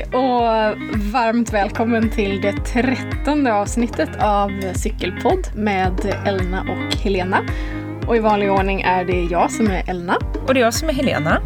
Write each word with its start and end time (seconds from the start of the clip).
Hej 0.00 0.08
och 0.12 0.42
varmt 1.12 1.52
välkommen 1.52 2.10
till 2.10 2.40
det 2.40 2.52
trettonde 2.52 3.52
avsnittet 3.54 4.08
av 4.22 4.72
Cykelpodd 4.74 5.46
med 5.54 6.20
Elna 6.26 6.60
och 6.60 6.96
Helena. 6.96 7.44
Och 8.08 8.16
i 8.16 8.18
vanlig 8.18 8.52
ordning 8.52 8.80
är 8.80 9.04
det 9.04 9.22
jag 9.22 9.52
som 9.52 9.66
är 9.66 9.90
Elna. 9.90 10.16
Och 10.46 10.54
det 10.54 10.60
är 10.60 10.64
jag 10.64 10.74
som 10.74 10.88
är 10.88 10.92
Helena. 10.92 11.42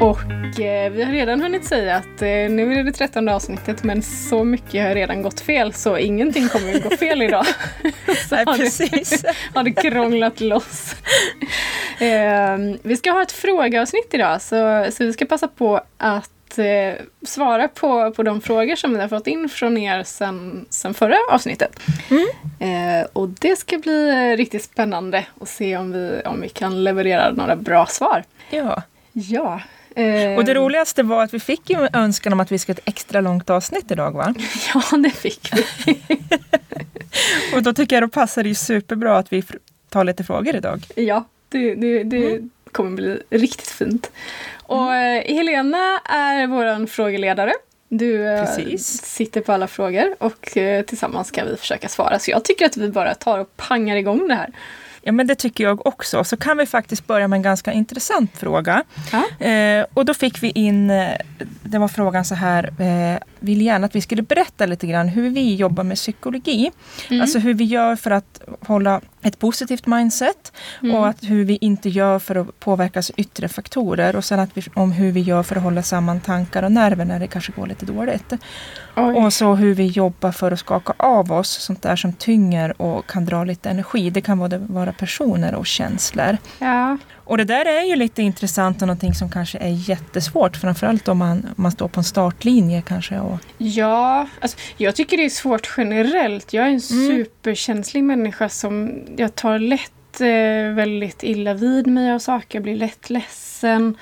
Och 0.00 0.60
eh, 0.60 0.92
vi 0.92 1.02
har 1.02 1.12
redan 1.12 1.40
hunnit 1.40 1.64
säga 1.64 1.96
att 1.96 2.22
eh, 2.22 2.28
nu 2.28 2.72
är 2.72 2.76
det 2.76 2.82
det 2.82 2.92
trettonde 2.92 3.34
avsnittet 3.34 3.84
men 3.84 4.02
så 4.02 4.44
mycket 4.44 4.86
har 4.86 4.94
redan 4.94 5.22
gått 5.22 5.40
fel 5.40 5.72
så 5.72 5.98
ingenting 5.98 6.48
kommer 6.48 6.76
att 6.76 6.82
gå 6.82 6.96
fel 6.96 7.22
idag. 7.22 7.46
så 8.28 8.34
Nej, 8.34 8.44
precis. 8.44 9.24
har 9.54 9.64
det 9.64 9.72
krånglat 9.72 10.40
loss. 10.40 10.96
Eh, 11.98 12.58
vi 12.82 12.96
ska 12.96 13.10
ha 13.10 13.22
ett 13.22 13.32
frågeavsnitt 13.32 14.08
idag 14.14 14.42
så, 14.42 14.86
så 14.92 15.04
vi 15.04 15.12
ska 15.12 15.24
passa 15.26 15.48
på 15.48 15.80
att 15.98 16.58
eh, 16.58 17.04
svara 17.26 17.68
på, 17.68 18.10
på 18.10 18.22
de 18.22 18.40
frågor 18.40 18.76
som 18.76 18.94
vi 18.94 19.00
har 19.00 19.08
fått 19.08 19.26
in 19.26 19.48
från 19.48 19.78
er 19.78 20.02
sen, 20.02 20.66
sen 20.70 20.94
förra 20.94 21.16
avsnittet. 21.30 21.80
Eh, 22.60 23.06
och 23.12 23.28
det 23.28 23.56
ska 23.56 23.78
bli 23.78 24.08
eh, 24.10 24.36
riktigt 24.36 24.64
spännande 24.64 25.24
att 25.40 25.48
se 25.48 25.76
om 25.76 25.92
vi, 25.92 26.20
om 26.24 26.40
vi 26.40 26.48
kan 26.48 26.84
leverera 26.84 27.32
några 27.32 27.56
bra 27.56 27.86
svar. 27.86 28.24
Ja. 28.50 28.82
Ja. 29.12 29.60
eh, 29.96 30.36
Och 30.36 30.44
det 30.44 30.54
roligaste 30.54 31.02
var 31.02 31.22
att 31.24 31.34
vi 31.34 31.40
fick 31.40 31.70
ju 31.70 31.88
önskan 31.92 32.32
om 32.32 32.40
att 32.40 32.52
vi 32.52 32.58
ska 32.58 32.72
ha 32.72 32.74
ett 32.78 32.88
extra 32.88 33.20
långt 33.20 33.50
avsnitt 33.50 33.90
idag 33.90 34.12
va? 34.12 34.34
Ja, 34.74 34.96
det 34.96 35.10
fick 35.10 35.50
vi. 35.86 35.98
Och 37.56 37.62
då 37.62 37.72
tycker 37.72 37.96
jag 37.96 38.02
då 38.02 38.08
passar 38.08 38.42
det 38.42 38.48
ju 38.48 38.54
superbra 38.54 39.18
att 39.18 39.32
vi 39.32 39.42
tar 39.88 40.04
lite 40.04 40.24
frågor 40.24 40.56
idag. 40.56 40.86
Ja, 40.96 41.24
det, 41.58 41.74
det, 41.74 42.02
det 42.04 42.48
kommer 42.72 42.90
bli 42.90 43.22
riktigt 43.30 43.70
fint. 43.70 44.10
Och 44.62 44.94
eh, 44.94 45.34
Helena 45.34 46.00
är 46.04 46.46
vår 46.46 46.86
frågeledare. 46.86 47.52
Du 47.88 48.26
eh, 48.26 48.44
Precis. 48.44 48.86
sitter 49.02 49.40
på 49.40 49.52
alla 49.52 49.66
frågor 49.66 50.14
och 50.18 50.56
eh, 50.56 50.84
tillsammans 50.84 51.28
ska 51.28 51.44
vi 51.44 51.56
försöka 51.56 51.88
svara. 51.88 52.18
Så 52.18 52.30
jag 52.30 52.44
tycker 52.44 52.66
att 52.66 52.76
vi 52.76 52.88
bara 52.88 53.14
tar 53.14 53.38
och 53.38 53.56
pangar 53.56 53.96
igång 53.96 54.28
det 54.28 54.34
här. 54.34 54.50
Ja 55.06 55.12
men 55.12 55.26
det 55.26 55.34
tycker 55.34 55.64
jag 55.64 55.86
också. 55.86 56.24
Så 56.24 56.36
kan 56.36 56.58
vi 56.58 56.66
faktiskt 56.66 57.06
börja 57.06 57.28
med 57.28 57.36
en 57.36 57.42
ganska 57.42 57.72
intressant 57.72 58.38
fråga. 58.38 58.82
Ja. 59.12 59.46
Eh, 59.46 59.86
och 59.94 60.04
då 60.04 60.14
fick 60.14 60.42
vi 60.42 60.50
in, 60.50 60.90
eh, 60.90 61.12
det 61.62 61.78
var 61.78 61.88
frågan 61.88 62.24
så 62.24 62.34
här, 62.34 62.64
eh, 62.80 63.18
vill 63.40 63.62
gärna 63.62 63.86
att 63.86 63.94
vi 63.94 64.00
skulle 64.00 64.22
berätta 64.22 64.66
lite 64.66 64.86
grann 64.86 65.08
hur 65.08 65.30
vi 65.30 65.54
jobbar 65.54 65.84
med 65.84 65.96
psykologi. 65.96 66.70
Mm. 67.08 67.22
Alltså 67.22 67.38
hur 67.38 67.54
vi 67.54 67.64
gör 67.64 67.96
för 67.96 68.10
att 68.10 68.40
hålla 68.60 69.00
ett 69.22 69.38
positivt 69.38 69.86
mindset 69.86 70.52
Mm. 70.82 70.96
och 70.96 71.08
att 71.08 71.24
hur 71.24 71.44
vi 71.44 71.58
inte 71.60 71.88
gör 71.88 72.18
för 72.18 72.34
att 72.34 72.60
påverkas 72.60 73.10
yttre 73.16 73.48
faktorer 73.48 74.16
och 74.16 74.24
sen 74.24 74.40
att 74.40 74.50
vi, 74.54 74.62
om 74.74 74.92
hur 74.92 75.12
vi 75.12 75.20
gör 75.20 75.42
för 75.42 75.56
att 75.56 75.62
hålla 75.62 75.82
samman 75.82 76.20
tankar 76.20 76.62
och 76.62 76.72
nerver 76.72 77.04
när 77.04 77.20
det 77.20 77.26
kanske 77.26 77.52
går 77.52 77.66
lite 77.66 77.86
dåligt. 77.86 78.32
Oj. 78.96 79.14
Och 79.14 79.32
så 79.32 79.54
hur 79.54 79.74
vi 79.74 79.86
jobbar 79.86 80.32
för 80.32 80.52
att 80.52 80.58
skaka 80.58 80.92
av 80.96 81.32
oss 81.32 81.48
sånt 81.50 81.82
där 81.82 81.96
som 81.96 82.12
tynger 82.12 82.82
och 82.82 83.06
kan 83.06 83.24
dra 83.24 83.44
lite 83.44 83.70
energi. 83.70 84.10
Det 84.10 84.20
kan 84.20 84.38
både 84.38 84.58
vara 84.58 84.92
personer 84.92 85.54
och 85.54 85.66
känslor. 85.66 86.36
Ja. 86.58 86.98
Och 87.14 87.36
det 87.38 87.44
där 87.44 87.64
är 87.64 87.82
ju 87.88 87.96
lite 87.96 88.22
intressant 88.22 88.82
och 88.82 88.88
någonting 88.88 89.14
som 89.14 89.30
kanske 89.30 89.58
är 89.58 89.88
jättesvårt. 89.90 90.56
Framförallt 90.56 91.08
om 91.08 91.18
man, 91.18 91.46
man 91.56 91.72
står 91.72 91.88
på 91.88 92.00
en 92.00 92.04
startlinje 92.04 92.82
kanske. 92.82 93.18
Och, 93.18 93.38
Ja, 93.58 94.26
alltså, 94.40 94.58
jag 94.76 94.96
tycker 94.96 95.16
det 95.16 95.24
är 95.24 95.30
svårt 95.30 95.74
generellt. 95.76 96.52
Jag 96.52 96.62
är 96.64 96.68
en 96.70 96.80
Mm. 96.90 97.08
superkänslig 97.08 98.04
människa 98.04 98.48
som 98.48 99.00
jag 99.16 99.34
tar 99.34 99.58
lätt 99.58 99.92
väldigt 100.74 101.22
illa 101.22 101.54
vid 101.54 101.86
mig 101.86 102.12
av 102.12 102.18
saker. 102.18 102.60
Blir 102.60 102.76
lätt 102.76 103.10
ledsen. 103.10 103.96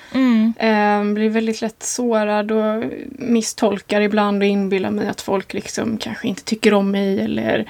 Eh, 0.57 1.03
blir 1.03 1.29
väldigt 1.29 1.61
lätt 1.61 1.83
sårad 1.83 2.51
och 2.51 2.83
misstolkar 3.09 4.01
ibland 4.01 4.41
och 4.43 4.47
inbillar 4.47 4.91
mig 4.91 5.07
att 5.07 5.21
folk 5.21 5.53
liksom 5.53 5.97
kanske 5.97 6.27
inte 6.27 6.43
tycker 6.43 6.73
om 6.73 6.91
mig 6.91 7.21
eller 7.21 7.65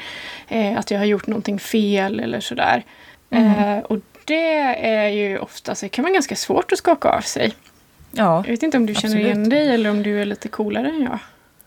eh, 0.47 0.77
att 0.77 0.91
jag 0.91 0.97
har 0.99 1.05
gjort 1.05 1.27
någonting 1.27 1.59
fel 1.59 2.19
eller 2.19 2.39
sådär. 2.39 2.83
Mm. 3.29 3.77
Eh, 3.77 3.83
och 3.83 3.99
det 4.25 4.61
är 4.85 5.07
ju 5.09 5.37
ofta 5.37 5.75
så 5.75 5.89
kan 5.89 6.03
vara 6.03 6.13
ganska 6.13 6.35
svårt 6.35 6.71
att 6.71 6.77
skaka 6.77 7.09
av 7.09 7.21
sig. 7.21 7.53
Ja, 8.11 8.43
Jag 8.45 8.51
vet 8.51 8.63
inte 8.63 8.77
om 8.77 8.85
du 8.85 8.93
känner 8.95 9.15
Absolut. 9.15 9.25
igen 9.25 9.49
dig 9.49 9.69
eller 9.69 9.89
om 9.89 10.03
du 10.03 10.21
är 10.21 10.25
lite 10.25 10.47
coolare 10.47 10.87
än 10.87 11.01
jag. 11.01 11.19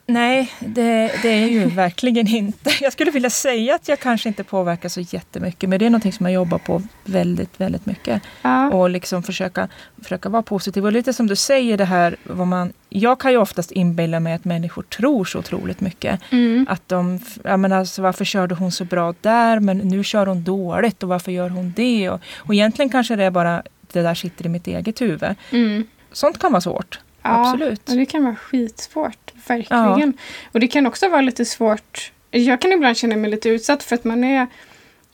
Nej, 0.08 0.52
det, 0.60 1.12
det 1.22 1.28
är 1.28 1.46
ju 1.48 1.66
verkligen 1.66 2.28
inte. 2.28 2.70
Jag 2.80 2.92
skulle 2.92 3.10
vilja 3.10 3.30
säga 3.30 3.74
att 3.74 3.88
jag 3.88 4.00
kanske 4.00 4.28
inte 4.28 4.44
påverkar 4.44 4.88
så 4.88 5.00
jättemycket. 5.00 5.68
Men 5.68 5.78
det 5.78 5.86
är 5.86 5.90
någonting 5.90 6.12
som 6.12 6.26
jag 6.26 6.32
jobbar 6.32 6.58
på 6.58 6.82
väldigt, 7.04 7.60
väldigt 7.60 7.86
mycket. 7.86 8.22
Ja. 8.42 8.70
Och 8.70 8.90
liksom 8.90 9.22
försöka, 9.22 9.68
försöka 10.02 10.28
vara 10.28 10.42
positiv. 10.42 10.84
Och 10.84 10.92
lite 10.92 11.12
som 11.12 11.26
du 11.26 11.36
säger 11.36 11.76
det 11.76 11.84
här, 11.84 12.16
vad 12.24 12.46
man, 12.46 12.72
jag 12.88 13.20
kan 13.20 13.30
ju 13.30 13.38
oftast 13.38 13.72
inbilla 13.72 14.20
mig 14.20 14.32
att 14.32 14.44
människor 14.44 14.82
tror 14.82 15.24
så 15.24 15.38
otroligt 15.38 15.80
mycket. 15.80 16.20
Mm. 16.30 16.66
Att 16.68 16.88
de, 16.88 17.20
jag 17.44 17.60
menar, 17.60 17.78
alltså, 17.78 18.02
varför 18.02 18.24
körde 18.24 18.54
hon 18.54 18.72
så 18.72 18.84
bra 18.84 19.14
där 19.20 19.60
men 19.60 19.78
nu 19.78 20.04
kör 20.04 20.26
hon 20.26 20.44
dåligt 20.44 21.02
och 21.02 21.08
varför 21.08 21.32
gör 21.32 21.48
hon 21.48 21.72
det? 21.76 22.10
Och, 22.10 22.20
och 22.36 22.54
egentligen 22.54 22.88
kanske 22.88 23.16
det 23.16 23.24
är 23.24 23.30
bara 23.30 23.62
det 23.92 24.02
där 24.02 24.14
sitter 24.14 24.46
i 24.46 24.48
mitt 24.48 24.66
eget 24.66 25.00
huvud. 25.00 25.34
Mm. 25.50 25.86
Sånt 26.12 26.38
kan 26.38 26.52
vara 26.52 26.60
svårt. 26.60 27.00
Absolut. 27.22 27.82
Ja, 27.84 27.94
det 27.94 28.06
kan 28.06 28.24
vara 28.24 28.36
skitsvårt. 28.36 29.27
Verkligen. 29.46 30.12
Och 30.52 30.60
det 30.60 30.68
kan 30.68 30.86
också 30.86 31.08
vara 31.08 31.20
lite 31.20 31.44
svårt. 31.44 32.12
Jag 32.30 32.60
kan 32.60 32.72
ibland 32.72 32.96
känna 32.96 33.16
mig 33.16 33.30
lite 33.30 33.48
utsatt 33.48 33.82
för 33.82 33.94
att 33.94 34.04
man 34.04 34.24
är, 34.24 34.46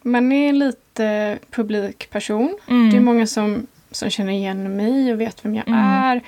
man 0.03 0.33
är 0.33 0.53
lite 0.53 1.39
publikperson. 1.51 2.59
Mm. 2.69 2.91
Det 2.91 2.97
är 2.97 3.01
många 3.01 3.27
som, 3.27 3.67
som 3.91 4.11
känner 4.11 4.33
igen 4.33 4.77
mig 4.77 5.13
och 5.13 5.21
vet 5.21 5.45
vem 5.45 5.55
jag 5.55 5.69
Mm. 5.69 5.81
är. 5.81 6.21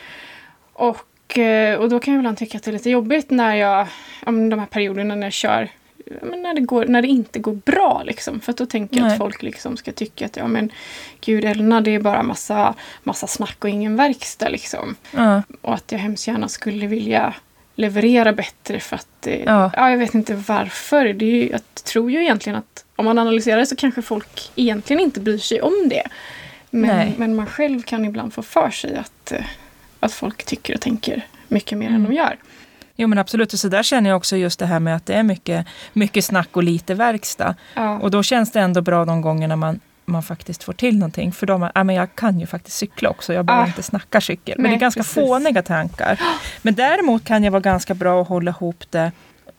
Och, 0.73 1.39
eh, 1.39 1.79
och 1.79 1.89
då 1.89 1.99
kan 2.01 2.15
jag 2.15 2.21
ibland 2.21 2.39
tycka 2.39 2.59
att 2.59 2.65
det 2.65 2.71
är 2.71 2.73
lite 2.73 2.91
jobbigt 2.91 3.31
när 3.31 3.55
jag, 3.55 3.87
om 4.27 4.51
de 4.51 4.59
här 4.59 4.67
perioderna 4.67 5.15
när 5.15 5.27
jag 5.27 5.33
kör 5.33 5.69
ja, 6.07 6.17
men 6.23 6.43
när, 6.43 6.55
det 6.55 6.61
går, 6.61 6.87
när 6.87 7.03
det 7.03 7.09
inte 7.09 7.39
går 7.39 7.55
bra. 7.55 8.03
Liksom. 8.07 8.41
För 8.41 8.53
att 8.53 8.59
då 8.59 8.67
tänker 8.67 8.97
jag 8.97 9.07
att 9.07 9.19
folk 9.19 9.43
liksom 9.43 9.77
ska 9.77 9.93
tycka 9.93 10.27
att 10.27 10.37
ja 10.37 10.47
men 10.47 10.73
gud 11.21 11.45
Elna 11.45 11.81
det 11.81 11.91
är 11.91 12.01
bara 12.01 12.23
massa, 12.23 12.75
massa 13.03 13.27
snack 13.27 13.57
och 13.65 13.71
ingen 13.71 13.97
verkstad. 13.97 14.49
Liksom. 14.49 14.97
Ja. 15.11 15.43
Och 15.61 15.75
att 15.75 15.93
jag 15.93 15.99
hemskt 15.99 16.27
gärna 16.27 16.49
skulle 16.49 16.87
vilja 16.87 17.35
leverera 17.77 18.33
bättre 18.33 18.81
för 18.81 18.97
att 18.97 19.27
eh, 19.27 19.35
Ja. 19.45 19.71
ja. 19.77 19.91
jag 19.91 19.99
vet 19.99 20.15
inte 20.15 20.35
varför. 20.35 21.05
Det 21.05 21.25
är 21.25 21.31
ju, 21.31 21.49
jag 21.51 21.61
tror 21.85 22.11
ju 22.11 22.23
egentligen 22.23 22.59
att 22.59 22.85
om 22.97 23.05
man 23.05 23.19
analyserar 23.19 23.59
det 23.61 23.67
så 23.67 23.77
kanske 23.77 24.03
folk 24.03 24.51
egentligen 24.57 25.01
inte 25.03 25.21
bryr 25.21 25.39
sig 25.39 25.61
om 25.63 25.89
det. 25.91 26.03
Men, 26.71 26.97
Nej. 26.97 27.15
men 27.19 27.35
man 27.37 27.47
själv 27.47 27.83
kan 27.83 28.05
ibland 28.05 28.33
få 28.35 28.43
för 28.43 28.71
sig 28.71 28.97
att, 28.97 29.33
eh, 29.33 29.45
att 30.01 30.13
folk 30.13 30.45
tycker 30.45 30.75
och 30.75 30.81
tänker 30.81 31.27
mycket 31.49 31.79
mer 31.79 31.87
än 31.89 31.95
Mm. 31.95 32.11
de 32.11 32.17
gör. 32.17 32.37
Jo 32.97 33.09
men 33.09 33.19
absolut, 33.19 33.53
och 33.53 33.59
så 33.59 33.69
där 33.69 33.83
känner 33.83 34.11
jag 34.11 34.17
också 34.17 34.37
just 34.37 34.59
det 34.59 34.67
här 34.67 34.81
med 34.81 34.97
att 34.97 35.07
det 35.07 35.15
är 35.15 35.23
mycket, 35.23 35.67
mycket 35.93 36.25
snack 36.25 36.49
och 36.53 36.63
lite 36.63 36.95
verkstad. 36.95 37.55
Ja. 37.75 37.99
Och 37.99 38.11
då 38.11 38.23
känns 38.23 38.53
det 38.53 38.61
ändå 38.61 38.81
bra 38.81 39.05
de 39.05 39.21
gångerna 39.21 39.57
man, 39.57 39.81
man 40.07 40.23
faktiskt 40.23 40.65
får 40.65 40.73
till 40.73 40.99
någonting. 40.99 41.33
För 41.33 41.59
man, 41.59 41.71
ja, 41.75 41.85
men 41.85 41.95
jag 41.97 42.15
kan 42.15 42.41
ju 42.41 42.47
faktiskt 42.47 42.77
cykla 42.77 43.11
också, 43.11 43.33
jag 43.35 43.45
behöver 43.45 43.65
Ah. 43.65 43.67
inte 43.67 43.83
snacka 43.83 44.21
cykel. 44.21 44.55
Men 44.59 44.63
det 44.63 44.69
Nej, 44.69 44.77
är 44.77 44.81
ganska 44.81 45.01
precis. 45.01 45.15
fåniga 45.15 45.63
tankar. 45.63 46.21
Men 46.63 46.75
däremot 46.75 47.25
kan 47.25 47.45
jag 47.45 47.51
vara 47.51 47.61
ganska 47.61 47.95
bra 47.95 48.23
att 48.23 48.29
hålla 48.29 48.51
ihop 48.51 48.85
det 48.91 49.13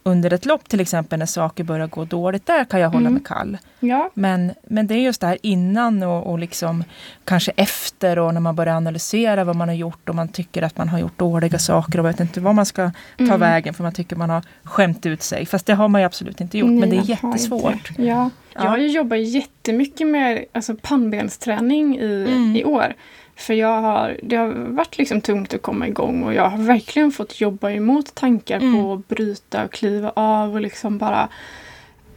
under 0.08 0.34
ett 0.34 0.46
lopp, 0.46 0.70
till 0.70 0.80
exempel 0.80 1.20
när 1.20 1.26
saker 1.26 1.64
börjar 1.64 1.88
gå 1.88 2.06
dåligt. 2.06 2.46
Där 2.46 2.66
kan 2.66 2.80
jag 2.80 2.90
hålla 2.90 3.00
Mm. 3.00 3.14
mig 3.14 3.22
kall. 3.26 3.58
ja. 3.80 4.10
Men, 4.14 4.52
men 4.64 4.88
det 4.88 4.94
är 4.96 5.00
just 5.00 5.22
det 5.22 5.28
här 5.28 5.38
innan 5.42 6.04
och, 6.04 6.32
och 6.32 6.40
liksom 6.40 6.84
kanske 7.26 7.52
efter 7.56 8.20
och 8.20 8.34
när 8.34 8.42
man 8.42 8.56
börjar 8.56 8.76
analysera 8.76 9.44
vad 9.44 9.56
man 9.56 9.68
har 9.68 9.76
gjort 9.76 10.10
och 10.10 10.16
man 10.16 10.28
tycker 10.28 10.62
att 10.62 10.78
man 10.78 10.90
har 10.90 11.00
gjort 11.00 11.20
dåliga 11.20 11.60
saker 11.60 12.00
och 12.00 12.06
vet 12.06 12.20
inte 12.20 12.40
vad 12.42 12.56
man 12.56 12.66
ska 12.66 12.92
ta 13.18 13.24
Mm. 13.24 13.40
vägen 13.40 13.74
för 13.74 13.84
man 13.84 13.94
tycker 13.94 14.16
man 14.16 14.30
har 14.30 14.44
skämt 14.64 15.06
ut 15.06 15.24
sig. 15.24 15.46
Fast 15.46 15.66
det 15.66 15.74
har 15.74 15.88
man 15.88 16.02
ju 16.02 16.06
absolut 16.06 16.42
inte 16.42 16.58
gjort, 16.58 16.70
men 16.70 16.80
Nej, 16.80 16.90
det 16.90 16.98
är 16.98 17.10
jättesvårt. 17.10 17.90
inte. 17.90 18.04
Ja. 18.04 18.30
Jag 18.54 18.62
har 18.70 18.78
ju 18.78 18.88
jobbat 18.88 19.20
jättemycket 19.20 20.08
med 20.08 20.46
alltså, 20.54 20.76
pannbensträning 20.82 22.00
i, 22.00 22.26
Mm. 22.30 22.56
i 22.56 22.64
år. 22.64 22.94
För 23.38 23.54
jag 23.54 23.82
har, 23.82 24.18
det 24.24 24.36
har 24.36 24.48
varit 24.48 24.98
liksom 24.98 25.22
tungt 25.22 25.54
att 25.54 25.62
komma 25.62 25.88
igång 25.88 26.24
och 26.24 26.34
jag 26.34 26.50
har 26.50 26.58
verkligen 26.58 27.12
fått 27.12 27.42
jobba 27.42 27.72
emot 27.72 28.16
tankar 28.16 28.58
Mm. 28.60 28.74
på 28.84 28.94
att 28.94 29.08
bryta 29.08 29.64
och 29.66 29.72
kliva 29.72 30.12
av 30.16 30.54
och 30.54 30.62
liksom 30.62 30.98
bara 30.98 31.30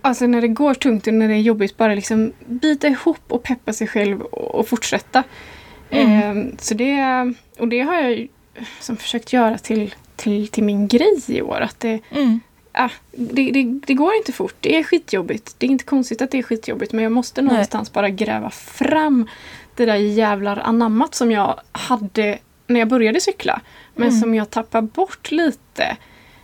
Alltså 0.02 0.26
när 0.26 0.40
det 0.40 0.49
går 0.49 0.75
tungt 0.75 1.06
och 1.06 1.14
när 1.14 1.28
det 1.28 1.34
är 1.34 1.38
jobbigt 1.40 1.76
bara 1.76 1.94
liksom 1.94 2.32
bita 2.46 2.88
ihop 2.88 3.20
och 3.28 3.43
peppa 3.43 3.72
sig 3.72 3.87
själv 3.87 4.20
och, 4.20 4.55
och 4.55 4.69
fortsätta. 4.69 5.22
Mm. 5.90 6.22
Ehm, 6.22 6.56
så 6.58 6.75
det, 6.75 7.05
och 7.58 7.69
det 7.69 7.81
har 7.81 7.94
jag 8.00 8.28
som 8.81 8.96
försökt 8.96 9.32
göra 9.32 9.58
till, 9.58 9.94
till, 10.16 10.49
till 10.49 10.64
min 10.64 10.88
grej 10.88 11.20
i 11.28 11.43
år. 11.43 11.61
Att 11.61 11.81
det, 11.81 12.00
Mm. 12.11 12.40
ah, 12.73 12.88
det, 13.12 13.50
det, 13.50 13.81
det 13.87 13.94
går 13.94 14.14
inte 14.14 14.32
fort. 14.32 14.55
Det 14.61 14.76
är 14.78 14.82
skitjobbigt. 14.82 15.55
Det 15.58 15.66
är 15.66 15.70
inte 15.70 15.84
konstigt 15.84 16.23
att 16.23 16.31
det 16.31 16.38
är 16.38 16.43
skitjobbigt 16.43 16.93
men 16.93 17.02
jag 17.02 17.12
måste 17.12 17.43
någonstans 17.43 17.93
bara 17.93 18.08
gräva 18.08 18.50
fram 18.50 19.28
det 19.80 19.86
där 19.86 19.96
jävlar 19.96 20.58
anammat 20.64 21.14
som 21.14 21.30
jag 21.32 21.60
hade 21.72 22.38
när 22.66 22.80
jag 22.80 22.88
började 22.88 23.20
cykla. 23.20 23.60
Men 23.94 24.08
Mm. 24.08 24.20
som 24.20 24.34
jag 24.34 24.50
tappar 24.50 24.82
bort 24.82 25.30
lite. 25.30 25.96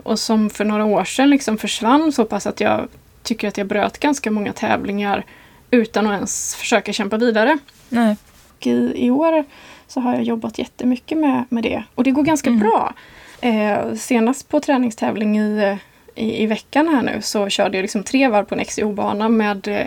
Och 0.02 0.18
som 0.18 0.50
för 0.50 0.64
några 0.64 0.84
år 0.84 1.04
sedan 1.04 1.30
liksom 1.30 1.58
försvann 1.58 2.12
så 2.12 2.24
pass 2.24 2.46
att 2.46 2.60
jag 2.60 2.88
tycker 3.22 3.48
att 3.48 3.58
jag 3.58 3.66
bröt 3.66 3.98
ganska 3.98 4.30
många 4.30 4.52
tävlingar 4.52 5.24
utan 5.70 6.06
att 6.06 6.14
ens 6.14 6.54
försöka 6.54 6.92
kämpa 6.92 7.16
vidare. 7.16 7.58
Nej. 7.88 8.16
Och 8.58 8.66
i, 8.66 8.92
I 9.06 9.10
år 9.10 9.44
så 9.86 10.00
har 10.00 10.14
jag 10.14 10.22
jobbat 10.22 10.58
jättemycket 10.58 11.18
med, 11.18 11.44
med 11.48 11.62
det. 11.62 11.82
Och 11.94 12.04
det 12.04 12.10
går 12.10 12.22
ganska 12.22 12.50
Mm. 12.50 12.60
bra. 12.60 12.94
Eh, 13.40 13.94
senast 13.94 14.48
på 14.48 14.60
träningstävling 14.60 15.38
i, 15.38 15.78
i, 16.14 16.42
i 16.42 16.46
veckan 16.46 16.88
här 16.88 17.02
nu 17.02 17.22
så 17.22 17.48
körde 17.48 17.76
jag 17.76 17.82
liksom 17.82 18.02
tre 18.02 18.28
varv 18.28 18.44
på 18.44 18.54
en 18.54 18.64
XCO-bana 18.64 19.28
med 19.28 19.68
eh, 19.68 19.86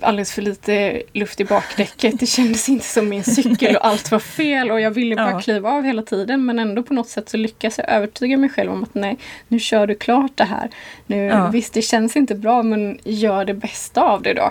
alldeles 0.00 0.32
för 0.32 0.42
lite 0.42 1.02
luft 1.12 1.40
i 1.40 1.44
bakdäcket. 1.44 2.20
Det 2.20 2.26
kändes 2.26 2.68
inte 2.68 2.84
som 2.86 3.08
min 3.08 3.24
cykel 3.24 3.76
och 3.76 3.86
allt 3.86 4.10
var 4.10 4.18
fel 4.18 4.70
och 4.70 4.80
jag 4.80 4.90
ville 4.90 5.16
bara 5.16 5.30
Ja. 5.30 5.40
kliva 5.40 5.70
av 5.70 5.82
hela 5.84 6.02
tiden 6.02 6.44
men 6.44 6.58
ändå 6.58 6.82
på 6.82 6.94
något 6.94 7.08
sätt 7.08 7.28
så 7.28 7.36
lyckas 7.36 7.78
jag 7.78 7.88
övertyga 7.90 8.36
mig 8.36 8.50
själv 8.50 8.72
om 8.72 8.82
att 8.82 8.94
nej, 8.94 9.16
nu 9.48 9.58
kör 9.58 9.86
du 9.86 9.94
klart 9.94 10.32
det 10.34 10.44
här. 10.44 10.70
Nu, 11.06 11.16
Ja. 11.24 11.48
Visst, 11.48 11.72
det 11.74 11.82
känns 11.82 12.16
inte 12.16 12.34
bra 12.34 12.62
men 12.62 12.98
gör 13.04 13.44
det 13.44 13.54
bästa 13.54 14.02
av 14.02 14.22
det 14.22 14.34
då. 14.34 14.50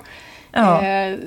Ja. 0.51 0.81
Eh, 0.85 1.17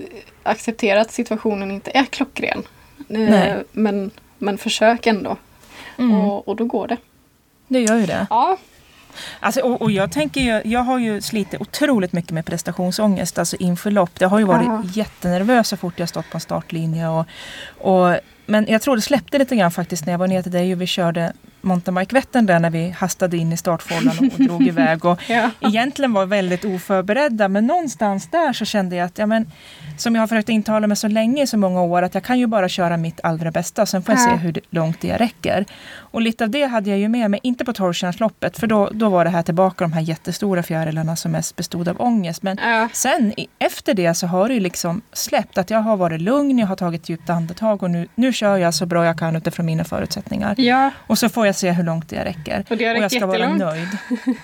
acceptera 0.43 1.01
att 1.01 1.13
situationen 1.13 1.71
inte 1.71 1.91
är 1.95 2.05
klockren. 2.05 2.63
Eh, 3.09 3.57
men, 3.73 4.11
men 4.39 4.59
försök 4.59 5.07
ändå. 5.07 5.37
Mm. 5.99 6.15
Och, 6.21 6.49
och 6.49 6.57
då 6.57 6.65
går 6.65 6.89
det. 6.89 6.97
Det 7.69 7.81
gör 7.81 7.97
ju 7.97 8.07
det. 8.07 8.27
Ja, 8.31 8.57
Alltså, 9.41 9.61
och, 9.61 9.83
och 9.83 9.91
jag 9.91 10.13
tänker 10.13 10.41
ju, 10.41 10.63
jag 10.71 10.81
har 10.81 10.99
ju 10.99 11.21
slitit 11.21 11.61
otroligt 11.61 12.13
mycket 12.13 12.31
med 12.31 12.47
prestationsångest 12.47 13.39
alltså 13.39 13.57
inför 13.57 13.91
lopp. 13.91 14.11
Det 14.19 14.27
har 14.27 14.39
ju 14.39 14.45
varit 14.45 14.67
Ja. 14.67 14.83
jättenervös 14.93 15.69
så 15.69 15.77
fort 15.77 15.99
jag 15.99 16.09
stått 16.09 16.31
på 16.31 16.37
en 16.37 16.41
startlinje. 16.41 17.09
Och, 17.09 17.27
och, 17.79 18.17
men 18.47 18.67
jag 18.69 18.83
tror 18.83 18.97
det 18.97 19.03
släppte 19.03 19.39
lite 19.39 19.57
grann 19.57 19.71
faktiskt 19.71 20.07
när 20.07 20.13
jag 20.13 20.19
var 20.19 20.27
ner 20.29 20.43
till 20.43 20.53
dig 20.53 20.73
och 20.75 20.81
vi 20.81 20.87
körde 20.87 21.33
Mountainbike-Vättern 21.65 22.47
där 22.47 22.59
när 22.61 22.71
vi 22.71 22.91
hastade 22.91 23.37
in 23.37 23.53
i 23.53 23.57
startfållan 23.57 24.19
och, 24.19 24.25
och 24.41 24.45
drog 24.45 24.63
iväg. 24.67 25.05
Och 25.05 25.21
ja. 25.29 25.51
egentligen 25.61 26.13
var 26.13 26.27
väldigt 26.27 26.65
oförberedda 26.65 27.49
men 27.49 27.67
någonstans 27.67 28.29
där 28.31 28.53
så 28.53 28.65
kände 28.65 28.97
jag 28.97 29.07
att 29.07 29.19
ja, 29.19 29.27
men, 29.27 29.51
som 29.99 30.15
jag 30.15 30.23
har 30.23 30.27
försökt 30.27 30.49
intala 30.49 30.87
mig 30.87 30.97
så 30.97 31.09
länge 31.09 31.43
i 31.43 31.47
så 31.47 31.57
många 31.57 31.83
år 31.83 32.03
att 32.03 32.15
jag 32.15 32.23
kan 32.25 32.39
ju 32.39 32.47
bara 32.47 32.69
köra 32.69 32.97
mitt 32.97 33.21
allra 33.23 33.51
bästa 33.51 33.87
sen 33.87 34.03
får 34.03 34.15
jag 34.15 34.23
Ja. 34.25 34.29
se 34.31 34.37
hur 34.37 34.59
långt 34.71 35.01
det 35.01 35.17
räcker. 35.17 35.65
Och 35.97 36.23
lite 36.23 36.45
av 36.45 36.51
det 36.51 36.65
hade 36.65 36.91
jag 36.91 36.99
ju 36.99 37.09
med 37.09 37.31
mig, 37.31 37.41
inte 37.43 37.65
på 37.65 37.73
Torrtjärnsloppet 37.73 38.59
för 38.59 38.67
då, 38.67 38.91
då 38.93 39.09
var 39.09 39.25
det 39.25 39.31
här 39.31 39.43
tillbaka 39.43 39.85
de 39.85 39.93
här 39.93 40.01
jättestora 40.01 40.63
fjärilarna 40.63 41.17
som 41.17 41.33
mest 41.33 41.57
bestod 41.57 41.89
av 41.89 42.01
ångest. 42.01 42.43
Men 42.43 42.59
Ja. 42.63 42.89
sen 42.93 43.33
efter 43.59 43.95
det 43.95 44.15
så 44.15 44.27
har 44.27 44.49
det 44.49 44.55
ju 44.55 44.61
liksom 44.61 45.03
släppt 45.13 45.59
att 45.59 45.71
jag 45.71 45.79
har 45.79 45.97
varit 45.97 46.21
lugn, 46.21 46.59
jag 46.59 46.67
har 46.67 46.77
tagit 46.77 47.09
djupt 47.09 47.31
andetag 47.31 47.83
och 47.83 47.91
nu, 47.91 48.09
nu 48.15 48.33
kör 48.33 48.57
jag 48.57 48.75
så 48.75 48.87
bra 48.87 49.05
jag 49.05 49.19
kan 49.19 49.37
utifrån 49.37 49.67
mina 49.67 49.85
förutsättningar. 49.85 50.55
ja, 50.59 50.91
Och 51.07 51.19
så 51.19 51.29
får 51.29 51.47
jag 51.47 51.54
se 51.55 51.71
hur 51.71 51.85
långt 51.85 52.09
det 52.09 52.25
räcker. 52.25 52.65
och 52.71 52.77
det 52.77 52.85
har 52.85 52.93
Och 52.95 52.99
jag 52.99 53.05
räckt 53.05 53.15
ska 53.17 53.27
vara 53.27 53.39
jättelångt. 53.39 53.59
nöjd. 53.59 53.89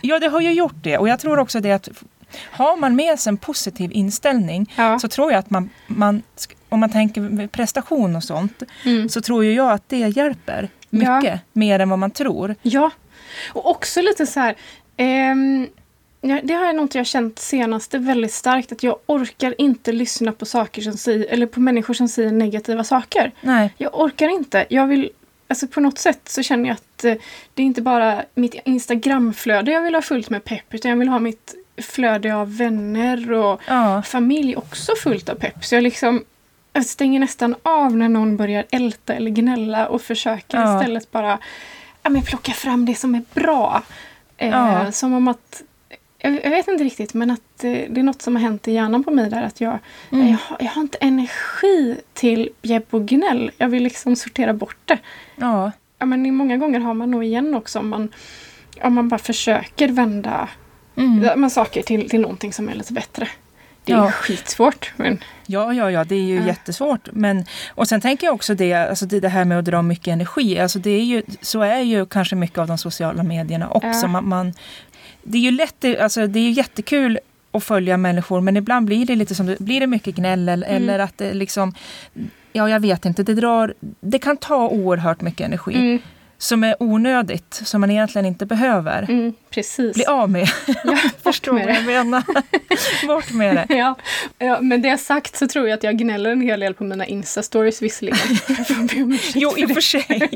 Ja, 0.01 0.19
det 0.19 0.29
har 0.29 0.41
ju 0.41 0.53
gjort 0.53 0.75
det. 0.83 0.99
Och 0.99 1.09
jag 1.09 1.21
tror 1.21 1.39
också 1.39 1.61
det 1.61 1.73
att 1.73 1.89
har 2.51 2.77
man 2.77 2.97
med 2.97 3.19
sig 3.19 3.31
en 3.31 3.37
positiv 3.37 3.91
inställning 3.93 4.73
Ja. 4.77 4.99
så 4.99 5.09
tror 5.09 5.33
jag 5.33 5.39
att 5.39 5.51
man, 5.51 5.71
man 5.87 6.23
om 6.69 6.81
man 6.81 6.91
tänker 6.93 7.47
prestation 7.47 8.17
och 8.17 8.25
sånt, 8.25 8.63
Mm. 8.85 9.09
så 9.09 9.21
tror 9.21 9.45
ju 9.45 9.53
jag 9.53 9.73
att 9.73 9.89
det 9.89 9.99
hjälper 9.99 10.69
mycket 10.91 11.41
mer 11.53 11.79
än 11.79 11.89
vad 11.91 11.99
man 11.99 12.11
tror. 12.11 12.55
Ja, 12.63 12.91
och 13.53 13.71
också 13.71 14.01
lite 14.03 14.27
så 14.27 14.41
här. 14.41 14.55
ehm, 14.97 15.69
ja, 16.21 16.41
det 16.45 16.55
har 16.55 16.67
jag 16.67 16.77
nog 16.77 16.89
jag 16.95 17.07
känt 17.07 17.39
senaste 17.39 17.99
väldigt 17.99 18.33
starkt 18.33 18.73
att 18.73 18.83
jag 18.83 18.97
orkar 19.07 19.55
inte 19.59 19.93
lyssna 19.93 20.33
på 20.33 20.47
saker 20.47 20.83
som 20.83 20.93
säger, 20.93 21.27
eller 21.31 21.47
på 21.47 21.61
människor 21.61 21.95
som 21.95 22.09
säger 22.09 22.33
negativa 22.33 22.85
saker. 22.85 23.33
Nej, 23.41 23.75
Jag 23.79 24.01
orkar 24.01 24.29
inte. 24.29 24.67
Jag 24.71 24.87
vill, 24.87 25.11
alltså 25.51 25.67
på 25.67 25.81
något 25.81 25.99
sätt 25.99 26.21
så 26.25 26.43
känner 26.43 26.69
jag 26.69 26.75
att 26.75 27.05
eh, 27.05 27.15
det 27.55 27.63
är 27.63 27.67
inte 27.67 27.83
bara 27.83 28.25
mitt 28.35 28.55
Instagramflöde 28.65 29.71
jag 29.71 29.83
vill 29.83 29.95
ha 29.95 30.03
fullt 30.03 30.31
med 30.31 30.45
pepp 30.45 30.75
utan 30.75 30.91
jag 30.91 30.99
vill 30.99 31.09
ha 31.09 31.19
mitt 31.19 31.55
flöde 31.83 32.35
av 32.35 32.57
vänner 32.57 33.33
och 33.33 33.61
ja, 33.67 34.03
familj 34.03 34.57
också 34.57 34.93
fullt 35.03 35.29
av 35.29 35.35
pepp. 35.35 35.65
Så 35.65 35.75
jag 35.75 35.83
liksom 35.83 36.25
jag 36.73 36.87
stänger 36.87 37.21
nästan 37.21 37.55
av 37.63 37.97
när 37.97 38.09
någon 38.09 38.37
börjar 38.37 38.65
älta 38.71 39.15
eller 39.15 39.31
gnälla 39.31 39.89
och 39.89 40.03
försöker 40.03 40.59
Ja. 40.59 40.79
istället 40.79 41.11
bara 41.11 41.39
ja, 42.03 42.11
men 42.11 42.23
plocka 42.23 42.53
fram 42.53 42.85
det 42.87 42.95
som 42.95 43.15
är 43.15 43.23
bra. 43.35 43.83
Eh. 44.37 44.91
Som 44.91 45.13
om 45.15 45.29
att 45.29 45.63
jag, 46.21 46.45
jag 46.45 46.51
vet 46.51 46.69
inte 46.69 46.85
riktigt 46.85 47.15
men 47.15 47.31
att 47.31 47.65
eh, 47.65 47.71
det 47.73 48.01
är 48.01 48.03
något 48.03 48.23
som 48.23 48.37
har 48.37 48.43
hänt 48.43 48.69
i 48.69 48.73
hjärnan 48.73 49.05
på 49.05 49.11
mig 49.11 49.31
där 49.31 49.43
att 49.43 49.61
jag, 49.61 49.79
Mm. 50.13 50.27
jag, 50.29 50.39
har, 50.39 50.57
jag 50.61 50.71
har 50.71 50.83
inte 50.83 50.99
energi 51.01 51.97
till 52.15 52.49
bjäbb 52.63 52.85
och 52.91 53.07
gnäll. 53.07 53.51
Jag 53.59 53.69
vill 53.69 53.83
liksom 53.83 54.17
sortera 54.17 54.53
bort 54.53 54.77
det. 54.85 54.99
ja, 55.37 55.73
Ja, 55.99 56.07
men 56.07 56.35
många 56.35 56.57
gånger 56.57 56.81
har 56.81 56.95
man 56.95 57.11
nog 57.11 57.25
igen 57.25 57.55
också 57.55 57.79
om 57.79 57.89
man, 57.89 58.09
om 58.83 58.95
man 58.95 59.09
bara 59.09 59.19
försöker 59.19 59.89
vända 59.89 60.49
mm. 60.97 61.41
men 61.41 61.51
saker 61.51 61.83
till, 61.83 62.09
till 62.11 62.21
någonting 62.21 62.53
som 62.53 62.69
är 62.69 62.75
lite 62.75 62.93
bättre. 62.93 63.29
Det 63.85 63.93
är 63.93 63.97
Ja. 63.97 64.11
skitsvårt. 64.11 64.93
Men, 64.97 65.19
ja, 65.47 65.73
ja, 65.73 65.91
ja, 65.91 66.05
det 66.05 66.15
är 66.15 66.23
ju 66.23 66.37
Ja. 66.37 66.47
jättesvårt. 66.47 67.09
Men, 67.13 67.45
och 67.75 67.89
sen 67.89 68.01
tänker 68.01 68.27
jag 68.27 68.35
också 68.35 68.55
det, 68.55 68.75
alltså 68.75 69.07
det, 69.07 69.21
det 69.21 69.29
här 69.29 69.45
med 69.45 69.59
att 69.59 69.65
dra 69.65 69.83
mycket 69.83 70.09
energi. 70.09 70.59
Alltså 70.59 70.79
det 70.79 70.91
är 70.91 71.05
ju, 71.05 71.23
så 71.41 71.61
är 71.63 71.81
ju 71.81 72.07
kanske 72.07 72.37
mycket 72.37 72.59
av 72.59 72.67
de 72.67 72.79
sociala 72.79 73.23
medierna 73.23 73.69
också. 73.71 73.89
Ja. 74.03 74.07
Man, 74.09 74.29
man, 74.29 74.53
det 75.23 75.39
är 75.39 75.43
ju 75.43 75.51
lätt, 75.51 75.85
alltså 76.01 76.27
det 76.27 76.39
är 76.39 76.43
ju 76.43 76.51
jättekul 76.51 77.19
att 77.53 77.65
följa 77.65 77.97
människor 77.97 78.41
men 78.41 78.57
ibland 78.57 78.87
blir 78.87 79.07
det 79.07 79.17
lite 79.17 79.35
som, 79.35 79.57
blir 79.59 79.81
det 79.81 79.87
mycket 79.87 80.15
gnäll 80.15 80.49
eller, 80.49 80.67
Mm. 80.69 80.83
eller 80.83 80.99
att 80.99 81.19
det 81.19 81.35
liksom 81.35 81.75
Ja, 82.53 82.69
jag 82.71 82.81
vet 82.81 83.05
inte. 83.05 83.23
Det, 83.23 83.35
drar, 83.35 83.75
det 84.01 84.19
kan 84.19 84.37
ta 84.37 84.69
oerhört 84.69 85.21
mycket 85.21 85.47
energi 85.47 85.75
mm, 85.75 85.99
som 86.43 86.65
är 86.65 86.77
onödigt, 86.83 87.61
som 87.65 87.81
man 87.81 87.91
egentligen 87.91 88.27
inte 88.27 88.47
behöver. 88.47 89.03
mm, 89.03 89.33
precis. 89.51 89.95
Bli 89.95 90.05
av 90.05 90.31
med. 90.31 90.49
Ja, 90.85 90.97
Förstår 91.23 91.53
med 91.53 91.67
vad 91.67 91.75
jag 91.75 91.85
menar. 91.85 92.23
Bort 93.07 93.31
med 93.33 93.57
det. 93.57 93.75
Ja, 93.75 93.95
ja, 94.39 94.59
men 94.61 94.83
det 94.83 94.99
sagt 94.99 95.37
så 95.37 95.49
tror 95.49 95.69
jag 95.69 95.77
att 95.77 95.83
jag 95.83 95.99
gnäller 95.99 96.31
en 96.31 96.41
hel 96.41 96.61
del 96.61 96.75
på 96.75 96.85
mina 96.85 97.07
Insta-stories 97.07 97.83
visserligen. 97.83 98.19
Jo, 99.35 99.53
i 99.57 99.65
och 99.65 99.71
för 99.71 99.81
sig. 99.81 100.29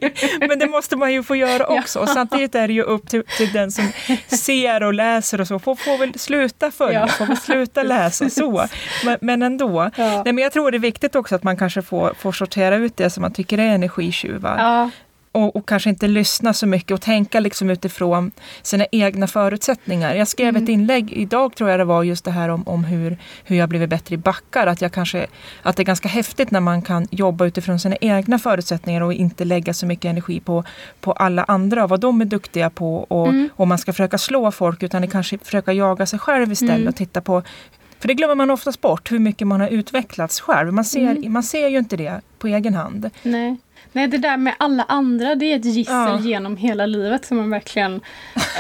Men 0.49 0.59
det 0.59 0.67
måste 0.67 0.97
man 0.97 1.13
ju 1.13 1.23
få 1.23 1.37
göra 1.37 1.67
också. 1.67 1.99
Och 1.99 2.09
samtidigt 2.09 2.55
är 2.55 2.69
det 2.69 2.75
ju 2.75 2.83
upp 2.83 3.09
till, 3.09 3.23
till 3.39 3.53
den 3.53 3.73
som 3.73 3.89
ser 4.29 4.83
och 4.83 4.95
läser 4.95 5.41
och 5.41 5.49
så. 5.49 5.59
Får, 5.59 5.75
får 5.75 5.99
väl 5.99 6.19
sluta 6.19 6.71
följa, 6.71 7.01
Ja. 7.01 7.07
får 7.07 7.27
väl 7.27 7.37
sluta 7.37 7.83
läsa 7.83 8.31
så. 8.31 8.67
Men, 9.05 9.19
men 9.21 9.43
ändå. 9.43 9.91
Ja. 9.97 10.23
Nej, 10.25 10.33
men 10.33 10.39
jag 10.39 10.53
tror 10.53 10.71
det 10.71 10.77
är 10.77 10.79
viktigt 10.79 11.15
också 11.15 11.35
att 11.35 11.43
man 11.43 11.57
kanske 11.57 11.83
får, 11.83 12.15
får 12.19 12.33
sortera 12.33 12.77
ut 12.77 12.97
det 12.97 13.11
som 13.11 13.21
man 13.21 13.33
tycker 13.33 13.59
är 13.59 13.75
energitjuvar. 13.75 14.91
Och, 15.35 15.57
och 15.57 15.69
kanske 15.69 15.91
inte 15.91 16.09
lyssna 16.09 16.53
så 16.53 16.67
mycket 16.67 16.91
och 16.91 17.01
tänka 17.01 17.41
liksom 17.41 17.71
utifrån 17.71 18.31
sina 18.63 18.87
egna 18.93 19.27
förutsättningar. 19.27 20.15
Jag 20.15 20.29
skrev 20.29 20.49
Mm. 20.49 20.63
ett 20.63 20.69
inlägg 20.69 21.13
idag 21.13 21.55
tror 21.57 21.71
jag 21.71 21.81
det 21.81 21.85
var 21.85 22.03
just 22.03 22.25
det 22.25 22.31
här 22.31 22.49
om, 22.49 22.63
om 22.69 22.85
hur, 22.85 23.19
hur 23.45 23.57
jag 23.57 23.69
blivit 23.69 23.91
bättre 23.91 24.15
i 24.15 24.19
backar. 24.19 24.67
Att, 24.67 24.81
jag 24.83 24.93
kanske, 24.93 25.27
att 25.63 25.77
det 25.77 25.83
är 25.83 25.85
ganska 25.85 26.09
häftigt 26.09 26.51
när 26.51 26.61
man 26.61 26.83
kan 26.83 27.07
jobba 27.11 27.47
utifrån 27.47 27.79
sina 27.81 27.97
egna 28.01 28.39
förutsättningar 28.39 29.01
och 29.01 29.13
inte 29.13 29.45
lägga 29.45 29.75
så 29.75 29.87
mycket 29.87 30.05
energi 30.05 30.41
på, 30.41 30.65
på 31.01 31.13
alla 31.13 31.45
andra 31.49 31.85
och 31.85 31.91
vad 31.91 32.01
de 32.01 32.21
är 32.21 32.25
duktiga 32.25 32.71
på. 32.71 32.97
Och 32.97 33.29
Mm. 33.29 33.49
om 33.57 33.69
man 33.69 33.79
ska 33.79 33.93
försöka 33.93 34.19
slå 34.19 34.51
folk 34.51 34.83
utan 34.83 35.03
det 35.03 35.09
kanske 35.09 35.39
försöka 35.39 35.73
jaga 35.73 36.07
sig 36.07 36.19
själv 36.19 36.53
istället 36.53 36.75
Mm. 36.77 36.89
och 36.89 36.97
titta 36.97 37.21
på 37.21 37.43
för 37.99 38.09
det 38.09 38.15
glömmer 38.15 38.35
man 38.35 38.51
oftast 38.51 38.81
bort, 38.81 39.13
hur 39.13 39.19
mycket 39.19 39.47
man 39.47 39.61
har 39.61 39.69
utvecklats 39.69 40.41
själv. 40.41 40.73
Man 40.73 40.85
ser, 40.85 41.11
Mm. 41.11 41.33
man 41.33 41.43
ser 41.43 41.69
ju 41.69 41.79
inte 41.79 41.97
det 41.97 42.21
på 42.39 42.47
egen 42.49 42.75
hand. 42.75 43.11
nej. 43.23 43.57
Nej, 43.97 44.09
det 44.09 44.19
där 44.19 44.37
med 44.37 44.55
alla 44.59 44.83
andra, 44.89 45.35
det 45.35 45.45
är 45.53 45.57
ett 45.57 45.65
gissel 45.65 45.95
Ja. 45.95 46.21
genom 46.21 46.57
hela 46.57 46.87
livet 46.87 47.25
som 47.25 47.37
man 47.37 47.51
verkligen 47.51 48.01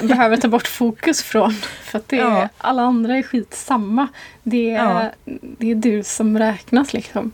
behöver 0.03 0.37
ta 0.37 0.49
bort 0.49 0.67
fokus 0.69 1.23
från. 1.23 1.53
För 1.83 1.99
att 1.99 2.09
det 2.09 2.17
är, 2.19 2.23
Ja. 2.23 2.49
alla 2.59 2.83
andra 2.83 3.17
är 3.17 3.23
skitsamma. 3.23 4.09
Det 4.43 4.71
är, 4.71 4.85
Ja. 4.85 5.11
det 5.59 5.71
är 5.71 5.75
du 5.75 6.03
som 6.03 6.39
räknas 6.39 6.93
liksom. 6.93 7.33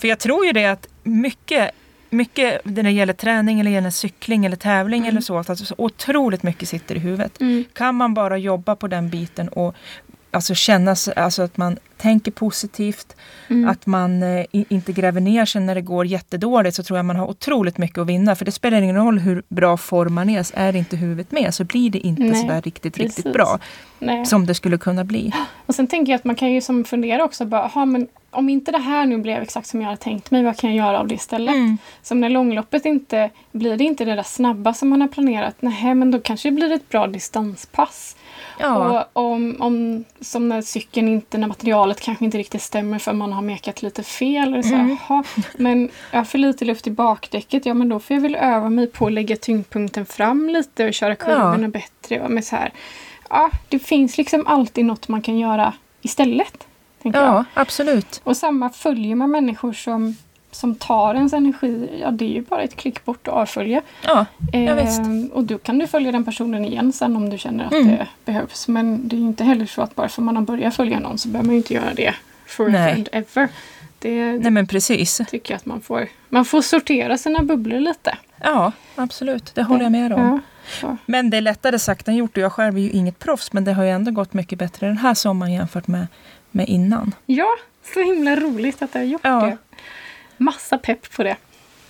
För 0.00 0.08
jag 0.08 0.18
tror 0.18 0.46
ju 0.46 0.52
det 0.52 0.66
att 0.66 0.86
mycket, 1.02 1.70
mycket 2.10 2.60
när 2.64 2.82
det 2.82 2.90
gäller 2.90 3.12
träning 3.12 3.60
eller 3.60 3.70
gäller 3.70 3.90
cykling 3.90 4.46
eller 4.46 4.56
tävling 4.56 5.00
Mm. 5.00 5.08
eller 5.10 5.20
så, 5.20 5.38
att 5.38 5.50
alltså 5.50 5.64
så 5.64 5.74
otroligt 5.78 6.42
mycket 6.42 6.68
sitter 6.68 6.94
i 6.94 6.98
huvudet. 6.98 7.38
Kan 7.72 7.94
man 7.94 8.14
bara 8.14 8.38
jobba 8.38 8.76
på 8.76 8.88
den 8.88 9.08
biten 9.10 9.48
och 9.48 9.74
alltså 10.34 10.54
känna 10.54 10.96
alltså 11.16 11.42
att 11.42 11.56
man 11.56 11.78
tänker 11.96 12.30
positivt, 12.30 13.16
Mm. 13.48 13.68
att 13.68 13.86
man 13.86 14.22
eh, 14.22 14.44
inte 14.52 14.92
gräver 14.92 15.20
ner 15.20 15.44
sig 15.44 15.60
när 15.60 15.74
det 15.74 15.80
går 15.80 16.06
jättedåligt 16.06 16.76
så 16.76 16.82
tror 16.82 16.98
jag 16.98 17.04
man 17.06 17.16
har 17.16 17.26
otroligt 17.30 17.78
mycket 17.78 17.98
att 17.98 18.06
vinna. 18.06 18.34
För 18.36 18.44
det 18.44 18.52
spelar 18.52 18.82
ingen 18.82 18.96
roll 18.96 19.18
hur 19.18 19.42
bra 19.48 19.76
form 19.76 20.14
man 20.14 20.30
är, 20.30 20.46
är 20.54 20.76
inte 20.76 20.96
huvudet 20.96 21.32
med 21.32 21.54
så 21.54 21.64
blir 21.64 21.90
det 21.90 21.98
inte 21.98 22.22
Nej, 22.22 22.40
sådär 22.40 22.62
riktigt, 22.62 22.94
precis. 22.94 23.16
riktigt 23.16 23.32
bra 23.32 23.58
Nej. 23.98 24.26
som 24.26 24.46
det 24.46 24.54
skulle 24.54 24.78
kunna 24.78 25.04
bli. 25.04 25.32
Och 25.66 25.74
sen 25.74 25.86
tänker 25.86 26.12
jag 26.12 26.18
att 26.18 26.24
man 26.24 26.36
kan 26.36 26.52
ju 26.52 26.60
som 26.60 26.84
fundera 26.84 27.24
också 27.24 27.44
bara, 27.44 27.62
aha, 27.62 27.84
men 27.84 28.08
om 28.30 28.48
inte 28.48 28.72
det 28.72 28.78
här 28.78 29.06
nu 29.06 29.18
blev 29.18 29.42
exakt 29.42 29.66
som 29.66 29.80
jag 29.80 29.88
hade 29.88 30.00
tänkt 30.00 30.30
mig, 30.30 30.44
vad 30.44 30.56
kan 30.56 30.74
jag 30.74 30.86
göra 30.86 31.00
av 31.00 31.08
det 31.08 31.14
istället? 31.14 31.54
Mm. 31.54 31.78
Som 32.02 32.20
när 32.20 32.28
långloppet 32.28 32.84
inte 32.84 33.30
blir 33.52 33.76
det 33.76 33.84
inte 33.84 34.04
det 34.04 34.14
där 34.14 34.22
snabba 34.22 34.74
som 34.74 34.88
man 34.88 35.00
har 35.00 35.08
planerat, 35.08 35.54
nej 35.60 35.94
men 35.94 36.10
då 36.10 36.20
kanske 36.20 36.48
det 36.48 36.52
blir 36.54 36.72
ett 36.72 36.88
bra 36.88 37.06
distanspass. 37.06 38.16
Ja, 38.58 39.00
Och 39.14 39.22
om, 39.32 39.56
om, 39.60 40.04
som 40.20 40.48
när 40.48 40.62
cykeln 40.62 41.08
inte, 41.08 41.38
när 41.38 41.48
materialet 41.48 42.00
kanske 42.00 42.24
inte 42.24 42.38
riktigt 42.38 42.62
stämmer 42.62 42.98
för 42.98 43.12
man 43.12 43.32
har 43.32 43.42
mekat 43.42 43.82
lite 43.82 44.02
fel. 44.02 44.48
Eller 44.48 44.62
så, 44.62 44.74
Mm. 44.74 44.96
jaha, 45.08 45.24
men 45.58 45.90
jag 46.10 46.18
har 46.18 46.24
för 46.24 46.38
lite 46.38 46.64
luft 46.64 46.86
i 46.86 46.90
bakdäcket, 46.90 47.66
ja 47.66 47.74
men 47.74 47.88
då 47.88 48.00
får 48.00 48.14
jag 48.16 48.20
väl 48.22 48.34
öva 48.34 48.70
mig 48.70 48.86
på 48.86 49.06
att 49.06 49.12
lägga 49.12 49.36
tyngdpunkten 49.36 50.06
fram 50.06 50.48
lite 50.48 50.86
och 50.88 50.94
köra 50.94 51.14
kurvorna 51.16 51.68
bättre. 51.68 52.20
Och 52.20 52.30
med 52.30 52.44
så 52.44 52.56
här. 52.56 52.72
Ja, 53.30 53.50
det 53.68 53.78
finns 53.78 54.18
liksom 54.18 54.46
alltid 54.46 54.84
något 54.84 55.08
man 55.08 55.22
kan 55.22 55.38
göra 55.38 55.72
istället. 56.02 56.66
Tänker 57.02 57.20
jag. 57.20 57.28
ja 57.34 57.44
absolut. 57.54 58.20
Och 58.24 58.36
samma 58.36 58.70
följer 58.70 59.14
man 59.14 59.30
människor 59.30 59.72
som, 59.72 60.16
som 60.54 60.74
tar 60.74 61.14
ens 61.14 61.32
energi, 61.32 61.88
ja 62.00 62.10
det 62.10 62.24
är 62.24 62.28
ju 62.28 62.42
bara 62.42 62.62
ett 62.62 62.76
klick 62.76 63.04
bort 63.04 63.28
och 63.28 63.34
avfölja. 63.36 63.82
Ja, 64.06 64.26
ja 64.52 64.74
visst. 64.74 64.98
Ehm, 65.00 65.26
och 65.32 65.44
då 65.44 65.58
kan 65.58 65.78
du 65.78 65.86
följa 65.86 66.12
den 66.12 66.24
personen 66.24 66.64
igen 66.64 66.92
sen 66.92 67.16
om 67.16 67.30
du 67.30 67.38
känner 67.38 67.64
att 67.64 67.72
Mm. 67.72 67.86
det 67.88 68.06
behövs. 68.24 68.68
Men 68.68 69.08
det 69.08 69.16
är 69.16 69.18
ju 69.18 69.24
inte 69.26 69.44
heller 69.44 69.66
så 69.66 69.82
att 69.82 69.94
bara 69.94 70.08
för 70.08 70.22
man 70.22 70.36
har 70.36 70.42
börjat 70.42 70.74
följa 70.76 70.98
någon 71.00 71.18
så 71.18 71.28
behöver 71.28 71.46
man 71.46 71.54
ju 71.54 71.56
inte 71.58 71.74
göra 71.74 71.94
det 71.94 72.14
forever 72.46 72.78
Nej. 72.78 72.92
and 72.92 73.08
ever. 73.12 73.48
Det 73.98 74.32
Nej 74.38 74.50
men 74.50 74.66
precis. 74.66 75.20
tycker 75.30 75.54
jag 75.54 75.56
att 75.58 75.66
man 75.66 75.80
får. 75.80 76.08
Man 76.28 76.44
får 76.44 76.62
sortera 76.62 77.18
sina 77.18 77.42
bubblor 77.42 77.80
lite. 77.80 78.16
Ja, 78.42 78.72
absolut. 78.94 79.54
Det 79.54 79.62
håller 79.62 79.82
jag 79.82 79.92
med 79.92 80.12
om. 80.12 80.40
Ja. 80.82 80.96
Men 81.06 81.30
det 81.30 81.36
är 81.36 81.40
lättare 81.40 81.78
sagt 81.78 82.08
än 82.08 82.16
gjort 82.16 82.36
och 82.36 82.42
jag 82.42 82.52
själv 82.52 82.76
är 82.76 82.80
ju 82.82 82.90
inget 82.90 83.18
proffs 83.18 83.52
men 83.52 83.64
det 83.64 83.72
har 83.72 83.84
ju 83.84 83.90
ändå 83.90 84.10
gått 84.10 84.32
mycket 84.34 84.58
bättre 84.58 84.86
den 84.86 84.98
här 84.98 85.14
sommaren 85.14 85.52
jämfört 85.52 85.86
med, 85.86 86.06
med 86.50 86.68
innan. 86.68 87.14
ja, 87.26 87.46
så 87.94 88.00
himla 88.02 88.36
roligt 88.36 88.82
att 88.82 88.92
du 88.92 88.98
har 88.98 89.06
gjort 89.06 89.20
Ja. 89.24 89.40
det. 89.40 89.56
Massa 90.36 90.78
pepp 90.78 91.12
på 91.16 91.22
det. 91.22 91.36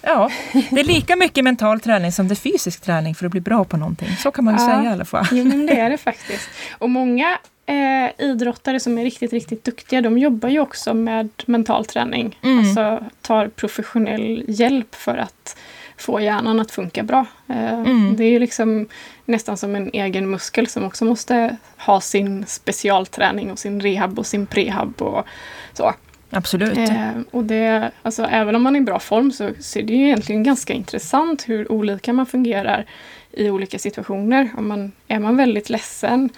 Ja, 0.03 0.31
det 0.71 0.81
är 0.81 0.85
lika 0.85 1.17
mycket 1.17 1.45
mental 1.45 1.81
träning 1.81 2.13
som 2.13 2.29
det 2.29 2.33
är 2.35 2.37
fysisk 2.37 2.81
träning 2.81 3.15
för 3.15 3.27
att 3.27 3.33
bli 3.33 3.41
bra 3.41 3.65
på 3.65 3.77
någonting. 3.77 4.17
Så 4.17 4.31
kan 4.31 4.45
man 4.45 4.55
ju 4.55 4.61
Ja. 4.63 4.69
säga 4.69 4.85
i 4.91 4.93
alla 4.93 5.05
fall. 5.05 5.27
Jo, 5.33 5.45
men 5.45 5.67
det 5.67 5.77
är 5.81 5.91
det 5.91 5.99
faktiskt. 6.11 6.49
Och 6.79 6.91
många 6.91 7.39
eh, 7.67 8.25
idrottare 8.27 8.81
som 8.81 8.99
är 8.99 9.05
riktigt, 9.05 9.33
riktigt 9.33 9.65
duktiga, 9.65 10.01
de 10.01 10.19
jobbar 10.19 10.49
ju 10.49 10.61
också 10.61 10.95
med 10.95 11.29
mental 11.47 11.85
träning. 11.87 12.39
Mm. 12.43 12.59
Alltså 12.59 13.05
tar 13.23 13.49
professionell 13.49 14.45
hjälp 14.49 14.95
för 14.95 15.17
att 15.17 15.57
få 15.97 16.21
hjärnan 16.21 16.61
att 16.61 16.71
funka 16.71 17.03
bra. 17.03 17.27
Eh, 17.49 17.75
Mm. 17.75 18.17
Det 18.17 18.25
är 18.25 18.31
ju 18.31 18.39
liksom 18.39 18.89
nästan 19.25 19.57
som 19.57 19.75
en 19.77 19.91
egen 19.93 20.31
muskel 20.31 20.67
som 20.67 20.85
också 20.85 21.05
måste 21.05 21.57
ha 21.79 22.01
sin 22.01 22.45
specialträning 22.47 23.51
och 23.51 23.59
sin 23.59 23.81
rehab 23.81 24.19
och 24.19 24.27
sin 24.27 24.47
prehab 24.47 25.03
och 25.03 25.27
så. 25.73 25.93
Absolut. 26.35 26.79
Eh, 26.79 27.11
och 27.31 27.45
det, 27.45 27.91
alltså, 28.03 28.23
även 28.25 28.55
om 28.55 28.63
man 28.63 28.77
är 28.77 28.81
i 28.81 28.83
bra 28.83 28.99
form 28.99 29.33
så, 29.33 29.51
så 29.61 29.79
är 29.79 29.83
det 29.83 29.93
ju 29.93 30.05
egentligen 30.07 30.43
ganska 30.43 30.73
intressant 30.73 31.49
hur 31.49 31.73
olika 31.73 32.13
man 32.13 32.27
fungerar 32.27 32.87
i 33.33 33.51
olika 33.51 33.79
situationer. 33.79 34.51
Om 34.59 34.69
man, 34.69 34.93
är 35.09 35.19
man 35.19 35.37
väldigt 35.37 35.71
ledsen 35.71 36.31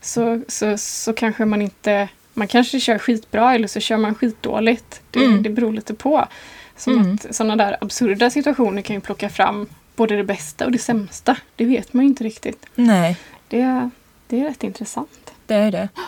så, 0.00 0.42
så, 0.48 0.78
så 0.78 1.12
kanske 1.12 1.44
man 1.44 1.62
inte... 1.62 2.08
Man 2.36 2.48
kanske 2.48 2.80
kör 2.80 2.98
skitbra 2.98 3.54
eller 3.54 3.68
så 3.68 3.80
kör 3.80 3.96
man 3.96 4.14
skitdåligt. 4.14 5.00
Det, 5.10 5.24
Mm. 5.24 5.42
det 5.42 5.50
beror 5.50 5.72
lite 5.72 5.94
på. 5.94 6.28
Som 6.76 6.92
Mm. 6.98 7.14
att 7.14 7.34
sådana 7.36 7.56
där 7.64 7.76
absurda 7.80 8.30
situationer 8.30 8.82
kan 8.82 8.96
ju 8.96 9.00
plocka 9.00 9.28
fram 9.28 9.66
både 9.96 10.16
det 10.16 10.24
bästa 10.24 10.64
och 10.64 10.72
det 10.72 10.78
sämsta. 10.78 11.36
Det 11.56 11.64
vet 11.64 11.92
man 11.92 12.04
ju 12.04 12.08
inte 12.08 12.24
riktigt. 12.24 12.66
Nej, 12.74 13.16
Det, 13.48 13.90
det 14.26 14.40
är 14.40 14.44
rätt 14.44 14.64
intressant. 14.64 15.32
det 15.46 15.54
är 15.54 15.70
det. 15.70 15.88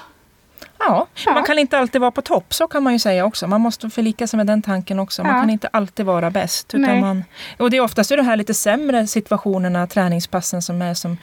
Ja, 0.89 1.07
Ja. 1.27 1.33
man 1.35 1.45
kan 1.45 1.59
inte 1.59 1.79
alltid 1.79 2.01
vara 2.01 2.11
på 2.11 2.23
topp, 2.23 2.55
så 2.55 2.69
kan 2.69 2.83
man 2.83 2.93
ju 2.93 2.99
säga 2.99 3.25
också. 3.25 3.47
Man 3.47 3.61
måste 3.61 3.91
förlika 3.91 4.27
sig 4.27 4.37
med 4.37 4.47
den 4.47 4.63
tanken 4.63 4.99
också. 4.99 5.23
Man 5.23 5.35
Ja. 5.35 5.41
kan 5.41 5.51
inte 5.51 5.69
alltid 5.69 6.07
vara 6.07 6.31
bäst. 6.31 6.75
Utan 6.75 6.83
Nej. 6.83 7.01
man, 7.01 7.25
och 7.59 7.71
det 7.71 7.77
är 7.77 7.81
oftast 7.81 8.11
i 8.11 8.17
de 8.17 8.23
här 8.23 8.37
lite 8.37 8.55
sämre 8.55 9.07
situationerna, 9.07 9.87
träningspassen 9.87 10.63
som 10.63 10.83
är 10.83 10.95
som 10.95 11.19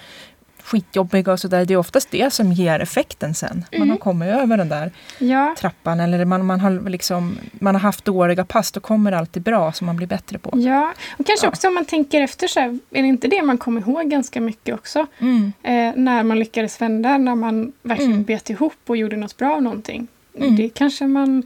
skitjobbiga 0.63 1.31
och 1.31 1.39
sådär. 1.39 1.65
Det 1.65 1.73
är 1.73 1.77
oftast 1.77 2.11
det 2.11 2.33
som 2.33 2.51
ger 2.51 2.79
effekten 2.79 3.33
sen. 3.33 3.65
Man 3.71 3.77
Mm. 3.81 3.89
har 3.89 3.97
kommit 3.97 4.29
över 4.29 4.57
den 4.57 4.69
där 4.69 4.91
Ja, 5.19 5.55
trappan 5.59 5.99
eller 5.99 6.25
man, 6.25 6.45
man, 6.45 6.59
har 6.59 6.89
liksom, 6.89 7.37
man 7.53 7.75
har 7.75 7.79
haft 7.81 8.05
dåliga 8.05 8.45
pass, 8.45 8.71
då 8.71 8.79
kommer 8.79 9.11
det 9.11 9.17
alltid 9.17 9.43
bra 9.43 9.71
som 9.71 9.87
man 9.87 9.95
blir 9.95 10.07
bättre 10.07 10.37
på. 10.39 10.49
Ja, 10.59 10.93
och 11.17 11.25
kanske 11.25 11.45
Ja. 11.45 11.49
också 11.49 11.67
om 11.67 11.73
man 11.73 11.85
tänker 11.85 12.21
efter 12.21 12.47
så 12.47 12.59
här, 12.59 12.79
är 12.91 13.01
det 13.01 13.07
inte 13.07 13.27
det 13.27 13.41
man 13.41 13.57
kommer 13.57 13.81
ihåg 13.81 14.09
ganska 14.09 14.41
mycket 14.41 14.75
också? 14.75 15.05
Mm. 15.19 15.53
Eh, 15.63 15.93
när 16.01 16.23
man 16.23 16.39
lyckades 16.39 16.81
vända, 16.81 17.17
när 17.17 17.35
man 17.35 17.71
verkligen 17.81 18.11
Mm. 18.11 18.23
bet 18.23 18.49
ihop 18.49 18.73
och 18.87 18.97
gjorde 18.97 19.15
något 19.15 19.37
bra 19.37 19.53
av 19.55 19.61
någonting. 19.63 20.07
Mm. 20.37 20.55
Det 20.55 20.69
kanske 20.69 21.07
man 21.07 21.43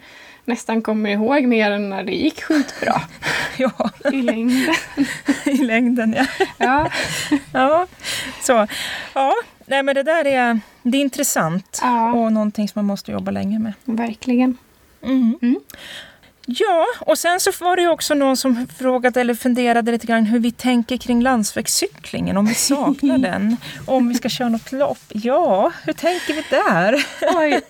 nästan 0.48 0.82
kommer 0.82 1.10
ihåg 1.10 1.44
mer 1.44 1.72
än 1.72 1.90
när 1.90 2.04
det 2.04 2.12
gick 2.12 2.42
skitbra 2.44 3.02
Ja, 3.58 3.90
i 4.14 4.22
längden. 4.22 4.76
i 5.46 5.58
längden 5.58 6.16
ja. 6.18 6.26
Ja, 6.58 6.90
ja. 7.54 7.88
Så, 8.42 8.68
ja, 9.14 9.34
nej 9.66 9.84
men 9.84 9.96
det 9.96 10.04
där 10.04 10.28
är, 10.28 10.60
det 10.84 10.98
är 10.98 11.02
intressant 11.02 11.80
ja 11.82 12.12
och 12.14 12.32
någonting 12.34 12.68
som 12.68 12.80
man 12.80 12.86
måste 12.86 13.12
jobba 13.12 13.32
länge 13.32 13.60
med. 13.60 13.74
verkligen. 13.86 14.58
Mm. 15.04 15.40
Mm. 15.42 15.60
Ja, 16.50 16.86
och 17.00 17.18
sen 17.18 17.40
så 17.40 17.52
var 17.60 17.76
det 17.76 17.82
ju 17.82 17.90
också 17.90 18.14
någon 18.14 18.38
som 18.38 18.68
frågade 18.78 19.22
eller 19.22 19.34
funderade 19.34 19.92
lite 19.92 20.08
grann 20.08 20.26
hur 20.26 20.40
vi 20.40 20.52
tänker 20.52 20.98
kring 20.98 21.22
landsvägscyklingen, 21.22 22.38
om 22.38 22.46
vi 22.46 22.54
saknar 22.54 23.18
den, 23.18 23.58
om 23.86 24.10
vi 24.10 24.16
ska 24.16 24.30
köra 24.30 24.50
något 24.50 24.72
lopp. 24.72 25.00
Ja, 25.10 25.72
hur 25.84 25.94
tänker 25.94 26.34
vi 26.34 26.44
där? 26.50 27.06
Oj. 27.36 27.62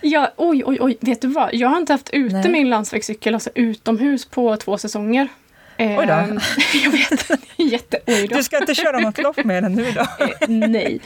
Ja, 0.00 0.32
oj, 0.36 0.62
oj, 0.66 0.78
oj, 0.80 0.96
vet 1.00 1.20
du 1.20 1.28
vad? 1.28 1.54
Jag 1.54 1.68
har 1.68 1.76
inte 1.76 1.92
haft 1.92 2.10
ute 2.10 2.36
Nej. 2.36 2.50
min 2.50 2.70
landsvägscykel, 2.70 3.34
alltså 3.34 3.50
utomhus, 3.54 4.24
på 4.24 4.56
två 4.56 4.78
säsonger. 4.78 5.28
Oj 5.78 6.06
då. 6.06 6.12
Ehm, 6.12 6.38
jag 6.84 6.90
vet, 6.90 7.30
jätte 7.56 7.98
oj 8.06 8.26
då. 8.28 8.36
Du 8.36 8.42
ska 8.42 8.58
inte 8.58 8.74
köra 8.74 8.98
något 8.98 9.18
lopp 9.18 9.44
med 9.44 9.62
den 9.62 9.74
nu 9.74 9.92
då? 9.92 10.00
Eh, 10.24 10.28
Nej. 10.48 11.00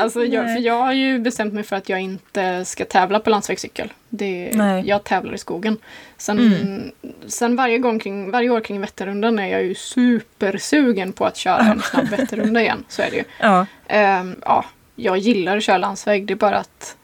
Alltså 0.00 0.24
jag, 0.24 0.44
Nej. 0.44 0.54
för 0.56 0.62
jag 0.62 0.82
har 0.82 0.92
ju 0.92 1.18
bestämt 1.18 1.54
mig 1.54 1.62
för 1.64 1.76
att 1.76 1.88
jag 1.88 2.00
inte 2.00 2.64
ska 2.64 2.84
tävla 2.84 3.20
på 3.20 3.30
landsvägscykel. 3.30 3.92
Det, 4.08 4.50
Nej. 4.54 4.82
jag 4.86 5.04
tävlar 5.04 5.34
i 5.34 5.38
skogen. 5.38 5.76
Sen, 6.16 6.38
Mm. 6.38 6.90
sen 7.26 7.56
varje, 7.56 7.78
gång 7.78 7.98
kring, 7.98 8.30
varje 8.30 8.50
år 8.50 8.60
kring 8.60 8.80
Vätternrundan 8.80 9.38
är 9.38 9.46
jag 9.48 9.62
ju 9.64 9.74
supersugen 9.74 11.12
på 11.12 11.24
att 11.26 11.36
köra 11.36 11.58
en 11.62 11.82
snabb 11.82 12.08
Vätternrunda 12.10 12.60
igen. 12.60 12.84
Så 12.88 13.02
är 13.02 13.10
det 13.10 13.16
ju. 13.16 13.24
Ja, 13.40 13.66
Ehm, 13.88 14.36
ja, 14.44 14.64
jag 14.96 15.18
gillar 15.18 15.56
att 15.56 15.62
köra 15.62 15.78
landsväg. 15.78 16.26
Det 16.26 16.32
är 16.34 16.36
bara 16.36 16.56
att 16.58 16.96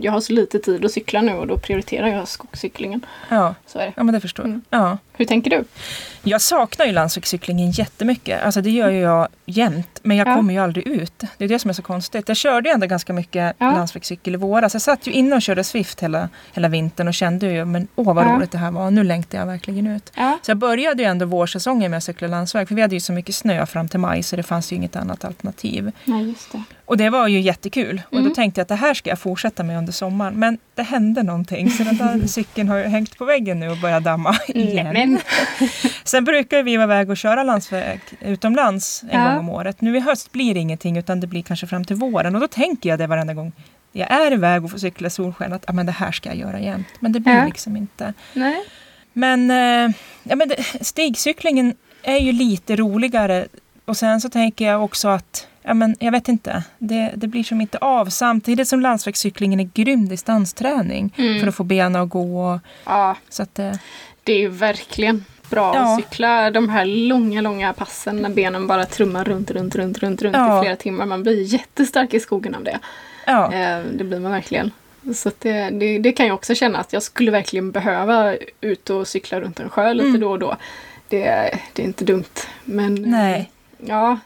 jag 0.00 0.12
har 0.12 0.20
så 0.20 0.32
lite 0.32 0.58
tid 0.58 0.84
att 0.84 0.92
cykla 0.92 1.22
nu 1.22 1.32
och 1.32 1.46
då 1.46 1.58
prioriterar 1.58 2.08
jag 2.08 2.28
skogscyklingen. 2.28 3.06
ja, 3.28 3.54
Så 3.66 3.78
är 3.78 3.86
det. 3.86 3.92
ja 3.96 4.02
men 4.04 4.14
det 4.14 4.20
förstår 4.20 4.44
jag. 4.44 4.50
Mm. 4.50 4.62
Ja. 4.70 4.98
Hur 5.12 5.24
tänker 5.24 5.50
du? 5.50 5.64
Jag 6.22 6.40
saknar 6.40 6.86
ju 6.86 6.92
landsvägscyklingen 6.92 7.70
jättemycket. 7.70 8.42
Alltså 8.42 8.60
det 8.60 8.70
gör 8.70 8.90
ju 8.90 8.98
jag 9.00 9.28
jämt. 9.46 10.00
Men 10.02 10.16
jag 10.16 10.28
Ja. 10.28 10.34
kommer 10.34 10.54
ju 10.54 10.60
aldrig 10.60 10.86
ut. 10.86 11.22
Det 11.38 11.44
är 11.44 11.48
det 11.48 11.58
som 11.58 11.68
är 11.68 11.72
så 11.74 11.82
konstigt. 11.82 12.28
Jag 12.28 12.36
körde 12.36 12.68
ju 12.68 12.72
ändå 12.72 12.86
ganska 12.86 13.12
mycket 13.12 13.54
Ja. 13.58 13.70
landsvägscykel 13.72 14.34
i 14.34 14.36
våras. 14.36 14.72
Jag 14.74 14.82
satt 14.82 15.06
ju 15.06 15.12
inne 15.12 15.36
och 15.36 15.42
körde 15.42 15.64
Swift 15.64 16.00
hela, 16.02 16.28
hela 16.52 16.68
vintern 16.68 17.08
och 17.08 17.14
kände 17.14 17.46
ju, 17.52 17.64
men 17.64 17.88
åh 17.96 18.14
vad 18.14 18.24
Ja. 18.26 18.32
roligt 18.36 18.50
det 18.52 18.58
här 18.58 18.70
var. 18.70 18.90
Nu 18.90 19.04
längtar 19.04 19.38
jag 19.38 19.46
verkligen 19.46 19.86
ut. 19.86 20.12
Ja, 20.14 20.38
Så 20.42 20.50
jag 20.50 20.58
började 20.58 21.02
ju 21.02 21.08
ändå 21.08 21.26
vårsäsongen 21.26 21.90
med 21.90 21.98
att 21.98 22.04
cykla 22.04 22.28
landsväg. 22.28 22.68
För 22.68 22.74
vi 22.74 22.82
hade 22.82 22.94
ju 22.94 23.00
så 23.00 23.12
mycket 23.12 23.34
snö 23.34 23.66
fram 23.66 23.88
till 23.88 24.00
maj 24.00 24.22
så 24.22 24.36
det 24.36 24.42
fanns 24.42 24.72
ju 24.72 24.76
inget 24.76 24.96
annat 24.96 25.24
alternativ. 25.24 25.92
nej 26.04 26.28
just 26.28 26.52
det. 26.52 26.62
Och 26.84 26.96
det 26.96 27.10
var 27.10 27.28
ju 27.28 27.40
jättekul. 27.40 28.02
Och 28.06 28.12
Mm. 28.18 28.28
då 28.28 28.34
tänkte 28.34 28.58
jag 28.60 28.62
att 28.62 28.68
det 28.68 28.74
här 28.74 28.94
ska 28.94 29.10
jag 29.10 29.18
fortsätta 29.18 29.62
med 29.62 29.78
under 29.78 29.92
sommaren. 29.92 30.34
Men 30.38 30.58
det 30.74 30.82
hände 30.82 31.22
någonting. 31.22 31.70
Så 31.70 31.82
den 31.82 31.96
där 31.96 32.26
cykeln 32.26 32.68
har 32.68 32.76
ju 32.76 32.84
hängt 32.84 33.18
på 33.18 33.24
väggen 33.24 33.60
nu 33.60 33.68
och 33.70 33.76
börjat 33.76 34.04
damma 34.04 34.36
igen. 34.48 34.92
Men, 34.92 35.18
Sen 36.08 36.24
brukar 36.24 36.62
vi 36.62 36.76
vara 36.76 36.84
iväg 36.84 37.10
och 37.10 37.16
köra 37.16 37.42
landsväg 37.42 38.00
utomlands 38.20 39.02
en 39.10 39.20
Ja. 39.20 39.28
gång 39.30 39.38
om 39.38 39.48
året. 39.48 39.80
Nu 39.80 39.96
i 39.96 40.00
höst 40.00 40.32
blir 40.32 40.54
det 40.54 40.60
ingenting 40.60 40.96
utan 40.96 41.20
det 41.20 41.26
blir 41.26 41.42
kanske 41.42 41.66
fram 41.66 41.84
till 41.84 41.96
våren. 41.96 42.34
Och 42.34 42.40
då 42.40 42.48
tänker 42.48 42.88
jag 42.88 42.98
det 42.98 43.06
varenda 43.06 43.34
gång 43.34 43.52
jag 43.92 44.10
är 44.10 44.32
iväg 44.32 44.64
och 44.64 44.70
får 44.70 44.78
cykla 44.78 45.10
solsken 45.10 45.52
att 45.52 45.64
ah, 45.70 45.72
men 45.72 45.86
det 45.86 45.92
här 45.92 46.12
ska 46.12 46.28
jag 46.28 46.38
göra 46.38 46.60
jämt. 46.60 46.86
Men 47.00 47.12
det 47.12 47.20
blir 47.20 47.34
Ja. 47.34 47.44
liksom 47.44 47.76
inte. 47.76 48.14
nej. 48.34 48.64
Men, 49.12 49.50
eh, 49.50 49.94
ja, 50.22 50.36
men 50.36 50.48
det, 50.48 50.56
stigcyklingen 50.80 51.74
är 52.02 52.18
ju 52.18 52.32
lite 52.32 52.76
roligare. 52.76 53.46
Och 53.84 53.96
sen 53.96 54.20
så 54.20 54.28
tänker 54.28 54.66
jag 54.66 54.84
också 54.84 55.08
att 55.08 55.46
Ja, 55.62 55.74
men 55.74 55.96
jag 55.98 56.12
vet 56.12 56.28
inte. 56.28 56.62
Det, 56.78 57.12
det 57.16 57.26
blir 57.26 57.44
som 57.44 57.60
inte 57.60 57.78
av. 57.78 58.06
Samtidigt 58.06 58.68
som 58.68 58.80
landsvägscyklingen 58.80 59.60
är 59.60 59.70
grym 59.74 60.08
distansträning. 60.08 61.14
Mm. 61.18 61.40
För 61.40 61.46
att 61.46 61.54
få 61.54 61.64
benen 61.64 62.02
att 62.02 62.08
gå. 62.08 62.44
Och, 62.52 62.58
Ja, 62.84 63.16
så 63.28 63.42
att, 63.42 63.58
eh, 63.58 63.72
Det 64.24 64.32
är 64.32 64.38
ju 64.38 64.48
verkligen 64.48 65.24
bra 65.50 65.74
Ja. 65.74 65.80
att 65.94 65.96
cykla 66.02 66.50
de 66.50 66.68
här 66.68 66.84
långa, 66.84 67.40
långa 67.40 67.72
passen 67.72 68.16
när 68.16 68.28
benen 68.30 68.66
bara 68.66 68.84
trummar 68.84 69.24
runt, 69.24 69.50
runt, 69.50 69.74
runt, 69.76 69.98
runt, 69.98 70.22
runt 70.22 70.36
Ja. 70.36 70.58
i 70.58 70.62
flera 70.62 70.76
timmar. 70.76 71.06
Man 71.06 71.22
blir 71.22 71.42
jättestark 71.42 72.14
i 72.14 72.20
skogen 72.20 72.54
av 72.54 72.64
det. 72.64 72.78
ja. 73.26 73.52
Eh, 73.52 73.80
det 73.92 74.04
blir 74.04 74.20
man 74.20 74.32
verkligen. 74.32 74.70
Så 75.14 75.30
det, 75.38 75.70
det, 75.70 75.98
det 75.98 76.12
kan 76.12 76.26
jag 76.26 76.34
också 76.34 76.54
känna 76.54 76.78
att 76.78 76.92
jag 76.92 77.02
skulle 77.02 77.30
verkligen 77.30 77.70
behöva 77.70 78.34
ut 78.60 78.90
och 78.90 79.08
cykla 79.08 79.40
runt 79.40 79.60
en 79.60 79.68
sjö 79.70 79.92
lite 79.94 80.08
Mm. 80.08 80.20
då 80.20 80.30
och 80.30 80.38
då. 80.38 80.56
Det, 81.08 81.24
det 81.72 81.82
är 81.82 81.86
inte 81.86 82.04
dumt. 82.04 82.24
Men 82.64 82.94
Nej. 82.94 83.50
ja, 83.78 84.18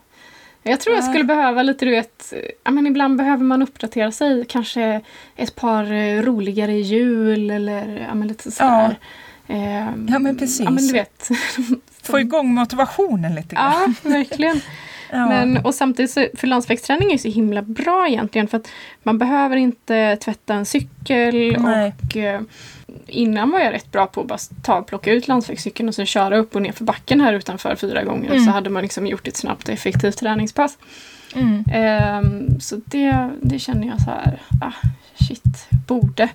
jag 0.62 0.80
tror 0.80 0.96
jag 0.96 1.04
skulle 1.04 1.24
behöva 1.24 1.62
lite, 1.62 1.84
du 1.84 1.90
vet, 1.90 2.32
ja, 2.64 2.70
men 2.70 2.86
ibland 2.86 3.16
behöver 3.16 3.44
man 3.44 3.62
uppdatera 3.62 4.12
sig. 4.12 4.44
Kanske 4.48 5.00
ett 5.36 5.54
par 5.54 5.92
eh, 5.92 6.22
roligare 6.22 6.72
hjul 6.72 7.50
eller 7.50 8.06
ja, 8.08 8.14
men 8.14 8.28
lite 8.28 8.50
sådär. 8.50 8.84
Ehm, 8.84 8.94
Ja, 10.08 10.18
men 10.18 10.36
precis. 10.38 10.60
Ja, 10.60 10.70
men 10.70 10.86
du 10.86 10.92
vet. 10.92 11.30
Få 12.02 12.20
igång 12.20 12.54
motivationen 12.54 13.34
lite 13.34 13.54
grann. 13.54 13.94
ja, 14.04 14.10
verkligen. 14.10 14.60
Ja. 15.14 15.28
Men, 15.28 15.56
och 15.56 15.74
samtidigt, 15.74 16.10
så, 16.10 16.26
för 16.34 16.46
landsvägsträning 16.46 17.08
är 17.08 17.12
ju 17.12 17.18
så 17.18 17.28
himla 17.28 17.62
bra 17.62 18.08
egentligen 18.08 18.48
för 18.48 18.56
att 18.56 18.68
man 19.02 19.18
behöver 19.18 19.56
inte 19.56 20.16
tvätta 20.16 20.54
en 20.54 20.66
cykel 20.66 21.56
Nej. 21.62 21.92
och 22.04 22.16
eh, 22.16 22.40
innan 23.06 23.50
var 23.50 23.58
jag 23.58 23.72
rätt 23.72 23.92
bra 23.92 24.06
på 24.06 24.20
att 24.20 24.26
bara 24.26 24.38
ta 24.62 24.78
och 24.78 24.86
plocka 24.86 25.12
ut 25.12 25.28
landsvägscykeln 25.28 25.88
och 25.88 25.94
sen 25.94 26.06
köra 26.06 26.36
upp 26.36 26.54
och 26.56 26.62
ner 26.62 26.72
för 26.72 26.84
backen 26.84 27.20
här 27.20 27.32
utanför 27.32 27.76
fyra 27.76 28.04
gånger 28.04 28.28
och 28.28 28.34
Mm. 28.36 28.44
så 28.44 28.50
hade 28.50 28.70
man 28.70 28.82
liksom 28.82 29.06
gjort 29.06 29.28
ett 29.28 29.36
snabbt 29.36 29.68
och 29.68 29.74
effektivt 29.74 30.16
träningspass. 30.18 30.78
Mm. 31.34 31.64
Ehm, 31.72 32.60
så 32.60 32.80
det, 32.84 33.30
det 33.42 33.58
känner 33.58 33.88
jag 33.88 34.00
så 34.00 34.10
här, 34.10 34.40
ah, 34.60 34.72
shit, 35.24 35.66
borde. 35.86 36.28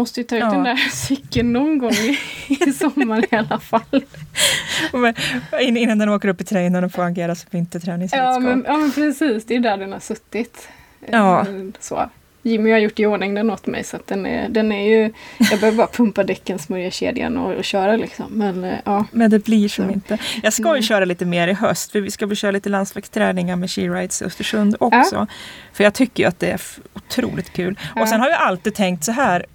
Måste 0.00 0.20
ju 0.20 0.24
ta 0.24 0.36
ut 0.36 0.40
Ja. 0.42 0.50
den 0.50 0.62
där 0.64 0.76
cykeln 0.92 1.52
någon 1.52 1.78
gång 1.78 1.92
i, 1.92 2.18
i 2.48 2.72
sommar 2.72 3.24
i 3.34 3.36
alla 3.36 3.60
fall. 3.60 3.80
Men 4.92 5.14
in- 5.60 5.76
Innan 5.76 5.98
den 5.98 6.08
åker 6.08 6.28
upp 6.28 6.40
i 6.40 6.44
terrängen 6.44 6.84
och 6.84 6.92
får 6.92 7.02
agera 7.04 7.34
som 7.34 7.48
vinterträningsredskap. 7.50 8.34
Ja 8.34 8.38
men, 8.40 8.64
ja 8.66 8.76
men 8.76 8.92
precis, 8.92 9.46
det 9.46 9.56
är 9.56 9.60
där 9.60 9.76
den 9.76 9.92
har 9.92 10.00
suttit. 10.00 10.68
Ja. 11.10 11.40
Eh, 11.40 11.46
Så. 11.80 12.10
Jimmy 12.42 12.70
har 12.70 12.78
gjort 12.78 13.00
i 13.00 13.06
ordning 13.06 13.34
den 13.34 13.50
åt 13.50 13.66
mig 13.66 13.84
så 13.84 13.96
att 13.96 14.06
den 14.06 14.26
är, 14.26 14.48
den 14.48 14.72
är 14.72 14.88
ju... 14.88 15.12
Jag 15.50 15.60
behöver 15.60 15.76
bara 15.76 15.86
pumpa 15.86 16.24
däcken, 16.24 16.58
smörja 16.58 16.90
kedjan 16.90 17.36
och, 17.36 17.54
och 17.54 17.64
köra 17.64 17.96
liksom. 17.96 18.26
Men 18.30 18.64
eh, 18.64 18.74
ja. 18.84 19.04
Men 19.12 19.30
det 19.30 19.38
blir 19.44 19.68
som 19.68 19.86
Så. 19.86 19.92
inte. 19.92 20.18
Jag 20.42 20.52
ska 20.52 20.68
ju 20.68 20.72
Nej. 20.72 20.82
köra 20.82 21.04
lite 21.04 21.24
mer 21.24 21.48
i 21.48 21.52
höst 21.52 21.92
för 21.92 22.00
vi 22.00 22.10
ska 22.10 22.26
väl 22.26 22.36
köra 22.36 22.50
lite 22.50 22.68
landsvägsträningar 22.68 23.56
med 23.56 23.70
She 23.70 23.80
Rides 23.80 24.22
Östersund 24.22 24.76
också. 24.80 25.26
För 25.72 25.84
jag 25.84 25.94
tycker 25.94 26.22
ju 26.22 26.28
att 26.28 26.38
det 26.40 26.50
är 26.50 26.60
otroligt 26.94 27.52
kul. 27.52 27.78
Ja. 27.94 28.02
Och 28.02 28.08
sen 28.08 28.20
har 28.20 28.28
jag 28.28 28.40
alltid 28.40 28.74
tänkt 28.74 29.04
så 29.04 29.12
här 29.12 29.46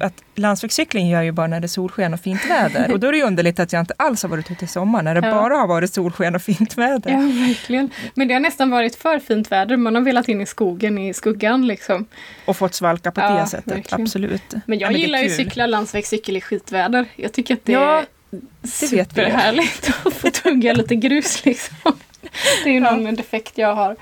att 0.00 0.12
landsvägscykling 0.34 1.08
gör 1.08 1.18
jag 1.18 1.24
ju 1.24 1.32
bara 1.32 1.46
när 1.46 1.60
det 1.60 1.66
är 1.66 1.68
solsken 1.68 2.14
och 2.14 2.20
fint 2.20 2.50
väder. 2.50 2.92
Och 2.92 3.00
då 3.00 3.06
är 3.06 3.12
det 3.12 3.18
ju 3.18 3.24
underligt 3.24 3.60
att 3.60 3.72
jag 3.72 3.80
inte 3.80 3.94
alls 3.96 4.22
har 4.22 4.30
varit 4.30 4.50
ute 4.50 4.64
i 4.64 4.68
sommar 4.68 5.02
när 5.02 5.14
det 5.20 5.26
Ja. 5.28 5.34
bara 5.34 5.54
har 5.56 5.66
varit 5.66 5.92
solsken 5.94 6.34
och 6.34 6.42
fint 6.42 6.78
väder. 6.78 7.10
ja, 7.10 7.18
verkligen. 7.18 7.90
Men 8.14 8.28
det 8.28 8.34
har 8.34 8.40
nästan 8.40 8.70
varit 8.70 8.96
för 8.96 9.18
fint 9.18 9.52
väder. 9.52 9.76
Man 9.76 9.94
har 9.94 10.02
velat 10.02 10.28
in 10.28 10.40
i 10.40 10.46
skogen 10.46 10.98
i 10.98 11.14
skuggan 11.14 11.66
liksom. 11.66 12.06
Och 12.44 12.56
fått 12.56 12.74
svalka 12.74 13.10
på 13.10 13.20
Ja, 13.20 13.28
det 13.30 13.46
sättet. 13.46 13.72
verkligen. 13.76 14.02
Absolut. 14.02 14.54
Men 14.66 14.78
jag 14.78 14.92
Ja, 14.92 14.96
är 14.96 14.98
gillar 15.00 15.18
ju 15.18 15.26
kul. 15.28 15.36
cykla 15.36 15.66
landsvägscykel 15.66 16.36
i 16.36 16.40
skitväder. 16.40 17.06
Jag 17.16 17.32
tycker 17.32 17.54
att 17.54 17.64
det 17.64 17.72
Ja, 17.72 17.98
är 17.98 18.68
superhärligt 18.68 19.90
att 20.04 20.14
få 20.14 20.30
tugga 20.30 20.72
lite 20.72 20.94
grus 20.96 21.44
liksom. 21.44 21.92
Det 22.64 22.70
är 22.70 22.74
ju 22.74 22.80
någon 22.80 23.14
defekt 23.14 23.58
jag 23.58 23.74
har. 23.74 23.96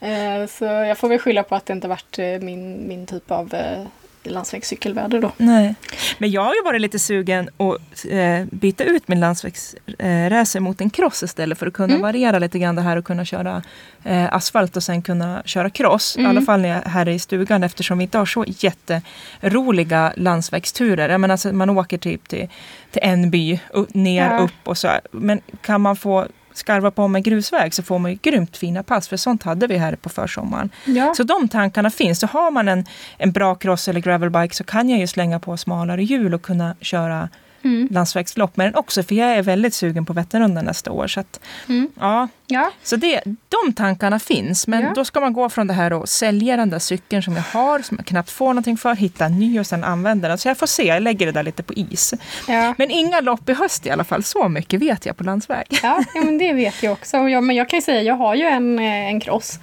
Eh, 0.00 0.46
Så 0.48 0.64
jag 0.64 0.98
får 0.98 1.08
väl 1.08 1.18
skylla 1.18 1.42
på 1.42 1.54
att 1.54 1.66
det 1.66 1.72
inte 1.72 1.88
varit 1.88 2.18
eh, 2.18 2.26
min, 2.40 2.88
min 2.88 3.06
typ 3.06 3.30
av 3.30 3.54
eh, 3.54 3.82
landsvägscykelväder 4.22 5.20
då. 5.20 5.32
Nej. 5.36 5.74
Men 6.18 6.30
jag 6.30 6.44
har 6.44 6.54
ju 6.54 6.62
varit 6.64 6.80
lite 6.80 6.98
sugen 6.98 7.48
att 7.56 8.04
eh, 8.10 8.44
byta 8.50 8.84
ut 8.84 9.08
min 9.08 9.20
landsvägsracer 9.20 10.60
mot 10.60 10.80
en 10.80 10.90
cross 10.90 11.22
istället 11.22 11.58
för 11.58 11.66
att 11.66 11.72
kunna 11.72 11.88
Mm. 11.94 12.02
variera 12.02 12.38
lite 12.38 12.58
grann 12.58 12.74
det 12.76 12.82
här 12.82 12.96
och 12.96 13.04
kunna 13.04 13.24
köra 13.24 13.62
eh, 14.04 14.34
asfalt 14.34 14.76
och 14.76 14.82
sen 14.82 15.02
kunna 15.02 15.42
köra 15.44 15.70
cross. 15.70 16.16
I 16.16 16.20
Mm. 16.20 16.30
alla 16.30 16.40
fall 16.42 16.60
när 16.60 16.68
jag 16.68 16.86
är 16.86 16.90
här 16.90 17.08
i 17.08 17.18
stugan 17.18 17.62
eftersom 17.64 17.98
vi 17.98 18.02
inte 18.04 18.18
har 18.18 18.26
så 18.26 18.44
jätteroliga 18.48 20.12
landsvägsturer. 20.16 21.08
Jag 21.08 21.20
menar, 21.20 21.32
alltså, 21.32 21.52
man 21.52 21.70
åker 21.70 21.98
typ 21.98 22.28
till, 22.28 22.48
till 22.90 23.02
en 23.02 23.30
by, 23.30 23.60
och 23.74 23.96
ner, 23.96 24.30
Ja. 24.30 24.38
upp 24.38 24.52
och 24.68 24.78
så. 24.78 24.88
Men 25.12 25.40
kan 25.62 25.80
man 25.80 25.96
få 25.96 26.26
skarva 26.58 26.90
på 26.90 27.08
med 27.08 27.24
grusväg 27.24 27.74
så 27.74 27.82
får 27.82 27.98
man 27.98 28.10
ju 28.10 28.18
grymt 28.22 28.56
fina 28.56 28.82
pass 28.82 29.08
för 29.08 29.16
sånt 29.16 29.42
hade 29.42 29.66
vi 29.66 29.76
här 29.76 29.96
på 29.96 30.08
försommaren. 30.08 30.70
Ja. 30.84 31.14
Så 31.14 31.22
de 31.22 31.48
tankarna 31.48 31.90
finns. 31.90 32.20
Så 32.20 32.26
har 32.26 32.50
man 32.50 32.68
en, 32.68 32.84
en 33.18 33.32
bra 33.32 33.54
cross 33.54 33.88
eller 33.88 34.00
gravelbike 34.00 34.54
så 34.54 34.64
kan 34.64 34.88
jag 34.88 34.98
ju 34.98 35.06
slänga 35.06 35.40
på 35.40 35.56
smalare 35.56 36.04
hjul 36.04 36.34
och 36.34 36.42
kunna 36.42 36.74
köra 36.80 37.28
Mm. 37.64 37.88
landsvägslopp 37.90 38.52
den 38.54 38.74
också. 38.74 39.02
För 39.02 39.14
jag 39.14 39.30
är 39.36 39.42
väldigt 39.42 39.74
sugen 39.74 40.04
på 40.06 40.12
Vätternrundan 40.12 40.64
nästa 40.64 40.90
år. 40.92 41.06
Så, 41.06 41.20
att, 41.20 41.40
Mm. 41.68 41.88
ja, 42.00 42.28
Ja. 42.46 42.70
så 42.82 42.96
det, 42.96 43.20
de 43.64 43.72
tankarna 43.72 44.18
finns. 44.18 44.66
Men 44.66 44.82
Ja. 44.82 44.92
då 44.94 45.04
ska 45.04 45.20
man 45.20 45.32
gå 45.32 45.48
från 45.48 45.66
det 45.66 45.74
här 45.74 45.92
och 45.92 46.08
sälja 46.08 46.56
den 46.56 46.70
där 46.70 46.78
cykeln 46.78 47.22
som 47.22 47.36
jag 47.36 47.42
har, 47.42 47.78
som 47.78 47.96
jag 47.96 48.06
knappt 48.06 48.30
får 48.30 48.46
någonting 48.48 48.76
för, 48.76 48.94
hitta 48.94 49.24
en 49.24 49.38
ny 49.38 49.60
och 49.60 49.66
sen 49.66 49.84
använda 49.84 50.28
den. 50.28 50.38
Så 50.38 50.48
jag 50.48 50.58
får 50.58 50.66
se, 50.66 50.82
jag 50.86 51.02
lägger 51.02 51.26
det 51.26 51.32
där 51.32 51.42
lite 51.42 51.62
på 51.62 51.72
is. 51.74 52.14
Ja. 52.48 52.74
Men 52.78 52.90
inga 52.90 53.20
lopp 53.20 53.48
i 53.48 53.52
höst 53.52 53.86
i 53.86 53.90
alla 53.90 54.04
fall. 54.04 54.24
Så 54.24 54.48
mycket 54.48 54.80
vet 54.80 55.06
jag 55.06 55.16
på 55.16 55.24
landsväg. 55.24 55.66
Ja, 55.70 56.04
ja, 56.14 56.20
men 56.24 56.38
det 56.38 56.52
vet 56.52 56.82
jag 56.82 56.92
också. 56.92 57.16
Jag, 57.16 57.44
men 57.44 57.56
jag 57.56 57.68
kan 57.68 57.76
ju 57.76 57.82
säga, 57.82 58.02
jag 58.02 58.14
har 58.14 58.34
ju 58.34 58.44
en, 58.44 58.78
eh, 58.78 58.84
en 59.08 59.20
cross. 59.20 59.58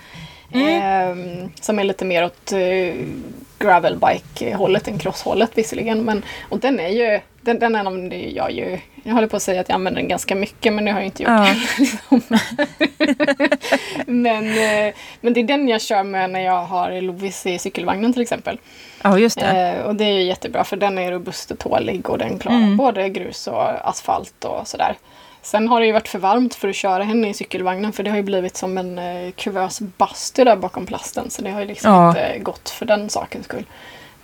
Eh, 0.51 1.15
som 1.61 1.79
är 1.79 1.83
lite 1.83 2.05
mer 2.05 2.25
åt 2.25 2.51
eh, 2.51 2.95
gravelbike-hållet 3.59 4.87
än 4.87 4.99
crosshållet 4.99 5.51
visserligen. 5.57 6.03
Men, 6.03 6.23
och 6.49 6.59
den 6.59 6.79
är 6.79 6.89
ju, 6.89 7.19
den, 7.45 7.59
den 7.59 7.75
använder 7.75 8.17
jag 8.17 8.51
ju, 8.51 8.79
jag 9.03 9.13
håller 9.13 9.27
på 9.27 9.35
att 9.35 9.43
säga 9.43 9.61
att 9.61 9.69
jag 9.69 9.75
använder 9.75 10.01
den 10.01 10.09
ganska 10.09 10.35
mycket 10.35 10.73
men 10.73 10.85
det 10.85 10.91
har 10.91 10.99
jag 10.99 11.05
inte 11.05 11.23
gjort 11.23 11.31
Ja. 11.31 11.45
sommar. 12.09 12.41
men, 14.11 14.45
eh, 14.87 14.93
men 15.21 15.33
det 15.33 15.39
är 15.39 15.43
den 15.43 15.67
jag 15.67 15.81
kör 15.81 16.03
med 16.03 16.29
när 16.29 16.39
jag 16.39 16.63
har 16.65 17.01
Lovis 17.01 17.45
i 17.45 17.59
cykelvagnen 17.59 18.13
till 18.13 18.21
exempel. 18.21 18.59
Ja, 19.03 19.19
just 19.19 19.39
det. 19.39 19.75
Eh, 19.79 19.85
och 19.85 19.95
det 19.95 20.03
är 20.05 20.11
ju 20.13 20.23
jättebra 20.23 20.63
för 20.63 20.77
den 20.77 20.97
är 20.97 21.11
robust 21.11 21.51
och 21.51 21.59
tålig 21.59 22.09
och 22.09 22.17
den 22.17 22.39
klarar 22.39 22.57
Mm. 22.57 22.77
både 22.77 23.09
grus 23.09 23.47
och 23.47 23.89
asfalt 23.89 24.43
och 24.45 24.67
sådär. 24.67 24.95
Sen 25.41 25.67
har 25.67 25.79
det 25.79 25.85
ju 25.85 25.91
varit 25.91 26.07
för 26.07 26.19
varmt 26.19 26.55
för 26.55 26.67
att 26.67 26.75
köra 26.75 27.03
henne 27.03 27.29
i 27.29 27.33
cykelvagnen 27.33 27.93
för 27.93 28.03
det 28.03 28.09
har 28.09 28.17
ju 28.17 28.23
blivit 28.23 28.57
som 28.57 28.77
en 28.77 28.99
eh, 28.99 29.31
kuvös 29.31 29.79
bastu 29.97 30.43
där 30.43 30.55
bakom 30.55 30.85
plasten 30.85 31.29
så 31.29 31.41
det 31.41 31.51
har 31.51 31.59
ju 31.61 31.67
liksom 31.67 31.91
Ja. 31.93 32.07
inte 32.09 32.39
gått 32.39 32.69
för 32.69 32.85
den 32.85 33.09
sakens 33.09 33.45
skull. 33.45 33.65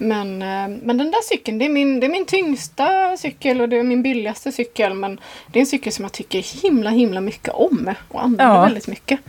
Men, 0.01 0.41
eh, 0.41 0.77
men 0.83 0.97
den 0.97 1.11
där 1.11 1.21
cykeln, 1.29 1.57
det 1.57 1.65
är, 1.65 1.69
min, 1.69 1.99
det 1.99 2.07
är 2.07 2.11
min 2.11 2.25
tyngsta 2.25 3.17
cykel 3.17 3.61
och 3.61 3.69
det 3.69 3.77
är 3.77 3.83
min 3.83 4.03
billigaste 4.03 4.51
cykel 4.51 4.93
men 4.93 5.19
det 5.47 5.59
är 5.59 5.61
en 5.61 5.67
cykel 5.67 5.93
som 5.93 6.05
jag 6.05 6.11
tycker 6.11 6.61
himla 6.63 6.89
himla 6.89 7.21
mycket 7.21 7.53
om 7.53 7.93
och 8.07 8.23
använder 8.23 8.55
Ja. 8.55 8.61
väldigt 8.61 8.87
mycket. 8.87 9.19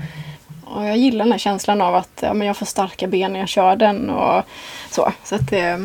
Och 0.65 0.85
jag 0.87 0.97
gillar 0.97 1.25
den 1.25 1.33
här 1.33 1.39
känslan 1.39 1.81
av 1.83 1.95
att 1.95 2.19
ja, 2.23 2.35
men 2.35 2.47
jag 2.47 2.57
får 2.57 2.67
starka 2.67 3.07
ben 3.07 3.33
när 3.33 3.41
jag 3.41 3.49
kör 3.49 3.77
den 3.77 4.11
och 4.11 4.43
så. 4.91 5.13
så 5.25 5.35
att, 5.35 5.53
eh, 5.53 5.79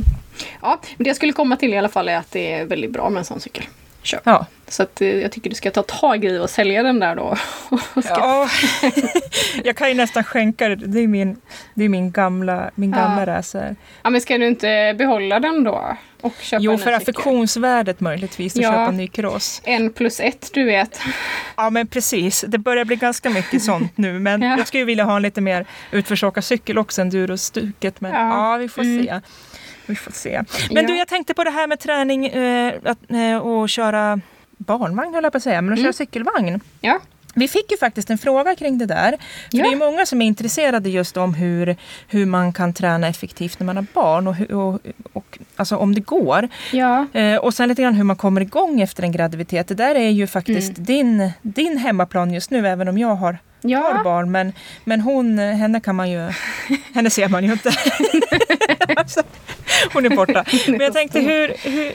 ja, 0.62 0.80
men 0.98 1.04
det 1.04 1.08
jag 1.08 1.16
skulle 1.16 1.34
komma 1.34 1.56
till 1.56 1.74
i 1.74 1.78
alla 1.78 1.90
fall 1.90 2.10
är 2.10 2.18
att 2.18 2.32
det 2.32 2.54
är 2.54 2.66
väldigt 2.66 2.92
bra 2.92 3.10
med 3.10 3.20
en 3.20 3.26
sån 3.26 3.40
cykel. 3.40 3.64
Kör. 4.08 4.20
Ja. 4.24 4.46
Så 4.68 4.84
att, 4.84 5.02
eh, 5.02 5.08
jag 5.08 5.32
tycker 5.32 5.50
du 5.50 5.56
ska 5.56 5.72
ta 5.72 5.84
tag 5.84 6.26
i 6.26 6.38
och 6.38 6.50
sälja 6.50 6.84
den 6.84 7.00
där 7.00 7.16
då. 7.16 7.38
Ja, 8.10 8.50
jag 9.64 9.76
kan 9.78 9.88
ju 9.90 9.94
nästan 9.94 10.24
skänka 10.24 10.70
det. 10.70 10.76
Det 10.76 11.00
är 11.00 11.08
min, 11.08 11.38
det 11.74 11.86
är 11.86 11.90
min 11.90 12.12
gamla, 12.12 12.72
min 12.76 12.92
Ja. 12.92 12.98
gamla 12.98 13.26
racer. 13.26 13.76
ja, 14.04 14.10
men 14.10 14.22
ska 14.22 14.38
du 14.38 14.48
inte 14.48 14.96
behålla 14.98 15.40
den 15.40 15.64
då? 15.64 15.98
Och 16.22 16.34
köpa 16.42 16.64
Jo, 16.64 16.78
för 16.78 16.92
affektionsvärdet 16.92 18.00
möjligtvis 18.00 18.56
att 18.56 18.62
Ja. 18.62 18.70
köpa 18.72 18.82
en 18.86 18.98
ny 18.98 19.08
cross. 19.08 19.62
En 19.66 19.94
plus 19.94 20.20
ett, 20.20 20.50
du 20.54 20.64
vet. 20.64 21.00
Ja, 21.58 21.70
men 21.70 21.88
precis. 21.88 22.46
Det 22.48 22.58
börjar 22.58 22.86
bli 22.86 22.96
ganska 22.96 23.30
mycket 23.30 23.64
sånt 23.64 23.98
nu. 23.98 24.20
Men 24.20 24.42
Ja. 24.48 24.58
jag 24.58 24.68
skulle 24.68 24.84
vilja 24.84 25.04
ha 25.04 25.16
en 25.16 25.22
lite 25.22 25.42
mer 25.42 25.66
utförsåkarcykel 25.92 26.78
också, 26.78 27.02
enduro-stuket. 27.02 28.02
Men 28.02 28.12
Ja. 28.12 28.52
ja, 28.54 28.58
vi 28.58 28.70
får 28.70 28.82
Mm. 28.82 29.06
se. 29.06 29.22
Vi 29.88 29.96
får 29.96 30.12
se. 30.12 30.44
Men 30.72 30.84
Ja. 30.84 30.88
du, 30.88 30.98
jag 30.98 31.08
tänkte 31.08 31.34
på 31.34 31.44
det 31.44 31.52
här 31.52 31.68
med 31.68 31.80
träning 31.80 32.26
eh, 32.28 32.74
att, 32.86 32.98
eh, 33.12 33.38
och 33.38 33.70
köra 33.70 34.20
barnvagn, 34.58 35.14
höll 35.14 35.24
jag 35.24 35.32
på 35.34 35.38
att 35.38 35.44
säga, 35.44 35.62
men 35.62 35.74
att 35.74 35.80
Mm. 35.80 35.86
köra 35.86 35.94
cykelvagn. 35.94 36.60
Ja. 36.82 37.00
Vi 37.36 37.48
fick 37.48 37.72
ju 37.72 37.78
faktiskt 37.78 38.10
en 38.10 38.18
fråga 38.18 38.56
kring 38.56 38.78
det 38.78 38.86
där. 38.86 39.10
För 39.12 39.18
Ja. 39.58 39.64
Det 39.64 39.70
är 39.72 39.76
många 39.76 40.06
som 40.06 40.22
är 40.22 40.26
intresserade 40.26 40.90
just 40.90 41.18
om 41.18 41.34
hur, 41.34 41.76
hur 42.08 42.26
man 42.26 42.54
kan 42.54 42.74
träna 42.74 43.08
effektivt 43.08 43.60
när 43.60 43.66
man 43.66 43.76
har 43.76 43.86
barn 43.94 44.28
och, 44.28 44.36
hur- 44.36 44.54
och, 44.54 44.80
och 45.14 45.40
alltså 45.56 45.76
om 45.76 45.96
det 45.96 46.02
går. 46.02 46.48
Ja. 46.72 47.06
Eh, 47.14 47.36
och 47.38 47.54
sen 47.54 47.70
lite 47.70 47.82
grann 47.82 47.94
hur 47.94 48.04
man 48.04 48.16
kommer 48.16 48.42
igång 48.42 48.82
efter 48.82 49.04
en 49.04 49.12
graviditet. 49.12 49.68
Det 49.68 49.76
där 49.76 49.96
är 49.96 50.10
ju 50.10 50.28
faktiskt 50.28 50.78
Mm. 50.78 50.86
din, 50.86 51.32
din 51.42 51.78
hemmaplan 51.78 52.34
just 52.34 52.52
nu, 52.52 52.68
även 52.68 52.88
om 52.88 52.98
jag 52.98 53.08
har, 53.16 53.32
har 53.34 53.38
Ja. 53.62 54.02
barn. 54.04 54.32
Men, 54.32 54.54
men 54.84 55.02
hon, 55.02 55.38
henne 55.40 55.80
kan 55.80 55.96
man 55.96 56.10
ju, 56.12 56.30
henne 56.94 57.10
ser 57.10 57.28
man 57.30 57.44
ju 57.46 57.52
inte. 57.52 57.72
Hon 59.94 60.06
är 60.06 60.10
borta. 60.10 60.46
Men 60.68 60.80
jag 60.80 60.94
tänkte, 60.94 61.20
hur, 61.20 61.70
hur, 61.70 61.94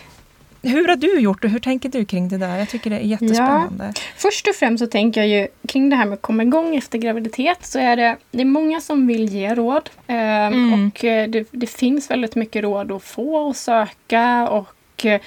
hur 0.62 0.88
har 0.88 0.96
du 0.96 1.20
gjort 1.20 1.44
och 1.44 1.50
hur 1.50 1.58
tänker 1.58 1.88
du 1.88 2.04
kring 2.04 2.28
det 2.28 2.38
där? 2.38 2.56
Jag 2.58 2.68
tycker 2.68 2.90
det 2.90 2.96
är 2.96 3.00
jättespännande. 3.00 3.92
Först 4.16 4.48
och 4.48 4.54
främst 4.54 4.84
så 4.84 4.86
tänker 4.90 5.20
jag 5.20 5.28
ju 5.28 5.48
kring 5.68 5.90
det 5.90 5.96
här 5.96 6.04
med 6.04 6.14
att 6.14 6.22
komma 6.22 6.42
igång 6.42 6.76
efter 6.76 6.98
graviditet 6.98 7.58
så 7.66 7.78
är 7.78 7.96
det, 7.96 8.16
det 8.30 8.40
är 8.40 8.44
många 8.44 8.80
som 8.80 9.06
vill 9.06 9.24
ge 9.28 9.54
råd. 9.54 9.90
Eh, 10.06 10.16
Mm. 10.46 10.90
Och 10.90 11.04
eh, 11.04 11.28
det, 11.28 11.46
det 11.50 11.66
finns 11.66 12.10
väldigt 12.10 12.34
mycket 12.34 12.62
råd 12.62 12.92
att 12.92 13.02
få 13.02 13.36
och 13.36 13.56
söka. 13.56 14.48
Och 14.48 15.06
eh, 15.06 15.20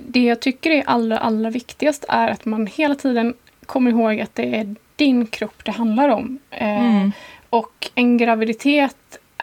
det 0.00 0.24
jag 0.24 0.40
tycker 0.40 0.70
är 0.70 0.82
allra, 0.86 1.18
allra 1.18 1.50
viktigast 1.50 2.04
är 2.08 2.28
att 2.28 2.44
man 2.44 2.66
hela 2.66 2.94
tiden 2.94 3.34
kommer 3.66 3.90
ihåg 3.90 4.20
att 4.20 4.34
det 4.34 4.56
är 4.56 4.74
din 4.96 5.26
kropp 5.26 5.64
det 5.64 5.70
handlar 5.72 6.08
om. 6.08 6.38
Eh, 6.50 6.68
Mm. 6.84 7.12
Och 7.50 7.90
en 7.94 8.18
graviditet 8.18 8.96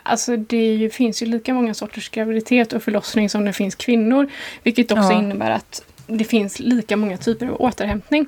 Alltså 0.04 0.38
det 0.38 0.74
ju, 0.76 0.90
finns 0.90 1.22
ju 1.22 1.26
lika 1.26 1.54
många 1.54 1.74
sorters 1.74 2.10
graviditet 2.10 2.74
och 2.74 2.84
förlossning 2.84 3.30
som 3.30 3.46
det 3.46 3.54
finns 3.54 3.76
kvinnor. 3.76 4.30
Vilket 4.64 4.92
också 4.92 5.12
Ja. 5.12 5.20
innebär 5.20 5.52
att 5.52 5.84
det 6.08 6.24
finns 6.24 6.60
lika 6.60 6.98
många 6.98 7.18
typer 7.18 7.48
av 7.48 7.62
återhämtning. 7.62 8.26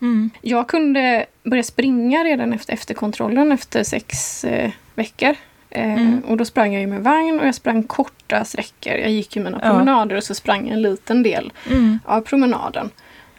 Mm. 0.00 0.30
Jag 0.42 0.68
kunde 0.68 1.26
börja 1.42 1.62
springa 1.62 2.24
redan 2.24 2.52
efter 2.52 2.72
efterkontrollen 2.72 3.52
efter 3.52 3.82
sex 3.84 4.44
eh, 4.44 4.70
veckor. 4.94 5.34
Eh, 5.70 5.92
Mm. 5.92 6.20
Och 6.28 6.36
då 6.36 6.44
sprang 6.44 6.72
jag 6.72 6.80
ju 6.80 6.86
med 6.86 7.00
vagn 7.04 7.40
och 7.40 7.46
jag 7.46 7.54
sprang 7.54 7.82
korta 7.82 8.44
sträckor. 8.44 8.92
Jag 8.92 9.10
gick 9.10 9.36
ju 9.36 9.42
mina 9.44 9.60
Ja. 9.62 9.70
promenader 9.70 10.16
och 10.16 10.24
så 10.24 10.34
sprang 10.34 10.66
jag 10.66 10.72
en 10.76 10.82
liten 10.82 11.22
del 11.22 11.52
Mm. 11.70 11.98
av 12.04 12.20
promenaden. 12.20 12.90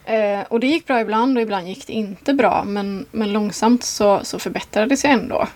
Eh, 0.04 0.40
och 0.48 0.60
det 0.60 0.66
gick 0.66 0.86
bra 0.86 1.00
ibland 1.00 1.36
och 1.36 1.42
ibland 1.42 1.68
gick 1.68 1.86
det 1.86 1.92
inte 1.92 2.34
bra. 2.34 2.64
Men, 2.66 3.06
men 3.10 3.32
långsamt 3.32 3.84
så, 3.84 4.20
så 4.24 4.38
förbättrades 4.38 5.04
jag 5.04 5.12
ändå. 5.12 5.46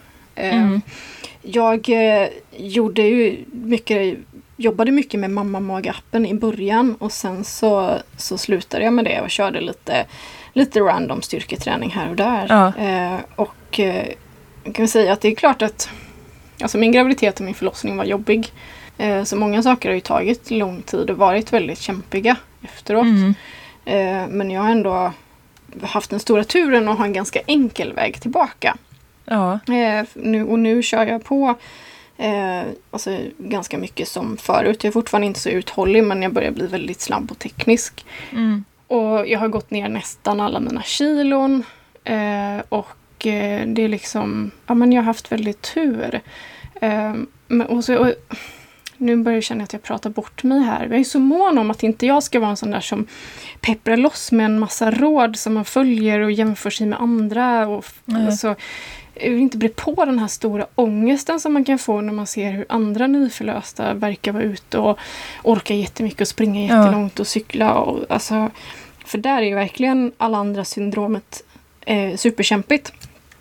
Jag 1.43 1.89
eh, 1.89 2.29
gjorde 2.57 3.03
ju 3.03 3.45
mycket, 3.53 4.19
jobbade 4.57 4.93
mycket 4.93 5.21
med 5.21 5.31
mamma 5.31 5.61
mag-appen 5.61 6.27
i 6.27 6.35
början 6.35 6.95
och 6.95 7.13
sen 7.13 7.45
så, 7.45 7.99
så 8.17 8.39
slutade 8.39 8.85
jag 8.85 8.93
med 8.93 9.05
det 9.05 9.21
och 9.21 9.31
körde 9.31 9.61
lite, 9.61 10.07
lite 10.53 10.81
random 10.81 11.23
styrketräning 11.23 11.91
här 11.91 12.11
och 12.11 12.17
där. 12.17 12.47
Ja. 12.49 12.85
Eh, 12.85 13.21
och 13.37 13.81
eh, 13.81 14.07
kan 14.75 14.89
säga 14.89 15.13
att 15.13 15.21
det 15.21 15.29
är 15.29 15.35
klart 15.35 15.63
att 15.63 15.91
alltså 16.61 16.79
min 16.79 16.93
graviditet 16.93 17.41
och 17.41 17.45
min 17.45 17.55
förlossning 17.55 17.97
var 17.97 18.05
jobbig. 18.05 18.53
Eh, 18.99 19.25
så 19.25 19.37
många 19.37 19.63
saker 19.63 19.89
har 19.89 19.95
ju 19.95 20.01
tagit 20.01 20.51
lång 20.51 20.83
tid 20.83 21.11
och 21.11 21.19
varit 21.19 21.53
väldigt 21.53 21.79
kämpiga 21.79 22.37
efteråt. 22.63 23.05
Mm. 23.05 23.35
Eh, 23.85 24.29
men 24.29 24.51
jag 24.51 24.63
har 24.63 24.71
ändå 24.71 25.13
haft 25.83 26.11
den 26.11 26.21
stora 26.21 26.45
turen 26.45 26.89
att 26.89 26.99
ha 26.99 27.05
en 27.05 27.13
ganska 27.13 27.41
enkel 27.47 27.93
väg 27.93 28.21
tillbaka. 28.21 28.77
Ja. 29.33 29.75
Eh, 29.75 30.07
nu, 30.15 30.45
och 30.45 30.59
nu 30.59 30.83
kör 30.83 31.07
jag 31.07 31.25
på 31.25 31.55
eh, 32.17 32.63
alltså, 32.91 33.19
ganska 33.39 33.79
mycket 33.79 34.09
som 34.09 34.37
förut. 34.37 34.85
Jag 34.85 34.89
är 34.89 34.93
fortfarande 34.93 35.27
inte 35.27 35.41
så 35.41 35.49
uthållig 35.49 36.05
men 36.05 36.23
jag 36.23 36.33
börjar 36.33 36.51
bli 36.51 36.67
väldigt 36.67 37.01
snabb 37.01 37.31
och 37.31 37.39
teknisk. 37.39 38.07
Mm. 38.33 38.65
Och 38.87 39.29
jag 39.29 39.39
har 39.39 39.49
gått 39.49 39.71
ner 39.71 39.89
nästan 39.89 40.41
alla 40.41 40.61
mina 40.61 40.83
kilon. 40.83 41.65
Eh, 42.05 42.63
och 42.69 43.27
eh, 43.27 43.67
det 43.67 43.83
är 43.83 43.89
liksom, 43.89 44.51
ja 44.67 44.75
men 44.75 44.93
jag 44.93 45.03
har 45.03 45.07
haft 45.07 45.33
väldigt 45.33 45.63
tur. 45.75 46.21
Eh, 46.81 47.15
och 47.69 47.85
så, 47.85 47.99
och, 47.99 48.13
nu 49.03 49.17
börjar 49.17 49.37
jag 49.37 49.45
känna 49.45 49.65
att 49.65 49.73
jag 49.73 49.83
pratar 49.83 50.11
bort 50.11 50.43
mig 50.43 50.63
här. 50.63 50.89
Jag 50.91 51.01
är 51.01 51.05
så 51.05 51.19
mån 51.19 51.59
om 51.59 51.71
att 51.71 51.83
inte 51.83 52.07
jag 52.07 52.23
ska 52.23 52.41
vara 52.41 52.51
en 52.51 52.57
sån 52.57 52.71
där 52.71 52.81
som 52.81 53.07
pepprar 53.61 53.97
loss 53.97 54.33
med 54.33 54.47
en 54.47 54.59
massa 54.59 54.91
råd 54.91 55.37
som 55.37 55.55
man 55.55 55.65
följer 55.65 56.21
och 56.21 56.33
jämför 56.33 56.71
sig 56.71 56.87
med 56.87 57.01
andra. 57.01 57.69
Och, 57.69 57.85
så, 58.39 58.55
jag 59.15 59.31
vill 59.31 59.41
inte 59.41 59.59
bli 59.59 59.69
på 59.69 60.05
den 60.05 60.19
här 60.19 60.29
stora 60.29 60.67
ångesten 60.75 61.41
som 61.41 61.53
man 61.53 61.65
kan 61.65 61.79
få 61.79 62.01
när 62.01 62.13
man 62.13 62.27
ser 62.27 62.51
hur 62.53 62.67
andra 62.69 63.07
nyförlösta 63.07 63.95
verkar 63.95 64.33
vara 64.33 64.43
ute 64.43 64.79
och 64.79 64.99
orkar 65.43 65.75
jättemycket 65.75 66.21
och 66.21 66.29
springa 66.29 66.61
jättelångt 66.61 67.21
och 67.21 67.27
cykla. 67.27 67.75
Och, 67.75 68.05
alltså, 68.09 68.51
för 69.05 69.19
där 69.19 69.43
är 69.43 69.47
ju 69.47 69.55
verkligen 69.55 70.13
alla 70.19 70.39
andra 70.39 70.65
syndromet 70.65 71.43
eh, 71.81 72.17
superkämpigt. 72.17 72.93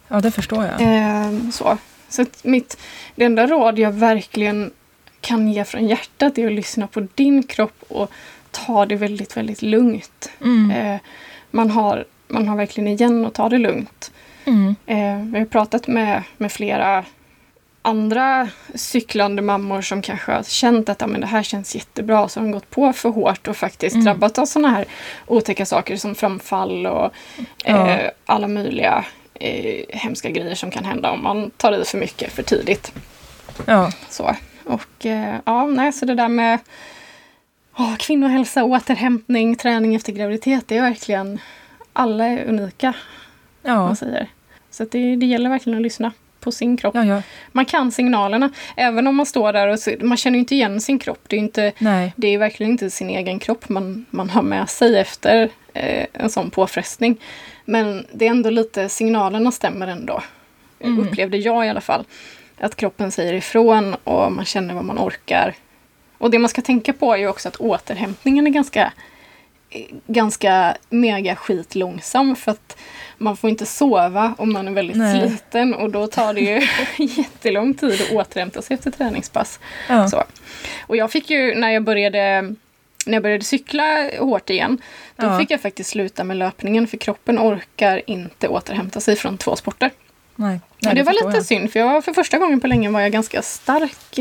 ja, 0.07 0.21
det 0.21 0.31
förstår 0.31 0.65
jag. 0.65 0.81
Eh, 0.81 1.49
så 1.51 1.77
så 2.11 2.25
mitt, 2.43 2.77
det 3.15 3.25
enda 3.25 3.47
råd 3.47 3.79
jag 3.79 3.91
verkligen 3.91 4.71
kan 5.21 5.47
ge 5.51 5.65
från 5.65 5.87
hjärtat 5.87 6.37
är 6.37 6.45
att 6.47 6.53
lyssna 6.53 6.87
på 6.87 7.07
din 7.15 7.43
kropp 7.43 7.83
och 7.87 8.11
ta 8.51 8.85
det 8.85 8.95
väldigt, 8.95 9.37
väldigt 9.37 9.61
lugnt. 9.61 10.29
Mm. 10.41 10.71
Eh, 10.71 10.99
man, 11.51 11.71
har, 11.71 12.05
man 12.27 12.47
har 12.47 12.55
verkligen 12.57 12.87
igen 12.87 13.25
att 13.25 13.33
ta 13.33 13.49
det 13.49 13.57
lugnt. 13.57 14.11
Mm. 14.45 14.75
Eh, 14.85 15.31
vi 15.33 15.39
har 15.39 15.45
pratat 15.45 15.87
med, 15.87 16.23
med 16.37 16.51
flera 16.51 17.05
andra 17.81 18.47
cyklande 18.75 19.41
mammor 19.41 19.81
som 19.81 20.01
kanske 20.01 20.31
har 20.31 20.43
känt 20.43 20.89
att 20.89 21.01
ja, 21.01 21.07
men 21.07 21.21
det 21.21 21.27
här 21.27 21.43
känns 21.43 21.75
jättebra. 21.75 22.27
Så 22.29 22.39
har 22.39 22.45
de 22.45 22.51
gått 22.51 22.69
på 22.69 22.93
för 22.93 23.09
hårt 23.09 23.47
och 23.47 23.57
faktiskt 23.57 23.93
Mm. 23.93 24.05
drabbats 24.05 24.39
av 24.39 24.45
sådana 24.45 24.69
här 24.69 24.85
otäcka 25.27 25.65
saker 25.65 25.97
som 25.97 26.15
framfall 26.15 26.87
och 26.87 27.11
Ja. 27.65 27.89
eh, 27.89 28.09
alla 28.25 28.47
möjliga 28.47 29.05
eh, 29.33 29.83
hemska 29.89 30.29
grejer 30.29 30.55
som 30.55 30.71
kan 30.71 30.85
hända 30.85 31.11
om 31.11 31.23
man 31.23 31.49
tar 31.49 31.81
i 31.81 31.85
för 31.85 31.97
mycket 31.97 32.31
för 32.31 32.43
tidigt. 32.43 32.91
Ja. 33.65 33.91
Så. 34.09 34.35
Och 34.63 35.05
eh, 35.05 35.35
ja, 35.45 35.65
nej, 35.65 35.93
så 35.93 36.05
det 36.05 36.15
där 36.15 36.27
med 36.27 36.59
oh, 37.77 37.95
kvinnohälsa, 37.97 38.63
återhämtning, 38.63 39.55
träning 39.55 39.95
efter 39.95 40.11
graviditet, 40.11 40.67
det 40.67 40.77
är 40.77 40.81
verkligen 40.81 41.39
alla 41.93 42.25
är 42.25 42.45
unika, 42.45 42.93
Ja. 43.63 43.75
man 43.75 43.95
säger. 43.95 44.27
Så 44.71 44.85
det, 44.91 45.15
det 45.15 45.25
gäller 45.25 45.49
verkligen 45.49 45.77
att 45.77 45.83
lyssna 45.83 46.11
på 46.39 46.51
sin 46.51 46.77
kropp. 46.77 46.95
Ja, 46.95 47.05
ja. 47.05 47.21
Man 47.51 47.65
kan 47.65 47.91
signalerna, 47.91 48.49
även 48.75 49.07
om 49.07 49.15
man 49.15 49.25
står 49.25 49.53
där 49.53 49.67
och 49.67 49.79
så, 49.79 49.93
man 50.01 50.17
känner 50.17 50.39
inte 50.39 50.55
igen 50.55 50.81
sin 50.81 50.99
kropp. 50.99 51.19
Det 51.27 51.35
är, 51.35 51.39
inte, 51.39 51.71
Nej. 51.77 52.13
det 52.15 52.27
är 52.27 52.37
verkligen 52.37 52.71
inte 52.71 52.89
sin 52.89 53.09
egen 53.09 53.39
kropp 53.39 53.69
man, 53.69 54.05
man 54.09 54.29
har 54.29 54.41
med 54.41 54.69
sig 54.69 54.99
efter 54.99 55.49
eh, 55.73 56.05
en 56.13 56.29
sån 56.29 56.49
påfrestning. 56.49 57.17
Men 57.65 58.05
det 58.13 58.25
är 58.25 58.29
ändå 58.29 58.49
lite, 58.49 58.89
signalerna 58.89 59.51
stämmer 59.51 59.87
ändå. 59.87 60.23
Mm. 60.79 60.99
Upplevde 60.99 61.37
jag 61.37 61.65
i 61.65 61.69
alla 61.69 61.81
fall. 61.81 62.05
Att 62.61 62.75
kroppen 62.75 63.11
säger 63.11 63.33
ifrån 63.33 63.95
och 64.03 64.31
man 64.31 64.45
känner 64.45 64.73
vad 64.73 64.85
man 64.85 64.99
orkar. 64.99 65.55
Och 66.17 66.31
det 66.31 66.39
man 66.39 66.49
ska 66.49 66.61
tänka 66.61 66.93
på 66.93 67.13
är 67.13 67.17
ju 67.17 67.27
också 67.27 67.47
att 67.49 67.55
återhämtningen 67.55 68.47
är 68.47 68.51
ganska 68.51 68.93
ganska 70.07 70.77
mega 70.89 71.35
skit 71.35 71.75
långsam 71.75 72.35
för 72.35 72.51
att 72.51 72.77
man 73.17 73.37
får 73.37 73.49
inte 73.49 73.65
sova 73.65 74.35
om 74.37 74.53
man 74.53 74.67
är 74.67 74.71
väldigt 74.71 74.97
Nej. 74.97 75.29
sliten 75.29 75.73
och 75.73 75.89
då 75.89 76.07
tar 76.07 76.33
det 76.33 76.41
ju 76.41 76.67
jättelång 77.05 77.73
tid 77.73 78.01
att 78.01 78.11
återhämta 78.11 78.61
sig 78.61 78.73
efter 78.73 78.91
träningspass. 78.91 79.59
Ja. 79.89 80.07
Så. 80.09 80.23
Och 80.87 80.97
jag 80.97 81.11
fick 81.11 81.29
ju 81.29 81.55
när 81.55 81.69
jag 81.69 81.83
började 81.83 82.41
när 83.05 83.13
jag 83.13 83.23
började 83.23 83.43
cykla 83.43 84.09
hårt 84.19 84.49
igen, 84.49 84.81
då 85.15 85.25
Ja. 85.27 85.39
fick 85.39 85.51
jag 85.51 85.61
faktiskt 85.61 85.89
sluta 85.89 86.23
med 86.23 86.37
löpningen 86.37 86.87
för 86.87 86.97
kroppen 86.97 87.39
orkar 87.39 88.01
inte 88.07 88.47
återhämta 88.47 88.99
sig 88.99 89.15
från 89.15 89.37
två 89.37 89.55
sporter. 89.55 89.91
Nej. 90.35 90.59
Nej, 90.79 90.95
det 90.95 91.03
var 91.03 91.13
lite 91.13 91.37
jag. 91.37 91.45
synd 91.45 91.71
för 91.71 91.79
jag, 91.79 92.05
för 92.05 92.13
första 92.13 92.37
gången 92.37 92.59
på 92.59 92.67
länge 92.67 92.89
var 92.89 93.01
jag 93.01 93.11
ganska 93.11 93.41
stark 93.41 94.17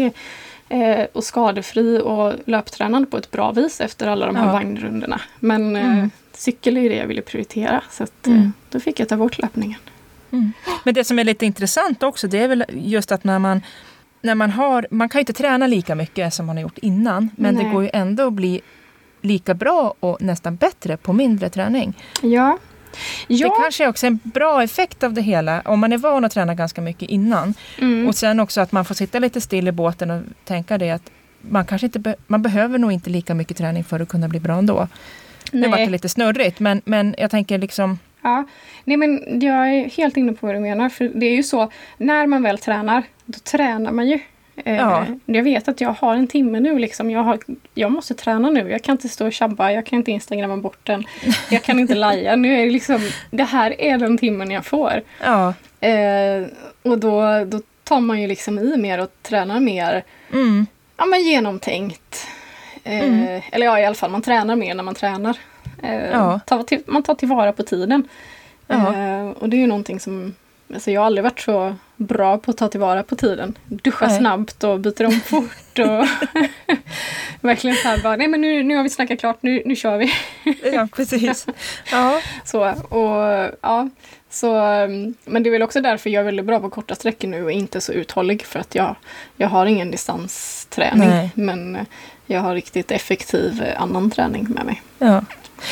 eh, 0.69 1.07
och 1.13 1.25
skadefri 1.25 2.01
och 2.05 2.33
löptränad 2.47 3.11
på 3.11 3.17
ett 3.17 3.31
bra 3.31 3.53
vis 3.53 3.81
efter 3.81 4.07
alla 4.09 4.27
de 4.27 4.37
här 4.37 4.47
Ja. 4.47 4.53
vagnrundorna. 4.53 5.21
Men 5.41 5.77
eh, 5.77 5.93
Mm. 5.93 6.11
cykel 6.33 6.77
är 6.77 6.89
det 6.91 6.97
jag 6.97 7.07
ville 7.07 7.23
prioritera 7.23 7.83
så 7.91 8.05
att, 8.05 8.27
eh, 8.27 8.33
Mm. 8.33 8.53
då 8.71 8.81
fick 8.81 9.01
jag 9.01 9.09
ta 9.09 9.17
bort 9.17 9.39
löpningen. 9.39 9.79
Mm. 10.33 10.53
Men 10.85 10.95
det 10.95 11.05
som 11.05 11.19
är 11.19 11.25
lite 11.25 11.47
intressant 11.47 12.03
också 12.03 12.27
det 12.29 12.39
är 12.39 12.49
väl 12.49 12.65
just 12.73 13.13
att 13.13 13.25
när 13.25 13.39
man 13.39 13.63
när 14.23 14.35
man 14.35 14.51
har, 14.51 14.87
man 14.91 15.09
kan 15.09 15.19
ju 15.19 15.21
inte 15.21 15.33
träna 15.33 15.67
lika 15.67 15.95
mycket 15.95 16.35
som 16.35 16.47
man 16.47 16.57
har 16.57 16.63
gjort 16.63 16.79
innan 16.79 17.31
men 17.37 17.55
Nej. 17.55 17.65
det 17.65 17.71
går 17.71 17.83
ju 17.83 17.91
ändå 17.93 18.27
att 18.27 18.33
bli 18.33 18.61
lika 19.23 19.55
bra 19.55 19.95
och 20.01 20.23
nästan 20.23 20.57
bättre 20.57 20.97
på 20.97 21.13
mindre 21.13 21.49
träning. 21.51 21.95
Ja. 22.23 22.59
Ja. 23.27 23.49
Det 23.49 23.55
kanske 23.63 23.85
är 23.85 23.89
också 23.89 24.07
en 24.07 24.21
bra 24.23 24.63
effekt 24.63 25.03
av 25.03 25.13
det 25.13 25.23
hela 25.23 25.61
om 25.65 25.81
man 25.81 25.93
är 25.93 25.99
van 25.99 26.25
att 26.25 26.33
träna 26.33 26.55
ganska 26.55 26.81
mycket 26.81 27.09
innan. 27.11 27.55
Mm. 27.81 28.09
Och 28.09 28.15
sen 28.15 28.41
också 28.41 28.61
att 28.61 28.73
man 28.73 28.85
får 28.85 28.95
sitta 28.95 29.19
lite 29.19 29.41
still 29.41 29.69
i 29.69 29.73
båten 29.73 30.11
och 30.11 30.23
tänka 30.45 30.79
det 30.79 30.91
att 30.91 31.11
man 31.41 31.65
kanske 31.67 31.87
inte 31.87 31.99
be- 31.99 32.17
man 32.27 32.43
behöver 32.43 32.79
nog 32.79 32.93
inte 32.93 33.11
lika 33.11 33.35
mycket 33.35 33.57
träning 33.57 33.85
för 33.85 34.01
att 34.01 34.09
kunna 34.09 34.29
bli 34.29 34.41
bra 34.41 34.59
ändå. 34.59 34.89
Nu 35.53 35.61
Nej. 35.61 35.71
var 35.71 35.79
det 35.79 35.87
lite 35.91 36.09
snurrigt 36.09 36.61
men, 36.61 36.83
men 36.85 37.15
jag 37.19 37.31
tänker 37.31 37.59
liksom 37.59 37.99
Ja, 38.23 38.45
nej 38.85 38.97
men 38.97 39.41
jag 39.41 39.69
är 39.75 39.91
helt 39.91 40.17
inne 40.17 40.33
på 40.33 40.47
vad 40.47 40.57
du 40.57 40.61
menar. 40.61 40.89
För 40.89 41.11
det 41.15 41.27
är 41.27 41.35
ju 41.35 41.43
så, 41.43 41.71
när 41.99 42.27
man 42.27 42.43
väl 42.43 42.59
tränar, 42.59 43.03
då 43.25 43.39
tränar 43.39 43.93
man 43.93 44.09
ju. 44.09 44.19
Eh, 44.65 44.77
Ja. 44.77 45.07
Jag 45.27 45.43
vet 45.43 45.69
att 45.69 45.81
jag 45.81 45.91
har 45.93 46.15
en 46.15 46.27
timme 46.27 46.61
nu. 46.61 46.79
Liksom. 46.79 47.11
Jag, 47.11 47.23
har, 47.23 47.39
jag 47.75 47.93
måste 47.93 48.15
träna 48.15 48.51
nu. 48.51 48.71
Jag 48.71 48.83
kan 48.83 48.93
inte 48.93 49.09
stå 49.09 49.27
och 49.27 49.33
tjabba. 49.33 49.73
Jag 49.73 49.87
kan 49.87 49.97
inte 49.99 50.11
instagramma 50.11 50.57
bort 50.57 50.79
den. 50.87 51.05
Jag 51.51 51.63
kan 51.63 51.79
inte 51.79 51.95
laja. 51.95 52.37
Nu 52.37 52.61
är 52.61 52.65
det 52.65 52.71
liksom, 52.71 53.01
det 53.31 53.45
här 53.45 53.81
är 53.81 53.99
den 53.99 54.19
timmen 54.19 54.51
jag 54.51 54.67
får. 54.67 55.03
ja, 55.25 55.55
Eh, 55.83 56.47
och 56.83 56.99
då, 56.99 57.45
då 57.45 57.61
tar 57.85 58.01
man 58.01 58.21
ju 58.21 58.27
liksom 58.27 58.59
i 58.59 58.77
mer 58.77 59.01
och 59.01 59.11
tränar 59.23 59.61
mer 59.61 60.05
mm, 60.33 60.67
ja, 60.97 61.07
men 61.07 61.23
genomtänkt. 61.23 62.27
Eh, 62.85 63.01
Mm. 63.05 63.41
Eller 63.53 63.67
ja, 63.67 63.81
i 63.81 63.85
alla 63.85 63.95
fall 63.95 64.11
man 64.11 64.23
tränar 64.23 64.57
mer 64.57 64.75
när 64.75 64.83
man 64.83 64.95
tränar. 64.95 65.37
Eh, 65.83 66.11
Ja. 66.11 66.41
tar 66.47 66.63
till, 66.63 66.83
man 66.87 67.03
tar 67.03 67.15
tillvara 67.15 67.53
på 67.53 67.63
tiden. 67.63 68.09
Eh, 68.69 69.29
och 69.39 69.49
det 69.49 69.57
är 69.57 69.61
ju 69.61 69.67
någonting 69.67 70.01
som 70.01 70.35
Alltså 70.75 70.91
jag 70.91 71.01
har 71.01 71.07
aldrig 71.07 71.25
varit 71.25 71.41
så 71.41 71.75
bra 72.01 72.39
på 72.39 72.51
att 72.51 72.57
ta 72.57 72.69
tillvara 72.69 73.03
på 73.03 73.17
tiden. 73.17 73.59
Duscha 73.69 74.07
Nej. 74.07 74.19
snabbt 74.19 74.65
och 74.65 74.81
byta 74.81 75.07
om 75.07 75.13
fort. 75.21 75.79
Och 75.79 76.07
verkligen 77.41 77.77
så 77.77 77.89
här 77.89 77.99
bara, 78.03 78.17
nej 78.17 78.29
men 78.29 78.41
nu, 78.41 78.63
nu 78.63 78.77
har 78.77 78.83
vi 78.83 78.91
snackat 78.91 79.21
klart, 79.21 79.39
nu, 79.43 79.63
nu 79.67 79.77
kör 79.77 79.97
vi. 79.99 80.13
ja 80.73 80.89
precis. 80.97 81.47
Ja, 81.93 82.21
Så, 82.45 82.61
och, 82.71 83.51
ja, 83.63 83.89
så, 84.31 84.53
men 85.25 85.43
det 85.43 85.49
är 85.49 85.51
väl 85.51 85.63
också 85.63 85.81
därför 85.81 86.11
jag 86.11 86.21
är 86.21 86.25
väldigt 86.25 86.47
bra 86.47 86.61
på 86.61 86.71
korta 86.71 86.95
sträckor 86.95 87.29
nu 87.29 87.45
och 87.45 87.53
inte 87.53 87.81
så 87.81 87.93
uthållig 87.93 88.43
för 88.43 88.59
att 88.61 88.75
jag, 88.75 88.97
jag 89.37 89.49
har 89.49 89.67
ingen 89.67 89.91
distansträning. 89.91 91.09
Nej. 91.09 91.31
Men 91.35 91.77
eh, 91.77 91.83
jag 92.27 92.41
har 92.41 92.55
riktigt 92.55 92.91
effektiv 92.91 93.63
eh, 93.63 93.83
annan 93.83 94.11
träning 94.11 94.47
med 94.51 94.65
mig. 94.67 94.83
ja. 94.99 95.25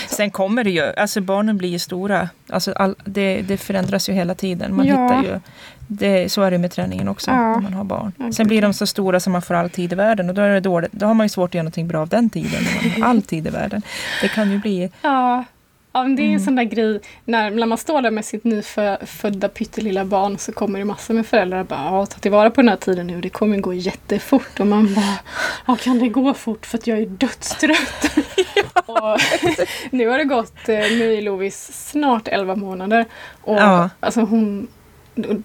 Sen 0.08 0.30
kommer 0.30 0.64
det 0.64 0.70
ju, 0.70 0.82
alltså 0.82 1.20
barnen 1.20 1.58
blir 1.58 1.68
ju 1.68 1.78
stora. 1.78 2.28
Alltså 2.48 2.72
all, 2.72 2.94
det, 3.04 3.42
det 3.42 3.56
förändras 3.56 4.08
ju 4.08 4.12
hela 4.12 4.34
tiden. 4.34 4.76
Man 4.76 4.86
Ja. 4.86 5.02
hittar 5.02 5.22
ju, 5.22 5.40
det, 5.88 6.28
så 6.32 6.42
är 6.42 6.50
det 6.50 6.58
med 6.58 6.70
träningen 6.70 7.08
också 7.08 7.30
Ja. 7.30 7.36
när 7.36 7.60
man 7.60 7.72
har 7.74 7.84
barn. 7.84 8.12
Ja, 8.18 8.32
Sen 8.32 8.46
blir 8.46 8.62
de 8.62 8.72
så 8.74 8.86
stora 8.86 9.20
som 9.20 9.32
man 9.32 9.42
får 9.42 9.54
all 9.54 9.70
tid 9.70 9.92
i 9.92 9.96
världen 9.96 10.28
och 10.28 10.34
då 10.34 10.42
är 10.42 10.48
det 10.50 10.60
dåligt. 10.60 10.92
Då 10.92 11.06
har 11.06 11.14
man 11.14 11.24
ju 11.24 11.28
svårt 11.28 11.50
att 11.50 11.54
göra 11.54 11.62
någonting 11.62 11.88
bra 11.88 12.00
av 12.00 12.08
den 12.08 12.30
tiden. 12.30 12.50
När 12.64 12.90
man 12.90 13.02
har 13.02 13.08
all 13.10 13.22
tid 13.22 13.46
i 13.46 13.50
världen. 13.50 13.82
Det 14.22 14.28
kan 14.28 14.50
ju 14.50 14.58
bli, 14.58 14.90
Ja, 15.02 15.44
ja 15.92 16.02
men 16.02 16.16
det 16.16 16.22
är 16.22 16.24
en 16.24 16.30
Mm. 16.30 16.44
sån 16.44 16.56
där 16.56 16.64
grej 16.64 17.00
när, 17.24 17.50
när 17.50 17.66
man 17.66 17.78
står 17.78 18.02
där 18.02 18.10
med 18.10 18.24
sitt 18.24 18.44
nyfödda 18.44 19.48
pyttelilla 19.48 20.04
barn 20.04 20.38
så 20.38 20.52
kommer 20.52 20.78
det 20.78 20.84
massor 20.84 21.14
med 21.14 21.26
föräldrar 21.26 21.60
och 21.60 21.66
bara 21.66 21.84
ja, 21.84 22.06
ta 22.06 22.18
tillvara 22.18 22.50
på 22.50 22.60
den 22.60 22.68
här 22.68 22.76
tiden 22.76 23.06
nu, 23.06 23.20
det 23.20 23.28
kommer 23.28 23.58
gå 23.58 23.74
jättefort 23.74 24.60
och 24.60 24.66
man 24.66 24.94
bara 24.94 25.18
ja, 25.66 25.76
kan 25.76 25.98
det 25.98 26.08
gå 26.08 26.34
fort 26.34 26.66
för 26.66 26.78
att 26.78 26.86
jag 26.86 26.98
är 26.98 27.06
dödstrött? 27.06 28.16
och 28.86 29.18
nu 29.90 30.08
har 30.08 30.18
det 30.18 30.24
gått, 30.24 30.68
eh, 30.68 30.74
nu 30.78 31.14
är 31.14 31.22
Lovis 31.22 31.88
snart 31.90 32.28
11 32.28 32.54
månader 32.56 33.04
och 33.40 33.56
Ja. 33.56 33.90
alltså 34.00 34.20
hon 34.20 34.68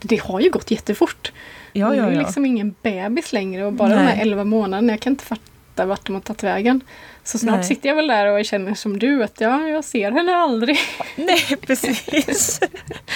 det 0.01 0.21
har 0.21 0.39
ju 0.39 0.49
gått 0.49 0.71
jättefort. 0.71 1.31
ja 1.73 1.95
ja 1.95 2.03
är 2.03 2.09
ju 2.09 2.15
ja. 2.15 2.21
liksom 2.21 2.45
ingen 2.45 2.75
bebis 2.81 3.33
längre 3.33 3.65
och 3.65 3.73
bara 3.73 3.89
de 3.89 3.95
Nej. 3.95 4.05
här 4.15 4.21
11 4.21 4.43
månaderna, 4.43 4.93
jag 4.93 4.99
kan 4.99 5.13
inte 5.13 5.23
fatta 5.23 5.85
vart 5.85 6.05
de 6.07 6.13
har 6.13 6.21
tagit 6.21 6.43
vägen. 6.43 6.81
Så 7.23 7.37
snart 7.37 7.55
Nej. 7.55 7.63
sitter 7.63 7.89
jag 7.89 7.95
väl 7.95 8.07
där 8.07 8.27
och 8.39 8.45
känner 8.45 8.73
som 8.73 8.99
du 8.99 9.23
att 9.23 9.41
ja, 9.41 9.67
jag 9.67 9.83
ser 9.83 10.11
henne 10.11 10.35
aldrig. 10.35 10.77
Nej 11.15 11.57
precis. 11.61 12.59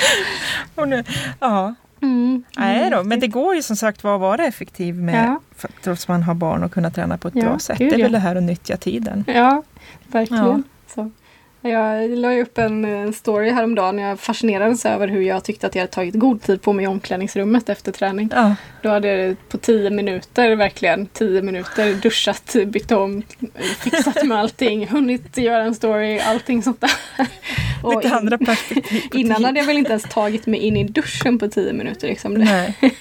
och 0.75 0.87
nu, 0.87 1.03
ja. 1.39 1.75
Mm. 2.01 2.43
Nej 2.57 2.89
då, 2.89 3.03
men 3.03 3.19
det 3.19 3.27
går 3.27 3.55
ju 3.55 3.61
som 3.61 3.75
sagt 3.75 4.03
var 4.03 4.15
att 4.15 4.21
vara 4.21 4.45
effektiv 4.45 4.95
med, 4.95 5.25
Ja. 5.25 5.39
för, 5.55 5.69
trots 5.83 6.07
man 6.07 6.23
har 6.23 6.33
barn 6.33 6.63
och 6.63 6.71
kunna 6.71 6.91
träna 6.91 7.17
på 7.17 7.27
ett 7.27 7.35
Ja, 7.35 7.41
bra 7.41 7.59
sätt. 7.59 7.77
gud, 7.77 7.89
det 7.89 7.95
är 7.95 7.99
ja. 7.99 8.03
väl 8.05 8.11
det 8.11 8.19
här 8.19 8.35
att 8.35 8.43
nyttja 8.43 8.77
tiden. 8.77 9.23
Ja, 9.27 9.63
verkligen. 10.07 10.63
Så. 10.95 11.11
Jag 11.67 12.09
la 12.09 12.33
ju 12.33 12.41
upp 12.41 12.57
en, 12.57 13.13
story 13.13 13.49
häromdagen. 13.49 13.97
Jag 13.97 14.19
fascinerades 14.19 14.85
över 14.85 15.07
hur 15.07 15.21
jag 15.21 15.43
tyckte 15.43 15.67
att 15.67 15.75
jag 15.75 15.81
hade 15.81 15.93
tagit 15.93 16.15
god 16.15 16.41
tid 16.41 16.61
på 16.61 16.73
mig 16.73 16.85
i 16.85 16.87
omklädningsrummet 16.87 17.69
efter 17.69 17.91
träning. 17.91 18.29
Ja, 18.35 18.55
Då 18.81 18.89
hade 18.89 19.07
jag 19.07 19.35
på 19.49 19.57
tio 19.57 19.89
minuter, 19.89 20.55
verkligen 20.55 21.05
tio 21.05 21.41
minuter, 21.41 21.93
duschat, 21.93 22.55
bytt 22.67 22.91
om, 22.91 23.23
fixat 23.79 24.23
med 24.23 24.37
allting, 24.37 24.87
hunnit 24.87 25.37
göra 25.37 25.63
en 25.63 25.75
story, 25.75 26.19
allting 26.19 26.63
sånt 26.63 26.81
där. 26.81 26.91
Och 27.83 28.03
lite 28.03 28.15
andra 28.15 28.37
perspektiv. 28.37 29.03
Innan 29.13 29.45
hade 29.45 29.59
jag 29.59 29.65
väl 29.65 29.77
inte 29.77 29.89
ens 29.91 30.03
tagit 30.03 30.45
mig 30.45 30.59
in 30.59 30.77
i 30.77 30.83
duschen 30.83 31.39
på 31.39 31.47
tio 31.47 31.73
minuter. 31.73 32.07
Liksom. 32.07 32.33
Nej. 32.33 32.77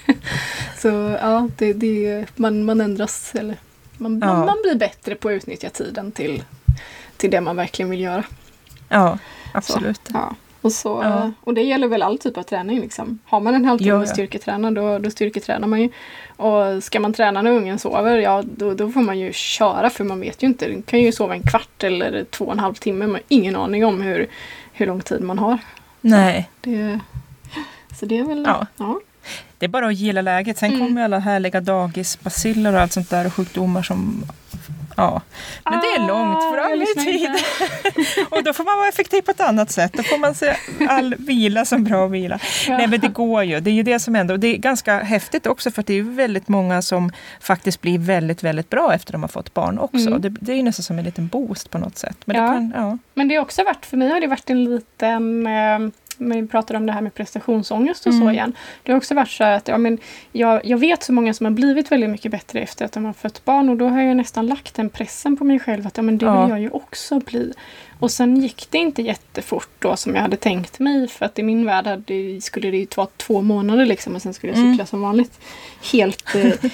Så 0.77 1.17
ja, 1.21 1.49
det, 1.57 1.73
det, 1.73 2.25
man, 2.35 2.65
man 2.65 2.81
ändras, 2.81 3.35
eller 3.35 3.55
man, 3.97 4.19
Ja. 4.19 4.27
man, 4.27 4.45
man 4.45 4.57
blir 4.63 4.75
bättre 4.75 5.15
på 5.15 5.29
att 5.29 5.33
utnyttja 5.33 5.69
tiden 5.69 6.11
till, 6.11 6.43
till 7.17 7.31
det 7.31 7.41
man 7.41 7.55
verkligen 7.55 7.89
vill 7.89 8.01
göra. 8.01 8.23
Ja, 8.89 9.17
absolut. 9.51 10.01
Ja. 10.13 10.35
Och, 10.61 10.71
så, 10.71 11.01
Ja. 11.03 11.31
och 11.43 11.53
det 11.53 11.61
gäller 11.61 11.87
väl 11.87 12.01
all 12.01 12.17
typ 12.17 12.37
av 12.37 12.43
träning. 12.43 12.79
Liksom. 12.81 13.19
Har 13.25 13.39
man 13.39 13.55
en 13.55 13.65
halvtimme 13.65 13.89
Ja, 13.91 13.99
ja. 13.99 14.05
styrketräna 14.05 14.71
då, 14.71 14.99
då 14.99 15.09
styrketränar 15.09 15.67
man 15.67 15.81
ju. 15.81 15.89
Och 16.37 16.83
ska 16.83 16.99
man 16.99 17.13
träna 17.13 17.41
när 17.41 17.51
ungen 17.51 17.79
sover, 17.79 18.17
ja 18.17 18.43
då, 18.45 18.73
då 18.73 18.91
får 18.91 19.01
man 19.01 19.19
ju 19.19 19.33
köra 19.33 19.89
för 19.89 20.03
man 20.03 20.19
vet 20.19 20.43
ju 20.43 20.47
inte. 20.47 20.67
Den 20.67 20.81
kan 20.81 20.99
ju 20.99 21.11
sova 21.11 21.33
en 21.33 21.41
kvart 21.43 21.83
eller 21.83 22.23
två 22.23 22.45
och 22.45 22.51
en 22.53 22.59
halv 22.59 22.73
timme. 22.73 23.05
Man 23.07 23.15
har 23.15 23.21
ingen 23.27 23.55
aning 23.55 23.85
om 23.85 24.01
hur, 24.01 24.27
hur 24.73 24.85
lång 24.85 25.01
tid 25.01 25.21
man 25.21 25.39
har. 25.39 25.57
Nej, 26.01 26.49
Det, 26.61 26.99
så 27.99 28.05
det 28.05 28.17
är 28.17 28.23
väl... 28.23 28.43
Ja. 28.47 28.65
ja. 28.77 28.99
det 29.57 29.65
är 29.65 29.69
bara 29.69 29.87
att 29.87 29.95
gilla 29.95 30.21
läget. 30.21 30.57
Sen 30.57 30.73
Mm. 30.73 30.87
kommer 30.87 31.03
alla 31.03 31.19
härliga 31.19 31.61
dagisbaciller 31.61 32.73
och 32.73 32.79
allt 32.81 32.93
sånt 32.93 33.09
där 33.09 33.25
och 33.27 33.33
sjukdomar 33.33 33.81
som 33.83 34.23
Ja, 34.99 35.21
men 35.63 35.79
det 35.79 35.87
är 35.87 36.07
långt 36.07 36.37
Ah, 36.37 36.53
fram 36.53 36.69
jag 36.79 36.81
i 36.89 36.93
tiden. 36.95 37.35
Och 38.29 38.43
då 38.43 38.53
får 38.53 38.63
man 38.63 38.77
vara 38.77 38.87
effektiv 38.87 39.21
på 39.21 39.31
ett 39.31 39.41
annat 39.41 39.71
sätt. 39.71 39.93
Då 39.93 40.03
får 40.03 40.17
man 40.17 40.35
se 40.35 40.55
all 40.89 41.15
vila 41.15 41.65
som 41.65 41.83
bra 41.83 42.07
vila. 42.07 42.39
Ja. 42.67 42.77
Nej 42.77 42.87
men 42.87 42.99
det 42.99 43.07
går 43.07 43.43
ju. 43.43 43.59
Det 43.59 43.69
är 43.69 43.73
ju 43.73 43.83
det 43.83 43.99
som 43.99 44.15
händer. 44.15 44.33
Och 44.33 44.39
det 44.39 44.47
är 44.47 44.57
ganska 44.57 44.99
häftigt 44.99 45.47
också 45.47 45.71
för 45.71 45.83
det 45.87 45.93
är 45.93 46.01
väldigt 46.03 46.47
många 46.47 46.81
som 46.81 47.11
faktiskt 47.41 47.81
blir 47.81 47.99
väldigt, 47.99 48.43
väldigt 48.43 48.69
bra 48.69 48.93
efter 48.93 49.11
de 49.11 49.21
har 49.23 49.27
fått 49.29 49.53
barn 49.53 49.79
också. 49.79 50.07
Mm. 50.07 50.21
Det, 50.21 50.29
det 50.29 50.51
är 50.51 50.55
ju 50.55 50.63
nästan 50.63 50.83
som 50.83 50.99
en 50.99 51.05
liten 51.05 51.27
boost 51.27 51.69
på 51.71 51.77
något 51.77 51.97
sätt. 51.97 52.17
Men 52.25 52.35
Ja. 52.35 52.41
det 52.43 52.47
kan, 52.49 52.73
ja. 52.75 52.97
Men 53.13 53.27
det 53.27 53.35
har 53.35 53.41
också 53.41 53.63
varit, 53.63 53.85
för 53.85 53.97
mig 53.97 54.09
har 54.09 54.19
det 54.21 54.27
varit 54.27 54.49
en 54.49 54.65
liten 54.65 55.47
eh, 55.47 55.79
vi 56.17 56.47
pratar 56.47 56.75
om 56.75 56.85
det 56.85 56.91
här 56.93 57.01
med 57.01 57.13
prestationsångest 57.13 58.07
och 58.07 58.13
så 58.13 58.21
Mm. 58.21 58.33
igen. 58.33 58.53
Det 58.83 58.91
har 58.91 58.97
också 58.97 59.15
varit 59.15 59.29
så 59.29 59.43
att 59.43 59.67
ja, 59.67 59.77
men 59.77 59.97
jag, 60.31 60.65
jag 60.65 60.77
vet 60.77 61.03
så 61.03 61.13
många 61.13 61.33
som 61.33 61.45
har 61.45 61.51
blivit 61.51 61.91
väldigt 61.91 62.09
mycket 62.09 62.31
bättre 62.31 62.59
efter 62.59 62.85
att 62.85 62.91
de 62.91 63.05
har 63.05 63.13
fött 63.13 63.45
barn 63.45 63.69
och 63.69 63.77
då 63.77 63.87
har 63.87 64.01
jag 64.01 64.17
nästan 64.17 64.47
lagt 64.47 64.75
den 64.75 64.89
pressen 64.89 65.37
på 65.37 65.43
mig 65.43 65.59
själv 65.59 65.87
att 65.87 65.97
ja, 65.97 66.03
men 66.03 66.17
det 66.17 66.25
Ja. 66.25 66.41
vill 66.41 66.49
jag 66.49 66.59
ju 66.61 66.69
också 66.69 67.19
bli. 67.19 67.53
Och 67.99 68.11
sen 68.11 68.41
gick 68.41 68.67
det 68.71 68.77
inte 68.77 69.01
jättefort 69.01 69.69
då 69.79 69.95
som 69.95 70.15
jag 70.15 70.21
hade 70.21 70.37
tänkt 70.37 70.79
mig 70.79 71.07
för 71.07 71.25
att 71.25 71.39
i 71.39 71.43
min 71.43 71.65
värld 71.65 71.87
hade, 71.87 72.41
skulle 72.41 72.71
det 72.71 72.77
ju 72.77 72.87
vara 72.95 73.07
två 73.17 73.41
månader 73.41 73.85
liksom 73.85 74.15
och 74.15 74.21
sen 74.21 74.33
skulle 74.33 74.53
jag 74.53 74.59
Mm. 74.59 74.73
cykla 74.73 74.85
som 74.85 75.01
vanligt. 75.01 75.39
Helt, 75.91 76.35
eh, 76.35 76.71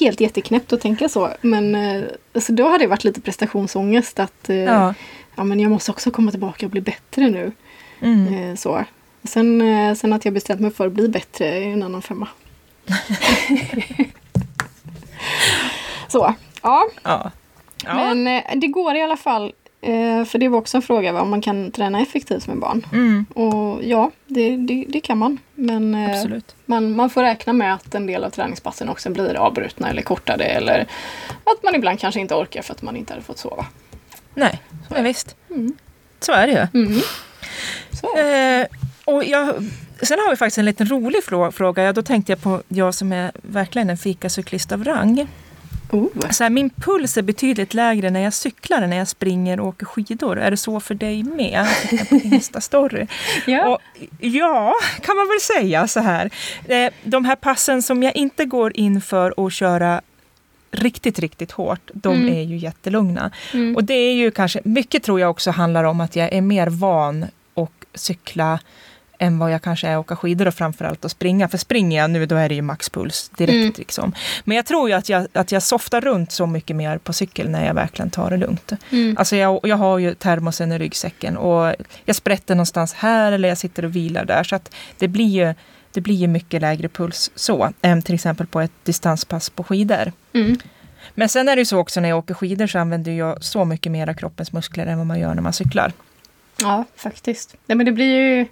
helt 0.00 0.20
jätteknäppt 0.20 0.72
att 0.72 0.80
tänka 0.80 1.08
så. 1.08 1.30
Men 1.40 1.76
alltså 2.34 2.52
då 2.52 2.68
hade 2.68 2.84
det 2.84 2.88
varit 2.88 3.04
lite 3.04 3.20
prestationsångest 3.20 4.18
att 4.20 4.48
eh, 4.50 4.56
Ja. 4.56 4.94
ja, 5.36 5.44
men 5.44 5.60
jag 5.60 5.70
måste 5.70 5.90
också 5.90 6.10
komma 6.10 6.30
tillbaka 6.30 6.66
och 6.66 6.72
bli 6.72 6.80
bättre 6.80 7.30
nu. 7.30 7.52
Mm. 8.00 8.34
Eh, 8.34 8.56
så. 8.56 8.84
Sen, 9.24 9.60
eh, 9.60 9.94
sen 9.94 10.12
att 10.12 10.24
jag 10.24 10.34
bestämt 10.34 10.60
mig 10.60 10.70
för 10.70 10.86
att 10.86 10.92
bli 10.92 11.08
bättre 11.08 11.46
är 11.46 11.62
en 11.62 11.82
annan 11.82 12.02
femma. 12.02 12.28
så, 16.08 16.34
ja. 16.62 16.88
Ja. 17.02 17.30
Ja. 17.84 17.94
Men 17.94 18.26
eh, 18.26 18.42
det 18.56 18.66
går 18.66 18.94
i 18.94 19.02
alla 19.02 19.16
fall. 19.16 19.52
För 20.26 20.38
det 20.38 20.48
var 20.48 20.58
också 20.58 20.76
en 20.76 20.82
fråga 20.82 21.12
va, 21.12 21.20
om 21.20 21.30
man 21.30 21.40
kan 21.40 21.70
träna 21.70 22.00
effektivt 22.00 22.46
med 22.46 22.58
barn. 22.58 22.86
Mm, 22.92 23.26
Och 23.34 23.84
ja, 23.84 24.10
det, 24.26 24.56
det, 24.56 24.84
det 24.88 25.00
kan 25.00 25.18
man. 25.18 25.38
Men 25.54 25.94
absolut. 25.94 26.54
man, 26.64 26.96
man 26.96 27.10
får 27.10 27.22
räkna 27.22 27.52
med 27.52 27.74
att 27.74 27.94
en 27.94 28.06
del 28.06 28.24
av 28.24 28.30
träningspassen 28.30 28.88
också 28.88 29.10
blir 29.10 29.34
avbrutna 29.34 29.90
eller 29.90 30.02
kortade. 30.02 30.44
Eller 30.44 30.80
att 31.44 31.62
man 31.62 31.74
ibland 31.74 32.00
kanske 32.00 32.20
inte 32.20 32.34
orkar 32.34 32.62
för 32.62 32.74
att 32.74 32.82
man 32.82 32.96
inte 32.96 33.12
hade 33.12 33.24
fått 33.24 33.38
sova. 33.38 33.66
Nej, 34.34 34.60
men 34.88 35.04
visst. 35.04 35.36
Mm. 35.50 35.72
Så 36.20 36.32
är 36.32 36.46
det 36.46 36.52
ju. 36.52 36.82
Mm. 36.82 37.00
Eh, 38.02 38.66
och 39.04 39.24
jag, 39.24 39.54
sen 40.02 40.18
har 40.18 40.30
vi 40.30 40.36
faktiskt 40.36 40.58
en 40.58 40.64
liten 40.64 40.86
rolig 40.88 41.20
frå- 41.22 41.50
fråga. 41.50 41.82
Ja, 41.82 41.92
då 41.92 42.02
tänkte 42.02 42.32
jag 42.32 42.42
på 42.42 42.62
jag 42.68 42.94
som 42.94 43.12
är 43.12 43.32
verkligen 43.42 43.90
en 43.90 43.96
fikacyklist 43.98 44.72
av 44.72 44.84
rang. 44.84 45.26
Oh. 45.90 46.06
Så 46.30 46.42
här, 46.42 46.50
min 46.50 46.70
puls 46.70 47.16
är 47.16 47.22
betydligt 47.22 47.74
lägre 47.74 48.10
när 48.10 48.20
jag 48.20 48.32
cyklar 48.34 48.82
än 48.82 48.90
när 48.90 48.96
jag 48.96 49.08
springer 49.08 49.60
och 49.60 49.66
åker 49.66 49.86
skidor. 49.86 50.38
Är 50.38 50.50
det 50.50 50.56
så 50.56 50.80
för 50.80 50.94
dig 50.94 51.22
med? 51.22 51.66
På 52.08 52.14
Insta-story. 52.14 53.06
Ja. 53.46 53.68
Och, 53.68 53.78
ja, 54.20 54.74
kan 55.02 55.16
man 55.16 55.28
väl 55.28 55.40
säga 55.40 55.88
så 55.88 56.00
här. 56.00 56.30
Eh, 56.68 56.92
De 57.04 57.24
här 57.24 57.36
passen 57.36 57.82
som 57.82 58.02
jag 58.02 58.16
inte 58.16 58.44
går 58.44 58.76
in 58.76 59.00
för 59.00 59.46
att 59.46 59.52
köra 59.52 60.00
riktigt, 60.70 61.18
riktigt 61.18 61.52
hårt, 61.52 61.90
de 61.94 62.14
Mm. 62.14 62.34
är 62.34 62.42
ju 62.42 62.56
jättelugna. 62.56 63.30
Mm. 63.54 63.76
Och 63.76 63.84
det 63.84 63.94
är 63.94 64.14
ju 64.14 64.30
kanske, 64.30 64.60
mycket 64.64 65.02
tror 65.02 65.20
jag 65.20 65.30
också 65.30 65.50
handlar 65.50 65.84
om 65.84 66.00
att 66.00 66.16
jag 66.16 66.32
är 66.32 66.40
mer 66.40 66.66
van 66.66 67.26
att 67.54 67.70
cykla 67.94 68.58
än 69.18 69.38
vad 69.38 69.52
jag 69.52 69.62
kanske 69.62 69.88
är 69.88 69.94
att 69.96 70.00
åka 70.00 70.16
skidor 70.16 70.48
och 70.48 70.54
framförallt 70.54 71.04
att 71.04 71.10
springa. 71.10 71.48
För 71.48 71.58
springer 71.58 71.98
jag 71.98 72.10
nu 72.10 72.26
då 72.26 72.36
är 72.36 72.48
det 72.48 72.54
ju 72.54 72.62
maxpuls 72.62 73.30
direkt. 73.36 73.54
Mm. 73.54 73.72
Liksom. 73.76 74.12
Men 74.44 74.56
jag 74.56 74.66
tror 74.66 74.88
ju 74.88 74.94
att 74.94 75.08
jag, 75.08 75.26
att 75.32 75.52
jag 75.52 75.62
softar 75.62 76.00
runt 76.00 76.32
så 76.32 76.46
mycket 76.46 76.76
mer 76.76 76.98
på 76.98 77.12
cykel 77.12 77.48
när 77.50 77.66
jag 77.66 77.74
verkligen 77.74 78.10
tar 78.10 78.30
det 78.30 78.36
lugnt. 78.36 78.72
Mm. 78.90 79.16
Alltså 79.18 79.36
jag, 79.36 79.60
jag 79.62 79.76
har 79.76 79.98
ju 79.98 80.14
termosen 80.14 80.72
i 80.72 80.78
ryggsäcken 80.78 81.36
och 81.36 81.74
jag 82.04 82.16
sprätter 82.16 82.54
någonstans 82.54 82.94
här 82.94 83.32
eller 83.32 83.48
jag 83.48 83.58
sitter 83.58 83.84
och 83.84 83.96
vilar 83.96 84.24
där. 84.24 84.44
Så 84.44 84.56
att 84.56 84.74
det 84.98 85.08
blir 85.08 85.28
ju 85.46 85.54
det 85.96 86.00
blir 86.00 86.14
ju 86.14 86.26
mycket 86.26 86.62
lägre 86.62 86.88
puls 86.88 87.30
så, 87.34 87.72
än 87.82 88.02
till 88.02 88.14
exempel 88.14 88.46
på 88.46 88.60
ett 88.60 88.72
distanspass 88.84 89.50
på 89.50 89.64
skidor. 89.64 90.12
Mm. 90.32 90.58
Men 91.14 91.28
sen 91.28 91.48
är 91.48 91.56
det 91.56 91.60
ju 91.60 91.64
så 91.64 91.78
också 91.78 92.00
när 92.00 92.08
jag 92.08 92.18
åker 92.18 92.34
skidor 92.34 92.66
så 92.66 92.78
använder 92.78 93.12
jag 93.12 93.44
så 93.44 93.64
mycket 93.64 93.92
mer 93.92 94.08
av 94.08 94.14
kroppens 94.14 94.52
muskler 94.52 94.86
än 94.86 94.98
vad 94.98 95.06
man 95.06 95.20
gör 95.20 95.34
när 95.34 95.42
man 95.42 95.52
cyklar. 95.52 95.92
Ja, 96.60 96.84
faktiskt. 96.96 97.56
Nej, 97.66 97.76
men 97.76 97.86
det 97.86 97.92
blir 97.92 98.20
ju 98.20 98.46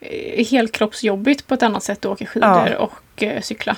eh, 0.00 0.46
helkroppsjobbigt 0.46 1.46
på 1.46 1.54
ett 1.54 1.62
annat 1.62 1.82
sätt 1.82 1.98
att 1.98 2.04
åka 2.04 2.26
skidor 2.26 2.68
Ja. 2.68 2.76
och 2.78 3.22
eh, 3.22 3.40
cykla. 3.42 3.76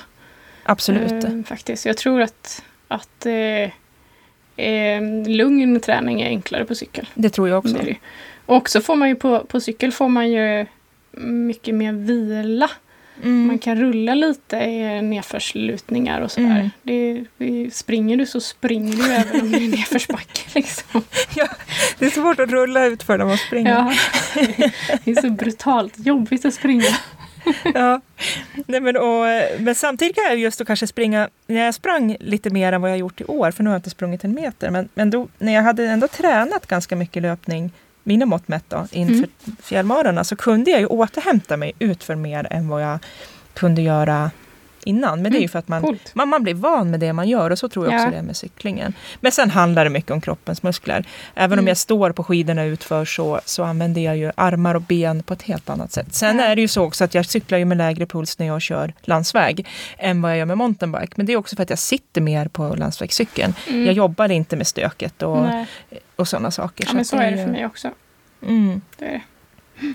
Absolut. 0.63 1.23
Eh, 1.23 1.43
faktiskt. 1.45 1.85
Jag 1.85 1.97
tror 1.97 2.21
att, 2.21 2.63
att 2.87 3.25
eh, 3.25 3.71
eh, 4.65 5.01
lugn 5.27 5.79
träning 5.79 6.21
är 6.21 6.27
enklare 6.27 6.65
på 6.65 6.75
cykel. 6.75 7.09
Det 7.13 7.29
tror 7.29 7.49
jag 7.49 7.57
också. 7.57 7.77
Och 8.45 8.69
så 8.69 8.81
får 8.81 8.95
man 8.95 9.09
ju 9.09 9.15
på, 9.15 9.39
på 9.39 9.59
cykel 9.59 9.91
får 9.91 10.09
man 10.09 10.31
ju 10.31 10.65
mycket 11.21 11.75
mer 11.75 11.91
vila. 11.93 12.69
Mm. 13.23 13.47
Man 13.47 13.59
kan 13.59 13.75
rulla 13.75 14.15
lite 14.15 14.57
i 14.57 15.01
nedförslutningar 15.01 16.21
och 16.21 16.31
sådär. 16.31 16.47
Mm. 16.47 16.69
Det, 16.83 17.25
det, 17.37 17.75
springer 17.75 18.17
du 18.17 18.25
så 18.25 18.41
springer 18.41 18.95
du 18.95 19.13
även 19.13 19.41
om 19.41 19.51
det 19.51 19.57
är 19.57 19.69
nedförsbacke. 19.69 20.41
Liksom. 20.55 21.03
Ja, 21.35 21.47
det 21.99 22.05
är 22.05 22.09
svårt 22.09 22.39
att 22.39 22.49
rulla 22.49 22.85
ut 22.85 23.03
för 23.03 23.17
när 23.17 23.25
man 23.25 23.37
springer. 23.37 23.71
Ja. 23.71 23.93
Det 25.03 25.11
är 25.11 25.21
så 25.21 25.29
brutalt 25.29 25.93
jobbigt 25.97 26.45
att 26.45 26.53
springa. 26.53 26.97
Ja. 27.73 28.01
Nej, 28.65 28.81
men, 28.81 28.97
och, 28.97 29.25
men 29.59 29.75
samtidigt 29.75 30.15
kan 30.15 30.23
jag 30.23 30.37
just 30.37 30.59
då 30.59 30.65
kanske 30.65 30.87
springa, 30.87 31.29
när 31.47 31.65
jag 31.65 31.75
sprang 31.75 32.17
lite 32.19 32.49
mer 32.49 32.73
än 32.73 32.81
vad 32.81 32.91
jag 32.91 32.97
gjort 32.97 33.21
i 33.21 33.23
år, 33.23 33.51
för 33.51 33.63
nu 33.63 33.69
har 33.69 33.75
jag 33.75 33.79
inte 33.79 33.89
sprungit 33.89 34.23
en 34.23 34.33
meter, 34.33 34.69
men, 34.69 34.89
men 34.93 35.09
då, 35.09 35.27
när 35.37 35.53
jag 35.53 35.63
hade 35.63 35.85
ändå 35.85 36.07
tränat 36.07 36.67
ganska 36.67 36.95
mycket 36.95 37.21
löpning, 37.21 37.71
mina 38.05 38.25
mått 38.25 38.47
mätt 38.47 38.65
då, 38.67 38.87
inför 38.91 39.13
Mm. 39.15 39.29
fjällmarorna, 39.63 40.23
så 40.23 40.35
kunde 40.35 40.71
jag 40.71 40.79
ju 40.79 40.85
återhämta 40.85 41.57
mig 41.57 41.71
utför 41.79 42.15
mer 42.15 42.47
än 42.49 42.67
vad 42.67 42.83
jag 42.83 42.99
kunde 43.53 43.81
göra 43.81 44.31
innan. 44.85 45.21
Men 45.21 45.31
det 45.31 45.37
är 45.37 45.39
ju 45.39 45.43
Mm, 45.45 45.49
för 45.49 45.59
att 45.59 45.67
man, 45.67 45.81
Coolt. 45.81 46.11
man, 46.15 46.29
man 46.29 46.43
blir 46.43 46.53
van 46.53 46.91
med 46.91 46.99
det 46.99 47.13
man 47.13 47.27
gör 47.29 47.49
och 47.49 47.59
så 47.59 47.69
tror 47.69 47.85
jag 47.85 47.93
också 47.93 48.05
Ja. 48.05 48.11
det 48.11 48.17
är 48.17 48.21
med 48.21 48.35
cyklingen. 48.37 48.93
Men 49.19 49.31
sen 49.31 49.49
handlar 49.49 49.83
det 49.83 49.89
mycket 49.89 50.11
om 50.11 50.21
kroppens 50.21 50.63
muskler. 50.63 51.05
Även 51.35 51.51
om 51.59 51.63
Mm. 51.63 51.67
jag 51.67 51.77
står 51.77 52.11
på 52.11 52.23
skidorna 52.23 52.63
utför 52.63 53.05
så, 53.05 53.39
så 53.45 53.63
använder 53.63 54.01
jag 54.01 54.17
ju 54.17 54.31
armar 54.35 54.75
och 54.75 54.81
ben 54.81 55.23
på 55.23 55.33
ett 55.33 55.41
helt 55.41 55.69
annat 55.69 55.91
sätt. 55.91 56.13
Sen 56.15 56.39
är 56.39 56.55
det 56.55 56.61
ju 56.61 56.67
så 56.67 56.83
också 56.83 57.03
att 57.03 57.13
jag 57.13 57.25
cyklar 57.25 57.57
ju 57.57 57.65
med 57.65 57.77
lägre 57.77 58.05
puls 58.05 58.39
när 58.39 58.45
jag 58.45 58.61
kör 58.61 58.93
landsväg 59.01 59.67
än 59.97 60.21
vad 60.21 60.31
jag 60.31 60.37
gör 60.37 60.45
med 60.45 60.57
mountainbike. 60.57 61.13
Men 61.15 61.25
det 61.25 61.33
är 61.33 61.37
också 61.37 61.55
för 61.55 61.63
att 61.63 61.69
jag 61.69 61.79
sitter 61.79 62.21
mer 62.21 62.47
på 62.47 62.75
landsvägscykeln. 62.75 63.53
Mm. 63.67 63.85
Jag 63.85 63.93
jobbar 63.93 64.31
inte 64.31 64.55
med 64.55 64.67
stöket 64.67 65.21
och, 65.23 65.41
Nej. 65.41 65.65
och 66.15 66.27
sådana 66.27 66.51
saker. 66.51 66.85
Ja, 66.87 66.93
men 66.93 67.01
att 67.01 67.07
så 67.07 67.17
är 67.17 67.31
det 67.31 67.37
för 67.37 67.51
mig 67.51 67.65
också. 67.65 67.91
Mm. 68.41 68.81
Det 68.97 69.05
är 69.05 69.11
det. 69.11 69.21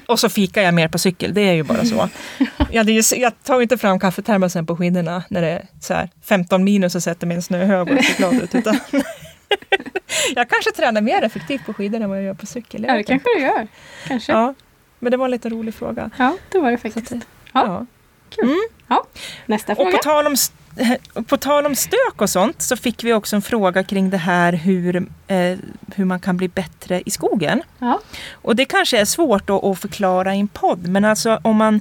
Och 0.06 0.20
så 0.20 0.28
fikar 0.28 0.62
jag 0.62 0.74
mer 0.74 0.88
på 0.88 0.98
cykel, 0.98 1.34
det 1.34 1.40
är 1.40 1.52
ju 1.52 1.62
bara 1.62 1.84
så. 1.84 2.08
jag, 2.70 2.90
ju, 2.90 3.02
jag 3.16 3.42
tar 3.42 3.60
inte 3.62 3.78
fram 3.78 4.00
kaffetermosen 4.00 4.66
på 4.66 4.76
skidorna 4.76 5.22
när 5.28 5.42
det 5.42 5.48
är 5.48 5.66
så 5.80 5.94
här 5.94 6.08
15 6.24 6.64
minus 6.64 6.94
och 6.94 7.02
sätter 7.02 7.26
mig 7.26 7.34
i 7.34 7.36
en 7.36 7.42
snöhög 7.42 7.90
och 7.98 8.04
ser 8.04 8.16
glad 8.16 8.34
ut. 8.34 8.54
Utan 8.54 8.78
jag 10.34 10.48
kanske 10.48 10.70
tränar 10.76 11.00
mer 11.00 11.22
effektivt 11.22 11.66
på 11.66 11.74
skidor 11.74 12.00
än 12.00 12.08
vad 12.08 12.18
jag 12.18 12.24
gör 12.24 12.34
på 12.34 12.46
cykel. 12.46 12.84
Ja, 12.88 12.94
det 12.94 13.02
kanske 13.02 13.28
du 13.36 13.42
gör. 13.42 13.68
Kanske. 14.06 14.32
Ja, 14.32 14.54
Ja, 15.00 15.02
men 15.02 15.10
det 15.10 15.16
var 15.16 15.24
en 15.24 15.30
lite 15.30 15.48
rolig 15.48 15.74
fråga. 15.74 16.10
det 16.52 16.58
var 16.58 16.70
det 16.70 16.78
faktiskt. 16.78 17.12
att, 17.12 17.18
Ja. 17.52 17.66
ja. 17.66 17.86
Kul. 18.30 18.44
Mm. 18.44 18.58
Ja, 18.88 19.06
nästa 19.46 19.74
fråga. 19.74 19.88
Och 19.88 19.94
på 19.96 20.02
tal, 20.02 20.26
om, 20.26 20.36
på 21.26 21.36
tal 21.36 21.66
om 21.66 21.74
stök 21.74 22.14
och 22.22 22.30
sånt 22.30 22.62
så 22.62 22.76
fick 22.76 23.04
vi 23.04 23.12
också 23.12 23.36
en 23.36 23.42
fråga 23.42 23.84
kring 23.84 24.10
det 24.10 24.16
här 24.16 24.52
hur, 24.52 24.96
eh, 25.26 25.58
hur 25.94 26.04
man 26.04 26.20
kan 26.20 26.36
bli 26.36 26.48
bättre 26.48 27.02
i 27.06 27.10
skogen. 27.10 27.62
Ja. 27.78 28.00
Och 28.32 28.56
det 28.56 28.64
kanske 28.64 29.00
är 29.00 29.04
svårt 29.04 29.50
att, 29.50 29.78
förklara 29.78 30.34
i 30.34 30.40
en 30.40 30.48
podd 30.48 30.88
men 30.88 31.04
alltså 31.04 31.40
om 31.42 31.56
man 31.56 31.74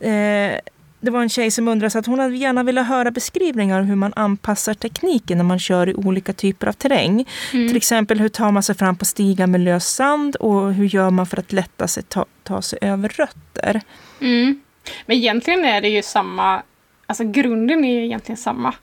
eh, 0.00 0.60
det 1.00 1.10
var 1.10 1.22
en 1.22 1.28
tjej 1.28 1.50
som 1.50 1.68
undrade 1.68 1.90
så 1.90 1.98
att 1.98 2.06
hon 2.06 2.18
hade 2.18 2.36
gärna 2.36 2.62
velat 2.62 2.86
höra 2.86 3.10
beskrivningar 3.10 3.78
av 3.78 3.84
hur 3.84 3.96
man 3.96 4.12
anpassar 4.16 4.74
tekniken 4.74 5.38
när 5.38 5.44
man 5.44 5.58
kör 5.58 5.88
i 5.88 5.94
olika 5.94 6.32
typer 6.32 6.66
av 6.66 6.72
terräng. 6.72 7.28
Mm. 7.52 7.68
Till 7.68 7.76
exempel 7.76 8.20
hur 8.20 8.28
tar 8.28 8.50
man 8.50 8.62
sig 8.62 8.74
fram 8.74 8.96
på 8.96 9.04
stigar 9.04 9.46
med 9.46 9.60
lös 9.60 9.86
sand 9.94 10.36
och 10.36 10.74
hur 10.74 10.84
gör 10.84 11.10
man 11.10 11.26
för 11.26 11.36
att 11.36 11.52
lätta 11.52 11.88
sig 11.88 12.02
ta, 12.02 12.26
ta 12.42 12.62
sig 12.62 12.78
över 12.82 13.08
rötter. 13.08 13.80
Mm. 14.20 14.60
Men 15.06 15.16
egentligen 15.16 15.64
är 15.64 15.80
det 15.80 15.88
ju 15.88 16.02
samma, 16.02 16.62
alltså 17.10 17.24
grunden 17.24 17.84
är 17.84 17.94
ju 17.94 18.04
egentligen 18.04 18.36
samma. 18.36 18.74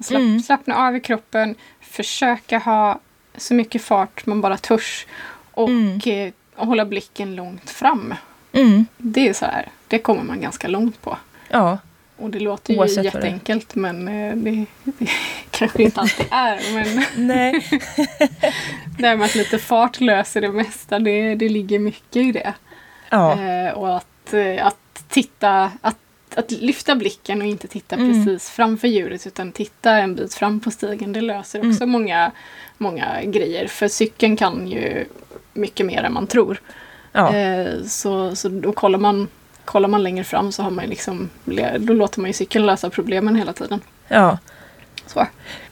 Slapp, 0.00 0.20
mm. 0.20 0.40
Slappna 0.40 0.76
av 0.76 0.96
i 0.96 1.00
kroppen, 1.00 1.54
försöka 1.80 2.58
ha 2.58 3.00
så 3.36 3.54
mycket 3.54 3.82
fart 3.82 4.26
man 4.26 4.40
bara 4.40 4.56
törs 4.56 5.06
och, 5.50 5.68
mm. 5.68 6.00
eh, 6.06 6.32
och 6.56 6.66
hålla 6.66 6.84
blicken 6.84 7.36
långt 7.36 7.70
fram. 7.70 8.14
Mm. 8.52 8.86
Det 8.96 9.28
är 9.28 9.32
så 9.32 9.46
här, 9.46 9.68
det 9.88 9.98
kommer 9.98 10.22
man 10.22 10.40
ganska 10.40 10.68
långt 10.68 11.02
på. 11.02 11.16
Ja. 11.48 11.78
Och 12.16 12.30
det 12.30 12.40
låter 12.40 12.72
ju 12.72 12.78
Oavsett 12.78 13.04
jätteenkelt 13.04 13.74
men 13.74 14.08
eh, 14.08 14.36
det, 14.36 14.66
det 14.84 15.10
kanske 15.50 15.82
inte 15.82 16.00
alltid 16.00 16.26
är. 16.30 16.74
Men 16.74 17.04
Nej. 17.26 17.66
det 18.98 19.06
här 19.06 19.16
med 19.16 19.24
att 19.24 19.34
lite 19.34 19.58
fart 19.58 20.00
löser 20.00 20.40
det 20.40 20.52
mesta, 20.52 20.98
det, 20.98 21.34
det 21.34 21.48
ligger 21.48 21.78
mycket 21.78 22.16
i 22.16 22.32
det. 22.32 22.54
Ja. 23.10 23.40
Eh, 23.42 23.72
och 23.72 23.96
att, 23.96 24.34
eh, 24.34 24.66
att 24.66 25.04
titta, 25.08 25.70
att, 25.80 25.98
att 26.36 26.50
lyfta 26.50 26.94
blicken 26.94 27.40
och 27.40 27.46
inte 27.46 27.68
titta 27.68 27.96
mm. 27.96 28.24
precis 28.24 28.50
framför 28.50 28.88
djuret 28.88 29.26
utan 29.26 29.52
titta 29.52 29.90
en 29.90 30.14
bit 30.14 30.34
fram 30.34 30.60
på 30.60 30.70
stigen. 30.70 31.12
Det 31.12 31.20
löser 31.20 31.58
också 31.58 31.84
mm. 31.84 31.90
många, 31.90 32.32
många 32.78 33.22
grejer. 33.24 33.66
För 33.66 33.88
cykeln 33.88 34.36
kan 34.36 34.68
ju 34.68 35.04
mycket 35.52 35.86
mer 35.86 36.02
än 36.02 36.12
man 36.12 36.26
tror. 36.26 36.60
Ja. 37.12 37.34
Eh, 37.34 37.82
så, 37.82 38.36
så 38.36 38.48
då 38.48 38.72
kollar 38.72 38.98
man 38.98 39.28
kollar 39.64 39.88
man 39.88 40.02
längre 40.02 40.24
fram 40.24 40.52
så 40.52 40.62
har 40.62 40.70
man 40.70 40.84
liksom, 40.84 41.30
då 41.78 41.92
låter 41.92 42.20
man 42.20 42.30
ju 42.30 42.34
cykeln 42.34 42.66
lösa 42.66 42.90
problemen 42.90 43.36
hela 43.36 43.52
tiden. 43.52 43.80
Ja. 44.08 44.38
Så. 45.06 45.26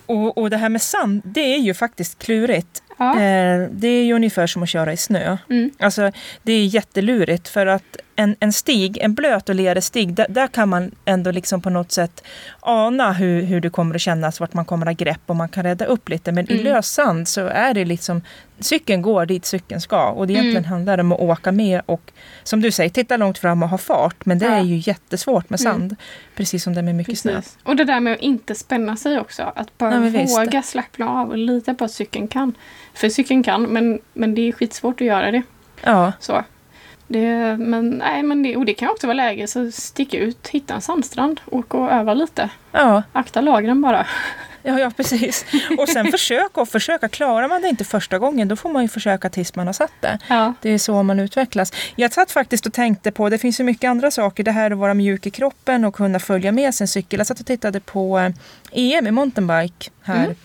Och, 0.06 0.38
och 0.38 0.50
det 0.50 0.56
här 0.56 0.68
med 0.68 0.82
sand, 0.82 1.22
det 1.24 1.54
är 1.54 1.58
ju 1.58 1.74
faktiskt 1.74 2.18
klurigt. 2.18 2.82
Ja. 2.96 3.10
Eh, 3.12 3.68
det 3.70 3.88
är 3.88 4.04
ju 4.04 4.12
ungefär 4.12 4.46
som 4.46 4.62
att 4.62 4.68
köra 4.68 4.92
i 4.92 4.96
snö. 4.96 5.36
Mm. 5.50 5.70
Alltså, 5.78 6.12
det 6.42 6.52
är 6.52 6.64
jättelurigt 6.64 7.48
för 7.48 7.66
att 7.66 7.96
en, 8.16 8.36
en 8.40 8.52
stig, 8.52 8.98
en 8.98 9.14
blöt 9.14 9.48
och 9.48 9.54
lerig 9.54 9.82
stig, 9.82 10.14
där, 10.14 10.26
där, 10.28 10.46
kan 10.46 10.68
man 10.68 10.90
ändå 11.04 11.30
liksom 11.30 11.60
på 11.60 11.70
något 11.70 11.92
sätt 11.92 12.24
ana 12.60 13.12
hur, 13.12 13.42
hur 13.42 13.60
det 13.60 13.70
kommer 13.70 13.94
att 13.94 14.00
kännas, 14.00 14.40
vart 14.40 14.54
man 14.54 14.64
kommer 14.64 14.86
att 14.86 15.00
ha 15.00 15.04
grepp 15.04 15.20
och 15.26 15.36
man 15.36 15.48
kan 15.48 15.62
rädda 15.62 15.84
upp 15.84 16.08
lite. 16.08 16.32
Men 16.32 16.46
mm. 16.46 16.60
i 16.60 16.62
lös 16.62 16.88
sand 16.88 17.28
så 17.28 17.46
är 17.46 17.74
det 17.74 17.84
liksom, 17.84 18.22
cykeln 18.58 19.02
går 19.02 19.26
dit 19.26 19.44
cykeln 19.44 19.80
ska 19.80 20.08
och 20.08 20.26
det 20.26 20.32
egentligen 20.32 20.56
mm. 20.56 20.70
handlar 20.70 20.98
om 20.98 21.12
att 21.12 21.20
åka 21.20 21.52
med 21.52 21.82
och 21.86 22.12
som 22.42 22.60
du 22.60 22.70
säger, 22.70 22.90
titta 22.90 23.16
långt 23.16 23.38
fram 23.38 23.62
och 23.62 23.68
ha 23.68 23.78
fart. 23.78 24.26
Men 24.26 24.38
det 24.38 24.46
ja. 24.46 24.52
är 24.52 24.62
ju 24.62 24.76
jättesvårt 24.76 25.50
med 25.50 25.60
mm. 25.60 25.72
sand, 25.72 25.96
precis 26.36 26.64
som 26.64 26.74
det 26.74 26.80
är 26.80 26.82
med 26.82 26.94
mycket 26.94 27.12
precis. 27.12 27.22
snö. 27.22 27.40
Och 27.62 27.76
det 27.76 27.84
där 27.84 28.00
med 28.00 28.12
att 28.12 28.20
inte 28.20 28.54
spänna 28.54 28.96
sig 28.96 29.20
också, 29.20 29.52
att 29.56 29.78
bara 29.78 30.08
ja, 30.08 30.26
våga 30.26 30.62
slappna 30.62 31.08
av 31.08 31.30
och 31.30 31.38
lita 31.38 31.74
på 31.74 31.84
att 31.84 31.92
cykeln 31.92 32.28
kan. 32.28 32.54
För 32.94 33.08
cykeln 33.08 33.42
kan, 33.42 33.62
men, 33.62 33.98
men 34.12 34.34
det 34.34 34.48
är 34.48 34.52
skitsvårt 34.52 35.00
att 35.00 35.06
göra 35.06 35.30
det. 35.30 35.42
Ja. 35.82 36.12
Så. 36.20 36.44
Det, 37.12 37.56
men, 37.58 37.90
nej, 37.90 38.22
men 38.22 38.42
det, 38.42 38.56
och 38.56 38.64
det 38.64 38.74
kan 38.74 38.90
också 38.90 39.06
vara 39.06 39.14
läge 39.14 39.46
så 39.46 39.72
stick 39.72 40.14
ut, 40.14 40.48
hitta 40.48 40.74
en 40.74 40.80
sandstrand, 40.80 41.40
åka 41.46 41.78
och 41.78 41.92
öva 41.92 42.14
lite. 42.14 42.48
Ja. 42.72 43.02
Akta 43.12 43.40
lagren 43.40 43.80
bara. 43.80 44.06
Ja, 44.64 44.78
ja 44.78 44.90
precis. 44.96 45.44
Och 45.78 45.88
sen 45.88 46.06
försök 46.10 46.58
och 46.58 46.68
försöka. 46.68 47.08
Klarar 47.08 47.48
man 47.48 47.62
det 47.62 47.68
inte 47.68 47.84
första 47.84 48.18
gången 48.18 48.48
då 48.48 48.56
får 48.56 48.72
man 48.72 48.82
ju 48.82 48.88
försöka 48.88 49.30
tills 49.30 49.54
man 49.54 49.66
har 49.66 49.72
satt 49.72 49.92
det. 50.00 50.18
Ja. 50.28 50.54
Det 50.62 50.70
är 50.70 50.78
så 50.78 51.02
man 51.02 51.20
utvecklas. 51.20 51.72
Jag 51.96 52.12
satt 52.12 52.30
faktiskt 52.30 52.66
och 52.66 52.72
tänkte 52.72 53.12
på, 53.12 53.28
det 53.28 53.38
finns 53.38 53.60
ju 53.60 53.64
mycket 53.64 53.88
andra 53.88 54.10
saker. 54.10 54.44
Det 54.44 54.52
här 54.52 54.70
att 54.70 54.78
vara 54.78 54.94
mjuk 54.94 55.26
i 55.26 55.30
kroppen 55.30 55.84
och 55.84 55.94
kunna 55.94 56.18
följa 56.18 56.52
med 56.52 56.74
sin 56.74 56.88
cykel. 56.88 57.20
Jag 57.20 57.26
satt 57.26 57.40
och 57.40 57.46
tittade 57.46 57.80
på 57.80 58.18
EM 58.18 58.32
eh, 58.72 58.82
e 58.82 59.08
i 59.08 59.10
mountainbike 59.10 59.90
här 60.02 60.24
mm. 60.24 60.36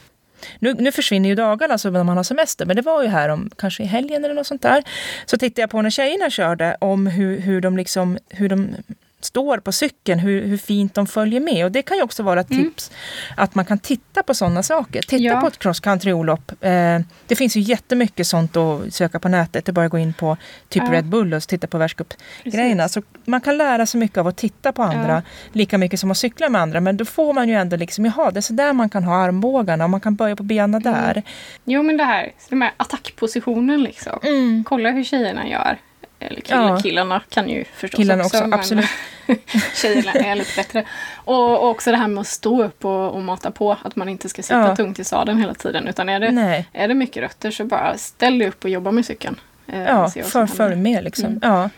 Nu, 0.59 0.73
nu 0.73 0.91
försvinner 0.91 1.29
ju 1.29 1.35
dagarna 1.35 1.73
alltså 1.73 1.89
när 1.89 2.03
man 2.03 2.17
har 2.17 2.23
semester, 2.23 2.65
men 2.65 2.75
det 2.75 2.81
var 2.81 3.03
ju 3.03 3.07
här 3.07 3.29
om 3.29 3.49
kanske 3.57 3.83
i 3.83 3.85
helgen 3.85 4.25
eller 4.25 4.35
något 4.35 4.47
sånt 4.47 4.61
där. 4.61 4.83
Så 5.25 5.37
tittade 5.37 5.61
jag 5.61 5.69
på 5.69 5.81
när 5.81 5.89
tjejerna 5.89 6.29
körde 6.29 6.77
om 6.79 7.07
hur, 7.07 7.39
hur 7.39 7.61
de 7.61 7.77
liksom, 7.77 8.17
hur 8.29 8.49
de 8.49 8.75
står 9.21 9.57
på 9.57 9.71
cykeln, 9.71 10.19
hur, 10.19 10.47
hur 10.47 10.57
fint 10.57 10.93
de 10.93 11.07
följer 11.07 11.39
med. 11.39 11.65
Och 11.65 11.71
det 11.71 11.81
kan 11.81 11.97
ju 11.97 12.03
också 12.03 12.23
vara 12.23 12.39
ett 12.39 12.51
mm. 12.51 12.63
tips 12.63 12.91
att 13.35 13.55
man 13.55 13.65
kan 13.65 13.79
titta 13.79 14.23
på 14.23 14.33
sådana 14.33 14.63
saker. 14.63 15.01
Titta 15.01 15.23
ja. 15.23 15.41
på 15.41 15.47
ett 15.47 15.59
cross 15.59 15.79
country-olopp. 15.79 16.51
Eh, 16.61 16.99
det 17.27 17.35
finns 17.35 17.57
ju 17.57 17.61
jättemycket 17.61 18.27
sånt 18.27 18.57
att 18.57 18.93
söka 18.93 19.19
på 19.19 19.29
nätet. 19.29 19.65
Det 19.65 19.69
är 19.69 19.73
bara 19.73 19.85
att 19.85 19.91
gå 19.91 19.97
in 19.97 20.13
på 20.13 20.37
typ 20.69 20.83
ja. 20.85 20.93
Red 20.93 21.05
Bull 21.05 21.33
och 21.33 21.43
titta 21.43 21.67
på 21.67 21.77
världscupgrejerna. 21.77 22.89
Så 22.89 23.01
man 23.25 23.41
kan 23.41 23.57
lära 23.57 23.85
sig 23.85 23.99
mycket 23.99 24.17
av 24.17 24.27
att 24.27 24.37
titta 24.37 24.71
på 24.71 24.83
andra, 24.83 25.13
ja. 25.13 25.21
lika 25.51 25.77
mycket 25.77 25.99
som 25.99 26.11
att 26.11 26.17
cykla 26.17 26.49
med 26.49 26.61
andra. 26.61 26.79
Men 26.79 26.97
då 26.97 27.05
får 27.05 27.33
man 27.33 27.49
ju 27.49 27.55
ändå 27.55 27.77
liksom, 27.77 28.05
jaha, 28.05 28.31
det 28.31 28.39
är 28.39 28.41
så 28.41 28.53
där 28.53 28.73
man 28.73 28.89
kan 28.89 29.03
ha 29.03 29.15
armbågarna 29.15 29.83
och 29.83 29.89
man 29.89 30.01
kan 30.01 30.15
börja 30.15 30.35
på 30.35 30.43
benen 30.43 30.81
mm. 30.81 30.93
där. 30.93 31.23
Jo 31.65 31.83
men 31.83 31.97
det 31.97 32.03
här, 32.03 32.31
den 32.49 32.61
här 32.61 32.73
attackpositionen 32.77 33.83
liksom. 33.83 34.19
Mm. 34.23 34.63
Kolla 34.67 34.91
hur 34.91 35.03
tjejerna 35.03 35.47
gör. 35.47 35.77
Eller 36.19 36.41
kill 36.41 36.57
ja. 36.57 36.79
killarna 36.79 37.21
kan 37.29 37.49
ju 37.49 37.63
förstås 37.73 37.97
killarna 37.97 38.23
också. 38.23 38.37
också 38.37 38.55
absolut. 38.55 38.85
tjejerna 39.75 40.11
är 40.11 40.35
lite 40.35 40.51
bättre. 40.55 40.85
Och, 41.15 41.51
och, 41.51 41.69
också 41.69 41.91
det 41.91 41.97
här 41.97 42.07
med 42.07 42.21
att 42.21 42.27
stå 42.27 42.63
upp 42.63 42.85
och, 42.85 43.11
och 43.11 43.21
mata 43.21 43.51
på. 43.51 43.77
Att 43.83 43.95
man 43.95 44.09
inte 44.09 44.29
ska 44.29 44.43
sitta 44.43 44.59
ja. 44.59 44.75
tungt 44.75 44.99
i 44.99 45.03
sadeln 45.03 45.39
hela 45.39 45.53
tiden. 45.53 45.87
Utan 45.87 46.09
är 46.09 46.19
det, 46.19 46.65
är 46.73 46.87
det 46.87 46.93
mycket 46.93 47.23
rötter 47.23 47.51
så 47.51 47.65
bara 47.65 47.97
ställ 47.97 48.39
dig 48.39 48.47
upp 48.47 48.63
och 48.63 48.69
jobba 48.69 48.91
med 48.91 49.05
cykeln. 49.05 49.39
Eh, 49.67 49.83
ja, 49.83 50.09
för, 50.09 50.45
följ 50.45 50.75
med 50.75 51.03
liksom. 51.03 51.25
Mm. 51.25 51.39
Ja. 51.41 51.69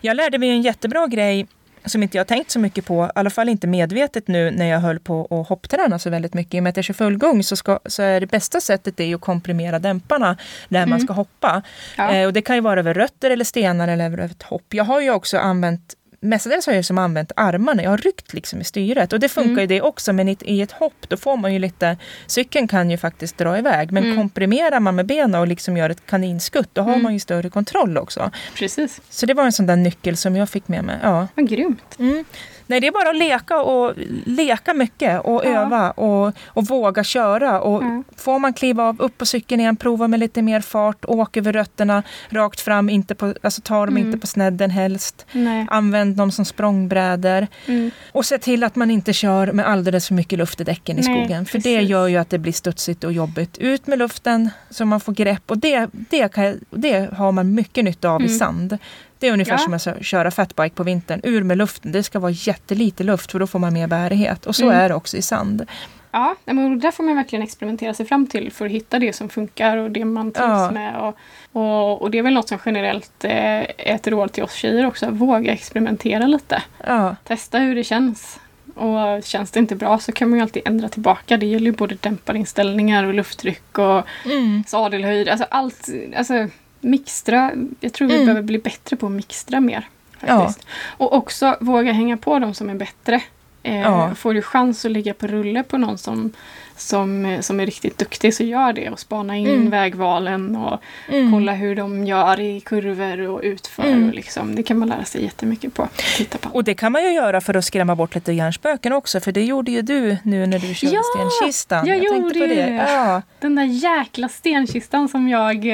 Jag 0.00 0.16
lärde 0.16 0.38
mig 0.38 0.50
en 0.50 0.62
jättebra 0.62 1.06
grej 1.06 1.46
som 1.84 2.02
inte 2.02 2.16
jag 2.16 2.26
tänkt 2.26 2.50
så 2.50 2.58
mycket 2.58 2.84
på, 2.84 3.06
i 3.06 3.10
alla 3.14 3.30
fall 3.30 3.48
inte 3.48 3.66
medvetet 3.66 4.28
nu 4.28 4.50
när 4.50 4.66
jag 4.66 4.80
höll 4.80 4.98
på 4.98 5.40
att 5.40 5.48
hoppträna 5.48 5.98
så 5.98 6.10
väldigt 6.10 6.34
mycket. 6.34 6.54
I 6.54 6.58
och 6.58 6.62
med 6.62 6.70
att 6.70 6.76
jag 6.76 6.84
kör 6.84 6.94
fullgång 6.94 7.42
så, 7.42 7.56
ska, 7.56 7.78
så 7.86 8.02
är 8.02 8.20
det 8.20 8.26
bästa 8.26 8.60
sättet 8.60 8.96
det 8.96 9.14
att 9.14 9.20
komprimera 9.20 9.78
dämparna 9.78 10.36
när 10.68 10.80
mm. 10.80 10.90
man 10.90 11.00
ska 11.00 11.12
hoppa. 11.12 11.62
Ja. 11.96 12.14
Eh, 12.14 12.26
och 12.26 12.32
det 12.32 12.42
kan 12.42 12.56
ju 12.56 12.62
vara 12.62 12.80
över 12.80 12.94
rötter 12.94 13.30
eller 13.30 13.44
stenar 13.44 13.88
eller 13.88 14.04
över 14.04 14.18
ett 14.18 14.42
hopp. 14.42 14.74
Jag 14.74 14.84
har 14.84 15.00
ju 15.00 15.10
också 15.10 15.38
använt 15.38 15.94
mestadels 16.20 16.66
har 16.66 16.72
jag 16.72 16.84
som 16.84 16.98
använt 16.98 17.32
armarna. 17.36 17.82
Jag 17.82 17.90
har 17.90 17.98
ryckt 17.98 18.32
liksom 18.32 18.60
i 18.60 18.64
styret 18.64 19.12
och 19.12 19.20
det 19.20 19.28
funkar 19.28 19.50
mm. 19.50 19.60
ju 19.60 19.66
det 19.66 19.82
också. 19.82 20.12
Men 20.12 20.28
i, 20.28 20.36
i, 20.40 20.62
ett 20.62 20.72
hopp 20.72 21.08
då 21.08 21.16
får 21.16 21.36
man 21.36 21.52
ju 21.52 21.58
lite, 21.58 21.96
cykeln 22.26 22.68
kan 22.68 22.90
ju 22.90 22.98
faktiskt 22.98 23.38
dra 23.38 23.58
iväg. 23.58 23.92
Men 23.92 24.04
mm. 24.04 24.16
komprimerar 24.16 24.80
man 24.80 24.96
med 24.96 25.06
benen 25.06 25.40
och 25.40 25.48
liksom 25.48 25.76
gör 25.76 25.90
ett 25.90 26.06
kaninskutt 26.06 26.68
då 26.72 26.82
har 26.82 26.92
mm. 26.92 27.02
man 27.02 27.12
ju 27.12 27.20
större 27.20 27.50
kontroll 27.50 27.98
också. 27.98 28.30
Precis. 28.54 29.00
Så 29.10 29.26
det 29.26 29.34
var 29.34 29.44
en 29.44 29.52
sån 29.52 29.66
där 29.66 29.76
nyckel 29.76 30.16
som 30.16 30.36
jag 30.36 30.48
fick 30.48 30.68
med 30.68 30.84
mig. 30.84 30.98
Ja. 31.02 31.28
Vad 31.34 31.48
grymt. 31.48 31.96
Mm. 31.98 32.24
Nej, 32.68 32.80
det 32.80 32.86
är 32.86 32.92
bara 32.92 33.10
att 33.10 33.16
leka 33.16 33.62
och 33.62 33.94
leka 34.26 34.74
mycket 34.74 35.20
och 35.24 35.42
ja. 35.44 35.48
öva 35.48 35.90
och, 35.90 36.32
och 36.46 36.66
våga 36.66 37.04
köra. 37.04 37.60
Och 37.60 37.82
ja. 37.82 38.02
Får 38.16 38.38
man 38.38 38.52
kliva 38.52 38.82
av 38.82 39.00
upp 39.00 39.18
på 39.18 39.26
cykeln 39.26 39.60
igen, 39.60 39.76
prova 39.76 40.08
med 40.08 40.20
lite 40.20 40.42
mer 40.42 40.60
fart, 40.60 41.04
åk 41.04 41.36
över 41.36 41.52
rötterna 41.52 42.02
rakt 42.28 42.60
fram, 42.60 42.90
inte 42.90 43.14
på, 43.14 43.34
alltså 43.42 43.60
ta 43.60 43.86
dem 43.86 43.96
mm. 43.96 44.06
inte 44.06 44.18
på 44.18 44.26
snedden 44.26 44.70
helst. 44.70 45.26
Nej. 45.32 45.66
Använd 45.70 46.16
dem 46.16 46.32
som 46.32 46.44
språngbrädor. 46.44 47.46
Mm. 47.66 47.90
Och 48.12 48.24
se 48.24 48.38
till 48.38 48.64
att 48.64 48.76
man 48.76 48.90
inte 48.90 49.12
kör 49.12 49.52
med 49.52 49.66
alldeles 49.66 50.08
för 50.08 50.14
mycket 50.14 50.38
luft 50.38 50.60
i 50.60 50.64
däcken 50.64 50.98
i 50.98 51.02
Nej, 51.02 51.14
skogen. 51.14 51.44
För 51.44 51.52
precis. 51.52 51.64
det 51.64 51.82
gör 51.82 52.06
ju 52.06 52.16
att 52.16 52.30
det 52.30 52.38
blir 52.38 52.52
studsigt 52.52 53.04
och 53.04 53.12
jobbigt. 53.12 53.58
Ut 53.58 53.86
med 53.86 53.98
luften 53.98 54.50
så 54.70 54.84
man 54.84 55.00
får 55.00 55.12
grepp 55.12 55.50
och 55.50 55.58
det, 55.58 55.88
det, 55.92 56.32
kan, 56.32 56.60
det 56.70 57.14
har 57.14 57.32
man 57.32 57.54
mycket 57.54 57.84
nytta 57.84 58.10
av 58.10 58.20
mm. 58.20 58.32
i 58.32 58.38
sand. 58.38 58.78
Det 59.18 59.28
är 59.28 59.32
ungefär 59.32 59.52
ja. 59.52 59.58
som 59.58 59.74
att 59.74 60.04
köra 60.04 60.30
fatbike 60.30 60.74
på 60.74 60.82
vintern. 60.82 61.20
Ur 61.24 61.42
med 61.42 61.58
luften. 61.58 61.92
Det 61.92 62.02
ska 62.02 62.18
vara 62.18 62.32
jättelite 62.32 63.04
luft 63.04 63.32
för 63.32 63.38
då 63.38 63.46
får 63.46 63.58
man 63.58 63.72
mer 63.72 63.86
bärighet. 63.86 64.46
Och 64.46 64.56
så 64.56 64.64
mm. 64.64 64.76
är 64.76 64.88
det 64.88 64.94
också 64.94 65.16
i 65.16 65.22
sand. 65.22 65.66
Ja, 66.10 66.36
men 66.44 66.80
där 66.80 66.90
får 66.90 67.04
man 67.04 67.16
verkligen 67.16 67.42
experimentera 67.42 67.94
sig 67.94 68.06
fram 68.06 68.26
till 68.26 68.52
för 68.52 68.66
att 68.66 68.72
hitta 68.72 68.98
det 68.98 69.12
som 69.12 69.28
funkar 69.28 69.76
och 69.76 69.90
det 69.90 70.04
man 70.04 70.32
trivs 70.32 70.48
ja. 70.48 70.70
med. 70.70 70.96
Och, 70.96 71.16
och, 71.52 72.02
och, 72.02 72.10
det 72.10 72.18
är 72.18 72.22
väl 72.22 72.34
något 72.34 72.48
som 72.48 72.58
generellt 72.64 73.24
eh, 73.24 73.32
är 73.32 73.74
ett 73.76 74.06
råd 74.06 74.32
till 74.32 74.42
oss 74.42 74.54
tjejer 74.54 74.86
också. 74.86 75.10
Våga 75.10 75.52
experimentera 75.52 76.26
lite. 76.26 76.62
Ja. 76.86 77.16
Testa 77.24 77.58
hur 77.58 77.74
det 77.74 77.84
känns. 77.84 78.40
Och 78.74 79.24
känns 79.24 79.50
det 79.50 79.60
inte 79.60 79.76
bra 79.76 79.98
så 79.98 80.12
kan 80.12 80.30
man 80.30 80.38
ju 80.38 80.42
alltid 80.42 80.62
ändra 80.64 80.88
tillbaka. 80.88 81.36
Det 81.36 81.46
gäller 81.46 81.66
ju 81.66 81.72
både 81.72 81.94
dämparinställningar 81.94 83.04
och 83.04 83.14
lufttryck 83.14 83.78
och 83.78 84.02
mm. 84.24 84.64
sadelhöjd. 84.66 85.28
Alltså 85.28 85.46
allt. 85.50 85.88
Alltså, 86.16 86.48
mixtra. 86.80 87.52
Jag 87.80 87.92
tror 87.92 88.08
vi 88.08 88.14
mm. 88.14 88.26
behöver 88.26 88.42
bli 88.42 88.58
bättre 88.58 88.96
på 88.96 89.06
att 89.06 89.12
mixtra 89.12 89.60
mer. 89.60 89.88
Faktiskt. 90.20 90.66
Ja. 90.66 91.04
Och 91.04 91.12
också 91.14 91.56
våga 91.60 91.92
hänga 91.92 92.16
på 92.16 92.38
de 92.38 92.54
som 92.54 92.70
är 92.70 92.74
bättre. 92.74 93.20
Eh, 93.62 93.80
Ja. 93.80 94.14
Får 94.14 94.34
du 94.34 94.42
chans 94.42 94.84
att 94.84 94.90
ligga 94.90 95.14
på 95.14 95.26
rulle 95.26 95.62
på 95.62 95.78
någon 95.78 95.98
som, 95.98 96.32
som, 96.76 97.24
eh, 97.24 97.40
som 97.40 97.60
är 97.60 97.66
riktigt 97.66 97.98
duktig 97.98 98.34
så 98.34 98.42
gör 98.44 98.72
det 98.72 98.90
och 98.90 99.00
spana 99.00 99.36
in 99.36 99.46
Mm. 99.48 99.70
vägvalen 99.70 100.56
och 100.56 100.80
Mm. 101.08 101.32
kolla 101.32 101.52
hur 101.52 101.76
de 101.76 102.06
gör 102.06 102.40
i 102.40 102.60
kurvor 102.60 103.20
och 103.20 103.40
utför. 103.42 103.82
Mm. 103.82 104.08
Och 104.08 104.14
liksom, 104.14 104.54
det 104.54 104.62
kan 104.62 104.78
man 104.78 104.88
lära 104.88 105.04
sig 105.04 105.22
jättemycket 105.24 105.74
på. 105.74 105.88
Titta 106.16 106.38
på. 106.38 106.48
Och 106.52 106.64
det 106.64 106.74
kan 106.74 106.92
man 106.92 107.02
ju 107.02 107.12
göra 107.12 107.40
för 107.40 107.54
att 107.54 107.64
skrämma 107.64 107.96
bort 107.96 108.14
lite 108.14 108.32
hjärnspöken 108.32 108.92
också, 108.92 109.20
för 109.20 109.32
det 109.32 109.44
gjorde 109.44 109.70
ju 109.70 109.82
du 109.82 110.16
nu 110.22 110.46
när 110.46 110.58
du 110.58 110.74
körde 110.74 110.94
Ja, 110.94 111.02
stenkistan. 111.16 111.86
jag 111.86 111.98
tänkte 111.98 112.16
gjorde 112.38 112.40
på 112.40 112.54
det. 112.54 112.62
det. 112.62 112.92
Ja. 112.92 113.22
Den 113.40 113.54
där 113.54 113.64
jäkla 113.64 114.28
stenkistan 114.28 115.08
som 115.08 115.28
jag... 115.28 115.66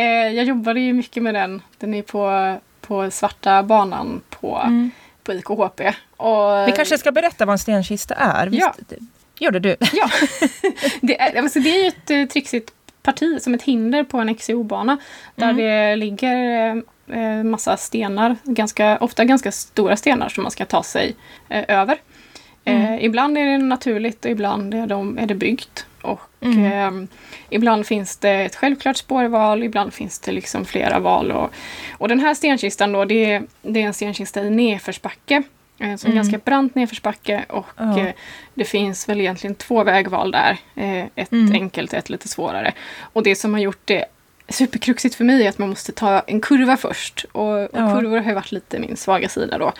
Eh, 0.00 0.26
eh, 0.26 0.32
jag 0.32 0.44
jobbade 0.44 0.80
ju 0.80 0.92
mycket 0.92 1.22
med 1.22 1.34
den. 1.34 1.62
Den 1.78 1.94
är 1.94 2.02
på, 2.02 2.56
på 2.80 3.10
svarta 3.10 3.62
banan 3.62 4.20
på, 4.30 4.60
Mm. 4.66 4.90
på 5.22 5.32
IKHP. 5.32 5.80
Och, 6.16 6.68
Vi 6.68 6.72
kanske 6.76 6.98
ska 6.98 7.12
berätta 7.12 7.46
vad 7.46 7.52
en 7.52 7.58
stenkista 7.58 8.14
är? 8.14 8.46
Visst, 8.46 8.62
Ja. 9.38 9.50
det 9.50 9.58
du? 9.58 9.76
Ja, 9.92 10.10
det 11.00 11.20
är, 11.20 11.42
alltså 11.42 11.60
det 11.60 11.70
är 11.76 11.82
ju 11.82 11.88
ett 11.88 12.10
eh, 12.10 12.24
trixigt 12.24 12.72
parti 13.02 13.42
som 13.42 13.54
ett 13.54 13.62
hinder 13.62 14.04
på 14.04 14.18
en 14.18 14.34
XCO-bana. 14.34 14.96
Där 15.34 15.50
Mm. 15.50 15.56
det 15.56 15.96
ligger 15.96 16.68
eh, 17.08 17.42
massa 17.44 17.76
stenar, 17.76 18.36
ganska, 18.44 18.98
ofta 18.98 19.24
ganska 19.24 19.52
stora 19.52 19.96
stenar 19.96 20.28
som 20.28 20.42
man 20.42 20.50
ska 20.50 20.64
ta 20.64 20.82
sig 20.82 21.14
eh, 21.48 21.64
över. 21.68 21.98
Mm. 22.64 22.82
Eh, 22.94 23.04
ibland 23.04 23.38
är 23.38 23.44
det 23.46 23.58
naturligt 23.58 24.24
och 24.24 24.30
ibland 24.30 24.74
är, 24.74 24.86
de, 24.86 25.18
är 25.18 25.26
det 25.26 25.34
byggt. 25.34 25.86
Och 26.02 26.20
Mm. 26.40 27.08
Ibland 27.50 27.86
finns 27.86 28.16
det 28.16 28.30
ett 28.30 28.56
självklart 28.56 28.96
spårval, 28.96 29.62
ibland 29.62 29.94
finns 29.94 30.18
det 30.18 30.32
liksom 30.32 30.64
flera 30.64 30.98
val. 30.98 31.32
Och, 31.32 31.50
och 31.98 32.08
den 32.08 32.20
här 32.20 32.34
stenkistan 32.34 32.92
då, 32.92 33.04
det 33.04 33.32
är, 33.32 33.42
det 33.62 33.82
är 33.82 33.86
en 33.86 33.94
stenkista 33.94 34.42
i 34.42 34.50
nedförsbacke. 34.50 35.42
Eh, 35.78 35.96
så 35.96 36.06
en 36.06 36.12
Mm. 36.12 36.14
ganska 36.16 36.38
brant 36.38 36.74
nedförsbacke 36.74 37.44
och 37.48 37.66
Ja. 37.76 37.98
eh, 38.00 38.12
det 38.54 38.64
finns 38.64 39.08
väl 39.08 39.20
egentligen 39.20 39.54
två 39.54 39.84
vägval 39.84 40.30
där. 40.30 40.56
Eh, 40.76 41.04
ett 41.14 41.32
Mm. 41.32 41.52
enkelt 41.52 41.92
och 41.92 41.98
ett 41.98 42.10
lite 42.10 42.28
svårare. 42.28 42.72
Och 43.12 43.22
det 43.22 43.36
som 43.36 43.52
har 43.54 43.60
gjort 43.60 43.80
det 43.84 44.04
superkruxigt 44.48 45.14
för 45.14 45.24
mig 45.24 45.44
är 45.44 45.48
att 45.48 45.58
man 45.58 45.68
måste 45.68 45.92
ta 45.92 46.20
en 46.20 46.40
kurva 46.40 46.76
först. 46.76 47.24
Och, 47.32 47.48
och 47.48 47.68
Ja. 47.72 47.94
kurvor 48.00 48.18
har 48.18 48.28
ju 48.28 48.34
varit 48.34 48.52
lite 48.52 48.78
min 48.78 48.96
svaga 48.96 49.28
sida 49.28 49.58
då. 49.58 49.72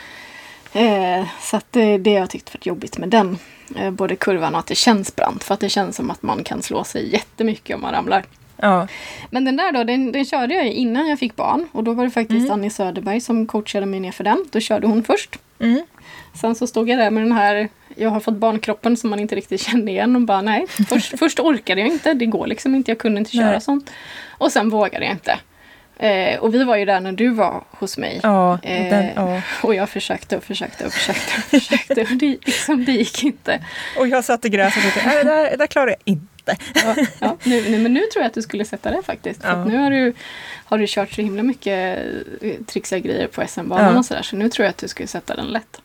Eh, 0.73 1.27
så 1.41 1.57
att 1.57 1.67
det, 1.71 1.99
det 1.99 2.13
har 2.13 2.21
jag 2.21 2.31
tyckt 2.31 2.55
varit 2.55 2.67
jobbigt 2.67 2.99
med 2.99 3.09
den. 3.09 3.39
Eh, 3.77 3.91
både 3.91 4.17
kurvan 4.17 4.55
och 4.55 4.61
att 4.61 4.67
det 4.67 4.75
känns 4.75 5.17
brant. 5.17 5.45
För 5.45 5.55
att 5.55 5.61
det 5.61 5.69
känns 5.69 5.97
som 5.97 6.11
att 6.11 6.23
man 6.23 6.45
kan 6.45 6.63
slå 6.63 6.85
sig 6.85 7.13
jättemycket 7.13 7.77
om 7.77 7.83
man 7.83 7.93
ramlar. 7.93 8.25
Ja. 8.57 8.87
Men 9.31 9.45
den 9.45 9.57
där 9.57 9.73
då, 9.73 9.85
den, 9.85 10.13
den 10.13 10.25
körde 10.25 10.55
jag 10.55 10.67
innan 10.67 11.09
jag 11.09 11.19
fick 11.19 11.37
barn. 11.37 11.69
Och 11.73 11.85
då 11.85 11.93
var 11.93 12.05
det 12.05 12.11
faktiskt 12.11 12.41
Mm. 12.41 12.53
Annie 12.53 12.71
Söderberg 12.71 13.21
som 13.21 13.47
coachade 13.47 13.87
mig 13.87 14.01
ner 14.01 14.13
för 14.13 14.25
den. 14.25 14.45
Då 14.51 14.61
körde 14.61 14.87
hon 14.87 15.05
först. 15.05 15.39
Mm. 15.61 15.83
Sen 16.41 16.55
så 16.55 16.67
stod 16.67 16.89
jag 16.89 16.99
där 16.99 17.11
med 17.11 17.23
den 17.23 17.33
här, 17.33 17.69
jag 17.97 18.11
har 18.11 18.21
fått 18.21 18.35
barnkroppen 18.37 18.97
som 18.97 19.11
man 19.11 19.21
inte 19.21 19.37
riktigt 19.37 19.61
kände 19.61 19.91
igen 19.91 20.17
och 20.17 20.23
bara 20.23 20.43
nej. 20.43 20.67
Först, 20.89 21.15
först 21.19 21.41
orkade 21.41 21.81
jag 21.81 21.91
inte, 21.91 22.15
det 22.15 22.27
går 22.27 22.47
liksom 22.47 22.75
inte, 22.75 22.91
jag 22.91 22.99
kunde 22.99 23.19
inte 23.19 23.31
köra 23.31 23.51
Nej. 23.51 23.61
sånt. 23.61 23.91
Och 24.39 24.53
sen 24.53 24.71
vågade 24.71 25.05
jag 25.05 25.15
inte. 25.15 25.39
Eh, 26.03 26.39
och 26.41 26.55
vi 26.55 26.65
var 26.65 26.77
ju 26.77 26.85
där 26.85 27.01
när 27.01 27.13
du 27.13 27.29
var 27.29 27.65
hos 27.71 27.99
mig. 27.99 28.21
Ja, 28.23 28.59
Eh, 28.63 28.91
den, 28.91 29.07
ja. 29.17 29.43
Och 29.63 29.75
jag 29.75 29.89
försökte 29.89 30.37
och 30.37 30.45
försökte 30.45 30.87
och 30.87 30.93
försökte 30.93 31.33
och 31.37 31.43
försökte 31.61 32.01
och 32.03 32.09
det, 32.17 32.27
liksom, 32.47 32.85
det 32.85 32.93
gick 32.93 33.25
inte. 33.25 33.65
Och 33.99 34.09
jag 34.09 34.25
satt 34.25 34.45
i 34.45 34.49
gräset 34.49 34.85
och 34.87 34.93
tänkte, 34.93 35.07
"Nej, 35.15 35.25
det 35.25 35.31
där, 35.31 35.51
det 35.51 35.57
där 35.57 35.67
klarar 35.67 35.89
jag 35.89 35.97
inte. 36.05 36.57
Ja, 36.75 36.95
ja, 37.19 37.37
nu, 37.45 37.71
nu, 37.71 37.79
men 37.79 37.95
nu 37.95 38.01
tror 38.01 38.23
jag 38.23 38.27
att 38.27 38.35
du 38.35 38.43
skulle 38.43 38.65
sätta 38.65 38.91
det 38.91 39.03
faktiskt. 39.03 39.43
För 39.43 39.49
Ja. 39.51 39.65
nu 39.65 39.77
har 39.77 39.91
du, 39.91 40.15
har 40.65 40.79
du 40.79 40.85
kört 40.89 41.13
så 41.13 41.23
himla 41.23 41.43
mycket 41.43 41.99
eh, 42.43 42.55
trixiga 42.67 42.99
grejer 42.99 43.27
på 43.27 43.47
SM-banan 43.49 43.93
Ja. 43.93 43.99
och 43.99 44.05
sådär. 44.05 44.23
Så 44.23 44.37
nu 44.37 44.49
tror 44.49 44.65
jag 44.65 44.71
att 44.71 44.79
du 44.79 44.89
skulle 44.89 45.07
sätta 45.09 45.37
den 45.37 45.47
lätt. 45.47 45.81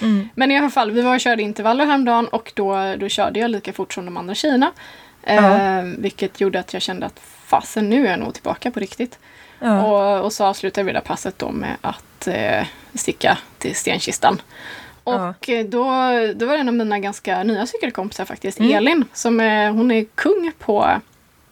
Mm. 0.00 0.28
Men 0.34 0.50
i 0.50 0.58
alla 0.58 0.70
fall, 0.70 0.90
vi 0.90 1.02
var 1.02 1.14
och 1.14 1.20
körde 1.20 1.42
intervaller 1.42 1.86
häromdagen 1.86 2.28
och 2.28 2.52
då, 2.56 2.94
då 2.98 3.08
körde 3.08 3.40
jag 3.40 3.50
lika 3.50 3.72
fort 3.72 3.92
som 3.94 4.04
de 4.04 4.16
andra 4.16 4.34
tjejerna. 4.34 4.72
Eh, 5.22 5.82
vilket 5.98 6.40
gjorde 6.40 6.60
att 6.60 6.72
jag 6.72 6.82
kände 6.82 7.06
att 7.06 7.20
fasen 7.46 7.90
nu 7.90 8.06
är 8.06 8.10
jag 8.10 8.18
nog 8.20 8.34
tillbaka 8.34 8.70
på 8.70 8.80
riktigt. 8.80 9.18
Ja. 9.60 9.84
Och, 9.84 10.24
och 10.24 10.32
så 10.32 10.44
avslutade 10.44 10.84
vi 10.84 10.92
det 10.92 11.00
passet 11.00 11.38
då 11.38 11.50
med 11.50 11.76
att 11.80 12.26
eh, 12.26 12.66
sticka 12.94 13.38
till 13.58 13.74
stenkistan. 13.76 14.42
Ja. 15.04 15.28
Och 15.28 15.48
eh, 15.48 15.64
då, 15.66 15.84
då 16.34 16.46
var 16.46 16.54
det 16.54 16.60
en 16.60 16.68
av 16.68 16.74
mina 16.74 16.98
ganska 16.98 17.42
nya 17.42 17.66
cykelkompisar 17.66 18.24
faktiskt, 18.24 18.58
Mm. 18.60 18.72
Elin, 18.76 19.04
som 19.12 19.40
är, 19.40 19.70
hon 19.70 19.90
är 19.90 20.04
kung 20.14 20.52
på 20.58 20.90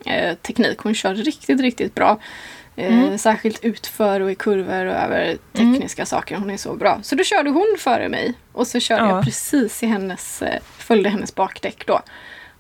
eh, 0.05 0.35
teknik. 0.35 0.79
Hon 0.79 0.95
kör 0.95 1.15
riktigt, 1.15 1.61
riktigt 1.61 1.95
bra. 1.95 2.11
Eh, 2.77 2.99
Mm. 2.99 3.19
Särskilt 3.19 3.65
utför 3.65 4.21
och 4.21 4.31
i 4.31 4.35
kurvor 4.35 4.85
och 4.87 4.95
över 4.95 5.37
tekniska 5.53 6.07
saker. 6.07 6.37
Hon 6.37 6.51
är 6.51 6.57
så 6.57 6.75
bra. 6.75 6.99
Så 7.03 7.15
då 7.15 7.25
körde 7.25 7.51
hon 7.51 7.77
före 7.79 8.09
mig. 8.09 8.35
Och 8.53 8.67
så 8.67 8.81
körde 8.81 9.03
Ja. 9.03 9.11
jag 9.17 9.25
precis 9.25 9.83
i 9.83 9.87
hennes, 9.87 10.43
eh, 10.43 10.61
följde 10.79 11.11
hennes 11.11 11.35
bakdäck 11.35 11.87
då. 11.87 12.01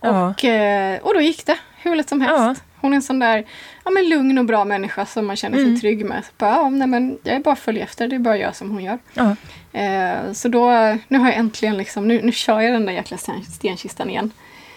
Ja. 0.00 0.28
Och, 0.28 0.44
eh, 0.44 0.98
och 1.00 1.14
då 1.14 1.20
gick 1.20 1.46
det 1.46 1.58
hur 1.82 1.96
lätt 1.96 2.08
som 2.08 2.20
helst. 2.20 2.62
Hon 2.80 2.92
är 2.92 2.96
en 2.96 3.02
sån 3.02 3.18
där 3.18 3.44
ja, 3.84 3.90
men 3.90 4.08
lugn 4.08 4.38
och 4.38 4.44
bra 4.44 4.64
människa 4.64 5.06
som 5.06 5.26
man 5.26 5.36
känner 5.36 5.56
sig 5.56 5.66
Mm. 5.66 5.80
trygg 5.80 6.04
med. 6.04 6.24
Så 6.24 6.30
bara, 6.38 6.50
ja, 6.50 6.68
nej, 6.70 6.88
men 6.88 7.18
jag 7.22 7.34
är 7.36 7.40
bara 7.40 7.56
följ 7.56 7.80
efter, 7.80 8.08
det 8.08 8.16
är 8.16 8.20
bara 8.20 8.36
göra 8.36 8.52
som 8.52 8.70
hon 8.70 8.84
gör. 8.84 8.98
Ja. 9.14 9.36
Eh, 9.80 10.32
så 10.32 10.48
då, 10.48 10.70
nu 11.08 11.18
har 11.18 11.26
jag 11.26 11.36
äntligen 11.36 11.76
liksom, 11.76 12.08
nu, 12.08 12.22
nu 12.22 12.32
kör 12.32 12.60
jag 12.60 12.72
den 12.72 12.86
där 12.86 12.92
jäkla 12.92 13.16
sten, 13.16 13.44
stenkistan 13.44 14.10
igen. 14.10 14.30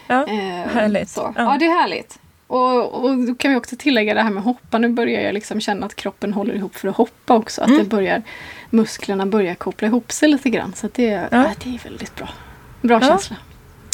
Ja. 0.08 0.28
Eh, 0.28 0.68
Härligt. 0.74 1.10
Så. 1.10 1.34
Ja. 1.38 1.44
Ja. 1.44 1.58
det 1.60 1.66
är 1.66 1.80
härligt. 1.82 2.20
Och, 2.48 3.04
och 3.04 3.18
då 3.18 3.36
kan 3.36 3.52
vi 3.52 3.58
också 3.58 3.76
tillägga 3.80 4.14
det 4.14 4.22
här 4.22 4.30
med 4.30 4.44
hoppa. 4.44 4.78
Nu 4.78 4.90
börjar 4.90 5.22
jag 5.22 5.34
liksom 5.34 5.62
känna 5.62 5.86
att 5.86 5.96
kroppen 5.96 6.34
håller 6.34 6.54
ihop 6.54 6.76
för 6.76 6.88
att 6.88 6.96
hoppa 6.96 7.34
också. 7.34 7.62
Att 7.62 7.68
Mm. 7.68 7.80
det 7.80 7.86
börjar, 7.90 8.22
musklerna 8.70 9.26
börjar 9.26 9.56
koppla 9.56 9.88
ihop 9.88 10.12
sig 10.12 10.30
lite 10.30 10.50
grann. 10.50 10.74
Så 10.76 10.86
att 10.86 10.94
det, 10.94 11.04
ja. 11.04 11.28
Ja. 11.32 11.52
det 11.64 11.76
är 11.76 11.80
väldigt 11.84 12.16
bra. 12.16 12.30
Bra 12.82 13.00
Ja. 13.02 13.08
känsla. 13.08 13.36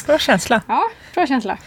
Bra 0.05 0.17
känsla. 0.17 0.61
Ja, 0.67 0.83
bra 1.13 1.27
känsla. 1.27 1.57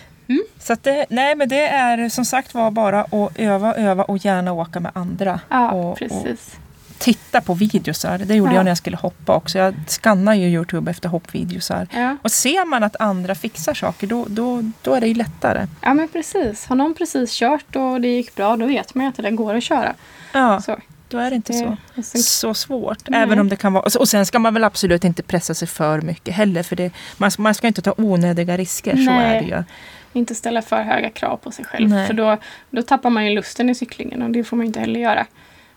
Så 0.59 0.73
att 0.73 0.83
det, 0.83 1.07
nej, 1.11 1.35
men 1.37 1.49
det 1.49 1.69
är 1.69 2.09
som 2.09 2.25
sagt 2.25 2.55
var 2.55 2.71
bara 2.71 3.01
att 3.01 3.33
öva, 3.39 3.75
öva 3.75 4.05
och 4.05 4.25
gärna 4.25 4.53
åka 4.53 4.81
med 4.81 4.93
andra. 4.95 5.41
Ja, 5.49 5.71
och, 5.71 5.91
och 5.91 5.99
precis. 5.99 6.57
titta 6.99 7.41
på 7.41 7.55
videosar. 7.55 8.19
Det 8.19 8.35
gjorde 8.35 8.51
Ja. 8.53 8.57
jag 8.57 8.65
när 8.65 8.71
jag 8.71 8.79
skulle 8.79 8.97
hoppa 8.97 9.35
också. 9.35 9.59
Jag 9.59 9.75
skannar 9.87 10.35
ju 10.35 10.47
Youtube 10.49 10.91
efter 10.91 11.09
hoppvideosar. 11.09 11.87
Ja. 11.95 12.17
Och 12.23 12.31
ser 12.33 12.67
man 12.67 12.83
att 12.83 12.97
andra 13.01 13.35
fixar 13.35 13.75
saker 13.75 14.07
då, 14.07 14.27
då, 14.29 14.63
då 14.83 14.95
är 14.95 15.01
det 15.01 15.09
ju 15.09 15.15
lättare. 15.15 15.67
ja, 15.83 15.95
men 15.95 16.09
precis. 16.09 16.67
Har 16.67 16.77
någon 16.77 16.95
precis 16.95 17.33
kört 17.33 17.77
och 17.77 18.01
det 18.01 18.09
gick 18.09 18.35
bra, 18.35 18.57
då 18.57 18.67
vet 18.67 18.95
man 18.95 19.05
ju 19.05 19.09
att 19.11 19.17
det 19.17 19.31
går 19.31 19.55
att 19.55 19.63
köra. 19.63 19.95
Ja, 20.33 20.61
Så. 20.61 20.77
då 21.09 21.19
är 21.19 21.31
det 21.31 21.37
inte 21.37 21.53
så, 21.53 21.77
och 21.97 22.05
sen- 22.05 22.23
så 22.23 22.55
svårt. 22.55 23.09
Nej. 23.09 23.21
Även 23.23 23.39
om 23.39 23.49
det 23.49 23.57
kan 23.57 23.73
vara... 23.73 23.85
Och 23.99 24.09
sen 24.09 24.27
ska 24.27 24.39
man 24.39 24.55
väl 24.55 24.65
absolut 24.65 25.05
inte 25.05 25.23
pressa 25.23 25.55
sig 25.55 25.69
för 25.69 26.01
mycket 26.01 26.35
heller. 26.35 26.63
För 26.63 26.77
det, 26.77 26.91
man, 27.17 27.31
man 27.39 27.55
ska 27.55 27.67
inte 27.67 27.83
ta 27.83 27.95
onödiga 27.97 28.57
risker. 28.57 28.97
Så 28.97 29.03
Nej. 29.03 29.37
är 29.37 29.41
det 29.41 29.47
ju. 29.49 29.63
Inte 30.13 30.35
ställa 30.35 30.63
för 30.63 30.83
höga 30.83 31.11
krav 31.11 31.37
på 31.37 31.51
sig 31.51 31.65
själv. 31.65 31.89
Nej. 31.89 32.07
För 32.07 32.15
då, 32.15 32.37
då 32.71 32.83
tappar 32.83 33.11
man 33.11 33.27
ju 33.27 33.35
lusten 33.35 33.71
i 33.71 33.75
cyklingen 33.75 34.23
och 34.23 34.31
det 34.31 34.45
får 34.45 34.57
man 34.57 34.65
ju 34.65 34.67
inte 34.67 34.81
heller 34.81 35.01
göra. 35.01 35.27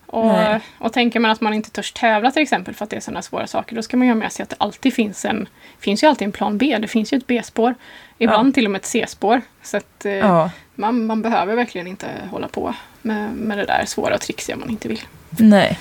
Och, 0.06 0.26
Nej. 0.26 0.60
och 0.78 0.94
tänker 0.94 1.20
man 1.20 1.32
att 1.32 1.42
man 1.42 1.54
inte 1.54 1.70
törs 1.70 1.92
tävla 1.92 2.32
till 2.32 2.42
exempel 2.42 2.74
för 2.74 2.84
att 2.84 2.90
det 2.90 2.96
är 2.96 3.00
sådana 3.00 3.22
svåra 3.22 3.48
saker. 3.48 3.76
Då 3.76 3.82
ska 3.82 3.98
man 3.98 4.08
ju 4.08 4.14
ha 4.14 4.20
med 4.20 4.32
sig 4.32 4.44
att 4.44 4.50
det 4.50 4.56
alltid 4.60 4.94
finns 4.94 5.26
en 5.26 5.48
finns 5.80 6.04
ju 6.04 6.08
alltid 6.08 6.26
en 6.26 6.32
plan 6.32 6.58
B. 6.58 6.78
Det 6.82 6.88
finns 6.88 7.14
ju 7.14 7.18
ett 7.18 7.28
B-spår. 7.28 7.76
Ibland 8.18 8.54
till 8.54 8.66
och 8.66 8.72
med 8.72 8.80
ett 8.80 8.86
C-spår. 8.86 9.42
Så 9.62 9.78
att 9.78 10.06
eh, 10.06 10.12
Ja, 10.12 10.52
man, 10.76 11.06
man 11.06 11.22
behöver 11.22 11.56
verkligen 11.56 11.88
inte 11.88 12.08
hålla 12.32 12.48
på 12.48 12.74
med, 13.04 13.34
med 13.34 13.58
det 13.58 13.66
där 13.66 13.86
svåra 13.86 14.16
och 14.16 14.22
trixiga 14.22 14.56
man 14.56 14.70
inte 14.70 14.88
vill. 14.88 15.02
nej. 15.30 15.80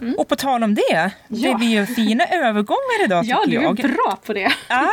Mm. 0.00 0.14
Och 0.18 0.28
på 0.28 0.36
tal 0.36 0.62
om 0.64 0.74
det. 0.74 0.82
Ja. 0.90 1.10
Det 1.28 1.54
blir 1.54 1.68
ju 1.68 1.86
fina 1.86 2.24
övergångar 2.30 3.04
idag 3.04 3.24
Ja, 3.24 3.36
tycker 3.44 3.50
du 3.50 3.56
är 3.58 3.62
jag. 3.62 3.76
bra 3.76 4.18
på 4.26 4.32
det. 4.32 4.52
Ja. 4.68 4.90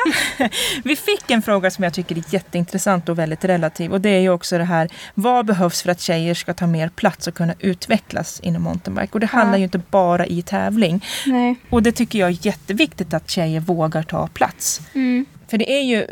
Vi 0.84 0.96
fick 0.96 1.32
en 1.32 1.42
fråga 1.42 1.72
som 1.72 1.84
jag 1.84 1.94
tycker 1.94 2.18
är 2.18 2.24
jätteintressant 2.30 3.10
och 3.10 3.20
väldigt 3.20 3.46
relativ. 3.46 3.92
Och 3.94 4.02
det 4.02 4.10
är 4.10 4.20
ju 4.20 4.30
också 4.30 4.58
det 4.58 4.64
här, 4.64 4.90
vad 5.14 5.46
behövs 5.46 5.82
för 5.82 5.90
att 5.92 6.02
tjejer 6.02 6.34
ska 6.34 6.54
ta 6.54 6.68
mer 6.68 6.90
plats 6.90 7.28
och 7.28 7.34
kunna 7.36 7.54
utvecklas 7.60 8.40
inom 8.40 8.64
mountainbike? 8.64 9.10
Och 9.14 9.20
det 9.20 9.30
Ja. 9.34 9.38
handlar 9.40 9.58
ju 9.58 9.64
inte 9.64 9.78
bara 9.78 10.26
i 10.26 10.42
tävling. 10.42 11.06
Nej. 11.26 11.56
Och 11.70 11.84
det 11.84 11.92
tycker 11.92 12.20
jag 12.20 12.30
är 12.30 12.46
jätteviktigt 12.46 13.14
att 13.14 13.30
tjejer 13.30 13.60
vågar 13.60 14.04
ta 14.04 14.28
plats. 14.28 14.82
Mm. 14.94 15.26
För 15.48 15.58
det 15.58 15.72
är 15.72 15.82
ju, 15.82 16.08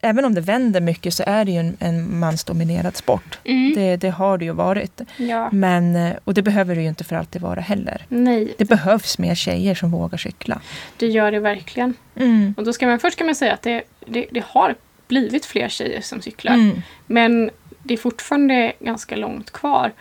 även 0.00 0.24
om 0.24 0.34
det 0.34 0.40
vänder 0.40 0.80
mycket 0.80 1.14
så 1.14 1.22
är 1.26 1.44
det 1.44 1.50
ju 1.52 1.58
en, 1.58 1.76
en 1.80 2.18
mansdominerad 2.18 2.96
sport. 2.96 3.38
Mm. 3.44 3.74
Det, 3.74 3.96
det 3.96 4.10
har 4.10 4.38
det 4.38 4.44
ju 4.44 4.52
varit. 4.52 5.00
Ja. 5.16 5.48
Men, 5.52 6.12
och 6.24 6.34
det 6.34 6.42
behöver 6.42 6.74
det 6.74 6.82
ju 6.82 6.88
inte 6.88 7.04
för 7.04 7.16
alltid 7.16 7.42
vara 7.42 7.60
heller. 7.60 8.04
Nej, 8.08 8.54
Det 8.58 8.64
behövs 8.64 9.18
mer 9.18 9.34
tjejer 9.34 9.74
som 9.74 9.90
vågar 9.90 10.18
cykla. 10.18 10.60
det 10.96 11.06
gör 11.06 11.32
det 11.32 11.40
verkligen. 11.40 11.94
Mm. 12.16 12.54
Och 12.56 12.64
då 12.64 12.72
ska 12.72 12.86
man 12.86 12.98
först 12.98 13.18
kan 13.18 13.26
man 13.26 13.34
säga 13.34 13.52
att 13.54 13.62
det, 13.62 13.82
det, 14.06 14.26
det 14.30 14.44
har 14.46 14.74
blivit 15.08 15.44
fler 15.46 15.68
tjejer 15.68 16.00
som 16.00 16.22
cyklar. 16.22 16.54
Mm. 16.54 16.82
Men 17.06 17.50
det 17.82 17.94
är 17.94 17.98
fortfarande 17.98 18.72
ganska 18.80 19.16
långt 19.16 19.50
kvar. 19.50 19.92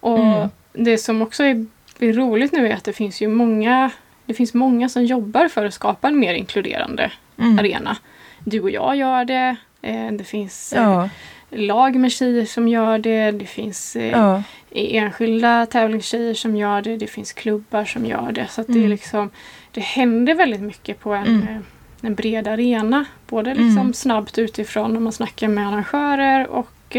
Och 0.00 0.18
Mm. 0.18 0.48
det 0.72 0.98
som 0.98 1.22
också 1.22 1.44
är, 1.44 1.66
är 1.98 2.12
roligt 2.12 2.52
nu 2.52 2.68
är 2.68 2.74
att 2.74 2.84
det 2.84 2.92
finns 2.92 3.20
ju 3.22 3.28
många 3.28 3.90
det 4.26 4.34
finns 4.34 4.54
många 4.54 4.88
som 4.88 5.04
jobbar 5.04 5.48
för 5.48 5.64
att 5.64 5.74
skapa 5.74 6.08
en 6.08 6.18
mer 6.18 6.34
inkluderande 6.34 7.10
Mm. 7.38 7.58
arena. 7.58 7.96
Du 8.44 8.60
och 8.60 8.70
jag 8.70 8.96
gör 8.96 9.24
det. 9.24 9.56
eh, 9.82 10.12
Det 10.12 10.24
finns 10.24 10.72
eh, 10.72 10.82
Ja, 10.82 11.08
lag 11.50 11.96
med 11.96 12.12
tjejer 12.12 12.44
som 12.44 12.68
gör 12.68 12.98
det. 12.98 13.30
Det 13.30 13.46
finns 13.46 13.96
eh, 13.96 14.10
ja. 14.10 14.42
enskilda 14.70 15.66
tävlingstjejer 15.66 16.34
som 16.34 16.56
gör 16.56 16.82
det. 16.82 16.96
Det 16.96 17.06
finns 17.06 17.32
klubbar 17.32 17.84
som 17.84 18.06
gör 18.06 18.32
det. 18.32 18.46
Så 18.50 18.60
att 18.60 18.66
det, 18.66 18.72
är 18.72 18.76
Mm. 18.76 18.90
liksom, 18.90 19.30
det 19.72 19.80
händer 19.80 20.34
väldigt 20.34 20.60
mycket 20.60 21.00
på 21.00 21.12
en, 21.14 21.26
Mm. 21.26 21.64
en 22.00 22.14
bred 22.14 22.48
arena. 22.48 23.04
Både 23.26 23.50
liksom 23.54 23.78
mm. 23.78 23.94
snabbt 23.94 24.38
utifrån 24.38 24.92
när 24.92 25.00
man 25.00 25.12
snackar 25.12 25.48
med 25.48 25.68
arrangörer 25.68 26.46
och 26.46 26.96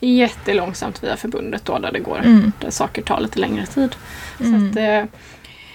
jättelångsamt 0.00 1.04
via 1.04 1.16
förbundet 1.16 1.64
då 1.64 1.78
där 1.78 1.92
det 1.92 1.98
går, 2.00 2.18
mm. 2.18 2.52
där 2.60 2.70
saker 2.70 3.02
tar 3.02 3.20
lite 3.20 3.38
längre 3.38 3.66
tid. 3.66 3.96
Mm. 4.40 4.72
Så 4.72 4.80
att, 4.80 5.08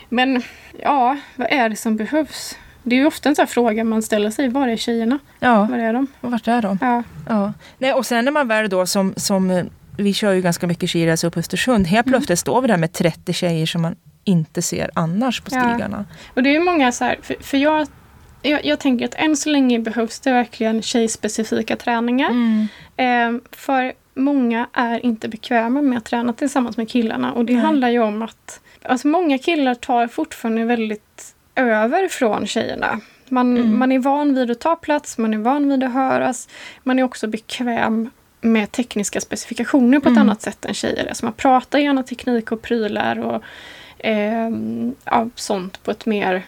men 0.10 0.42
ja, 0.82 1.18
vad 1.36 1.48
är 1.52 1.70
det 1.70 1.76
som 1.76 1.98
behövs? 1.98 2.58
Det 2.86 2.96
är 2.96 3.00
ju 3.00 3.06
ofta 3.06 3.30
en 3.30 3.36
sån 3.36 3.48
fråga 3.48 3.84
man 3.84 4.02
ställer 4.02 4.30
sig. 4.30 4.50
Var 4.50 4.68
är 4.68 4.78
tjejerna? 4.78 5.20
Ja. 5.40 5.68
Var 5.72 5.78
är 5.78 5.94
de? 5.94 6.08
Vart 6.22 6.48
är 6.48 6.62
de? 6.62 6.78
Ja. 6.82 7.04
ja. 7.30 7.54
Nej, 7.78 7.94
och 7.94 8.06
sen 8.06 8.26
när 8.26 8.32
man 8.32 8.48
väl 8.48 8.70
då 8.70 8.86
som, 8.86 9.14
som 9.18 9.52
eh, 9.52 9.66
vi 9.98 10.14
kör 10.14 10.34
ju 10.34 10.42
ganska 10.42 10.68
mycket 10.68 10.90
skidresa 10.90 11.28
upp 11.28 11.34
på 11.34 11.40
Östersund. 11.40 11.88
Helt 11.88 12.08
mm. 12.08 12.12
plötsligt 12.12 12.30
mm. 12.30 12.38
står 12.38 12.62
vi 12.62 12.68
där 12.68 12.78
med 12.78 12.94
30 12.94 13.34
tjejer 13.34 13.66
som 13.66 13.82
man 13.82 13.96
inte 14.24 14.62
ser 14.62 14.92
annars 14.94 15.42
på 15.42 15.50
stigarna. 15.50 16.06
Ja. 16.10 16.16
Och 16.34 16.44
det 16.44 16.56
är 16.56 16.60
många 16.60 16.92
så 16.92 17.06
här, 17.06 17.18
för, 17.22 17.36
för 17.42 17.58
jag, 17.58 17.88
jag, 18.42 18.66
jag, 18.66 18.80
tänker 18.80 19.06
att 19.06 19.16
än 19.16 19.38
så 19.38 19.50
länge 19.50 19.80
behövs 19.80 20.20
det 20.20 20.32
verkligen 20.32 20.82
tjejspecifika 20.82 21.76
träningar. 21.76 22.30
Mm. 22.30 22.68
Eh, 22.98 23.42
för 23.52 23.94
många 24.14 24.68
är 24.74 25.06
inte 25.06 25.28
bekväma 25.28 25.82
med 25.82 25.98
att 25.98 26.06
träna 26.06 26.34
tillsammans 26.34 26.78
med 26.78 26.90
killarna 26.90 27.34
och 27.34 27.46
det 27.46 27.54
Nej. 27.54 27.62
handlar 27.62 27.90
ju 27.90 28.00
om 28.00 28.22
att 28.22 28.62
alltså 28.84 29.08
många 29.08 29.38
killar 29.38 29.76
tar 29.76 30.08
fortfarande 30.08 30.66
väldigt 30.66 31.35
över 31.56 32.08
från 32.08 32.48
tjejerna. 32.48 33.00
Man, 33.30 33.58
mm. 33.58 33.80
man 33.80 33.92
är 33.92 34.00
van 34.00 34.36
vid 34.36 34.52
att 34.52 34.60
ta 34.60 34.76
plats, 34.76 35.18
man 35.18 35.34
är 35.34 35.38
van 35.38 35.70
vid 35.70 35.84
att 35.84 35.94
höras. 35.94 36.50
Man 36.84 37.00
är 37.00 37.04
också 37.04 37.28
bekväm 37.28 38.10
med 38.42 38.72
tekniska 38.72 39.22
specifikationer 39.22 40.00
på 40.00 40.10
ett 40.10 40.16
mm. 40.16 40.22
annat 40.22 40.42
sätt 40.42 40.66
än 40.66 40.74
tjejer. 40.74 41.08
Alltså 41.08 41.26
man 41.26 41.34
pratar 41.34 41.80
gärna 41.80 42.04
teknik 42.04 42.52
och 42.52 42.62
prylar 42.62 43.20
och 43.20 43.44
eh, 44.06 44.50
ja, 45.06 45.30
sånt 45.36 45.84
på 45.84 45.92
ett 45.92 46.06
mer 46.06 46.44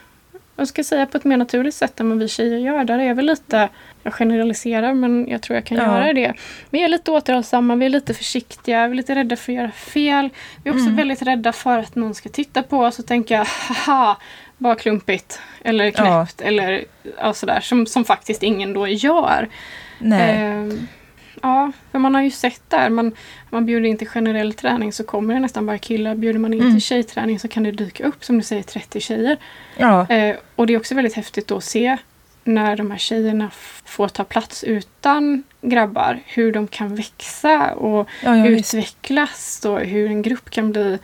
jag 0.58 0.68
ska 0.68 0.84
säga 0.84 1.06
på 1.06 1.18
ett 1.18 1.24
mer 1.24 1.38
naturligt 1.38 1.76
sätt 1.76 2.00
än 2.00 2.10
vad 2.10 2.20
vi 2.20 2.28
tjejer 2.28 2.58
gör. 2.58 2.84
Där 2.84 3.00
är 3.00 3.14
vi 3.14 3.22
lite, 3.22 3.70
jag 4.04 4.14
generaliserar 4.14 4.94
men 4.94 5.28
jag 5.28 5.42
tror 5.42 5.56
jag 5.56 5.66
kan 5.66 5.78
ja. 5.78 5.84
göra 5.84 6.14
det. 6.14 6.34
Vi 6.70 6.84
är 6.84 6.88
lite 6.88 7.12
återhållsamma, 7.12 7.76
vi 7.76 7.86
är 7.86 7.90
lite 7.90 8.14
försiktiga, 8.14 8.88
vi 8.88 8.92
är 8.92 8.96
lite 8.96 9.16
rädda 9.16 9.36
för 9.36 9.52
att 9.52 9.56
göra 9.56 9.72
fel. 9.72 10.30
Vi 10.64 10.70
är 10.70 10.74
också 10.74 10.86
mm. 10.86 10.96
väldigt 10.96 11.22
rädda 11.22 11.54
för 11.54 11.80
att 11.80 11.96
någon 11.96 12.16
ska 12.16 12.30
titta 12.30 12.64
på 12.64 12.80
oss 12.80 13.00
och 13.00 13.06
tänka 13.06 13.48
haha, 13.86 14.18
vad 14.58 14.80
klumpigt. 14.80 15.40
Eller 15.64 15.92
knäppt 15.92 16.36
ja. 16.42 16.46
eller 16.46 16.86
ja, 17.18 17.34
sådär. 17.34 17.60
Som, 17.60 17.86
som 17.86 18.06
faktiskt 18.06 18.44
ingen 18.44 18.74
då 18.74 18.88
gör. 18.88 19.50
Nej. 20.00 20.42
Eh, 20.42 20.74
Ja, 21.42 21.72
för 21.92 22.00
man 22.00 22.16
har 22.16 22.22
ju 22.22 22.32
sett 22.32 22.62
där. 22.68 22.90
Man, 22.90 23.12
man 23.50 23.66
bjuder 23.66 23.90
in 23.90 23.98
till 23.98 24.08
generell 24.08 24.54
träning 24.54 24.94
så 24.94 25.04
kommer 25.04 25.34
det 25.34 25.40
nästan 25.40 25.66
bara 25.66 25.78
killar. 25.78 26.16
Bjuder 26.16 26.40
man 26.40 26.54
in 26.54 26.62
mm. 26.62 26.74
till 26.74 26.82
tjejträning 26.82 27.40
så 27.40 27.48
kan 27.48 27.64
det 27.64 27.72
dyka 27.72 28.04
upp 28.04 28.24
som 28.24 28.38
du 28.38 28.44
säger 28.44 28.64
30 28.64 29.00
tjejer. 29.00 29.38
Ja. 29.78 30.08
Eh, 30.10 30.36
och 30.56 30.68
det 30.68 30.74
är 30.74 30.78
också 30.78 30.96
väldigt 30.96 31.14
häftigt 31.14 31.52
att 31.52 31.64
se 31.64 31.98
när 32.44 32.76
de 32.76 32.92
här 32.92 32.98
tjejerna 32.98 33.50
får 33.86 34.08
ta 34.08 34.24
plats 34.24 34.64
utan 34.64 35.44
grabbar. 35.62 36.20
Hur 36.26 36.52
de 36.52 36.68
kan 36.68 36.96
växa 36.96 37.74
och 37.74 38.10
ja, 38.24 38.38
ja, 38.38 38.48
utvecklas 38.48 39.66
och 39.66 39.80
hur 39.80 40.08
en 40.08 40.22
grupp 40.22 40.50
kan 40.50 40.72
bli 40.72 41.00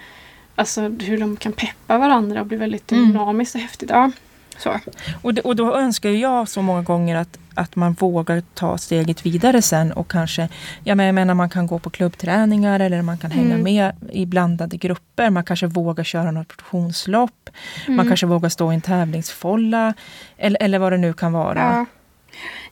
Alltså 0.55 0.81
hur 0.81 1.17
de 1.17 1.37
kan 1.37 1.51
peppa 1.51 1.97
varandra 1.97 2.41
och 2.41 2.47
bli 2.47 2.57
väldigt 2.57 2.91
mm. 2.91 3.07
dynamiskt 3.07 3.55
och 3.55 3.61
häftigt. 3.61 3.89
Ja, 3.89 4.11
så. 4.57 4.79
Och, 5.21 5.37
och 5.37 5.55
då 5.55 5.75
önskar 5.75 6.09
jag 6.09 6.49
så 6.49 6.61
många 6.61 6.81
gånger 6.81 7.15
att 7.15 7.37
att 7.55 7.75
man 7.75 7.93
vågar 7.93 8.43
ta 8.53 8.77
steget 8.77 9.25
vidare 9.25 9.61
sen 9.61 9.91
och 9.91 10.11
kanske, 10.11 10.49
jag 10.83 10.97
menar 10.97 11.33
man 11.33 11.49
kan 11.49 11.67
gå 11.67 11.79
på 11.79 11.89
klubbträningar 11.89 12.79
eller 12.79 13.01
man 13.01 13.17
kan 13.17 13.31
hänga 13.31 13.55
mm. 13.55 13.63
med 13.63 13.91
i 14.11 14.25
blandade 14.25 14.77
grupper. 14.77 15.29
Man 15.29 15.43
kanske 15.43 15.67
vågar 15.67 16.03
köra 16.03 16.31
något 16.31 16.47
produktionslopp. 16.47 17.49
Mm. 17.85 17.95
Man 17.97 18.07
kanske 18.07 18.25
vågar 18.25 18.49
stå 18.49 18.71
i 18.71 18.75
en 18.75 18.81
tävlingsfolla. 18.81 19.93
Eller, 20.37 20.63
eller 20.63 20.79
vad 20.79 20.91
det 20.91 20.97
nu 20.97 21.13
kan 21.13 21.33
vara. 21.33 21.59
Ja, 21.59 21.85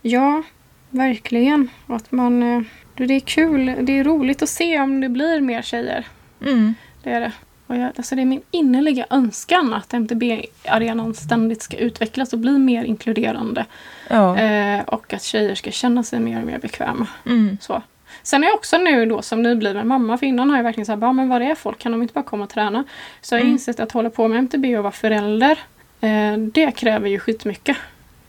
ja 0.01 0.43
verkligen. 0.89 1.69
Att 1.87 2.11
man, 2.11 2.43
eh, 2.43 2.61
det 2.95 3.13
är 3.13 3.19
kul, 3.19 3.75
det 3.81 3.99
är 3.99 4.03
roligt 4.03 4.41
att 4.41 4.49
se 4.49 4.79
om 4.79 5.01
det 5.01 5.09
blir 5.09 5.41
mer 5.41 5.61
tjejer. 5.61 6.07
Mm. 6.41 6.75
Det 7.03 7.09
är 7.09 7.19
det. 7.19 7.31
Och 7.71 7.77
jag, 7.77 7.91
alltså 7.97 8.15
det 8.15 8.21
är 8.21 8.25
min 8.25 8.41
innerliga 8.51 9.05
önskan 9.09 9.73
att 9.73 9.93
MTB-arenan 9.93 11.13
ständigt 11.13 11.61
ska 11.61 11.77
utvecklas 11.77 12.33
och 12.33 12.39
bli 12.39 12.59
mer 12.59 12.83
inkluderande. 12.83 13.65
Ja. 14.07 14.37
Eh, 14.37 14.81
och 14.81 15.13
att 15.13 15.23
tjejer 15.23 15.55
ska 15.55 15.71
känna 15.71 16.03
sig 16.03 16.19
mer 16.19 16.39
och 16.39 16.45
mer 16.45 16.57
bekväma. 16.57 17.07
Mm. 17.25 17.57
Så. 17.61 17.81
Sen 18.23 18.43
är 18.43 18.47
jag 18.47 18.55
också 18.55 18.77
nu 18.77 19.05
då 19.05 19.21
som 19.21 19.43
nybliven 19.43 19.87
mamma, 19.87 20.17
för 20.17 20.25
innan 20.25 20.49
har 20.49 20.57
jag 20.57 20.63
verkligen 20.63 20.85
sagt, 20.85 20.99
men 20.99 21.29
vad 21.29 21.41
är 21.41 21.55
folk? 21.55 21.79
Kan 21.79 21.91
de 21.91 22.01
inte 22.01 22.13
bara 22.13 22.23
komma 22.23 22.43
och 22.43 22.49
träna? 22.49 22.83
Så 23.21 23.35
jag 23.35 23.39
har 23.39 23.43
mm. 23.43 23.53
insett 23.53 23.79
att 23.79 23.91
hålla 23.91 24.09
på 24.09 24.27
med 24.27 24.39
MTB 24.39 24.77
och 24.77 24.83
vara 24.83 24.91
förälder, 24.91 25.59
eh, 26.01 26.37
det 26.37 26.71
kräver 26.71 27.09
ju 27.09 27.19
skitmycket. 27.19 27.77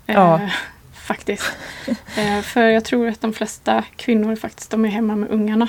Eh, 0.07 0.15
ja. 0.15 0.41
Faktiskt. 1.07 1.57
eh, 2.17 2.41
för 2.43 2.67
jag 2.67 2.85
tror 2.85 3.09
att 3.09 3.21
de 3.21 3.33
flesta 3.33 3.85
kvinnor 3.97 4.37
faktiskt, 4.37 4.71
de 4.71 4.85
är 4.85 4.89
hemma 4.89 5.17
med 5.17 5.31
ungarna. 5.31 5.69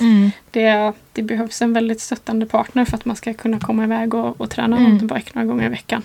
Mm. 0.00 0.30
Det, 0.50 0.92
det, 1.12 1.22
behövs 1.22 1.62
en 1.62 1.72
väldigt 1.72 2.00
stöttande 2.00 2.46
partner 2.46 2.84
för 2.84 2.96
att 2.96 3.04
man 3.04 3.16
ska 3.16 3.34
kunna 3.34 3.60
komma 3.60 3.84
iväg 3.84 4.14
och, 4.14 4.40
och 4.40 4.50
träna 4.50 4.76
mm. 4.76 4.88
mountainbike 4.88 5.30
några 5.34 5.46
gånger 5.46 5.66
i 5.66 5.68
veckan. 5.68 6.02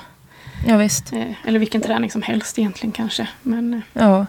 Ja, 0.67 0.77
visst. 0.77 1.13
Eh, 1.13 1.47
eller 1.47 1.59
vilken 1.59 1.81
träning 1.81 2.11
som 2.11 2.21
helst 2.21 2.59
egentligen 2.59 2.91
kanske. 2.91 3.27
Men 3.41 3.73
eh, 3.73 3.79
ja. 3.93 4.25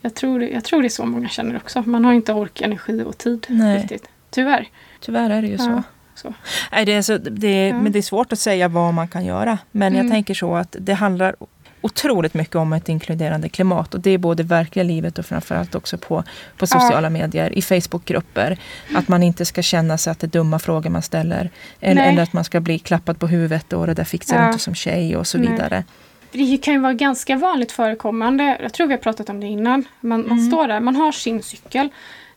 jag, 0.00 0.14
tror, 0.14 0.42
jag 0.42 0.64
tror 0.64 0.82
det 0.82 0.86
är 0.86 0.88
så 0.88 1.06
många 1.06 1.28
känner 1.28 1.56
också. 1.56 1.82
Man 1.86 2.04
har 2.04 2.12
inte 2.12 2.32
ork, 2.32 2.60
energi 2.60 3.02
och 3.06 3.18
tid 3.18 3.46
Nej. 3.48 3.78
riktigt. 3.78 4.08
Tyvärr. 4.30 4.68
Tyvärr 5.00 5.30
är 5.30 5.42
det 5.42 5.48
ju 5.48 5.56
ja. 5.56 5.58
så. 5.58 5.82
Så. 6.14 6.34
Nej, 6.72 6.84
det, 6.84 6.92
är 6.92 7.02
så, 7.02 7.18
det, 7.18 7.68
ja. 7.68 7.80
men 7.80 7.92
det 7.92 7.98
är 7.98 8.02
svårt 8.02 8.32
att 8.32 8.38
säga 8.38 8.68
vad 8.68 8.94
man 8.94 9.08
kan 9.08 9.24
göra. 9.24 9.58
Men 9.70 9.92
mm. 9.92 10.06
jag 10.06 10.14
tänker 10.14 10.34
så 10.34 10.56
att 10.56 10.76
det 10.80 10.94
handlar 10.94 11.36
otroligt 11.80 12.34
mycket 12.34 12.56
om 12.56 12.72
ett 12.72 12.88
inkluderande 12.88 13.48
klimat. 13.48 13.94
Och 13.94 14.00
det 14.00 14.10
är 14.10 14.18
både 14.18 14.42
verkliga 14.42 14.82
livet 14.82 15.18
och 15.18 15.26
framförallt 15.26 15.74
också 15.74 15.98
på, 15.98 16.24
på 16.56 16.66
sociala 16.66 17.06
ja. 17.06 17.10
medier, 17.10 17.58
i 17.58 17.62
Facebookgrupper. 17.62 18.58
Att 18.94 19.08
man 19.08 19.22
inte 19.22 19.44
ska 19.44 19.62
känna 19.62 19.98
sig 19.98 20.10
att 20.10 20.18
det 20.18 20.26
är 20.26 20.28
dumma 20.28 20.58
frågor 20.58 20.90
man 20.90 21.02
ställer. 21.02 21.50
Eller, 21.80 22.02
eller 22.02 22.22
att 22.22 22.32
man 22.32 22.44
ska 22.44 22.60
bli 22.60 22.78
klappad 22.78 23.18
på 23.18 23.26
huvudet 23.26 23.72
och 23.72 23.86
det 23.86 23.94
där 23.94 24.04
fixar 24.04 24.36
ja. 24.36 24.42
du 24.42 24.46
inte 24.46 24.58
som 24.58 24.74
tjej 24.74 25.16
och 25.16 25.26
så 25.26 25.38
Nej. 25.38 25.50
vidare. 25.50 25.84
Det 26.32 26.56
kan 26.56 26.74
ju 26.74 26.80
vara 26.80 26.92
ganska 26.92 27.36
vanligt 27.36 27.72
förekommande. 27.72 28.58
Jag 28.62 28.72
tror 28.72 28.86
vi 28.86 28.92
har 28.92 28.98
pratat 28.98 29.28
om 29.28 29.40
det 29.40 29.46
innan. 29.46 29.84
Man, 30.00 30.20
man 30.20 30.38
mm. 30.38 30.50
står 30.50 30.68
där, 30.68 30.80
man 30.80 30.96
har 30.96 31.12
sin 31.12 31.42
cykel. 31.42 31.88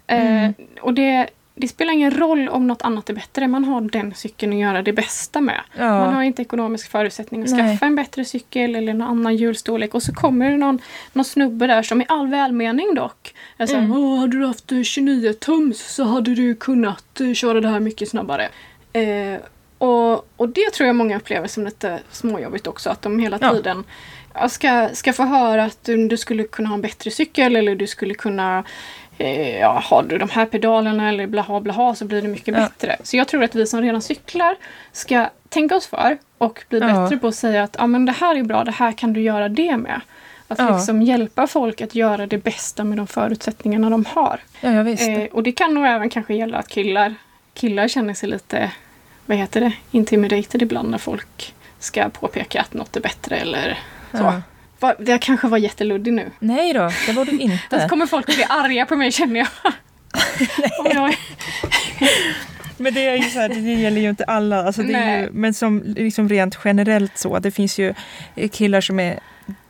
Eh, 0.08 0.22
mm. 0.22 0.54
och 0.82 0.94
det 0.94 1.30
det 1.56 1.68
spelar 1.68 1.93
ingen 1.93 2.12
roll 2.12 2.49
om 2.49 2.68
något 2.68 2.82
annat 2.82 3.10
är 3.10 3.14
bättre. 3.14 3.47
Man 3.47 3.66
har 3.66 3.82
den 3.82 4.14
cykeln 4.16 4.54
att 4.54 4.60
göra 4.60 4.82
det 4.82 4.93
bästa 4.93 5.41
med. 5.41 5.62
Ja. 5.78 5.99
Man 5.99 6.14
har 6.14 6.24
inte 6.24 6.41
ekonomisk 6.41 6.91
förutsättning 6.91 7.43
att 7.43 7.49
Nej. 7.49 7.74
skaffa 7.74 7.86
en 7.86 7.95
bättre 7.95 8.26
cykel 8.26 8.76
eller 8.76 8.93
någon 8.93 9.08
annan 9.08 9.36
hjulstorlek. 9.36 9.93
Och 9.93 10.04
så 10.04 10.14
kommer 10.14 10.49
det 10.49 10.58
någon, 10.58 10.80
någon 11.14 11.26
snubbe 11.26 11.68
där 11.68 11.84
som 11.84 12.01
i 12.01 12.06
all 12.08 12.28
välmening 12.28 12.95
dock. 12.95 13.34
Alltså, 13.58 13.76
mm. 13.76 13.91
hade 13.91 14.38
du 14.38 14.45
haft 14.45 14.72
29 14.84 15.34
tums 15.34 15.93
så 15.95 16.04
hade 16.04 16.36
du 16.36 16.56
kunnat 16.56 17.22
uh, 17.22 17.34
köra 17.34 17.62
det 17.62 17.70
här 17.70 17.80
mycket 17.80 18.10
snabbare. 18.10 18.49
Eh, 18.93 19.39
och, 19.78 20.28
och 20.38 20.49
det 20.49 20.72
tror 20.74 20.88
jag 20.88 20.95
många 20.95 21.18
upplever 21.18 21.47
som 21.47 21.66
lite 21.66 21.99
småjobbigt 22.12 22.68
också. 22.68 22.89
Att 22.89 23.01
de 23.01 23.20
hela 23.20 23.39
tiden 23.39 23.84
ska, 24.47 24.89
ska 24.93 25.14
få 25.14 25.24
höra 25.24 25.64
att 25.64 25.84
du, 25.84 26.08
du 26.08 26.18
skulle 26.18 26.43
kunna 26.43 26.70
ha 26.70 26.76
en 26.76 26.82
bättre 26.82 27.12
cykel 27.12 27.56
eller 27.56 27.76
du 27.76 27.88
skulle 27.88 28.14
kunna 28.14 28.58
eh, 28.58 28.64
ja, 29.59 29.84
har 29.86 30.03
du 30.03 30.18
de 30.18 30.30
här 30.30 30.45
pedalerna 30.45 31.09
eller 31.09 31.28
blaha 31.28 31.59
blaha 31.59 31.95
så 31.95 32.05
blir 32.05 32.22
det 32.22 32.28
mycket 32.28 32.55
ja. 32.55 32.61
bättre. 32.61 32.97
Så 33.03 33.18
jag 33.18 33.28
tror 33.28 33.43
att 33.43 33.55
vi 33.55 33.68
som 33.68 33.82
redan 33.82 34.01
cyklar 34.01 34.55
ska 34.91 35.30
tänka 35.49 35.76
oss 35.76 35.88
för 35.88 36.18
och 36.38 36.64
bli 36.70 36.80
ja. 36.80 36.88
bättre 36.88 37.18
på 37.18 37.28
att 37.28 37.36
säga 37.36 37.64
att 37.64 37.80
ah, 37.80 37.88
men 37.88 38.05
det 38.05 38.11
här 38.11 38.36
är 38.36 38.43
bra, 38.43 38.64
det 38.64 38.72
här 38.72 38.91
kan 38.91 39.14
du 39.14 39.22
göra 39.22 39.49
det 39.49 39.78
med. 39.78 40.01
Att 40.47 40.59
ja. 40.59 40.76
liksom 40.76 41.01
hjälpa 41.01 41.47
folk 41.47 41.82
att 41.82 41.95
göra 41.95 42.28
det 42.28 42.38
bästa 42.38 42.84
med 42.84 42.97
de 42.97 43.07
förutsättningarna 43.07 43.89
de 43.89 44.05
har. 44.05 44.39
Ja. 44.61 44.89
Eh, 44.89 45.26
och 45.32 45.43
det 45.43 45.51
kan 45.51 45.74
nog 45.74 45.86
även 45.86 46.09
kanske 46.09 46.34
gälla 46.34 46.57
att 46.57 46.68
killar, 46.68 47.16
killar 47.53 47.88
känner 47.88 48.14
sig 48.14 48.30
lite, 48.30 48.72
vad 49.26 49.38
heter 49.38 49.61
det, 49.61 49.74
intimidated 49.91 50.61
ibland 50.61 50.89
när 50.89 50.97
folk 50.97 51.53
ska 51.80 52.09
påpeka 52.09 52.61
att 52.61 52.74
något 52.74 52.95
är 52.95 53.01
bättre 53.01 53.36
eller 53.36 53.80
så. 54.11 54.41
Jag 55.06 55.22
kanske 55.22 55.48
var 55.48 55.58
jätteluddig 55.58 56.14
nu. 56.14 56.32
Nej 56.40 56.74
då, 56.74 56.92
det 57.08 57.14
var 57.14 57.26
du 57.26 57.32
inte. 57.40 57.82
Så 57.82 57.90
kommer 57.90 58.06
folk 58.06 58.30
att 58.30 58.36
bli 58.36 58.46
arga 58.50 58.86
på 58.86 58.96
mig 58.96 59.12
känner 59.12 59.40
jag. 59.40 59.48
jag... 60.94 61.16
Men 62.78 62.94
det 62.94 63.06
är 63.06 63.16
ju 63.16 63.30
så 63.30 63.40
här, 63.40 63.50
det 63.50 63.60
gäller 63.60 64.02
ju 64.02 64.10
inte 64.10 64.24
alla. 64.24 64.64
Alltså 64.64 64.84
det 64.84 64.94
är 64.94 65.22
ju, 65.22 65.30
men 65.32 65.54
som 65.54 65.84
liksom 65.86 66.30
rent 66.30 66.58
generellt 66.66 67.18
så. 67.18 67.40
Det 67.40 67.52
finns 67.52 67.80
ju 67.80 67.94
killar 68.52 68.82
som 68.82 69.00
är 69.00 69.20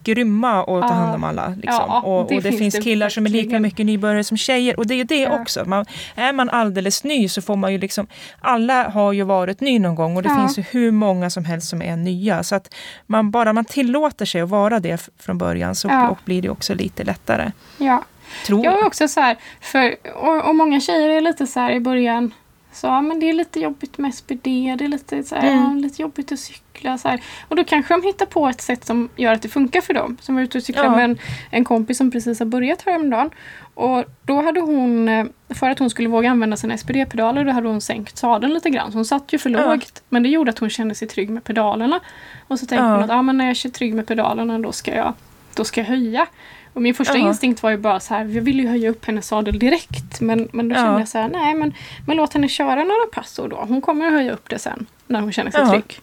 grymma 0.04 0.64
och 0.64 0.82
ta 0.82 0.94
hand 0.94 1.16
om 1.16 1.24
alla. 1.24 1.48
Liksom. 1.48 1.86
Ja, 1.88 2.02
och, 2.02 2.30
det, 2.30 2.36
och 2.36 2.42
det 2.42 2.50
finns, 2.50 2.60
finns 2.60 2.76
det 2.76 2.82
killar 2.82 3.10
som 3.10 3.26
är 3.26 3.30
lika 3.30 3.60
mycket 3.60 3.86
nybörjare 3.86 4.24
som 4.24 4.38
tjejer. 4.38 4.80
Och 4.80 4.88
det 4.88 4.94
är 4.94 5.04
det 5.04 5.20
ja. 5.20 5.40
också. 5.40 5.64
Man, 5.66 5.86
är 6.16 6.34
man 6.34 6.50
alldeles 6.50 7.04
ny 7.04 7.30
så 7.30 7.42
får 7.42 7.56
man 7.56 7.72
ju 7.72 7.78
liksom... 7.78 8.08
Alla 8.42 8.90
har 8.90 9.14
ju 9.14 9.24
varit 9.24 9.62
ny 9.62 9.80
någon 9.80 9.96
gång 9.96 10.16
och 10.18 10.24
det 10.24 10.30
ja. 10.30 10.36
finns 10.36 10.58
ju 10.58 10.62
hur 10.62 10.92
många 10.92 11.30
som 11.30 11.46
helst 11.46 11.70
som 11.70 11.82
är 11.82 11.96
nya. 11.96 12.44
Så 12.44 12.56
att 12.56 12.74
man, 13.08 13.32
bara 13.32 13.54
man 13.54 13.66
tillåter 13.66 14.26
sig 14.26 14.42
att 14.42 14.50
vara 14.50 14.80
det 14.80 15.10
från 15.20 15.38
början 15.38 15.76
så 15.76 15.88
ja. 15.88 16.18
blir 16.26 16.42
det 16.42 16.50
också 16.50 16.74
lite 16.74 17.04
lättare. 17.04 17.52
Ja. 17.78 18.04
Tror 18.46 18.66
jag. 18.66 18.80
är 18.80 18.86
också 18.86 19.08
så 19.08 19.20
här, 19.20 19.38
för, 19.62 19.96
och, 20.16 20.50
och 20.50 20.56
många 20.56 20.80
tjejer 20.80 21.10
är 21.10 21.22
lite 21.22 21.48
så 21.48 21.60
här 21.60 21.72
i 21.72 21.80
början 21.80 22.32
Så 22.74 22.88
ja, 22.88 23.02
men 23.02 23.20
det 23.20 23.30
är 23.30 23.34
lite 23.34 23.60
jobbigt 23.60 23.98
med 23.98 24.14
SPD, 24.16 24.44
det 24.78 24.84
är 24.86 24.88
lite, 24.88 25.24
så 25.24 25.36
här, 25.36 25.52
Mm. 25.52 25.78
lite 25.78 26.02
jobbigt 26.02 26.32
att 26.32 26.40
cykla. 26.40 26.98
Så 26.98 27.08
här. 27.08 27.22
Och 27.48 27.56
då 27.56 27.64
kanske 27.64 27.94
de 27.94 28.04
hittar 28.04 28.26
på 28.26 28.48
ett 28.48 28.62
sätt 28.62 28.86
som 28.86 29.10
gör 29.16 29.34
att 29.34 29.42
det 29.42 29.50
funkar 29.50 29.82
för 29.82 29.94
dem. 29.94 30.18
Som 30.22 30.36
var 30.36 30.42
ute 30.42 30.58
och 30.58 30.64
cyklade 30.64 30.88
Ja. 30.88 30.96
med 30.96 31.06
en, 31.06 31.18
en 31.52 31.64
kompis 31.66 31.98
som 31.98 32.12
precis 32.12 32.40
har 32.40 32.46
börjat 32.46 32.82
häromdagen. 32.82 33.30
Och 33.74 34.04
då 34.26 34.42
hade 34.42 34.60
hon, 34.60 35.10
eh, 35.10 35.26
för 35.50 35.70
att 35.70 35.80
hon 35.80 35.90
skulle 35.90 36.10
våga 36.10 36.30
använda 36.32 36.58
sina 36.58 36.74
SPD-pedaler, 36.78 37.46
då 37.46 37.52
hade 37.52 37.68
hon 37.68 37.82
sänkt 37.82 38.18
sadeln 38.18 38.54
lite 38.54 38.70
grann. 38.70 38.92
Så 38.92 38.98
hon 38.98 39.06
satt 39.06 39.34
ju 39.34 39.38
för 39.38 39.50
Ja. 39.50 39.74
lågt. 39.74 40.04
Men 40.10 40.24
det 40.24 40.30
gjorde 40.30 40.50
att 40.52 40.60
hon 40.60 40.70
kände 40.70 40.96
sig 40.96 41.08
trygg 41.08 41.30
med 41.30 41.44
pedalerna. 41.44 42.00
Och 42.48 42.60
så 42.60 42.66
tänkte 42.66 42.86
Ja. 42.86 42.92
hon 42.96 43.04
att 43.04 43.10
ja, 43.10 43.22
men 43.22 43.38
när 43.38 43.48
jag 43.48 43.56
känner 43.56 43.74
trygg 43.74 43.94
med 43.94 44.08
pedalerna 44.08 44.60
då 44.60 44.72
ska 44.72 44.96
jag, 44.96 45.14
då 45.56 45.64
ska 45.64 45.82
jag 45.82 45.86
höja. 45.88 46.28
Och 46.74 46.82
min 46.82 46.94
första 46.94 47.18
Ja. 47.18 47.28
instinkt 47.28 47.64
var 47.64 47.70
ju 47.70 47.78
bara 47.78 48.00
så 48.00 48.14
här, 48.14 48.26
jag 48.26 48.42
ville 48.42 48.62
ju 48.64 48.70
höja 48.70 48.90
upp 48.90 49.06
hennes 49.06 49.28
sadel 49.28 49.60
direkt. 49.60 50.22
Men, 50.22 50.48
men 50.54 50.70
då 50.70 50.76
Ja. 50.76 50.80
kände 50.80 51.00
jag 51.00 51.08
så 51.08 51.18
här, 51.18 51.28
nej 51.30 51.54
men, 51.54 51.74
men 52.08 52.18
låt 52.18 52.34
henne 52.34 52.48
köra 52.48 52.76
några 52.84 53.06
pass 53.14 53.40
då. 53.50 53.66
Hon 53.68 53.82
kommer 53.82 54.06
att 54.08 54.14
höja 54.14 54.32
upp 54.32 54.50
det 54.50 54.60
sen 54.60 54.86
när 55.08 55.22
hon 55.22 55.32
känner 55.32 55.52
sig 55.52 55.62
Ja. 55.62 55.70
trygg. 55.70 56.00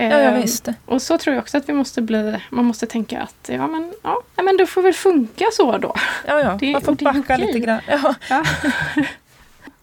Ja, 0.00 0.04
ja 0.06 0.12
Ehm, 0.18 0.40
visst. 0.42 0.68
och 0.86 1.02
så 1.02 1.18
tror 1.18 1.34
jag 1.34 1.42
också 1.42 1.58
att 1.58 1.68
vi 1.68 1.72
måste 1.72 2.02
bli, 2.02 2.36
man 2.50 2.64
måste 2.64 2.86
tänka 2.86 3.20
att 3.20 3.50
ja 3.52 3.66
men, 3.66 3.92
ja, 4.02 4.22
men 4.42 4.56
det 4.56 4.66
får 4.66 4.82
väl 4.82 4.92
funka 4.92 5.44
så 5.52 5.78
då. 5.78 5.94
Ja, 6.26 6.40
ja. 6.40 6.56
det- 6.60 6.72
Man 6.72 6.80
får 6.82 6.92
backa 7.04 7.36
lite 7.36 7.58
grann. 7.58 7.80
Ja. 7.88 8.14
Ja. 8.30 8.44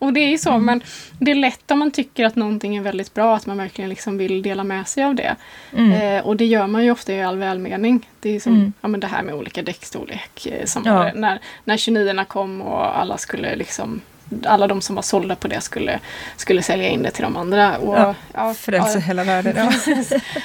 och 0.05 0.13
det 0.13 0.19
är 0.19 0.29
ju 0.29 0.37
så, 0.37 0.49
Mm. 0.49 0.65
men 0.65 0.81
det 1.19 1.31
är 1.31 1.35
lätt 1.35 1.71
om 1.71 1.79
man 1.79 1.91
tycker 1.91 2.25
att 2.25 2.35
någonting 2.35 2.75
är 2.77 2.81
väldigt 2.81 3.13
bra 3.13 3.35
att 3.35 3.45
man 3.45 3.57
verkligen 3.57 3.89
liksom 3.89 4.17
vill 4.17 4.41
dela 4.41 4.63
med 4.63 4.87
sig 4.87 5.03
av 5.03 5.15
det. 5.15 5.35
Mm. 5.77 5.91
Eh, 5.91 6.25
och 6.25 6.35
det 6.37 6.45
gör 6.45 6.67
man 6.67 6.83
ju 6.83 6.91
ofta 6.91 7.13
i 7.13 7.23
all 7.23 7.37
välmening. 7.37 8.09
Det 8.19 8.35
är 8.35 8.39
som 8.39 8.53
Mm. 8.55 8.73
ja, 8.81 8.87
men 8.87 8.99
det 8.99 9.07
här 9.07 9.23
med 9.23 9.35
olika 9.35 9.61
däckstorlek. 9.61 10.45
Eh, 10.45 10.65
som 10.65 10.83
Ja. 10.85 11.11
när, 11.15 11.39
när 11.63 11.77
29 11.77 12.25
kom 12.27 12.61
och 12.61 12.99
alla 12.99 13.17
skulle 13.17 13.55
liksom 13.55 14.01
alla 14.45 14.67
de 14.67 14.81
som 14.81 14.95
var 14.95 15.01
sålda 15.03 15.35
på 15.35 15.47
det 15.47 15.61
skulle, 15.61 15.99
skulle 16.37 16.61
sälja 16.61 16.89
in 16.89 17.03
det 17.03 17.11
till 17.11 17.23
de 17.23 17.37
andra. 17.37 17.77
Och, 17.77 17.97
Ja, 17.97 18.15
ja, 18.33 18.53
Frälsa 18.53 18.93
ja, 18.93 18.99
hela 18.99 19.23
världen. 19.23 19.55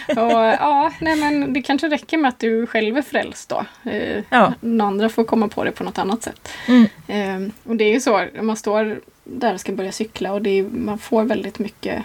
Ja. 0.09 0.23
Och, 0.25 0.31
ja, 0.61 0.93
nej, 1.01 1.17
men 1.17 1.53
det 1.53 1.63
kanske 1.63 1.89
räcker 1.89 2.19
med 2.19 2.29
att 2.29 2.39
du 2.39 2.67
själv 2.67 2.97
är 2.99 3.03
frälst 3.03 3.49
då. 3.49 3.65
Eh, 3.91 4.23
Ja. 4.31 4.53
Den 4.61 4.81
andra 4.81 5.09
får 5.09 5.25
komma 5.25 5.49
på 5.49 5.65
det 5.65 5.71
på 5.73 5.85
något 5.85 5.99
annat 5.99 6.23
sätt. 6.23 6.49
Mm. 6.69 6.87
Eh, 7.07 7.53
och 7.71 7.77
det 7.77 7.85
är 7.85 7.93
ju 7.93 8.01
så, 8.01 8.25
man 8.43 8.57
står 8.57 9.01
där 9.25 9.55
och 9.55 9.61
ska 9.61 9.73
börja 9.73 9.93
cykla 9.93 10.33
och 10.33 10.47
är, 10.47 10.63
man 10.63 10.99
får 10.99 11.25
väldigt 11.25 11.59
mycket 11.59 12.03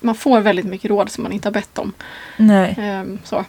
man 0.00 0.14
får 0.14 0.40
väldigt 0.40 0.66
mycket 0.66 0.90
råd 0.90 1.10
som 1.10 1.22
man 1.22 1.32
inte 1.32 1.48
har 1.48 1.52
bett 1.52 1.78
om. 1.78 1.92
Nej. 2.36 2.74
Eh, 2.78 3.04
så. 3.24 3.44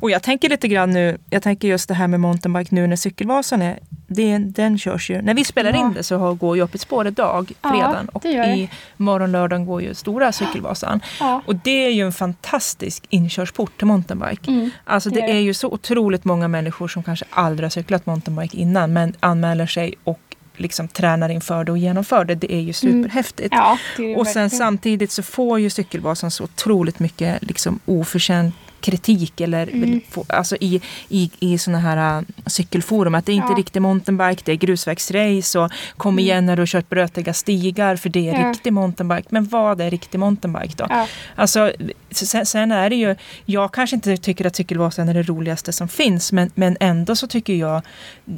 Och 0.00 0.10
jag 0.10 0.22
tänker 0.22 0.48
lite 0.48 0.68
grann 0.68 0.90
nu, 0.90 1.18
jag 1.30 1.42
tänker 1.42 1.68
just 1.68 1.88
det 1.88 1.94
här 1.94 2.06
med 2.08 2.20
mountainbike 2.20 2.74
nu 2.74 2.86
när 2.86 2.96
cykelvasan 2.96 3.62
är, 3.62 3.78
det, 4.06 4.38
den 4.38 4.78
körs 4.78 5.10
ju, 5.10 5.22
när 5.22 5.34
vi 5.34 5.44
spelar 5.44 5.70
Ja. 5.70 5.76
in 5.80 5.92
det 5.92 6.02
så 6.02 6.16
har, 6.16 6.34
går 6.34 6.56
ju 6.56 6.62
Öppet 6.62 6.80
spår 6.80 7.06
idag, 7.06 7.52
Ja, 7.62 7.70
fredagen, 7.70 8.08
och 8.08 8.24
gör 8.24 8.46
det. 8.46 8.54
i 8.56 8.70
morgon 8.96 9.32
lördagen 9.32 9.66
går 9.66 9.82
ju 9.82 9.94
stora 9.94 10.32
cykelvasan. 10.32 11.00
Ja. 11.20 11.42
Och 11.46 11.56
det 11.56 11.86
är 11.86 11.90
ju 11.90 12.06
en 12.06 12.12
fantastisk 12.12 13.04
inkörsport 13.08 13.78
till 13.78 13.86
mountainbike. 13.86 14.50
Mm. 14.50 14.70
Alltså 14.84 15.10
det 15.10 15.20
det. 15.20 15.30
är 15.32 15.40
ju 15.40 15.54
så 15.54 15.68
otroligt 15.68 16.24
många 16.24 16.48
människor 16.48 16.88
som 16.88 17.02
kanske 17.02 17.24
aldrig 17.30 17.64
har 17.64 17.70
cyklat 17.70 18.06
mountainbike 18.06 18.56
innan 18.56 18.92
men 18.92 19.14
anmäler 19.20 19.66
sig 19.66 19.94
och 20.04 20.20
liksom 20.56 20.88
tränar 20.88 21.28
inför 21.28 21.64
det 21.64 21.72
och 21.72 21.78
genomför 21.78 22.24
det. 22.24 22.34
Det 22.34 22.52
är 22.52 22.60
ju 22.60 22.72
superhäftigt. 22.72 23.48
Ja, 23.54 23.78
det 23.96 24.12
är 24.12 24.18
Och 24.18 24.26
sen 24.26 24.42
verkligen. 24.42 24.50
samtidigt 24.50 25.10
så 25.10 25.22
får 25.22 25.60
ju 25.60 25.70
cykelvasan 25.70 26.30
så 26.30 26.44
otroligt 26.44 26.98
mycket 26.98 27.42
liksom 27.42 27.80
oförtjänt 27.84 28.54
kritik 28.80 29.40
eller 29.40 29.66
Mm. 29.72 30.00
alltså 30.28 30.56
i, 30.60 30.80
i, 31.08 31.30
i 31.40 31.58
såna 31.58 31.78
här 31.78 32.18
äh, 32.18 32.24
cykelforum 32.46 33.14
att 33.14 33.26
det 33.26 33.32
är 33.32 33.36
inte 33.36 33.52
Ja. 33.52 33.58
riktig 33.58 33.82
mountainbike, 33.82 34.42
det 34.44 34.52
är 34.52 34.56
grusvägsrace 34.56 35.58
och 35.58 35.70
kom 35.96 36.14
Mm. 36.14 36.18
igen 36.24 36.46
när 36.46 36.56
du 36.56 36.62
har 36.62 36.66
kört 36.66 36.88
brötiga 36.88 37.32
stigar 37.34 37.96
för 37.96 38.08
det 38.08 38.28
är 38.28 38.40
Ja. 38.42 38.50
riktig 38.50 38.72
mountainbike. 38.72 39.28
Men 39.30 39.44
vad 39.48 39.80
är 39.80 39.90
riktig 39.90 40.18
mountainbike 40.18 40.74
då? 40.76 40.86
Ja. 40.88 41.06
Alltså, 41.34 41.72
sen, 42.10 42.46
sen 42.46 42.72
är 42.72 42.90
det 42.90 42.96
ju, 42.96 43.16
jag 43.44 43.72
kanske 43.72 43.96
inte 43.96 44.16
tycker 44.16 44.46
att 44.46 44.56
cykelvasan 44.56 45.08
är 45.08 45.14
det 45.14 45.22
roligaste 45.22 45.72
som 45.72 45.88
finns 45.88 46.32
men, 46.32 46.50
men 46.54 46.76
ändå 46.80 47.16
så 47.16 47.26
tycker 47.26 47.52
jag, 47.54 47.82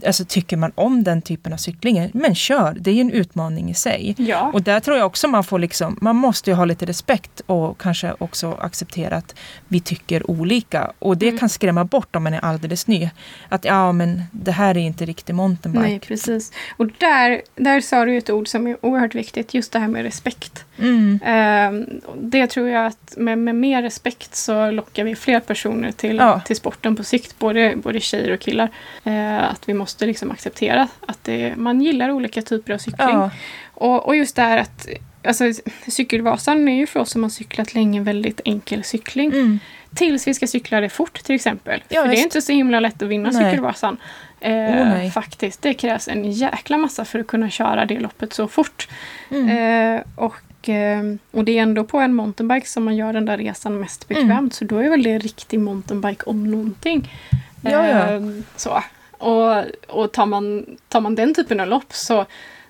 alltså 0.06 0.24
tycker 0.24 0.56
man 0.56 0.72
om 0.74 1.04
den 1.04 1.22
typen 1.22 1.52
av 1.52 1.56
cykling, 1.56 2.10
men 2.14 2.34
kör, 2.34 2.76
det 2.80 2.90
är 2.90 2.94
ju 2.94 3.00
en 3.00 3.10
utmaning 3.10 3.70
i 3.70 3.74
sig. 3.74 4.14
Ja. 4.18 4.50
Och 4.54 4.62
där 4.62 4.80
tror 4.80 4.96
jag 4.96 5.06
också 5.06 5.28
man 5.28 5.44
får 5.44 5.58
liksom, 5.58 5.98
man 6.00 6.16
måste 6.16 6.50
ju 6.50 6.54
ha 6.54 6.64
lite 6.64 6.86
respekt 6.86 7.40
och 7.46 7.78
kanske 7.80 8.14
också 8.18 8.52
acceptera 8.60 9.16
att 9.16 9.34
vi 9.68 9.80
tycker 9.80 10.27
olika. 10.28 10.92
Och 10.98 11.16
det 11.16 11.28
Mm. 11.28 11.38
kan 11.38 11.48
skrämma 11.48 11.84
bort 11.84 12.16
om 12.16 12.22
man 12.24 12.34
är 12.34 12.44
alldeles 12.44 12.86
ny. 12.86 13.10
Att 13.48 13.64
ja 13.64 13.92
men 13.92 14.22
det 14.32 14.52
här 14.52 14.76
är 14.76 14.80
inte 14.80 15.04
riktig 15.04 15.34
mountainbike. 15.34 15.82
Nej, 15.88 15.98
precis. 16.00 16.52
Och 16.76 16.86
där, 16.98 17.42
där 17.56 17.80
sa 17.80 18.04
du 18.04 18.16
ett 18.16 18.30
ord 18.30 18.48
som 18.48 18.66
är 18.66 18.76
oerhört 18.86 19.14
viktigt, 19.14 19.54
just 19.54 19.72
det 19.72 19.78
här 19.78 19.88
med 19.88 20.02
respekt. 20.02 20.64
Mm. 20.78 21.20
Ehm, 21.24 21.86
det 22.20 22.46
tror 22.46 22.68
jag 22.68 22.86
att 22.86 23.14
med, 23.16 23.38
med 23.38 23.54
mer 23.54 23.82
respekt 23.82 24.34
så 24.36 24.70
lockar 24.70 25.04
vi 25.04 25.14
fler 25.16 25.40
personer 25.40 25.92
till, 25.92 26.16
Ja. 26.16 26.40
till 26.40 26.56
sporten 26.56 26.96
på 26.96 27.04
sikt, 27.04 27.38
både, 27.38 27.74
både 27.76 28.00
tjejer 28.00 28.32
och 28.32 28.40
killar. 28.40 28.68
Eh, 29.04 29.50
att 29.50 29.68
vi 29.68 29.74
måste 29.74 30.06
liksom 30.06 30.30
acceptera 30.30 30.88
att 31.06 31.24
det, 31.24 31.54
man 31.56 31.80
gillar 31.80 32.10
olika 32.10 32.42
typer 32.42 32.72
av 32.72 32.78
cykling. 32.78 33.08
Ja, 33.08 33.30
Och, 33.74 34.06
och 34.06 34.16
just 34.16 34.36
det 34.36 34.42
här 34.42 34.58
att 34.58 34.88
Alltså, 35.24 35.44
cykelvasan 35.88 36.68
är 36.68 36.76
ju 36.76 36.86
för 36.86 37.00
oss 37.00 37.10
som 37.10 37.22
har 37.22 37.30
cyklat 37.30 37.74
länge 37.74 37.98
en 37.98 38.04
väldigt 38.04 38.40
enkel 38.44 38.84
cykling. 38.84 39.32
mm. 39.32 39.58
Tills 39.94 40.26
vi 40.26 40.34
ska 40.34 40.46
cykla 40.46 40.80
det 40.80 40.88
fort 40.88 41.22
till 41.24 41.34
exempel. 41.34 41.82
Ja, 41.88 42.02
för 42.02 42.08
det 42.08 42.16
är 42.16 42.22
inte 42.22 42.42
så 42.42 42.52
himla 42.52 42.80
lätt 42.80 43.02
att 43.02 43.08
vinna 43.08 43.30
Nej. 43.30 43.50
cykelvasan. 43.50 43.96
Eh, 44.40 44.52
nej. 44.52 45.10
faktiskt. 45.10 45.62
Det 45.62 45.74
krävs 45.74 46.08
en 46.08 46.32
jäkla 46.32 46.78
massa 46.78 47.04
för 47.04 47.18
att 47.18 47.26
kunna 47.26 47.50
köra 47.50 47.84
det 47.84 47.98
loppet 47.98 48.32
så 48.32 48.48
fort. 48.48 48.88
Mm. 49.30 49.48
Eh, 49.96 50.02
och, 50.14 50.68
eh, 50.68 51.02
och 51.30 51.44
det 51.44 51.58
är 51.58 51.62
ändå 51.62 51.84
på 51.84 51.98
en 51.98 52.14
mountainbike 52.14 52.66
som 52.66 52.84
man 52.84 52.96
gör 52.96 53.12
den 53.12 53.24
där 53.24 53.38
resan 53.38 53.80
mest 53.80 54.08
bekvämt. 54.08 54.30
Mm. 54.30 54.50
Så 54.50 54.64
då 54.64 54.78
är 54.78 54.90
väl 54.90 55.02
det 55.02 55.18
riktig 55.18 55.60
mountainbike 55.60 56.22
om 56.26 56.50
någonting. 56.50 57.12
Ja, 57.60 57.86
ja. 57.86 58.12
Eh, 58.12 58.20
så. 58.56 58.82
Och, 59.10 59.64
och 59.88 60.12
tar, 60.12 60.26
man, 60.26 60.66
tar 60.88 61.00
man 61.00 61.14
den 61.14 61.34
typen 61.34 61.60
av 61.60 61.66
lopp 61.66 61.92
så, 61.92 62.26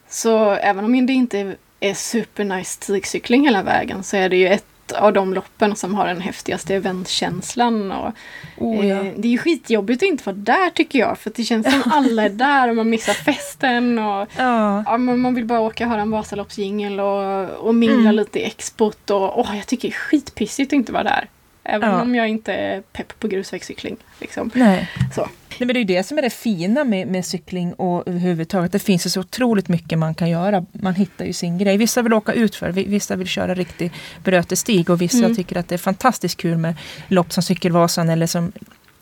så 0.08 0.50
även 0.50 0.84
om 0.84 1.06
det 1.06 1.12
inte 1.12 1.56
är 1.80 1.94
supernice 1.94 2.82
stigcykling 2.82 3.44
hela 3.44 3.62
vägen 3.62 4.02
så 4.02 4.16
är 4.16 4.28
det 4.28 4.36
ju 4.36 4.48
ett 4.48 4.64
av 4.92 5.12
de 5.12 5.34
loppen 5.34 5.76
som 5.76 5.94
har 5.94 6.06
den 6.06 6.20
häftigaste 6.20 6.74
eventkänslan. 6.74 7.92
Och, 7.92 8.12
Oh, 8.56 8.86
ja. 8.86 8.96
eh, 8.96 9.12
det 9.16 9.28
är 9.28 9.32
ju 9.32 9.38
skitjobbigt 9.38 10.02
att 10.02 10.08
inte 10.08 10.24
vara 10.24 10.36
där 10.36 10.70
tycker 10.70 10.98
jag 10.98 11.18
för 11.18 11.32
det 11.34 11.44
känns 11.44 11.70
som 11.72 11.82
alla 11.92 12.22
är 12.24 12.28
där 12.28 12.68
och 12.68 12.76
man 12.76 12.90
missar 12.90 13.12
festen. 13.12 13.98
Och, 13.98 14.28
ja. 14.36 14.82
Ja, 14.86 14.96
men 14.98 15.18
man 15.20 15.34
vill 15.34 15.44
bara 15.44 15.60
åka 15.60 15.84
och 15.84 15.90
höra 15.90 16.00
en 16.00 16.10
Vasaloppsjingel 16.10 17.00
och, 17.00 17.44
och 17.66 17.74
mingla 17.74 17.98
Mm. 17.98 18.14
lite 18.14 18.38
i 18.38 18.44
expot. 18.44 19.10
Och, 19.10 19.38
åh, 19.40 19.56
jag 19.56 19.66
tycker 19.66 19.88
det 19.88 19.94
är 19.94 19.98
skitpissigt 19.98 20.68
att 20.72 20.76
inte 20.76 20.92
vara 20.92 21.02
där. 21.04 21.28
Även 21.70 21.90
Ja. 21.90 22.02
om 22.02 22.14
jag 22.14 22.28
inte 22.28 22.52
är 22.52 22.80
pepp 22.80 23.20
på 23.20 23.28
grusvägscykling. 23.28 23.96
Liksom. 24.20 24.50
Nej. 24.54 24.90
Så. 25.14 25.20
Nej, 25.58 25.66
men 25.66 25.68
det 25.68 25.76
är 25.76 25.78
ju 25.78 25.84
det 25.84 26.02
som 26.02 26.18
är 26.18 26.22
det 26.22 26.30
fina 26.30 26.84
med, 26.84 27.08
med 27.08 27.26
cykling 27.26 27.72
och 27.72 28.08
överhuvudtaget. 28.08 28.72
Det 28.72 28.78
finns 28.78 29.06
ju 29.06 29.10
så 29.10 29.20
otroligt 29.20 29.68
mycket 29.68 29.98
man 29.98 30.14
kan 30.14 30.30
göra. 30.30 30.66
Man 30.72 30.94
hittar 30.94 31.24
ju 31.24 31.32
sin 31.32 31.58
grej. 31.58 31.76
Vissa 31.76 32.02
vill 32.02 32.12
åka 32.12 32.32
utför, 32.32 32.70
vi- 32.70 32.84
vissa 32.88 33.16
vill 33.16 33.26
köra 33.28 33.54
riktig 33.54 33.92
brötestig 34.24 34.90
och 34.90 35.02
vissa 35.02 35.18
Mm. 35.18 35.36
tycker 35.36 35.56
att 35.56 35.68
det 35.68 35.74
är 35.74 35.78
fantastiskt 35.78 36.36
kul 36.40 36.56
med 36.58 36.74
lopp 37.08 37.32
som 37.32 37.42
Cykelvasan 37.42 38.08
eller 38.08 38.26
som 38.26 38.52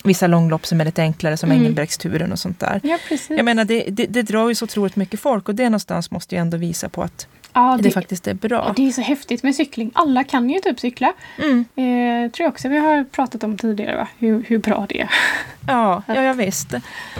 vissa 0.04 0.26
långlopp 0.26 0.66
som 0.66 0.80
är 0.80 0.84
lite 0.84 1.02
enklare 1.02 1.36
som 1.36 1.50
Mm. 1.50 1.62
Engelbrektsturen 1.62 2.32
och 2.32 2.38
sånt 2.38 2.60
där. 2.60 2.80
Ja, 2.82 2.98
precis. 3.08 3.30
Jag 3.30 3.44
menar 3.44 3.64
det, 3.64 3.84
det, 3.90 4.06
det 4.06 4.22
drar 4.22 4.48
ju 4.48 4.54
så 4.54 4.64
otroligt 4.64 4.96
mycket 4.96 5.20
folk 5.20 5.48
och 5.48 5.54
det 5.54 5.64
någonstans 5.64 6.10
måste 6.10 6.34
ju 6.34 6.40
ändå 6.40 6.56
visa 6.56 6.88
på 6.88 7.02
att 7.02 7.26
ja, 7.56 7.76
det, 7.76 7.82
det, 7.82 7.90
faktiskt 7.90 8.26
är 8.26 8.34
bra. 8.34 8.72
det 8.76 8.88
är 8.88 8.90
så 8.90 9.00
häftigt 9.00 9.42
med 9.42 9.54
cykling. 9.54 9.90
Alla 9.94 10.24
kan 10.24 10.50
ju 10.50 10.58
typ 10.58 10.80
cykla. 10.80 11.12
Mm. 11.38 11.64
Eh, 11.76 12.30
tror 12.30 12.44
jag 12.44 12.52
också 12.52 12.68
vi 12.68 12.78
har 12.78 13.04
pratat 13.04 13.44
om 13.44 13.56
tidigare, 13.58 13.96
va? 13.96 14.08
Hur, 14.18 14.44
hur 14.48 14.58
bra 14.58 14.86
det 14.88 15.00
är. 15.00 15.10
Ja, 15.68 16.02
ja, 16.06 16.22
ja 16.22 16.32
visst. 16.32 16.74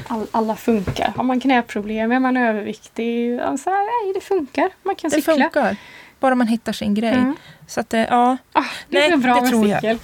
All, 0.09 0.27
alla 0.31 0.57
funkar. 0.57 1.13
Har 1.17 1.25
man 1.25 1.41
knäproblem, 1.41 2.13
är 2.13 2.19
man 2.21 2.37
överviktig, 2.37 3.39
alltså, 3.41 3.71
nej, 3.71 4.13
det 4.15 4.21
funkar. 4.21 4.71
Man 4.83 4.95
kan 4.95 5.11
Det 5.11 5.17
cykla. 5.17 5.35
funkar. 5.35 5.77
Bara 6.21 6.35
man 6.35 6.47
hittar 6.47 6.73
sin 6.73 6.95
grej. 6.95 7.15
Mm. 7.15 7.37
Så 7.67 7.81
att 7.81 7.91
det, 7.91 8.07
ja. 8.11 8.37
Ah, 8.53 8.65
det 8.89 8.99
är 8.99 9.01
Nej, 9.01 9.11
så 9.11 9.17
bra 9.17 9.41
med 9.41 9.51
tror 9.51 9.69
jag. 9.69 9.99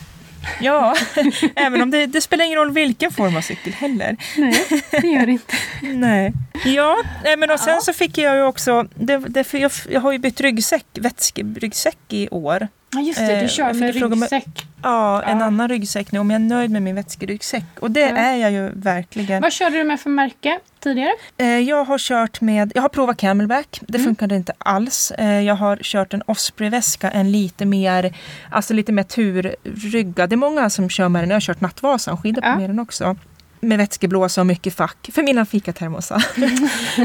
Ja, 0.60 0.94
även 1.56 1.82
om 1.82 1.90
det, 1.90 2.06
det 2.06 2.20
spelar 2.20 2.44
ingen 2.44 2.58
roll 2.58 2.70
vilken 2.72 3.10
form 3.12 3.36
av 3.36 3.40
cykel 3.40 3.72
heller. 3.72 4.16
Nej, 4.36 4.64
det 4.90 5.06
gör 5.06 5.26
det 5.26 5.32
inte. 5.32 5.54
Nej. 5.82 6.32
Ja, 6.64 6.96
men 7.38 7.50
och 7.50 7.60
sen 7.60 7.74
Ja. 7.74 7.80
så 7.80 7.92
fick 7.92 8.18
jag 8.18 8.36
ju 8.36 8.42
också, 8.42 8.86
det, 8.94 9.16
det, 9.18 9.44
för 9.44 9.58
jag, 9.58 9.70
jag 9.90 10.00
har 10.00 10.12
ju 10.12 10.18
bytt 10.18 10.40
ryggsäck, 10.40 10.84
vätskeryggsäck 10.92 11.98
i 12.08 12.28
år. 12.28 12.68
Ja, 12.94 13.00
just 13.00 13.18
det. 13.18 13.32
Eh, 13.36 13.42
Du 13.42 13.48
kör 13.48 13.66
jag 13.66 13.76
med 13.76 13.94
ryggsäck. 13.94 14.66
Ja, 14.82 15.22
en 15.22 15.38
Ja. 15.38 15.44
annan 15.44 15.68
ryggsäck 15.68 16.12
nu, 16.12 16.18
om 16.18 16.30
jag 16.30 16.34
är 16.40 16.44
nöjd 16.44 16.70
med 16.70 16.82
min 16.82 16.94
vätskeryggsäck. 16.94 17.64
Och 17.80 17.90
det 17.90 18.00
Ja. 18.00 18.16
är 18.16 18.36
jag 18.36 18.52
ju 18.52 18.70
verkligen. 18.74 19.42
Vad 19.42 19.52
körde 19.52 19.76
du 19.78 19.84
med 19.84 20.00
för 20.00 20.10
märke 20.10 20.58
tidigare? 20.82 21.12
Eh, 21.38 21.46
Jag 21.58 21.84
har 21.84 21.98
kört 21.98 22.40
med, 22.40 22.72
jag 22.74 22.82
har 22.82 22.88
provat 22.88 23.16
Camelback, 23.16 23.80
det 23.88 23.98
Mm. 23.98 24.08
funkade 24.10 24.36
inte 24.36 24.52
alls. 24.58 25.10
Eh, 25.10 25.40
Jag 25.40 25.54
har 25.54 25.76
kört 25.82 26.14
en 26.14 26.22
Osprey-väska, 26.26 27.10
en 27.10 27.32
lite 27.32 27.64
mer, 27.64 28.14
alltså 28.50 28.74
lite 28.74 28.92
mer 28.92 29.02
turryggad. 29.02 30.30
Det 30.30 30.34
är 30.34 30.36
många 30.36 30.70
som 30.70 30.88
kör 30.90 31.08
med 31.08 31.22
den, 31.22 31.30
jag 31.30 31.36
har 31.36 31.40
kört 31.40 31.60
Nattvasan, 31.60 32.16
skidor 32.22 32.42
på 32.42 32.48
Ja. 32.48 32.56
med 32.56 32.70
den 32.70 32.78
också. 32.78 33.16
med 33.64 33.78
vätskeblåsa 33.78 34.40
och 34.40 34.46
mycket 34.46 34.74
fack 34.74 35.10
för 35.12 35.22
mina 35.22 35.46
fikatermosar. 35.46 36.24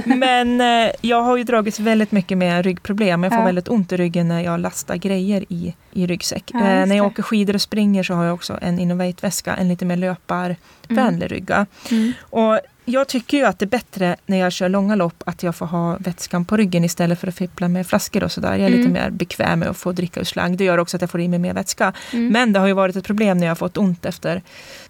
Men 0.17 0.61
eh, 0.61 0.91
jag 1.01 1.21
har 1.23 1.37
ju 1.37 1.43
dragits 1.43 1.79
väldigt 1.79 2.11
mycket 2.11 2.37
med 2.37 2.65
ryggproblem. 2.65 3.23
Jag 3.23 3.31
får 3.31 3.39
Ja. 3.41 3.45
väldigt 3.45 3.67
ont 3.67 3.91
i 3.91 3.97
ryggen 3.97 4.27
när 4.27 4.41
jag 4.41 4.59
lastar 4.59 4.95
grejer 4.95 5.45
i, 5.49 5.75
i 5.91 6.07
ryggsäck. 6.07 6.51
Ja, 6.53 6.59
eh, 6.59 6.85
när 6.85 6.95
jag 6.95 7.05
åker 7.05 7.23
skidor 7.23 7.53
och 7.55 7.61
springer 7.61 8.03
så 8.03 8.13
har 8.13 8.23
jag 8.25 8.33
också 8.33 8.59
en 8.61 8.79
Innovate-väska, 8.79 9.55
en 9.55 9.67
lite 9.69 9.85
mer 9.85 9.95
löparvänlig 9.97 11.31
rygga. 11.31 11.65
Mm. 11.91 12.13
Och 12.21 12.59
jag 12.89 13.07
tycker 13.07 13.37
ju 13.37 13.43
att 13.45 13.59
det 13.59 13.65
är 13.65 13.67
bättre 13.67 14.15
när 14.25 14.37
jag 14.37 14.51
kör 14.51 14.69
långa 14.69 14.95
lopp 14.95 15.23
att 15.25 15.43
jag 15.43 15.55
får 15.55 15.65
ha 15.65 15.97
vätskan 15.99 16.45
på 16.45 16.57
ryggen 16.57 16.83
istället 16.83 17.19
för 17.19 17.27
att 17.27 17.35
fippla 17.35 17.67
med 17.67 17.87
flaskor 17.87 18.23
och 18.23 18.31
sådär. 18.31 18.51
Jag 18.51 18.59
är 18.65 18.69
lite 18.69 18.79
Mm. 18.89 18.93
mer 18.93 19.09
bekväm 19.09 19.59
med 19.59 19.69
att 19.69 19.77
få 19.77 19.91
dricka 19.91 20.19
ur 20.19 20.23
slang. 20.23 20.57
Det 20.57 20.63
gör 20.63 20.77
också 20.77 20.97
att 20.97 21.01
jag 21.01 21.09
får 21.11 21.21
i 21.21 21.27
mig 21.27 21.39
mer 21.39 21.53
vätska. 21.53 21.93
Mm. 22.13 22.27
Men 22.33 22.53
det 22.53 22.59
har 22.59 22.67
ju 22.67 22.73
varit 22.73 22.95
ett 22.95 23.05
problem 23.05 23.37
när 23.37 23.45
jag 23.47 23.51
har 23.51 23.55
fått 23.55 23.77
ont 23.77 24.05
efter 24.05 24.41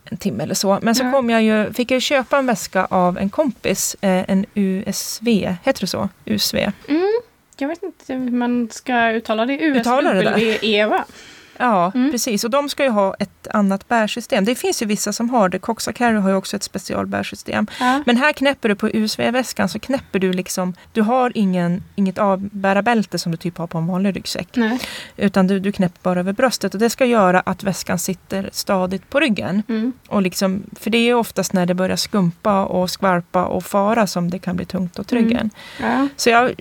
en 0.04 0.18
timme 0.18 0.44
eller 0.44 0.56
så. 0.56 0.80
Men 0.82 0.96
så 0.96 1.04
Ja. 1.04 1.12
kom 1.12 1.30
jag 1.30 1.44
ju, 1.44 1.74
fick 1.74 1.92
jag 1.92 1.96
ju 1.96 2.02
köpa 2.02 2.38
en 2.38 2.46
väska 2.46 2.86
av 2.86 3.18
en 3.18 3.30
kompis, 3.30 3.96
eh, 4.02 4.26
en 4.32 4.46
USV, 4.54 5.56
heter 5.64 5.82
det 5.82 5.88
så? 5.88 6.10
USV. 6.26 6.58
Mm. 6.88 7.12
Jag 7.58 7.68
vet 7.68 7.84
inte 7.84 8.14
hur 8.14 8.32
man 8.32 8.70
ska 8.72 9.12
uttala 9.12 9.46
det. 9.46 9.60
Uttala 9.60 10.14
Ja, 11.60 11.92
Mm. 11.96 12.12
precis. 12.12 12.44
Och 12.44 12.50
de 12.50 12.70
ska 12.70 12.84
ju 12.84 12.90
ha 12.90 13.16
ett 13.20 13.48
annat 13.54 13.88
bärsystem. 13.88 14.46
Det 14.46 14.56
finns 14.56 14.82
ju 14.82 14.86
vissa 14.86 15.14
som 15.14 15.30
har 15.30 15.50
det. 15.50 15.60
Coxa 15.60 15.94
Carry 15.94 16.18
har 16.18 16.30
ju 16.30 16.36
också 16.36 16.56
ett 16.56 16.64
specialbärsystem. 16.64 17.68
Ja. 17.80 18.04
Men 18.06 18.18
här 18.18 18.34
knäpper 18.34 18.70
du 18.70 18.76
på 18.76 18.90
USB-väskan 18.94 19.70
så 19.70 19.80
knäpper 19.80 20.20
du 20.20 20.34
liksom, 20.34 20.74
du 20.94 21.02
har 21.02 21.32
ingen, 21.36 21.84
inget 21.96 22.18
avbärarbälte 22.18 23.20
som 23.20 23.32
du 23.32 23.38
typ 23.38 23.58
har 23.58 23.68
på 23.68 23.78
en 23.78 23.88
vanlig 23.88 24.16
ryggsäck. 24.16 24.48
Nej. 24.56 24.80
Utan 25.18 25.48
du, 25.48 25.60
du 25.60 25.72
knäpper 25.72 26.00
bara 26.04 26.20
över 26.20 26.34
bröstet 26.34 26.74
och 26.74 26.80
det 26.80 26.90
ska 26.90 27.06
göra 27.06 27.40
att 27.40 27.64
väskan 27.64 28.00
sitter 28.00 28.50
stadigt 28.54 29.10
på 29.10 29.20
ryggen. 29.20 29.64
Mm. 29.70 29.94
Och 30.08 30.22
liksom, 30.22 30.64
för 30.80 30.90
det 30.90 30.98
är 30.98 31.04
ju 31.06 31.14
oftast 31.14 31.54
när 31.54 31.66
det 31.66 31.74
börjar 31.74 31.96
skumpa 31.98 32.66
och 32.66 32.90
skvalpa 32.90 33.46
och 33.46 33.64
fara 33.66 34.08
som 34.08 34.30
det 34.30 34.40
kan 34.40 34.56
bli 34.56 34.66
tungt 34.66 35.00
åt 35.00 35.14
ryggen. 35.14 35.50
Ja. 35.82 36.08
Så 36.16 36.30
jag 36.30 36.52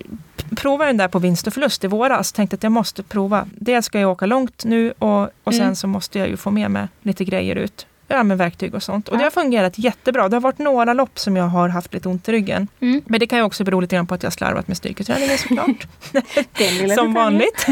provade 0.55 0.89
den 0.89 0.97
där 0.97 1.07
på 1.07 1.19
vinst 1.19 1.47
och 1.47 1.53
förlust 1.53 1.83
i 1.83 1.87
våras. 1.87 2.31
Tänkte 2.31 2.55
att 2.55 2.63
jag 2.63 2.71
måste 2.71 3.03
prova. 3.03 3.47
Dels 3.55 3.85
ska 3.85 3.99
jag 3.99 4.11
åka 4.11 4.25
långt 4.25 4.65
nu 4.65 4.93
och, 4.99 5.21
och 5.43 5.53
sen 5.53 5.61
Mm. 5.61 5.75
så 5.75 5.87
måste 5.87 6.19
jag 6.19 6.27
ju 6.29 6.37
få 6.37 6.51
med 6.51 6.71
mig 6.71 6.87
lite 7.01 7.23
grejer 7.25 7.55
ut. 7.55 7.87
Ja, 8.09 8.23
med 8.23 8.37
verktyg 8.37 8.75
och 8.75 8.83
sånt. 8.83 9.07
Och 9.09 9.13
Ja. 9.15 9.17
det 9.17 9.23
har 9.23 9.31
fungerat 9.31 9.79
jättebra. 9.79 10.29
Det 10.29 10.35
har 10.35 10.41
varit 10.41 10.57
några 10.59 10.93
lopp 10.93 11.19
som 11.19 11.37
jag 11.37 11.43
har 11.47 11.69
haft 11.69 11.93
lite 11.93 12.09
ont 12.09 12.29
i 12.29 12.31
ryggen. 12.31 12.67
Mm. 12.79 13.01
Men 13.05 13.19
det 13.19 13.27
kan 13.27 13.39
ju 13.39 13.43
också 13.45 13.63
bero 13.63 13.79
lite 13.79 13.95
grann 13.95 14.07
på 14.07 14.13
att 14.15 14.23
jag 14.23 14.33
slarvat 14.33 14.67
med 14.67 14.77
styrketräningen 14.77 15.37
såklart. 15.37 15.87
Som 16.95 17.13
vanligt. 17.13 17.65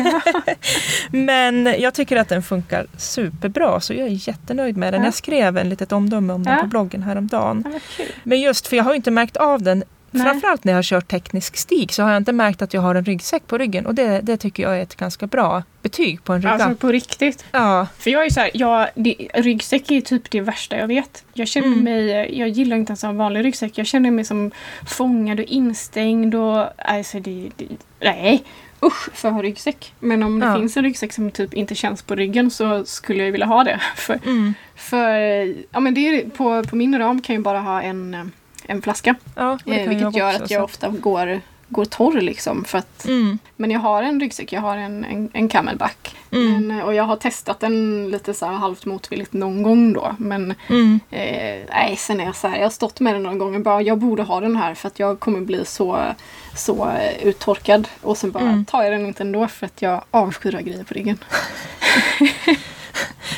Men 1.11 1.65
jag 1.79 1.93
tycker 1.93 2.17
att 2.17 2.29
den 2.29 2.43
funkar 2.43 2.87
superbra 2.97 3.79
så 3.79 3.93
jag 3.93 4.07
är 4.07 4.27
jättenöjd 4.27 4.77
med 4.77 4.93
den. 4.93 5.01
Ja. 5.01 5.07
Jag 5.07 5.13
skrev 5.13 5.57
en 5.57 5.69
litet 5.69 5.91
omdöme 5.91 6.33
om 6.33 6.43
den 6.43 6.59
på 6.59 6.67
bloggen 6.67 7.03
häromdagen. 7.03 7.63
Ja. 7.97 8.05
Men 8.23 8.41
just 8.41 8.67
för 8.67 8.75
jag 8.77 8.83
har 8.83 8.91
ju 8.91 8.95
inte 8.95 9.11
märkt 9.11 9.37
av 9.37 9.61
den. 9.61 9.83
Nej. 10.17 10.23
Framförallt 10.27 10.63
när 10.63 10.71
jag 10.73 10.77
har 10.77 10.83
kört 10.83 11.07
teknisk 11.07 11.57
stig 11.57 11.93
så 11.93 12.03
har 12.03 12.09
jag 12.11 12.17
inte 12.17 12.31
märkt 12.33 12.61
att 12.61 12.73
jag 12.73 12.81
har 12.81 12.95
en 12.95 13.05
ryggsäck 13.05 13.47
på 13.47 13.57
ryggen. 13.57 13.85
Och 13.85 13.95
det, 13.95 14.19
det 14.21 14.37
tycker 14.37 14.63
jag 14.63 14.77
är 14.77 14.83
ett 14.83 14.95
ganska 14.95 15.27
bra 15.27 15.63
betyg 15.81 16.23
på 16.23 16.33
en 16.33 16.41
rygga. 16.41 16.53
Alltså 16.53 16.75
på 16.75 16.87
riktigt. 16.91 17.45
ja, 17.51 17.87
För 17.97 18.09
jag 18.11 18.25
är 18.25 18.29
så 18.29 18.39
här, 18.39 18.51
jag, 18.53 18.87
det, 18.95 19.15
ryggsäck 19.33 19.91
är 19.91 20.01
typ 20.01 20.31
det 20.31 20.41
värsta 20.41 20.77
jag 20.77 20.87
vet. 20.87 21.23
Jag 21.33 21.47
känner 21.47 21.67
Mm. 21.67 21.83
mig, 21.83 22.37
jag 22.39 22.49
gillar 22.49 22.77
inte 22.77 22.89
ens 22.91 23.03
en 23.03 23.17
vanlig 23.17 23.45
ryggsäck. 23.45 23.77
Jag 23.77 23.87
känner 23.87 24.11
mig 24.11 24.25
som 24.25 24.51
fångad 24.87 25.39
och 25.39 25.45
instängd 25.45 26.35
och 26.35 26.67
alltså 26.89 27.19
det, 27.19 27.49
det 27.55 27.65
nej. 28.01 28.43
Usch 28.81 29.09
för 29.13 29.27
att 29.27 29.33
ha 29.33 29.41
ryggsäck. 29.41 29.93
Men 29.99 30.23
om 30.23 30.39
det 30.39 30.45
Ja. 30.45 30.55
finns 30.59 30.77
en 30.77 30.83
ryggsäck 30.83 31.13
som 31.13 31.31
typ 31.31 31.53
inte 31.53 31.75
känns 31.75 32.01
på 32.01 32.15
ryggen 32.15 32.51
så 32.51 32.85
skulle 32.85 33.23
jag 33.23 33.31
vilja 33.31 33.47
ha 33.47 33.63
det. 33.63 33.79
För, 33.95 34.19
mm, 34.25 34.53
för 34.75 35.09
ja 35.71 35.79
men 35.79 35.93
det 35.93 35.99
är, 36.07 36.29
på, 36.29 36.63
på 36.63 36.75
min 36.75 36.99
ram 36.99 37.21
kan 37.21 37.35
jag 37.35 37.43
bara 37.43 37.59
ha 37.59 37.81
en, 37.81 38.13
eh, 38.13 38.23
en 38.67 38.81
flaska. 38.81 39.15
ja 39.35 39.57
Eh, 39.65 39.89
vilket 39.89 40.15
gör 40.15 40.33
att 40.33 40.51
jag 40.51 40.63
ofta 40.63 40.89
går, 40.89 41.41
går 41.69 41.85
torr 41.85 42.21
liksom. 42.21 42.63
För 42.65 42.77
att, 42.77 43.05
Mm, 43.05 43.39
men 43.55 43.71
jag 43.71 43.79
har 43.79 44.03
en 44.03 44.19
ryggsäck, 44.19 44.53
jag 44.53 44.61
har 44.61 44.77
en, 44.77 45.05
en, 45.05 45.29
en 45.33 45.49
camelback. 45.49 46.15
mm, 46.31 46.67
Men, 46.67 46.81
och 46.81 46.93
jag 46.93 47.03
har 47.03 47.15
testat 47.15 47.59
den 47.59 48.09
lite 48.11 48.33
så 48.33 48.45
halvt 48.45 48.85
motvilligt 48.85 49.33
någon 49.33 49.63
gång 49.63 49.93
då. 49.93 50.15
Men 50.17 50.53
mm. 50.69 50.99
eh, 51.11 51.65
nej, 51.69 51.95
sen 51.97 52.19
är 52.19 52.25
jag 52.25 52.35
så 52.35 52.47
här, 52.47 52.57
jag 52.57 52.65
har 52.65 52.69
stått 52.69 52.99
med 52.99 53.15
den 53.15 53.23
några 53.23 53.37
gånger 53.37 53.59
bara 53.59 53.81
jag 53.81 53.97
borde 53.97 54.23
ha 54.23 54.39
den 54.39 54.55
här 54.55 54.73
för 54.75 54.87
att 54.87 54.99
jag 54.99 55.19
kommer 55.19 55.39
bli 55.41 55.65
så, 55.65 56.03
så 56.55 56.89
eh, 56.89 57.27
uttorkad. 57.27 57.87
Och 58.01 58.17
sen 58.17 58.31
bara 58.31 58.43
Mm. 58.43 58.65
tar 58.65 58.83
jag 58.83 58.91
den 58.93 59.05
inte 59.05 59.23
ändå 59.23 59.47
för 59.47 59.65
att 59.65 59.81
jag 59.81 60.01
avskyr 60.11 60.51
grejer 60.51 60.83
på 60.83 60.93
ryggen. 60.93 61.17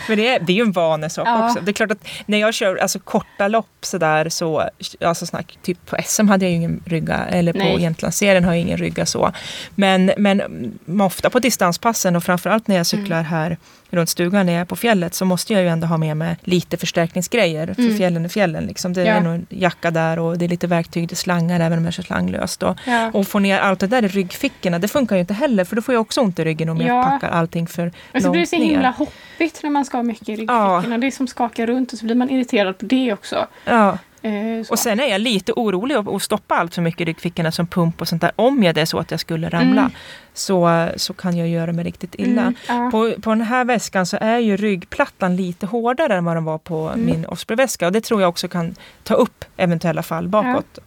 Men 0.08 0.18
det 0.18 0.28
är, 0.28 0.40
det 0.40 0.54
är 0.54 0.56
ju 0.56 0.62
en 0.62 0.72
vanesak 0.72 1.28
Ja. 1.28 1.46
också. 1.46 1.62
Det 1.62 1.72
är 1.72 1.74
klart 1.74 1.92
att 1.92 2.08
när 2.26 2.38
jag 2.38 2.54
kör 2.54 2.76
alltså, 2.76 3.00
korta 3.00 3.48
lopp 3.48 3.78
sådär 3.82 4.30
så, 4.30 4.70
alltså 5.02 5.26
snack, 5.26 5.58
typ 5.62 5.86
på 5.86 5.98
SM 6.06 6.28
hade 6.28 6.46
jag 6.46 6.50
ju 6.50 6.56
ingen 6.58 6.84
rygga, 6.86 7.26
eller 7.26 7.54
på 7.54 7.60
Nej. 7.60 7.82
Jämtlandsserien 7.82 8.44
har 8.44 8.54
jag 8.54 8.62
ingen 8.62 8.78
rygga 8.78 9.06
så. 9.06 9.32
Men, 9.76 10.12
men 10.18 10.42
mm, 10.42 11.02
ofta 11.02 11.30
på 11.30 11.40
distanspassen 11.40 12.16
och 12.16 12.24
framförallt 12.24 12.68
när 12.68 12.76
jag 12.76 12.86
cyklar 12.86 13.24
här 13.24 13.58
runt 13.90 14.10
stugan 14.10 14.46
när 14.46 14.54
jag 14.54 14.62
är 14.62 14.66
på 14.66 14.76
fjället 14.76 15.14
så 15.14 15.26
måste 15.26 15.54
jag 15.54 15.62
ju 15.62 15.68
ändå 15.68 15.88
ha 15.88 15.98
med 15.98 16.18
mig 16.18 16.38
lite 16.44 16.78
förstärkningsgrejer. 16.78 17.74
För 17.74 17.82
Mm. 17.82 17.98
fjällen 17.98 18.26
är 18.26 18.30
fjällen. 18.30 18.66
Liksom. 18.66 18.94
Det 18.94 19.04
Ja. 19.04 19.14
är 19.14 19.18
en 19.22 19.46
jacka 19.50 19.92
där 19.92 20.20
och 20.20 20.38
det 20.38 20.46
är 20.46 20.50
lite 20.50 20.68
verktyg, 20.68 21.08
det 21.08 21.14
är 21.14 21.16
slangar 21.16 21.60
även 21.60 21.78
om 21.78 21.86
jag 21.86 21.94
kör 21.94 22.04
slanglöst. 22.04 22.64
Och, 22.64 22.78
Ja. 22.86 23.12
och 23.14 23.28
få 23.28 23.40
ner 23.40 23.60
allt 23.60 23.80
det 23.80 23.88
där 23.88 24.06
i 24.06 24.08
ryggfickorna, 24.08 24.80
det 24.80 24.88
funkar 24.88 25.16
ju 25.16 25.20
inte 25.20 25.34
heller 25.34 25.64
för 25.64 25.76
då 25.76 25.82
får 25.82 25.94
jag 25.94 26.02
också 26.02 26.22
ont 26.22 26.40
i 26.40 26.44
ryggen 26.44 26.70
om 26.70 26.78
Ja. 26.82 26.88
jag 26.88 27.04
packar 27.06 27.30
allting 27.30 27.68
för 27.68 27.88
Och 27.88 28.22
så 28.22 28.32
blir 28.32 28.32
det 28.32 28.38
långt 28.38 28.50
så 28.50 28.58
ner. 28.58 28.66
himla 28.66 28.90
hoppigt 28.92 29.60
när 29.64 29.70
man 29.70 29.86
ska 29.86 29.98
ha 29.98 30.04
mycket 30.04 30.30
i 30.30 30.32
ryggfickorna. 30.32 30.98
Det 30.98 31.08
är 31.08 31.12
som 31.12 31.28
skakar 31.28 31.68
runt 31.68 31.94
och 31.94 32.00
så 32.00 32.06
blir 32.06 32.16
man 32.16 32.30
irriterad 32.30 32.78
på 32.78 32.86
det 32.86 33.14
också. 33.14 33.48
Ja. 33.66 33.98
Eh, 34.22 34.64
så. 34.66 34.72
Och 34.74 34.80
sen 34.80 35.00
är 35.00 35.06
jag 35.08 35.22
lite 35.22 35.54
orolig 35.54 35.96
att 35.96 36.22
stoppa 36.22 36.56
allt 36.56 36.76
för 36.76 36.82
mycket 36.82 37.02
i 37.02 37.06
ryggfickorna 37.06 37.52
som 37.52 37.68
pump 37.68 38.02
och 38.02 38.08
sånt 38.08 38.22
där. 38.22 38.32
Om 38.36 38.64
jag 38.64 38.76
det 38.76 38.82
är 38.82 38.86
så 38.86 39.00
att 39.00 39.12
jag 39.12 39.20
skulle 39.20 39.50
ramla 39.50 39.82
Mm. 39.82 39.92
så, 40.34 40.90
så 40.96 41.14
kan 41.14 41.38
jag 41.38 41.48
göra 41.48 41.74
mig 41.74 41.86
riktigt 41.86 42.16
illa. 42.18 42.42
Mm, 42.42 42.56
ja. 42.68 42.90
På, 42.92 43.14
på 43.22 43.30
den 43.30 43.42
här 43.42 43.66
väskan 43.66 44.06
så 44.06 44.18
är 44.22 44.38
ju 44.40 44.58
ryggplattan 44.58 45.36
lite 45.36 45.66
hårdare 45.66 46.16
än 46.16 46.26
vad 46.26 46.36
den 46.36 46.44
var 46.46 46.58
på 46.58 46.88
Mm. 46.90 47.06
min 47.06 47.26
Osprey-väska. 47.26 47.86
Och 47.86 47.92
det 47.92 48.02
tror 48.02 48.22
jag 48.22 48.30
också 48.30 48.48
kan 48.48 48.76
ta 49.04 49.14
upp 49.14 49.46
eventuella 49.58 50.04
fall 50.04 50.28
bakåt. 50.28 50.80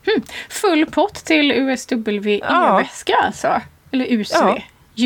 Full 0.49 0.87
pott 0.87 1.14
till 1.14 1.53
USW-väska 1.53 3.14
alltså. 3.26 3.61
Eller 3.93 4.05
USW. 4.09 4.39
Ja. 4.47 4.59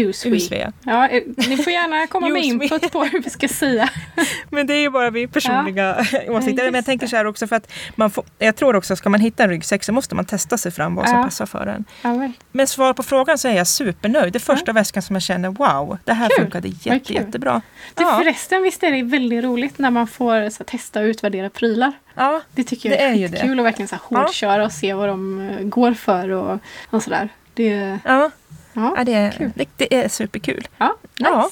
USW. 0.02 0.36
USV. 0.36 0.54
Ja, 0.82 1.08
eh, 1.08 1.22
ni 1.36 1.56
får 1.56 1.72
gärna 1.72 2.06
komma 2.06 2.28
med 2.28 2.42
input 2.44 2.92
på 2.92 3.04
hur 3.04 3.22
vi 3.22 3.30
ska 3.30 3.48
säga. 3.48 3.88
Men 4.50 4.66
det 4.66 4.74
är 4.74 4.80
ju 4.80 4.90
bara 4.90 5.10
vi 5.10 5.26
personliga 5.26 5.96
åsikter. 6.28 6.38
just 6.48 6.56
Men 6.64 6.74
jag 6.74 6.84
tänker 6.84 7.06
så 7.06 7.16
här 7.16 7.24
också 7.26 7.46
för 7.46 7.56
att 7.56 7.72
man 7.96 8.10
får, 8.10 8.24
jag 8.38 8.56
tror 8.56 8.76
också 8.76 8.96
ska 8.96 9.08
man 9.08 9.20
hitta 9.20 9.42
en 9.44 9.50
ryggsäck 9.50 9.84
så 9.84 9.92
måste 9.92 10.14
man 10.14 10.24
testa 10.24 10.58
sig 10.58 10.72
fram 10.72 10.94
vad 10.94 11.08
som 11.08 11.18
Ja. 11.18 11.24
passar 11.24 11.46
för 11.46 11.66
en. 11.66 11.84
Ja. 12.02 12.30
Men 12.52 12.66
svar 12.66 12.92
på 12.92 13.02
frågan 13.02 13.38
så 13.38 13.48
är 13.48 13.52
jag 13.56 13.66
supernöjd. 13.66 14.32
Det 14.32 14.36
är 14.36 14.40
första 14.40 14.72
väskan 14.72 15.02
som 15.02 15.16
jag 15.16 15.22
känner 15.22 15.48
wow, 15.48 15.98
det 16.04 16.12
här 16.12 16.28
Kul. 16.28 16.44
funkade 16.44 16.68
jätte, 16.68 16.98
kul. 17.00 17.16
jättebra. 17.16 17.62
Du, 17.94 18.02
Ja. 18.04 18.16
Förresten, 18.18 18.62
visst 18.62 18.82
är 18.82 18.90
det 18.92 19.02
väldigt 19.02 19.44
roligt 19.44 19.78
när 19.78 19.90
man 19.90 20.06
får 20.06 20.50
så, 20.50 20.58
här, 20.58 20.64
testa 20.64 21.00
och 21.00 21.04
utvärdera 21.04 21.50
prylar? 21.50 21.92
Ja, 22.14 22.40
Det 22.52 22.64
tycker 22.64 22.88
jag 22.90 22.98
Det 22.98 23.02
är, 23.02 23.10
är 23.10 23.14
ju 23.14 23.28
det. 23.28 23.40
kul 23.40 23.58
att 23.60 23.66
verkligen 23.66 23.88
så 23.88 23.94
här, 23.94 24.02
hårdköra 24.18 24.64
och 24.64 24.72
se 24.72 24.94
vad 24.94 25.08
de 25.08 25.40
eh, 25.48 25.60
går 25.64 25.92
för 25.94 26.28
och, 26.30 26.58
och 26.90 27.02
sådär. 27.02 27.28
Det, 27.54 27.98
ja. 28.04 28.30
Ja, 28.74 28.94
Ja, 28.96 29.04
det, 29.04 29.32
Kul. 29.38 29.50
det, 29.54 29.68
det 29.76 29.94
är 29.94 30.08
superkul. 30.08 30.68
ja, 30.78 30.96
nice. 31.18 31.30
Ja. 31.30 31.50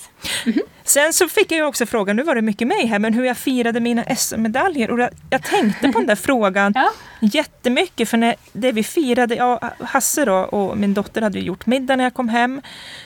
Sen 0.84 1.12
så 1.12 1.28
fick 1.28 1.52
jag 1.52 1.68
också 1.68 1.86
frågan, 1.86 2.16
nu 2.16 2.22
var 2.22 2.34
det 2.34 2.42
mycket 2.42 2.68
mig 2.68 2.86
här, 2.86 2.98
men 2.98 3.14
hur 3.14 3.24
jag 3.24 3.36
firade 3.36 3.80
mina 3.80 4.04
SM-medaljer. 4.16 4.90
Och 4.90 5.00
jag, 5.00 5.10
jag 5.30 5.42
tänkte 5.42 5.92
på 5.92 5.98
den 5.98 6.06
där 6.06 6.14
frågan 6.28 6.72
Ja. 6.76 6.90
jättemycket. 7.20 8.08
För 8.08 8.16
när 8.16 8.34
det 8.52 8.72
vi 8.72 8.82
firade, 8.84 9.34
ja, 9.34 9.60
Hasse 9.80 10.24
då 10.24 10.34
och 10.34 10.78
min 10.78 10.94
dotter 10.94 11.22
hade 11.22 11.38
gjort 11.38 11.66
middag 11.66 11.96
när 11.96 12.04
jag 12.04 12.14
kom 12.14 12.28
hem. 12.28 12.60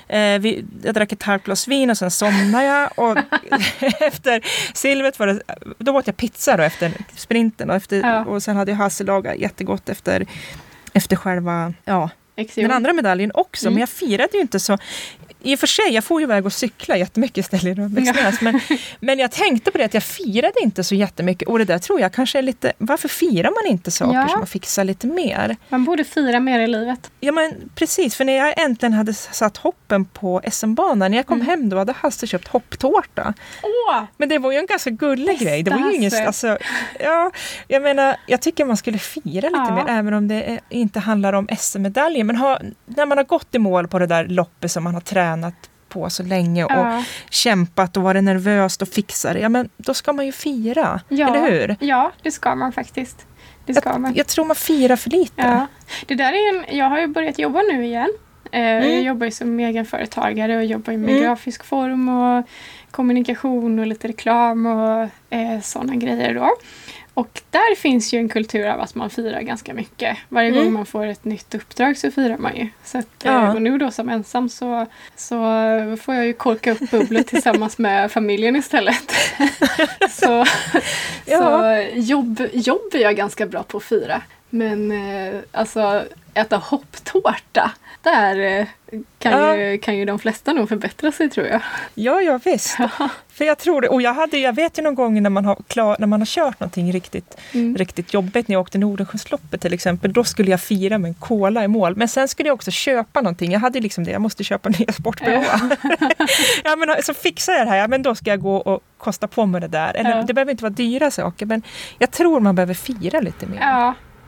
Eh, 0.09 0.39
vi, 0.39 0.65
jag 0.83 0.95
drack 0.95 1.13
ett 1.13 1.23
halvt 1.23 1.45
glas 1.45 1.69
vin 1.69 1.91
och 1.91 1.99
sen 1.99 2.11
somnade 2.11 2.65
jag. 2.65 2.91
Och 2.99 3.19
efter 4.01 4.41
silvret 4.75 5.19
var 5.19 5.27
det, 5.27 5.41
då 5.79 5.93
åt 5.97 6.07
jag 6.07 6.17
pizza 6.17 6.57
då 6.57 6.63
efter 6.63 6.93
sprinten. 7.17 7.71
Och, 7.71 7.77
efter, 7.77 7.97
Ja. 8.01 8.25
och 8.25 8.43
sen 8.43 8.57
hade 8.57 8.71
jag 8.71 8.79
Hasse 8.79 9.05
lagat 9.05 9.37
jättegott 9.39 9.89
efter, 9.89 10.27
efter 10.93 11.17
själva, 11.17 11.73
ja, 11.85 12.11
Exio. 12.37 12.63
den 12.63 12.71
andra 12.77 12.93
medaljen 12.93 13.31
också. 13.35 13.67
Mm. 13.67 13.75
Men 13.75 13.81
jag 13.81 13.89
firade 13.89 14.29
ju 14.35 14.41
inte 14.41 14.61
så. 14.61 14.79
I 15.43 15.55
och 15.55 15.59
för 15.59 15.67
sig, 15.67 15.89
jag 15.91 16.05
får 16.05 16.21
ju 16.21 16.25
iväg 16.25 16.47
och 16.47 16.53
cykla 16.53 16.97
jättemycket 16.97 17.39
istället 17.39 17.65
i 17.65 17.75
Rönnbäcksnäs. 17.75 18.41
Men, 18.41 18.61
men 19.01 19.19
jag 19.19 19.31
tänkte 19.31 19.71
på 19.71 19.79
det 19.79 19.85
att 19.85 19.95
jag 19.95 20.03
firade 20.03 20.53
inte 20.63 20.85
så 20.85 20.95
jättemycket. 20.95 21.49
Och 21.49 21.59
det 21.59 21.65
där 21.65 21.79
tror 21.79 22.01
jag 22.01 22.13
kanske 22.13 22.39
är 22.39 22.43
lite, 22.43 22.73
varför 22.79 23.09
firar 23.09 23.51
man 23.51 23.73
inte 23.73 23.91
saker 23.91 24.15
Ja. 24.15 24.29
som 24.29 24.39
man 24.39 24.47
fixar 24.47 24.85
lite 24.85 25.07
mer? 25.07 25.57
Man 25.69 25.85
borde 25.85 26.05
fira 26.05 26.41
mer 26.41 26.61
i 26.61 26.67
livet. 26.67 27.11
Ja 27.21 27.33
men 27.33 27.53
precis, 27.75 28.15
för 28.17 28.25
när 28.25 28.33
jag 28.37 28.61
äntligen 28.65 28.93
hade 28.93 29.15
satt 29.15 29.57
hoppen 29.57 30.05
på 30.05 30.41
SM-banan, 30.53 31.11
när 31.11 31.19
jag 31.19 31.27
kom 31.27 31.37
Mm. 31.41 31.47
hem 31.49 31.69
då 31.69 31.77
hade 31.79 31.93
Hasse 31.93 32.27
köpt 32.27 32.49
hopptårta. 32.49 33.35
Åh! 33.63 34.03
Men 34.17 34.29
det 34.29 34.39
var 34.39 34.53
ju 34.53 34.59
en 34.59 34.67
ganska 34.67 34.91
gullig 34.91 35.27
Bästa 35.27 35.45
grej. 35.45 35.63
Det 35.63 35.71
var 35.71 35.79
ju 35.91 35.95
ingen, 35.97 36.27
alltså, 36.27 36.59
ja, 37.01 37.31
jag 37.69 37.83
menar, 37.83 38.17
jag 38.27 38.41
tycker 38.43 38.65
man 38.65 38.77
skulle 38.77 38.99
fira 38.99 39.49
lite 39.49 39.49
Ja. 39.69 39.75
mer, 39.75 39.85
även 39.89 40.15
om 40.15 40.29
det 40.29 40.61
inte 40.71 41.01
handlar 41.01 41.33
om 41.33 41.49
SM-medaljer. 41.59 42.25
Men 42.27 42.37
ha, 42.37 42.59
när 42.87 43.07
man 43.07 43.19
har 43.19 43.25
gått 43.25 43.55
i 43.55 43.59
mål 43.59 43.89
på 43.89 43.99
det 43.99 44.07
där 44.07 44.25
loppet 44.29 44.71
som 44.73 44.85
man 44.85 44.95
har 44.95 45.01
tränat 45.01 45.55
på 45.89 46.11
så 46.11 46.23
länge 46.23 46.65
och 46.65 46.71
Ja. 46.73 47.05
kämpat 47.31 47.97
och 47.97 48.03
varit 48.03 48.25
nervös 48.25 48.77
och 48.77 48.89
fixat 48.89 49.33
det, 49.35 49.41
ja 49.41 49.49
men 49.49 49.69
då 49.77 49.95
ska 49.95 50.13
man 50.13 50.27
ju 50.27 50.33
fira, 50.33 51.01
Ja. 51.09 51.29
eller 51.37 51.51
hur? 51.51 51.77
Ja, 51.81 52.13
det 52.23 52.31
ska 52.31 52.55
man 52.55 52.73
faktiskt. 52.73 53.27
Det 53.67 53.75
ska 53.75 53.99
man. 53.99 54.11
Jag, 54.11 54.19
jag 54.19 54.27
tror 54.27 54.45
man 54.45 54.57
firar 54.57 54.97
för 54.97 55.11
lite. 55.11 55.33
Ja. 55.43 55.67
Det 56.07 56.15
där 56.15 56.33
är 56.33 56.57
en, 56.59 56.77
jag 56.77 56.87
har 56.91 56.99
ju 57.01 57.07
börjat 57.07 57.39
jobba 57.39 57.61
nu 57.73 57.85
igen. 57.87 58.13
Eh, 58.53 58.61
Jag 58.63 59.03
jobbar 59.03 59.25
ju 59.27 59.31
som 59.33 59.61
egenföretagare 59.61 60.57
och 60.57 60.65
jobbar 60.65 60.93
med 60.93 61.11
Mm. 61.11 61.23
grafisk 61.23 61.65
form 61.65 62.09
och 62.09 62.45
kommunikation 62.91 63.79
och 63.79 63.87
lite 63.87 64.09
reklam 64.09 64.67
och 64.67 65.09
eh, 65.31 65.61
sådana 65.63 65.95
grejer 65.97 66.35
då. 66.35 66.51
Och 67.17 67.41
där 67.51 67.75
finns 67.75 68.13
ju 68.15 68.19
en 68.19 68.29
kultur 68.29 68.67
av 68.67 68.81
att 68.81 68.95
man 68.95 69.11
firar 69.11 69.41
ganska 69.41 69.75
mycket. 69.75 70.19
Varje 70.29 70.49
Mm. 70.49 70.65
gång 70.65 70.73
man 70.73 70.87
får 70.87 71.07
ett 71.07 71.25
nytt 71.25 71.55
uppdrag 71.55 71.97
så 71.99 72.11
firar 72.11 72.37
man 72.39 72.57
ju. 72.57 72.69
Så 72.85 72.99
att, 72.99 73.25
eh, 73.25 73.33
Ja. 73.33 73.53
Och 73.55 73.63
nu 73.63 73.79
då 73.79 73.91
som 73.91 74.09
ensam 74.09 74.49
så, 74.49 74.87
så 75.17 75.35
får 76.03 76.15
jag 76.15 76.27
ju 76.27 76.33
korka 76.33 76.73
upp 76.73 76.91
bubblet 76.91 77.27
tillsammans 77.33 77.79
med 77.79 78.13
familjen 78.13 78.57
istället. 78.57 79.13
så 80.11 80.45
Ja. 81.27 81.39
så 81.39 81.87
jobb, 81.95 82.43
jobb 82.53 82.95
är 82.95 82.99
jag 82.99 83.17
ganska 83.17 83.47
bra 83.47 83.63
på 83.63 83.77
att 83.77 83.85
fira. 83.85 84.23
Men 84.57 84.93
eh, 84.93 85.41
alltså 85.53 86.05
äta 86.35 86.57
hopptårta, 86.57 87.71
där 88.03 88.39
eh, 88.61 88.67
kan, 89.19 89.33
Ja. 89.33 89.57
ju, 89.57 89.79
kan 89.79 89.97
ju 89.97 90.05
de 90.05 90.19
flesta 90.19 90.53
nog 90.53 90.69
förbättra 90.69 91.13
sig 91.13 91.31
tror 91.31 91.47
jag. 91.47 91.61
Ja, 91.95 92.21
ja 92.21 92.41
visst. 92.45 92.77
För 93.33 93.45
jag 93.45 93.59
tror 93.59 93.81
det. 93.81 93.89
Och 93.89 94.03
jag, 94.03 94.15
hade, 94.15 94.39
jag 94.39 94.53
vet 94.53 94.79
ju 94.79 94.83
någon 94.83 94.95
gång 94.95 95.23
när 95.23 95.31
man 95.31 95.45
har, 95.45 95.57
klar, 95.69 95.97
när 95.99 96.07
man 96.07 96.21
har 96.21 96.27
kört 96.27 96.61
någonting 96.61 96.93
riktigt, 96.93 97.37
Mm. 97.55 97.77
riktigt 97.77 98.15
jobbigt, 98.15 98.49
när 98.49 98.55
jag 98.55 98.61
åkte 98.61 98.79
Nordensjöloppet 98.79 99.61
till 99.61 99.73
exempel, 99.73 100.13
då 100.13 100.25
skulle 100.25 100.51
jag 100.51 100.61
fira 100.61 100.99
med 100.99 101.09
en 101.09 101.15
cola 101.15 101.65
i 101.65 101.69
mål. 101.69 101.97
Men 101.97 102.09
sen 102.09 102.29
skulle 102.29 102.49
jag 102.49 102.55
också 102.55 102.71
köpa 102.71 103.21
någonting. 103.21 103.53
Jag 103.53 103.61
hade 103.61 103.81
liksom 103.81 104.05
det, 104.05 104.11
jag 104.11 104.21
måste 104.23 104.45
köpa 104.45 104.69
nya 104.79 104.93
sportbroar. 104.93 105.61
ja, 106.65 106.77
men 106.77 107.03
så 107.03 107.15
fixar 107.15 107.53
jag 107.53 107.67
det 107.67 107.71
här, 107.71 107.79
ja, 107.79 107.89
men 107.89 108.03
då 108.03 108.15
ska 108.15 108.31
jag 108.31 108.41
gå 108.41 108.57
och 108.57 108.83
kosta 108.99 109.29
på 109.29 109.47
mig 109.47 109.61
det 109.61 109.69
där. 109.69 109.95
Eller, 109.97 110.11
Ja. 110.11 110.23
Det 110.23 110.35
behöver 110.35 110.51
inte 110.53 110.63
vara 110.65 110.73
dyra 110.73 111.11
saker, 111.11 111.47
men 111.47 111.63
jag 111.99 112.11
tror 112.11 112.41
man 112.41 112.55
behöver 112.55 112.75
fira 112.75 113.21
lite 113.21 113.47
mer. 113.47 113.59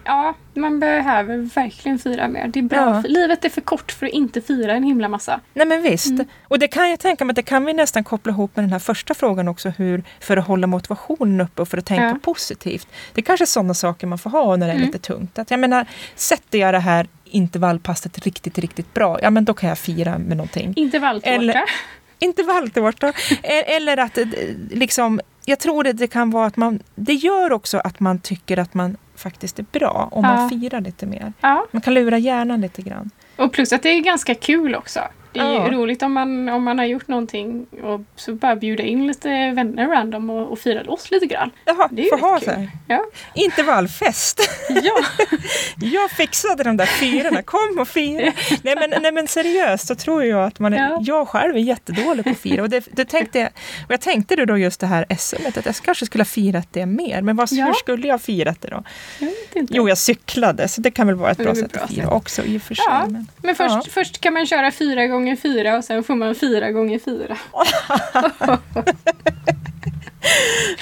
Ja, 0.09 0.34
man 0.54 0.80
behöver 0.80 1.36
verkligen 1.54 1.98
fira 1.98 2.28
mer. 2.28 2.48
Det 2.48 2.59
är 2.59 2.62
bra. 2.62 2.78
Ja. 2.78 3.02
Livet 3.09 3.44
är 3.44 3.48
för 3.48 3.61
kort 3.61 3.92
för 3.92 4.06
att 4.06 4.12
inte 4.12 4.40
fira 4.40 4.72
en 4.72 4.82
himla 4.82 5.09
massa. 5.09 5.40
Nej 5.54 5.66
men 5.66 5.82
visst. 5.82 6.11
Mm. 6.11 6.26
Och 6.48 6.59
det 6.59 6.68
kan 6.68 6.90
jag 6.90 7.00
tänka 7.00 7.24
mig 7.24 7.32
att 7.32 7.36
det 7.36 7.42
kan 7.42 7.64
vi 7.64 7.72
nästan 7.74 8.04
koppla 8.04 8.32
ihop 8.32 8.56
med 8.56 8.64
den 8.64 8.72
här 8.72 8.78
första 8.78 9.14
frågan 9.14 9.48
också. 9.48 9.68
Hur, 9.68 10.02
för 10.20 10.36
att 10.36 10.46
hålla 10.46 10.66
motivationen 10.66 11.40
uppe 11.40 11.62
och 11.62 11.68
för 11.68 11.78
att 11.78 11.86
tänka 11.86 12.04
Ja. 12.04 12.18
positivt. 12.22 12.88
Det 13.14 13.20
är 13.20 13.22
kanske 13.24 13.46
sådana 13.46 13.74
saker 13.74 14.06
man 14.06 14.18
får 14.18 14.30
ha 14.30 14.56
när 14.56 14.66
det 14.66 14.72
är 14.72 14.76
Mm. 14.76 14.86
lite 14.86 14.98
tungt. 14.98 15.38
Att 15.38 15.50
jag 15.50 15.61
menar, 15.61 15.86
sätter 16.14 16.59
jag 16.59 16.74
det 16.74 16.78
här 16.80 17.06
intervallpasset 17.24 18.18
riktigt, 18.18 18.59
riktigt 18.59 18.94
bra, 18.94 19.18
ja 19.22 19.30
men 19.30 19.44
då 19.44 19.54
kan 19.54 19.68
jag 19.68 19.78
fira 19.78 20.18
med 20.18 20.36
någonting. 20.36 20.72
Intervalltårta. 20.76 21.30
Eller- 21.34 21.62
Intervalltårta. 22.18 23.12
E- 23.42 23.76
Eller 23.76 23.96
att 23.96 24.18
eh, 24.18 24.24
liksom, 24.70 25.20
jag 25.44 25.59
tror 25.59 25.84
det, 25.84 25.92
det 25.92 26.06
kan 26.06 26.30
vara 26.30 26.46
att 26.46 26.56
man, 26.56 26.80
det 26.94 27.14
gör 27.14 27.52
också 27.52 27.78
att 27.78 28.00
man 28.00 28.18
tycker 28.20 28.59
att 28.59 28.74
man 28.74 28.96
faktiskt 29.19 29.59
är 29.59 29.64
bra 29.73 30.09
om 30.12 30.23
man 30.23 30.43
Ja. 30.43 30.49
firar 30.49 30.81
lite 30.81 31.07
mer. 31.07 31.33
Ja, 31.41 31.66
Man 31.71 31.83
kan 31.83 31.95
lura 31.95 32.19
hjärnan 32.19 32.61
lite 32.61 32.83
grann. 32.83 33.11
och 33.37 33.53
plus 33.53 33.73
att 33.73 33.83
det 33.83 33.89
är 33.89 34.01
ganska 34.01 34.35
kul 34.35 34.75
också. 34.75 35.01
Det 35.33 35.41
är 35.41 35.45
Ja. 35.55 35.68
roligt 35.72 36.03
om 36.03 36.12
man, 36.12 36.49
om 36.49 36.64
man 36.64 36.79
har 36.79 36.85
gjort 36.87 37.09
någonting 37.09 37.66
och 37.83 38.01
så 38.16 38.35
bara 38.35 38.57
bjuda 38.57 38.83
in 38.83 39.07
lite 39.07 39.29
vänner 39.29 39.87
random 39.89 40.31
och, 40.31 40.53
och 40.53 40.59
fira 40.59 40.83
loss 40.83 41.11
lite 41.11 41.26
grann. 41.26 41.51
Jaha, 41.64 41.89
Det 41.91 42.03
är 42.09 42.16
ju 42.16 42.20
ha 42.20 42.41
kul. 42.41 42.68
Ja. 42.89 43.05
Intervallfest. 43.35 44.51
ja. 44.83 45.26
Jag 45.81 46.11
fixade 46.11 46.62
de 46.64 46.76
där 46.76 46.87
fyrorna, 46.87 47.43
kom 47.43 47.76
och 47.81 47.89
fira. 47.89 48.33
Nej 48.62 48.76
men, 48.76 49.03
nej 49.03 49.12
men 49.12 49.29
seriöst 49.29 49.87
så 49.87 49.95
tror 49.95 50.24
jag 50.24 50.45
att 50.45 50.59
man 50.59 50.74
är, 50.74 50.79
Ja. 50.79 50.99
jag 51.03 51.29
själv 51.29 51.57
är 51.57 51.61
jättedålig 51.61 52.24
på 52.24 52.31
att 52.31 52.39
fira. 52.39 52.62
Och, 52.62 52.70
det, 52.70 52.89
det 52.93 53.05
tänkte 53.05 53.39
jag, 53.39 53.49
och 53.87 53.93
jag 53.93 54.01
tänkte 54.01 54.37
då 54.37 54.59
just 54.59 54.81
det 54.81 54.87
här 54.87 55.07
SMet, 55.18 55.57
att 55.57 55.66
jag 55.66 55.74
kanske 55.74 56.07
skulle 56.07 56.20
ha 56.22 56.26
firat 56.26 56.68
det 56.70 56.87
mer. 56.87 57.22
Men 57.22 57.37
vad, 57.37 57.49
Ja. 57.53 57.64
hur 57.66 57.72
skulle 57.72 58.07
jag 58.07 58.14
ha 58.14 58.18
firat 58.18 58.61
det 58.61 58.68
då? 58.68 58.85
Jag. 59.18 59.66
Jo, 59.70 59.89
jag 59.89 59.99
cyklade, 59.99 60.68
så 60.68 60.81
det 60.81 60.91
kan 60.91 61.07
väl 61.07 61.16
vara 61.16 61.31
ett 61.31 61.39
bra 61.39 61.55
sätt 61.55 61.72
bra 61.72 61.83
att 61.83 61.91
fira 61.91 62.11
också 62.11 62.43
i 62.45 62.59
och 62.59 62.62
för 62.62 62.74
sig. 62.74 62.85
Ja. 62.89 63.07
Men, 63.09 63.26
Men 63.37 63.55
först, 63.55 63.93
först 63.93 64.20
kan 64.20 64.33
man 64.35 64.47
köra 64.47 64.70
fyra 64.72 65.07
gånger 65.07 65.18
fyra 65.37 65.77
och 65.77 65.85
sen 65.85 66.05
får 66.05 66.14
man 66.14 66.35
fyra 66.35 66.71
gånger 66.73 66.99
fyra. 66.99 67.37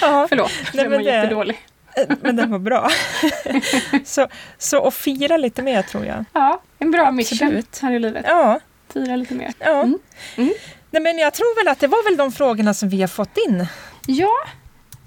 ja, 0.01 0.27
Förlåt, 0.29 0.51
Nej, 0.75 0.85
den 0.85 0.91
var 0.93 0.99
det- 0.99 1.05
jättedålig. 1.05 1.59
men 2.21 2.37
den 2.37 2.51
var 2.51 2.59
bra. 2.59 2.89
så, 4.05 4.29
så 4.59 4.87
att 4.87 4.95
fira 4.95 5.37
lite 5.37 5.63
mer 5.63 5.83
tror 5.83 6.05
jag. 6.07 6.25
Ja, 6.33 6.63
en 6.79 6.91
bra 6.91 7.11
mission 7.11 7.63
här 7.83 7.93
i 7.93 7.99
livet. 7.99 8.25
Ja, 8.29 8.61
Fira 8.93 9.17
lite 9.17 9.35
mer. 9.35 9.53
ja. 9.59 9.83
Mm. 9.83 9.99
Mm. 10.37 10.53
Nej, 10.91 11.03
men 11.03 11.19
jag 11.19 11.35
tror 11.35 11.61
väl 11.65 11.69
att 11.73 11.81
det 11.81 11.87
var 11.87 12.05
väl 12.11 12.17
de 12.17 12.33
frågorna 12.33 12.75
som 12.75 12.89
vi 12.89 13.01
har 13.01 13.09
fått 13.09 13.37
in. 13.49 13.67
Ja. 14.07 14.33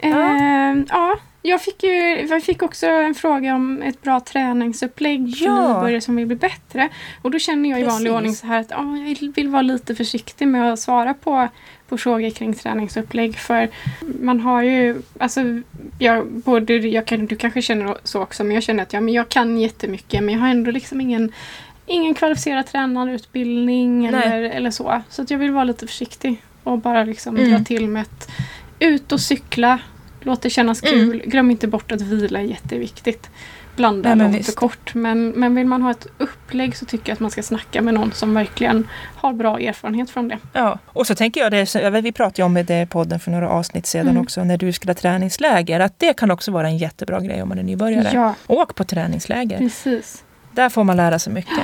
Ja. 0.02 0.10
Ehm, 0.30 0.86
ja. 0.90 1.20
Jag 1.42 1.62
fick, 1.62 1.84
ju, 1.84 2.28
jag 2.30 2.44
fick 2.44 2.62
också 2.64 2.88
en 2.88 3.16
fråga 3.16 3.56
om 3.56 3.82
ett 3.82 4.02
bra 4.02 4.20
träningsupplägg 4.20 5.38
för 5.38 5.46
Ja. 5.46 5.68
nybörjare 5.68 6.02
som 6.02 6.16
vill 6.16 6.26
bli 6.28 6.36
bättre. 6.36 6.90
Och 7.22 7.32
då 7.32 7.40
känner 7.40 7.70
jag 7.70 7.80
i 7.80 7.84
vanlig 7.84 8.12
ordning 8.14 8.34
så 8.36 8.48
här 8.48 8.60
att 8.60 8.70
ja, 8.70 8.98
jag 8.98 9.34
vill 9.36 9.50
vara 9.50 9.62
lite 9.62 9.96
försiktig 9.96 10.48
med 10.48 10.74
att 10.74 10.80
svara 10.80 11.14
på, 11.14 11.48
på 11.90 11.98
frågor 11.98 12.30
kring 12.30 12.54
träningsupplägg. 12.54 13.38
För 13.38 13.70
man 14.22 14.40
har 14.40 14.62
ju, 14.64 15.02
alltså, 15.20 15.42
jag, 16.00 16.28
både, 16.28 16.74
jag 16.74 17.06
kan, 17.06 17.26
du 17.26 17.36
kanske 17.36 17.62
känner 17.62 17.98
så 18.04 18.22
också, 18.22 18.44
men 18.44 18.54
jag 18.54 18.64
känner 18.64 18.84
att 18.84 18.94
ja, 18.94 19.02
men 19.02 19.14
jag 19.14 19.30
kan 19.30 19.58
jättemycket 19.58 20.24
men 20.24 20.34
jag 20.34 20.42
har 20.42 20.50
ändå 20.50 20.72
liksom 20.72 21.02
ingen 21.02 21.32
Ingen 21.92 22.14
kvalificerad 22.14 22.66
tränarutbildning 22.68 24.06
eller, 24.06 24.42
eller 24.42 24.72
så. 24.72 25.02
Så 25.10 25.22
att 25.22 25.32
jag 25.32 25.38
vill 25.38 25.52
vara 25.52 25.64
lite 25.64 25.88
försiktig 25.88 26.44
och 26.64 26.78
bara 26.80 27.04
liksom 27.04 27.38
Mm. 27.38 27.52
dra 27.52 27.60
till 27.64 27.88
med 27.88 28.02
ett 28.02 28.30
ut 28.80 29.12
och 29.12 29.20
cykla. 29.22 29.80
Låt 30.22 30.42
det 30.42 30.50
kännas 30.50 30.84
Mm. 30.84 30.94
kul. 31.12 31.22
Glöm 31.26 31.52
inte 31.52 31.68
bort 31.68 31.92
att 31.92 32.02
vila 32.02 32.40
är 32.40 32.44
jätteviktigt. 32.44 33.30
Blanda 33.76 34.16
Nej, 34.16 34.32
långt 34.32 34.50
och 34.50 34.56
kort. 34.56 34.94
Men, 34.96 35.30
men 35.30 35.56
vill 35.56 35.66
man 35.68 35.82
ha 35.82 35.92
ett 35.92 36.08
upplägg 36.18 36.76
så 36.78 36.86
tycker 36.86 37.10
jag 37.10 37.14
att 37.14 37.20
man 37.20 37.32
ska 37.32 37.44
snacka 37.44 37.82
med 37.82 37.94
någon 37.94 38.12
som 38.12 38.34
verkligen 38.34 38.88
har 39.16 39.34
bra 39.34 39.60
erfarenhet 39.60 40.10
från 40.10 40.28
det. 40.28 40.38
Ja, 40.54 40.80
och 40.86 41.08
så 41.08 41.16
tänker 41.16 41.42
jag 41.42 41.52
det, 41.52 42.02
vi 42.02 42.12
pratade 42.12 42.44
om 42.44 42.54
det 42.54 42.82
i 42.82 42.86
podden 42.86 43.20
för 43.20 43.32
några 43.32 43.50
avsnitt 43.50 43.86
sedan 43.86 44.08
Mm. 44.08 44.22
också, 44.22 44.44
när 44.44 44.58
du 44.58 44.72
skulle 44.74 44.90
ha 44.90 44.96
träningsläger, 44.96 45.80
att 45.80 46.00
det 46.00 46.14
kan 46.14 46.32
också 46.32 46.52
vara 46.52 46.68
en 46.68 46.78
jättebra 46.78 47.20
grej 47.22 47.42
om 47.42 47.50
man 47.50 47.60
är 47.60 47.64
nybörjare. 47.64 48.10
Ja, 48.14 48.34
Åk 48.48 48.76
på 48.76 48.84
träningsläger, 48.84 49.58
precis. 49.58 50.24
där 50.52 50.70
får 50.70 50.84
man 50.84 50.98
lära 50.98 51.20
sig 51.20 51.34
mycket. 51.34 51.60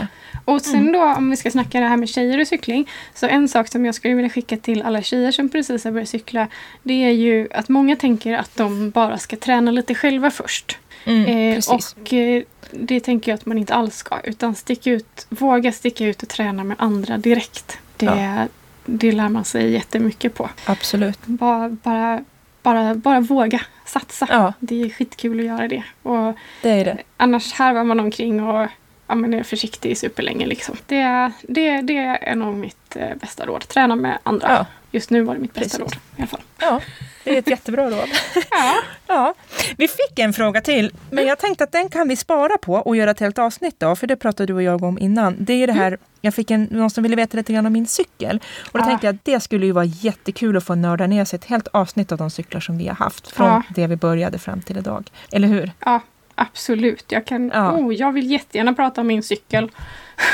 Och 0.45 0.61
sen 0.61 0.79
Mm. 0.79 0.91
då 0.93 1.03
om 1.03 1.29
vi 1.29 1.35
ska 1.35 1.51
snacka 1.51 1.79
det 1.79 1.87
här 1.87 1.97
med 1.97 2.09
tjejer 2.09 2.41
och 2.41 2.47
cykling. 2.47 2.89
Så 3.13 3.27
en 3.27 3.47
sak 3.47 3.67
som 3.67 3.85
jag 3.85 3.95
skulle 3.95 4.13
vilja 4.15 4.29
skicka 4.29 4.57
till 4.57 4.81
alla 4.81 5.01
tjejer 5.01 5.31
som 5.31 5.49
precis 5.49 5.83
har 5.83 5.91
börjat 5.91 6.09
cykla. 6.09 6.47
Det 6.83 6.93
är 7.05 7.11
ju 7.11 7.47
att 7.53 7.69
många 7.69 7.95
tänker 7.95 8.33
att 8.37 8.55
de 8.57 8.89
bara 8.89 9.17
ska 9.17 9.35
träna 9.35 9.71
lite 9.71 9.95
själva 9.95 10.31
först. 10.31 10.77
Mm, 11.05 11.25
Eh, 11.25 11.61
och 11.69 12.13
eh, 12.13 12.43
det 12.71 12.99
tänker 12.99 13.31
jag 13.31 13.37
att 13.37 13.45
man 13.45 13.57
inte 13.57 13.73
alls 13.73 13.95
ska. 13.95 14.19
Utan 14.23 14.55
stick 14.55 14.87
ut, 14.87 15.25
våga 15.29 15.71
sticka 15.71 16.05
ut 16.05 16.23
och 16.23 16.29
träna 16.29 16.63
med 16.63 16.77
andra 16.79 17.17
direkt. 17.17 17.77
Det, 17.97 18.05
Ja. 18.05 18.47
det 18.85 19.11
lär 19.11 19.29
man 19.29 19.45
sig 19.45 19.71
jättemycket 19.71 20.33
på. 20.33 20.49
Absolut. 20.65 21.19
Bara, 21.25 21.69
bara, 21.69 22.23
bara, 22.63 22.95
bara 22.95 23.19
våga 23.19 23.61
satsa. 23.85 24.27
Ja, 24.29 24.53
Det 24.59 24.81
är 24.81 24.89
skitkul 24.89 25.39
att 25.39 25.45
göra 25.45 25.67
det. 25.67 25.83
Och 26.03 26.33
det 26.61 26.69
är 26.69 26.85
det. 26.85 26.97
annars 27.17 27.53
härvar 27.53 27.83
man 27.83 27.99
omkring 27.99 28.43
och 28.43 28.67
ja, 29.07 29.15
men 29.15 29.33
är 29.33 29.43
försiktig 29.43 29.97
superlänge. 29.97 30.45
Liksom. 30.45 30.77
Det, 30.85 31.31
det, 31.41 31.81
det 31.81 31.97
är 31.97 32.35
nog 32.35 32.55
mitt 32.55 32.95
eh, 32.95 33.15
bästa 33.21 33.45
råd. 33.45 33.67
Träna 33.67 33.95
med 33.95 34.17
andra. 34.23 34.47
Ja. 34.51 34.65
Just 34.91 35.09
nu 35.09 35.21
var 35.21 35.33
det 35.33 35.39
mitt 35.39 35.53
bästa 35.53 35.77
Precis. 35.77 35.79
råd. 35.79 36.01
I 36.17 36.21
alla 36.21 36.27
fall. 36.27 36.41
Ja, 36.59 36.81
det 37.23 37.35
är 37.35 37.39
ett 37.39 37.49
jättebra 37.49 37.89
råd. 37.89 38.09
Ja. 38.51 38.73
Ja, 39.07 39.33
vi 39.77 39.87
fick 39.87 40.19
en 40.19 40.33
fråga 40.33 40.61
till, 40.61 40.91
men 41.11 41.27
jag 41.27 41.39
tänkte 41.39 41.63
att 41.63 41.71
den 41.71 41.89
kan 41.89 42.07
vi 42.07 42.15
spara 42.15 42.57
på 42.57 42.73
och 42.73 42.95
göra 42.95 43.11
ett 43.11 43.19
helt 43.19 43.39
avsnitt 43.39 43.83
av, 43.83 43.95
för 43.95 44.07
det 44.07 44.15
pratade 44.15 44.47
du 44.47 44.53
och 44.53 44.63
jag 44.63 44.83
om 44.83 44.99
innan. 44.99 45.35
Det 45.39 45.53
är 45.53 45.67
det 45.67 45.73
här, 45.73 45.97
jag 46.21 46.33
fick 46.33 46.51
en, 46.51 46.63
någon 46.63 46.89
som 46.89 47.03
ville 47.03 47.15
veta 47.15 47.37
lite 47.37 47.53
grann 47.53 47.65
om 47.65 47.73
min 47.73 47.87
cykel. 47.87 48.39
Och 48.71 48.73
då 48.73 48.79
Ja. 48.79 48.85
tänkte 48.85 49.07
jag 49.07 49.15
att 49.15 49.25
det 49.25 49.39
skulle 49.39 49.65
ju 49.65 49.71
vara 49.71 49.85
jättekul 49.85 50.57
att 50.57 50.63
få 50.63 50.75
nörda 50.75 51.07
ner 51.07 51.25
sig 51.25 51.37
ett 51.37 51.45
helt 51.45 51.67
avsnitt 51.67 52.11
av 52.11 52.17
de 52.17 52.29
cyklar 52.29 52.61
som 52.61 52.77
vi 52.77 52.87
har 52.87 52.95
haft, 52.95 53.31
från 53.31 53.47
Ja. 53.47 53.63
det 53.69 53.87
vi 53.87 53.95
började 53.95 54.39
fram 54.39 54.61
till 54.61 54.77
idag. 54.77 55.11
Eller 55.31 55.47
hur? 55.47 55.71
ja, 55.85 56.01
absolut. 56.35 57.05
Jag, 57.11 57.25
kan, 57.25 57.51
Ja. 57.53 57.71
oh, 57.77 57.93
jag 57.93 58.11
vill 58.11 58.31
jättegärna 58.31 58.73
prata 58.73 59.01
om 59.01 59.07
min 59.07 59.23
cykel 59.23 59.71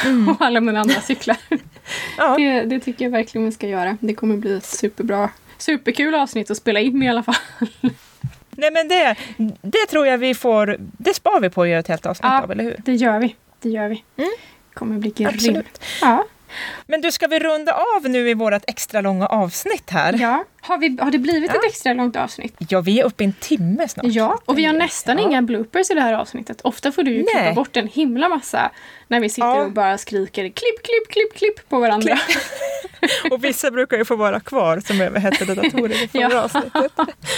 Mm. 0.06 0.30
och 0.30 0.36
alla 0.42 0.62
mina 0.62 0.80
andra 0.80 1.02
cyklar. 1.02 1.38
Ja, 2.18 2.36
Det, 2.38 2.62
det 2.62 2.80
tycker 2.80 3.06
jag 3.06 3.12
verkligen 3.12 3.46
vi 3.46 3.52
ska 3.52 3.68
göra. 3.68 3.98
Det 4.00 4.14
kommer 4.14 4.38
bli 4.38 4.58
ett 4.58 4.66
superbra, 4.66 5.30
superkul 5.58 6.16
avsnitt 6.16 6.52
att 6.52 6.58
spela 6.58 6.80
in 6.80 7.04
i 7.04 7.10
alla 7.10 7.24
fall. 7.24 7.36
nej 8.52 8.72
men 8.72 8.88
det, 8.88 9.16
det 9.62 9.86
tror 9.90 10.08
jag 10.08 10.18
vi 10.18 10.34
får, 10.36 10.78
det 10.80 11.14
spar 11.14 11.40
vi 11.40 11.50
på 11.50 11.62
att 11.62 11.68
göra 11.70 11.80
ett 11.80 11.88
helt 11.88 12.06
avsnitt 12.06 12.32
Ja. 12.32 12.42
av, 12.44 12.52
eller 12.52 12.64
hur? 12.64 12.76
Det 12.86 12.94
gör 12.96 13.20
vi. 13.20 13.36
Det 13.62 13.70
gör 13.70 13.88
vi. 13.90 14.04
Mm. 14.18 14.30
kommer 14.74 14.98
bli 15.00 15.10
grymt. 15.12 15.34
Absolut. 15.34 15.82
Ja. 16.02 16.26
Men 16.88 17.02
du, 17.02 17.12
ska 17.12 17.28
vi 17.28 17.40
runda 17.40 17.74
av 17.74 18.10
nu 18.10 18.30
i 18.30 18.34
vårt 18.34 18.64
extra 18.68 19.02
långa 19.02 19.28
avsnitt 19.28 19.90
här? 19.90 20.16
ja. 20.22 20.44
Har, 20.64 20.78
vi, 20.78 20.98
har 21.02 21.12
det 21.12 21.18
blivit 21.18 21.52
Ja. 21.54 21.60
ett 21.60 21.66
extra 21.72 21.94
långt 21.94 22.16
avsnitt? 22.16 22.56
Ja, 22.70 22.82
vi 22.82 23.00
är 23.00 23.04
uppe 23.04 23.24
i 23.24 23.28
en 23.28 23.34
timme 23.34 23.88
snart. 23.88 24.06
Ja, 24.10 24.40
och 24.46 24.58
vi 24.58 24.66
har 24.66 24.74
nästan 24.74 25.18
Ja. 25.18 25.24
inga 25.24 25.42
bloopers 25.42 25.92
i 25.92 25.94
det 25.94 26.02
här 26.02 26.14
avsnittet. 26.14 26.62
Ofta 26.62 26.92
får 26.92 27.04
du 27.04 27.12
ju 27.14 27.24
klippa 27.26 27.54
bort 27.54 27.78
en 27.78 27.88
himla 27.88 28.30
massa 28.30 28.72
när 29.08 29.20
vi 29.20 29.30
sitter 29.30 29.48
Ja. 29.48 29.62
och 29.66 29.72
bara 29.72 29.98
skriker 29.98 30.42
klipp, 30.44 30.84
klipp, 30.84 31.08
klipp, 31.10 31.34
klipp 31.38 31.70
på 31.70 31.80
varandra. 31.80 32.20
Och 33.32 33.44
vissa 33.44 33.72
brukar 33.72 33.98
ju 33.98 34.06
få 34.06 34.16
vara 34.16 34.40
kvar 34.40 34.80
som 34.80 35.02
överhettade 35.02 35.56
datorer 35.56 36.04
i 36.04 36.08
förra 36.08 36.22
Ja. 36.22 36.42
avsnittet. 36.42 36.92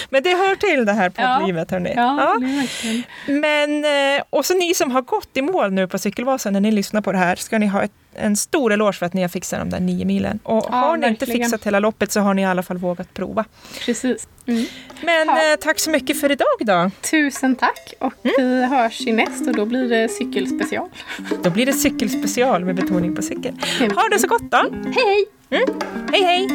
Men 0.10 0.24
det 0.24 0.30
hör 0.30 0.56
till 0.56 0.86
det 0.86 0.94
här 0.94 1.10
poddlivet 1.10 1.72
hörni. 1.72 1.94
Ja, 1.96 2.18
Ja. 2.20 2.34
är 2.36 2.62
verkligen. 2.62 3.04
Men, 3.42 3.86
eh, 4.18 4.24
och 4.30 4.46
så 4.46 4.54
ni 4.54 4.74
som 4.74 4.92
har 4.92 5.02
gått 5.02 5.30
i 5.38 5.42
mål 5.42 5.72
nu 5.72 5.88
på 5.88 5.98
Cykelvasan 6.00 6.54
när 6.54 6.60
ni 6.60 6.72
lyssnar 6.72 7.02
på 7.02 7.12
det 7.12 7.18
här 7.18 7.36
ska 7.36 7.58
ni 7.60 7.68
ha 7.68 7.84
ett, 7.84 7.92
en 8.16 8.36
stor 8.36 8.74
eloge 8.74 8.94
för 8.94 9.06
att 9.06 9.14
ni 9.14 9.22
har 9.22 9.30
fixat 9.30 9.60
de 9.60 9.70
där 9.70 9.80
nio 9.80 10.06
milen. 10.06 10.40
Och 10.44 10.66
Ja, 10.70 10.76
har 10.76 10.98
ni 10.98 11.08
inte 11.08 11.26
verkligen. 11.26 11.50
fixat 11.50 11.68
hela 11.68 11.80
loppet 11.80 12.12
så 12.12 12.20
har 12.20 12.34
ni 12.34 12.42
i 12.42 12.46
alla 12.46 12.64
fall 12.64 12.78
vågat 12.78 13.14
prova. 13.14 13.46
Precis. 13.86 14.28
Mm. 14.46 14.66
Men 15.02 15.28
Ja. 15.28 15.52
eh, 15.54 15.56
tack 15.60 15.80
så 15.80 15.90
mycket 15.90 16.20
för 16.22 16.32
idag 16.32 16.48
då. 16.60 16.92
Tusen 17.12 17.56
tack 17.56 17.94
och 18.00 18.14
Mm. 18.24 18.36
vi 18.38 18.66
hörs 18.66 19.02
i 19.02 19.12
näst 19.12 19.48
och 19.48 19.56
då 19.56 19.66
blir 19.66 19.90
det 19.90 20.10
cykelspecial. 20.10 20.90
Då 21.44 21.50
blir 21.50 21.66
det 21.66 21.74
cykelspecial 21.74 22.66
med 22.66 22.76
betoning 22.76 23.16
på 23.16 23.22
cykel. 23.22 23.54
Ha 23.96 24.10
det 24.12 24.20
så 24.20 24.28
gott 24.28 24.52
då. 24.52 24.58
Hej 24.96 25.26
hej! 25.50 25.66
Hej 26.12 26.24
hej! 26.24 26.48